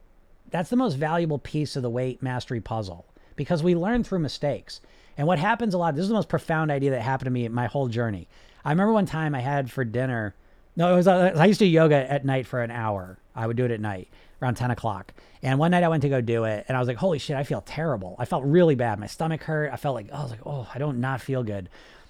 that's 0.49 0.69
the 0.69 0.75
most 0.75 0.95
valuable 0.95 1.39
piece 1.39 1.75
of 1.75 1.83
the 1.83 1.89
weight 1.89 2.23
mastery 2.23 2.61
puzzle 2.61 3.05
because 3.35 3.63
we 3.63 3.75
learn 3.75 4.03
through 4.03 4.19
mistakes. 4.19 4.81
And 5.17 5.27
what 5.27 5.39
happens 5.39 5.73
a 5.73 5.77
lot, 5.77 5.95
this 5.95 6.03
is 6.03 6.09
the 6.09 6.15
most 6.15 6.29
profound 6.29 6.71
idea 6.71 6.91
that 6.91 7.01
happened 7.01 7.25
to 7.25 7.31
me 7.31 7.47
my 7.47 7.67
whole 7.67 7.87
journey. 7.87 8.27
I 8.63 8.71
remember 8.71 8.93
one 8.93 9.05
time 9.05 9.35
I 9.35 9.41
had 9.41 9.71
for 9.71 9.83
dinner, 9.83 10.35
no, 10.75 10.93
it 10.93 10.95
was, 10.95 11.07
uh, 11.07 11.33
I 11.35 11.45
used 11.45 11.59
to 11.59 11.65
do 11.65 11.69
yoga 11.69 12.09
at 12.11 12.25
night 12.25 12.45
for 12.45 12.61
an 12.61 12.71
hour. 12.71 13.17
I 13.35 13.47
would 13.47 13.57
do 13.57 13.65
it 13.65 13.71
at 13.71 13.79
night 13.79 14.09
around 14.41 14.55
10 14.55 14.71
o'clock. 14.71 15.13
And 15.41 15.57
one 15.57 15.71
night 15.71 15.83
I 15.83 15.87
went 15.87 16.01
to 16.03 16.09
go 16.09 16.21
do 16.21 16.43
it 16.43 16.65
and 16.67 16.77
I 16.77 16.79
was 16.79 16.87
like, 16.87 16.97
holy 16.97 17.19
shit, 17.19 17.35
I 17.35 17.43
feel 17.43 17.61
terrible. 17.61 18.15
I 18.19 18.25
felt 18.25 18.43
really 18.43 18.75
bad. 18.75 18.99
My 18.99 19.07
stomach 19.07 19.43
hurt. 19.43 19.71
I 19.73 19.77
felt 19.77 19.95
like, 19.95 20.09
oh, 20.11 20.17
I 20.17 20.21
was 20.21 20.31
like, 20.31 20.45
oh, 20.45 20.67
I 20.73 20.77
don't 20.77 20.99
not 20.99 21.21
feel 21.21 21.43
good. 21.43 21.69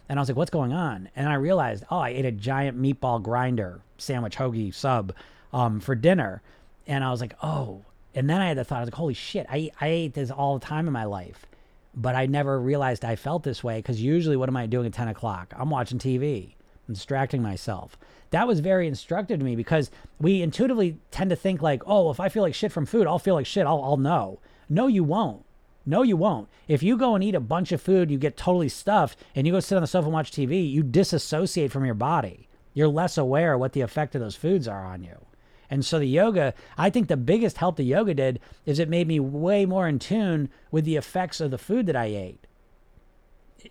And 0.09 0.17
I 0.17 0.21
was 0.21 0.29
like, 0.29 0.37
what's 0.37 0.51
going 0.51 0.73
on? 0.73 1.09
And 1.15 1.27
I 1.27 1.33
realized, 1.33 1.83
oh, 1.91 1.99
I 1.99 2.09
ate 2.09 2.25
a 2.25 2.31
giant 2.31 2.81
meatball 2.81 3.21
grinder 3.21 3.81
sandwich, 3.97 4.37
hoagie 4.37 4.73
sub 4.73 5.13
um, 5.53 5.79
for 5.79 5.95
dinner. 5.95 6.41
And 6.85 7.03
I 7.03 7.11
was 7.11 7.21
like, 7.21 7.35
oh, 7.43 7.83
and 8.15 8.29
then 8.29 8.41
I 8.41 8.47
had 8.47 8.57
the 8.57 8.63
thought, 8.63 8.77
I 8.77 8.81
was 8.81 8.87
like, 8.87 8.95
holy 8.95 9.13
shit, 9.13 9.45
I, 9.49 9.69
I 9.79 9.87
ate 9.87 10.13
this 10.13 10.31
all 10.31 10.57
the 10.57 10.65
time 10.65 10.87
in 10.87 10.93
my 10.93 11.03
life. 11.03 11.45
But 11.93 12.15
I 12.15 12.25
never 12.25 12.59
realized 12.59 13.03
I 13.03 13.15
felt 13.15 13.43
this 13.43 13.63
way 13.63 13.77
because 13.77 14.01
usually 14.01 14.37
what 14.37 14.49
am 14.49 14.57
I 14.57 14.65
doing 14.65 14.85
at 14.85 14.93
10 14.93 15.07
o'clock? 15.07 15.53
I'm 15.57 15.69
watching 15.69 15.99
TV, 15.99 16.53
I'm 16.87 16.93
distracting 16.93 17.41
myself. 17.41 17.97
That 18.29 18.47
was 18.47 18.59
very 18.59 18.87
instructive 18.87 19.39
to 19.39 19.45
me 19.45 19.55
because 19.55 19.89
we 20.19 20.41
intuitively 20.41 20.97
tend 21.11 21.29
to 21.29 21.35
think 21.35 21.61
like, 21.61 21.81
oh, 21.85 22.11
if 22.11 22.19
I 22.19 22.29
feel 22.29 22.43
like 22.43 22.53
shit 22.53 22.71
from 22.71 22.85
food, 22.85 23.07
I'll 23.07 23.19
feel 23.19 23.35
like 23.35 23.45
shit. 23.45 23.65
I'll, 23.65 23.81
I'll 23.83 23.97
know. 23.97 24.39
No, 24.69 24.87
you 24.87 25.03
won't. 25.03 25.45
No, 25.89 26.03
you 26.03 26.17
won't. 26.17 26.49
If 26.67 26.83
you 26.83 26.97
go 26.97 27.15
and 27.15 27.23
eat 27.23 27.33
a 27.33 27.39
bunch 27.39 27.71
of 27.71 27.81
food, 27.81 28.11
you 28.11 28.17
get 28.17 28.35
totally 28.35 28.67
stuffed, 28.67 29.17
and 29.33 29.47
you 29.47 29.53
go 29.53 29.61
sit 29.61 29.77
on 29.77 29.81
the 29.81 29.88
sofa 29.88 30.07
and 30.07 30.13
watch 30.13 30.31
TV, 30.31 30.69
you 30.69 30.83
disassociate 30.83 31.71
from 31.71 31.85
your 31.85 31.95
body. 31.95 32.49
You're 32.73 32.89
less 32.89 33.17
aware 33.17 33.57
what 33.57 33.71
the 33.71 33.81
effect 33.81 34.13
of 34.13 34.19
those 34.19 34.35
foods 34.35 34.67
are 34.67 34.85
on 34.85 35.01
you. 35.01 35.25
And 35.69 35.85
so 35.85 35.97
the 35.97 36.05
yoga, 36.05 36.53
I 36.77 36.89
think 36.89 37.07
the 37.07 37.15
biggest 37.15 37.57
help 37.57 37.77
the 37.77 37.83
yoga 37.83 38.13
did 38.13 38.41
is 38.65 38.79
it 38.79 38.89
made 38.89 39.07
me 39.07 39.19
way 39.21 39.65
more 39.65 39.88
in 39.88 39.97
tune 39.97 40.49
with 40.71 40.83
the 40.83 40.97
effects 40.97 41.39
of 41.39 41.51
the 41.51 41.57
food 41.57 41.85
that 41.85 41.95
I 41.95 42.05
ate. 42.05 42.45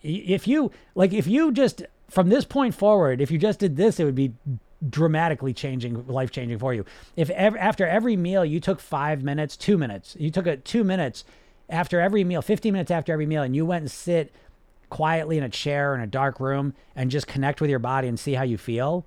If 0.03 0.49
you 0.49 0.73
like 0.95 1.12
if 1.12 1.27
you 1.27 1.53
just 1.53 1.83
from 2.11 2.29
this 2.29 2.45
point 2.45 2.75
forward, 2.75 3.21
if 3.21 3.31
you 3.31 3.39
just 3.39 3.61
did 3.61 3.77
this, 3.77 3.99
it 3.99 4.05
would 4.05 4.14
be 4.14 4.35
dramatically 4.89 5.55
changing, 5.55 6.07
life 6.07 6.31
changing 6.31 6.59
for 6.59 6.75
you. 6.75 6.85
If 7.14 7.31
after 7.31 7.87
every 7.87 8.17
meal 8.17 8.45
you 8.45 8.61
took 8.61 8.81
5 8.81 9.23
minutes, 9.23 9.57
2 9.57 9.79
minutes, 9.79 10.17
you 10.19 10.31
took 10.31 10.47
a 10.47 10.57
2 10.57 10.85
minutes 10.85 11.25
after 11.69 12.01
every 12.01 12.25
meal, 12.25 12.43
15 12.43 12.73
minutes 12.73 12.91
after 12.91 13.12
every 13.12 13.27
meal 13.27 13.43
and 13.43 13.55
you 13.55 13.67
went 13.67 13.83
and 13.83 13.91
sit 13.91 14.33
quietly 14.89 15.37
in 15.37 15.45
a 15.45 15.49
chair 15.49 15.95
in 15.95 16.01
a 16.01 16.07
dark 16.07 16.39
room 16.39 16.75
and 16.95 17.11
just 17.11 17.27
connect 17.27 17.61
with 17.61 17.71
your 17.71 17.79
body 17.79 18.09
and 18.09 18.19
see 18.19 18.35
how 18.35 18.45
you 18.45 18.57
feel, 18.57 19.05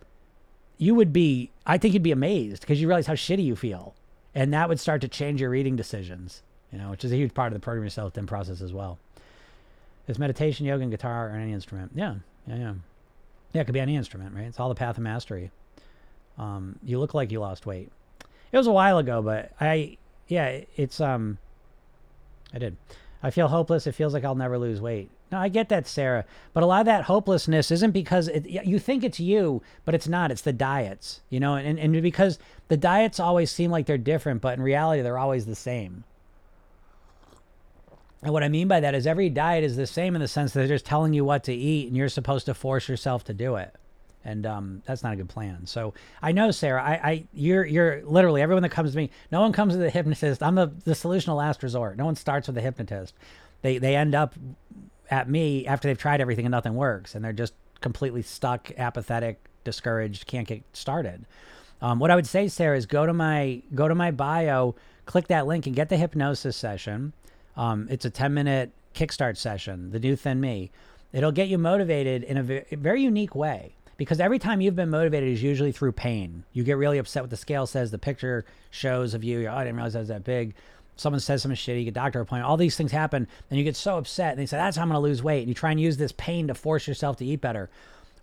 you 0.78 0.96
would 0.96 1.14
be, 1.14 1.52
I 1.66 1.78
think 1.78 1.94
you'd 1.94 2.04
be 2.04 2.12
amazed 2.12 2.62
because 2.62 2.82
you 2.82 2.88
realize 2.88 3.08
how 3.08 3.14
shitty 3.14 3.44
you 3.44 3.56
feel. 3.56 3.96
And 4.36 4.54
that 4.54 4.70
would 4.70 4.80
start 4.80 5.02
to 5.02 5.08
change 5.08 5.42
your 5.42 5.56
eating 5.56 5.76
decisions, 5.76 6.44
you 6.72 6.78
know, 6.78 6.90
which 6.92 7.04
is 7.04 7.12
a 7.12 7.16
huge 7.16 7.34
part 7.34 7.48
of 7.48 7.54
the 7.54 7.64
program 7.64 7.84
yourself 7.84 8.14
thin 8.14 8.28
process 8.28 8.62
as 8.62 8.74
well. 8.74 9.00
Is 10.08 10.20
meditation, 10.20 10.66
yoga, 10.66 10.82
and 10.82 10.92
guitar 10.92 11.30
or 11.30 11.36
any 11.36 11.54
instrument? 11.54 11.92
Yeah, 11.96 12.16
yeah, 12.48 12.56
yeah. 12.56 12.74
Yeah, 13.54 13.62
it 13.62 13.66
could 13.66 13.74
be 13.74 13.80
any 13.80 13.96
instrument, 13.96 14.36
right? 14.36 14.46
It's 14.46 14.60
all 14.60 14.70
the 14.70 14.76
path 14.76 14.98
of 14.98 15.04
mastery. 15.04 15.52
Um, 16.38 16.78
you 16.84 17.00
look 17.00 17.14
like 17.14 17.32
you 17.32 17.40
lost 17.40 17.66
weight. 17.66 17.92
It 18.52 18.58
was 18.58 18.68
a 18.68 18.72
while 18.72 18.98
ago, 18.98 19.22
but 19.22 19.52
I, 19.60 19.98
yeah, 20.28 20.62
it's, 20.76 21.02
um, 21.02 21.38
I 22.54 22.60
did. 22.60 22.78
I 23.22 23.32
feel 23.32 23.50
hopeless. 23.50 23.86
It 23.86 23.94
feels 23.94 24.14
like 24.14 24.24
I'll 24.24 24.36
never 24.36 24.58
lose 24.58 24.80
weight. 24.80 25.10
No, 25.32 25.38
I 25.38 25.50
get 25.50 25.70
that, 25.70 25.88
Sarah. 25.88 26.26
But 26.54 26.64
a 26.64 26.66
lot 26.66 26.80
of 26.80 26.86
that 26.86 27.04
hopelessness 27.04 27.70
isn't 27.70 27.92
because 27.92 28.28
it, 28.30 28.46
you 28.48 28.80
think 28.80 29.04
it's 29.04 29.20
you, 29.20 29.62
but 29.86 29.94
it's 29.94 30.08
not. 30.08 30.32
It's 30.32 30.42
the 30.42 30.54
diets, 30.54 31.22
you 31.30 31.40
know, 31.40 31.56
and, 31.56 31.78
and 31.78 32.02
because 32.02 32.40
the 32.68 32.78
diets 32.78 33.20
always 33.20 33.52
seem 33.52 33.70
like 33.70 33.86
they're 33.86 33.98
different, 33.98 34.42
but 34.42 34.58
in 34.58 34.64
reality, 34.64 35.02
they're 35.02 35.18
always 35.18 35.46
the 35.46 35.56
same. 35.56 36.04
And 38.24 38.34
what 38.34 38.44
I 38.44 38.50
mean 38.50 38.68
by 38.68 38.80
that 38.80 38.96
is 38.96 39.06
every 39.06 39.30
diet 39.30 39.64
is 39.64 39.76
the 39.76 39.88
same 39.88 40.16
in 40.16 40.22
the 40.22 40.28
sense 40.28 40.54
that 40.54 40.60
they're 40.60 40.68
just 40.68 40.86
telling 40.86 41.14
you 41.14 41.24
what 41.24 41.44
to 41.46 41.54
eat 41.54 41.88
and 41.88 41.96
you're 41.96 42.10
supposed 42.10 42.46
to 42.48 42.54
force 42.54 42.90
yourself 42.90 43.24
to 43.26 43.34
do 43.34 43.56
it. 43.56 43.76
And 44.30 44.46
um, 44.46 44.84
that's 44.86 45.02
not 45.02 45.14
a 45.14 45.16
good 45.16 45.28
plan. 45.28 45.66
So 45.66 45.96
I 46.22 46.32
know, 46.32 46.52
Sarah, 46.52 46.84
I, 46.84 46.92
I, 46.94 47.28
you're, 47.34 47.66
you're 47.66 48.04
literally 48.06 48.42
everyone 48.44 48.62
that 48.62 48.70
comes 48.70 48.92
to 48.92 48.98
me. 48.98 49.10
No 49.32 49.42
one 49.42 49.52
comes 49.52 49.74
to 49.74 49.80
the 49.80 49.90
hypnotist. 49.90 50.44
I'm 50.44 50.54
the, 50.54 50.72
the 50.86 50.94
solution 50.94 51.32
of 51.32 51.38
last 51.38 51.64
resort. 51.64 51.98
No 51.98 52.06
one 52.06 52.16
starts 52.16 52.48
with 52.48 52.56
the 52.56 52.62
hypnotist. 52.62 53.16
They, 53.64 53.80
they 53.80 53.96
end 53.96 54.14
up 54.14 54.36
at 55.10 55.28
me 55.28 55.66
after 55.66 55.88
they've 55.88 55.98
tried 55.98 56.22
everything 56.22 56.46
and 56.46 56.52
nothing 56.52 56.76
works, 56.76 57.16
and 57.16 57.26
they're 57.26 57.34
just 57.34 57.54
completely 57.82 58.22
stuck, 58.22 58.72
apathetic, 58.78 59.40
discouraged, 59.64 60.28
can't 60.28 60.48
get 60.48 60.64
started. 60.74 61.26
Um, 61.82 61.98
what 61.98 62.12
I 62.12 62.16
would 62.16 62.28
say, 62.28 62.48
Sarah, 62.48 62.78
is 62.78 62.86
go 62.86 63.06
to 63.06 63.14
my 63.14 63.64
go 63.74 63.88
to 63.88 63.96
my 63.96 64.12
bio, 64.12 64.76
click 65.06 65.28
that 65.28 65.48
link, 65.48 65.66
and 65.66 65.76
get 65.76 65.90
the 65.90 65.98
hypnosis 65.98 66.56
session. 66.56 67.14
Um, 67.58 67.88
it's 67.90 68.06
a 68.06 68.10
10 68.10 68.34
minute 68.34 68.72
kickstart 68.94 69.38
session, 69.38 69.92
the 69.92 70.00
new 70.00 70.16
thin 70.16 70.40
me. 70.40 70.72
It'll 71.12 71.32
get 71.32 71.48
you 71.48 71.58
motivated 71.58 72.24
in 72.24 72.38
a 72.38 72.44
very 72.76 73.02
unique 73.02 73.34
way 73.34 73.74
because 74.00 74.22
every 74.22 74.40
time 74.40 74.62
you've 74.62 74.78
been 74.78 74.90
motivated 74.90 75.28
is 75.28 75.44
usually 75.44 75.74
through 75.74 75.92
pain. 75.92 76.46
You 76.54 76.64
get 76.64 76.78
really 76.78 77.00
upset 77.00 77.22
with 77.22 77.32
the 77.32 77.38
scale 77.38 77.68
says, 77.68 77.92
the 77.92 77.98
picture 77.98 78.46
shows 78.72 79.14
of 79.14 79.26
you. 79.26 79.46
Oh, 79.46 79.54
I 79.54 79.66
didn't 79.66 79.76
realize 79.76 79.94
I 79.94 80.00
was 80.00 80.08
that 80.08 80.24
big. 80.24 80.56
someone 80.96 81.20
says 81.20 81.42
something 81.42 81.58
shitty, 81.58 81.80
you 81.80 81.86
get 81.86 81.96
doctor 81.96 82.22
appointment, 82.22 82.50
all 82.50 82.56
these 82.56 82.78
things 82.78 82.94
happen, 82.94 83.28
and 83.50 83.58
you 83.58 83.66
get 83.66 83.76
so 83.76 83.98
upset, 83.98 84.32
and 84.32 84.40
they 84.40 84.46
say, 84.46 84.56
that's 84.56 84.78
how 84.78 84.84
I'm 84.84 84.88
going 84.88 84.96
to 84.96 85.02
lose 85.02 85.22
weight. 85.22 85.40
And 85.40 85.50
you 85.50 85.54
try 85.54 85.72
and 85.72 85.82
use 85.82 85.98
this 85.98 86.14
pain 86.14 86.48
to 86.48 86.54
force 86.54 86.88
yourself 86.88 87.18
to 87.18 87.26
eat 87.26 87.42
better. 87.42 87.70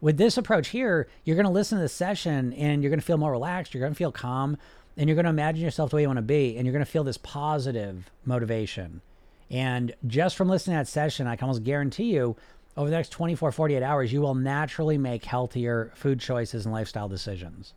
With 0.01 0.17
this 0.17 0.39
approach 0.39 0.69
here, 0.69 1.09
you're 1.25 1.37
going 1.37 1.45
to 1.45 1.53
listen 1.53 1.77
to 1.77 1.83
the 1.83 1.89
session 1.91 2.55
and 2.55 2.83
you're 2.83 2.91
going 2.91 3.01
to 3.01 3.07
feel 3.07 3.19
more 3.19 3.31
relaxed. 3.31 3.75
You're 3.75 3.83
going 3.83 3.93
to 3.93 3.99
feel 3.99 4.13
calm 4.13 4.57
and 4.97 5.09
you're 5.09 5.15
going 5.15 5.25
to 5.25 5.31
imagine 5.31 5.63
yourself 5.63 5.91
the 5.91 5.97
way 5.97 6.03
you 6.03 6.09
want 6.09 6.19
to 6.19 6.23
be. 6.23 6.57
And 6.57 6.67
you're 6.67 6.73
going 6.73 6.85
to 6.85 6.91
feel 6.91 7.05
this 7.05 7.19
positive 7.19 8.11
motivation. 8.25 9.03
And 9.51 9.95
just 10.07 10.37
from 10.37 10.49
listening 10.49 10.75
to 10.77 10.81
that 10.81 10.89
session, 10.89 11.27
I 11.27 11.37
can 11.37 11.45
almost 11.45 11.65
guarantee 11.65 12.15
you 12.15 12.37
over 12.77 12.91
the 12.91 12.97
next 12.97 13.11
24, 13.11 13.53
48 13.53 13.83
hours, 13.83 14.13
you 14.13 14.21
will 14.21 14.35
naturally 14.35 14.99
make 14.99 15.25
healthier 15.25 15.93
food 15.95 16.21
choices 16.21 16.67
and 16.67 16.75
lifestyle 16.75 17.09
decisions. 17.09 17.73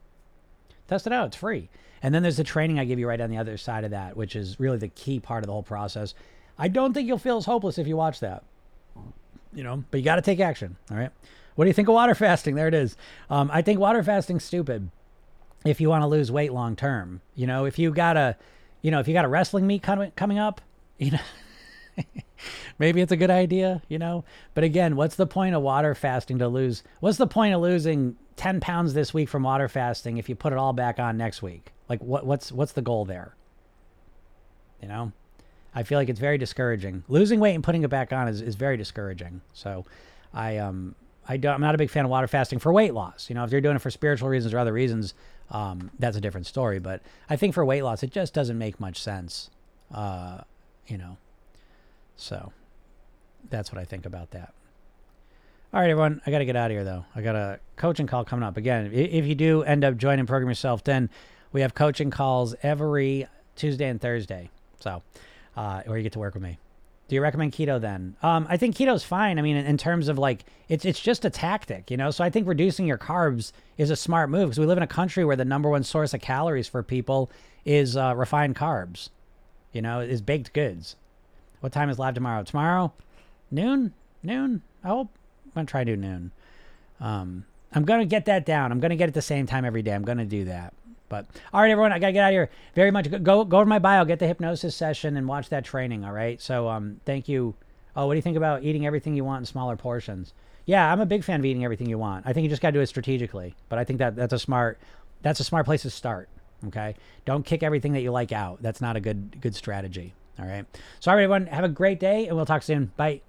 Test 0.88 1.08
it 1.08 1.14
out, 1.14 1.28
it's 1.28 1.38
free. 1.38 1.70
And 2.02 2.14
then 2.14 2.24
there's 2.24 2.38
the 2.38 2.44
training 2.44 2.80
I 2.80 2.86
give 2.86 3.00
you 3.00 3.08
right 3.08 3.20
on 3.20 3.30
the 3.30 3.38
other 3.38 3.58
side 3.58 3.84
of 3.84 3.92
that, 3.92 4.18
which 4.18 4.36
is 4.36 4.60
really 4.60 4.78
the 4.78 4.88
key 4.90 5.20
part 5.20 5.44
of 5.44 5.48
the 5.48 5.54
whole 5.54 5.64
process. 5.64 6.14
I 6.58 6.68
don't 6.68 6.94
think 6.94 7.08
you'll 7.08 7.18
feel 7.18 7.38
as 7.38 7.46
hopeless 7.46 7.78
if 7.78 7.88
you 7.88 7.96
watch 7.96 8.20
that. 8.20 8.44
You 9.54 9.64
know, 9.64 9.84
but 9.90 10.00
you 10.00 10.04
got 10.04 10.18
to 10.18 10.22
take 10.22 10.40
action. 10.40 10.76
All 10.92 10.98
right. 10.98 11.12
What 11.56 11.66
do 11.66 11.70
you 11.70 11.74
think 11.74 11.88
of 11.88 11.94
water 11.94 12.16
fasting? 12.16 12.56
There 12.56 12.68
it 12.68 12.74
is. 12.74 12.96
Um, 13.30 13.50
I 13.52 13.62
think 13.62 13.80
water 13.80 14.04
fasting's 14.04 14.44
stupid 14.44 14.90
if 15.66 15.82
you 15.82 15.90
want 15.90 16.04
to 16.04 16.08
lose 16.08 16.32
weight 16.32 16.54
long 16.54 16.76
term. 16.76 17.22
You 17.36 17.48
know, 17.48 17.66
if 17.66 17.80
you 17.80 17.92
got 17.92 18.18
a, 18.18 18.38
you 18.82 18.92
know, 18.92 19.00
if 19.00 19.08
you 19.08 19.14
got 19.14 19.26
a 19.26 19.30
wrestling 19.30 19.68
meet 19.68 19.82
coming 19.84 20.12
coming 20.16 20.40
up, 20.40 20.62
you 20.98 21.12
know, 21.12 21.20
maybe 22.80 23.02
it's 23.02 23.12
a 23.12 23.18
good 23.18 23.32
idea. 23.32 23.82
You 23.88 24.00
know, 24.00 24.26
but 24.54 24.64
again, 24.64 24.96
what's 24.96 25.16
the 25.16 25.28
point 25.28 25.56
of 25.56 25.62
water 25.62 25.96
fasting 25.96 26.40
to 26.40 26.48
lose? 26.48 26.84
What's 27.00 27.18
the 27.18 27.28
point 27.28 27.54
of 27.54 27.62
losing 27.62 28.16
ten 28.36 28.60
pounds 28.60 28.94
this 28.94 29.14
week 29.14 29.30
from 29.30 29.44
water 29.44 29.68
fasting 29.68 30.18
if 30.18 30.30
you 30.30 30.36
put 30.36 30.54
it 30.54 30.60
all 30.60 30.74
back 30.74 31.00
on 31.00 31.18
next 31.18 31.42
week? 31.42 31.74
Like, 31.88 32.02
what 32.02 32.26
what's 32.26 32.52
what's 32.52 32.74
the 32.74 32.82
goal 32.82 33.06
there? 33.06 33.36
You 34.82 34.88
know, 34.88 35.12
I 35.76 35.84
feel 35.84 35.98
like 35.98 36.10
it's 36.10 36.20
very 36.20 36.38
discouraging. 36.38 37.04
Losing 37.08 37.40
weight 37.40 37.56
and 37.56 37.64
putting 37.64 37.84
it 37.84 37.90
back 37.90 38.14
on 38.14 38.28
is, 38.28 38.42
is 38.42 38.56
very 38.56 38.78
discouraging. 38.78 39.42
So, 39.54 39.86
I 40.34 40.58
um 40.58 40.96
I 41.30 41.38
don't, 41.38 41.54
I'm 41.54 41.62
not 41.62 41.76
a 41.76 41.78
big 41.78 41.92
fan 41.92 42.06
of 42.06 42.12
water 42.12 42.28
fasting 42.28 42.58
for 42.58 42.74
weight 42.74 42.96
loss. 42.96 43.30
You 43.30 43.36
know, 43.36 43.44
if 43.44 43.52
you're 43.52 43.62
doing 43.62 43.76
it 43.76 43.82
for 43.84 43.92
spiritual 43.92 44.30
reasons 44.30 44.52
or 44.52 44.58
other 44.58 44.74
reasons, 44.74 45.14
um, 45.52 45.92
that's 46.00 46.18
a 46.18 46.22
different 46.22 46.48
story. 46.48 46.80
But 46.80 47.04
I 47.30 47.36
think 47.36 47.54
for 47.54 47.64
weight 47.64 47.84
loss, 47.84 48.02
it 48.02 48.10
just 48.10 48.34
doesn't 48.34 48.58
make 48.58 48.80
much 48.80 49.00
sense. 49.00 49.52
Uh, 49.94 50.42
you 50.88 50.98
know, 50.98 51.18
so 52.20 52.52
that's 53.50 53.72
what 53.72 53.80
I 53.80 53.86
think 53.86 54.06
about 54.06 54.32
that. 54.32 54.54
All 55.74 55.80
right, 55.80 55.90
everyone. 55.90 56.22
I 56.26 56.32
got 56.32 56.40
to 56.40 56.46
get 56.46 56.56
out 56.56 56.72
of 56.72 56.76
here, 56.76 56.84
though. 56.84 57.06
I 57.16 57.22
got 57.22 57.36
a 57.36 57.60
coaching 57.76 58.08
call 58.08 58.26
coming 58.26 58.44
up. 58.44 58.58
Again, 58.58 58.92
if 58.92 59.26
you 59.26 59.36
do 59.36 59.62
end 59.64 59.84
up 59.84 59.98
joining 59.98 60.26
Program 60.26 60.50
Yourself, 60.50 60.84
then 60.84 61.10
we 61.52 61.62
have 61.62 61.76
coaching 61.76 62.10
calls 62.10 62.56
every 62.64 63.28
Tuesday 63.56 63.88
and 63.88 64.02
Thursday. 64.02 64.50
So, 64.80 65.04
uh, 65.56 65.84
where 65.86 65.98
you 65.98 66.04
get 66.04 66.14
to 66.14 66.20
work 66.20 66.34
with 66.34 66.44
me. 66.44 66.58
Do 67.08 67.16
you 67.16 67.22
recommend 67.22 67.54
keto 67.54 67.80
then? 67.80 68.16
Um, 68.22 68.46
I 68.50 68.58
think 68.58 68.76
keto's 68.76 69.04
fine. 69.04 69.40
I 69.40 69.42
mean, 69.42 69.56
in, 69.56 69.66
in, 69.66 69.78
terms 69.78 70.10
of 70.10 70.18
like, 70.18 70.46
it's 70.70 70.86
it's 70.86 71.00
just 71.00 71.26
a 71.26 71.30
tactic, 71.30 71.90
you 71.90 71.98
know. 71.98 72.12
So 72.12 72.24
I 72.24 72.30
think 72.30 72.48
reducing 72.48 72.86
your 72.86 73.00
carbs 73.00 73.52
is 73.78 73.90
a 73.90 73.96
smart 73.96 74.30
move 74.30 74.50
because 74.50 74.60
we 74.60 74.66
live 74.66 74.78
in 74.78 74.84
a 74.84 74.88
country 74.88 75.26
where 75.26 75.36
the 75.36 75.46
number 75.46 75.70
one 75.70 75.84
source 75.84 76.14
of 76.14 76.22
calories 76.22 76.68
for 76.68 76.84
people 76.84 77.32
is 77.66 77.98
uh, 77.98 78.14
refined 78.16 78.56
carbs, 78.56 79.10
you 79.72 79.82
know, 79.82 80.00
is 80.00 80.22
baked 80.22 80.54
goods. 80.54 80.96
What 81.60 81.74
time 81.74 81.90
is 81.90 82.00
live 82.00 82.14
tomorrow? 82.14 82.44
Tomorrow, 82.44 82.94
noon, 83.52 83.94
noon. 84.24 84.62
I 84.84 84.88
hope 84.90 85.10
I'm 85.46 85.52
gonna 85.56 85.68
try 85.68 85.84
to 85.84 85.92
do 85.92 85.98
noon. 85.98 86.32
Um, 87.00 87.46
I'm 87.74 87.84
gonna 87.84 88.06
get 88.06 88.26
that 88.26 88.46
down. 88.46 88.72
I'm 88.72 88.80
gonna 88.80 88.96
get 88.96 89.10
it 89.10 89.14
the 89.14 89.22
same 89.22 89.46
time 89.46 89.66
every 89.66 89.82
day. 89.82 89.94
I'm 89.94 90.04
gonna 90.04 90.26
do 90.26 90.46
that. 90.46 90.74
But 91.10 91.26
all 91.54 91.62
right, 91.62 91.72
everyone, 91.72 91.92
I 91.92 92.00
gotta 92.00 92.14
get 92.14 92.24
out 92.24 92.30
of 92.30 92.34
here. 92.34 92.50
Very 92.76 92.92
much 92.92 93.10
go 93.24 93.44
go 93.44 93.60
to 93.60 93.66
my 93.66 93.80
bio, 93.80 94.06
get 94.06 94.20
the 94.20 94.28
hypnosis 94.28 94.76
session, 94.76 95.18
and 95.18 95.28
watch 95.28 95.50
that 95.50 95.66
training. 95.66 96.06
All 96.06 96.14
right. 96.14 96.40
So 96.42 96.70
um, 96.70 97.02
thank 97.06 97.28
you. 97.28 97.56
Oh, 97.96 98.08
what 98.08 98.14
do 98.14 98.18
you 98.18 98.22
think 98.22 98.38
about 98.38 98.64
eating 98.64 98.86
everything 98.86 99.16
you 99.16 99.26
want 99.26 99.42
in 99.42 99.46
smaller 99.46 99.76
portions? 99.76 100.34
Yeah, 100.66 100.92
I'm 100.92 101.02
a 101.02 101.06
big 101.06 101.24
fan 101.24 101.40
of 101.40 101.46
eating 101.46 101.66
everything 101.66 101.90
you 101.90 101.98
want. 101.98 102.28
I 102.28 102.34
think 102.34 102.44
you 102.44 102.50
just 102.50 102.62
gotta 102.62 102.74
do 102.74 102.82
it 102.82 102.88
strategically. 102.88 103.56
But 103.68 103.80
I 103.80 103.84
think 103.84 104.00
that 104.00 104.16
that's 104.16 104.34
a 104.34 104.40
smart 104.40 104.80
that's 105.22 105.40
a 105.40 105.44
smart 105.44 105.66
place 105.66 105.82
to 105.82 105.90
start. 105.90 106.30
Okay. 106.68 106.96
Don't 107.26 107.46
kick 107.46 107.64
everything 107.64 107.94
that 107.94 108.02
you 108.02 108.12
like 108.12 108.32
out. 108.32 108.62
That's 108.62 108.80
not 108.80 108.96
a 108.96 109.00
good 109.02 109.42
good 109.42 109.56
strategy. 109.56 110.14
All 110.40 110.48
right. 110.48 110.66
So 111.00 111.12
everyone, 111.12 111.48
have 111.48 111.64
a 111.64 111.70
great 111.70 112.00
day, 112.00 112.28
and 112.28 112.36
we'll 112.36 112.46
talk 112.46 112.64
soon. 112.64 112.92
Bye. 112.96 113.22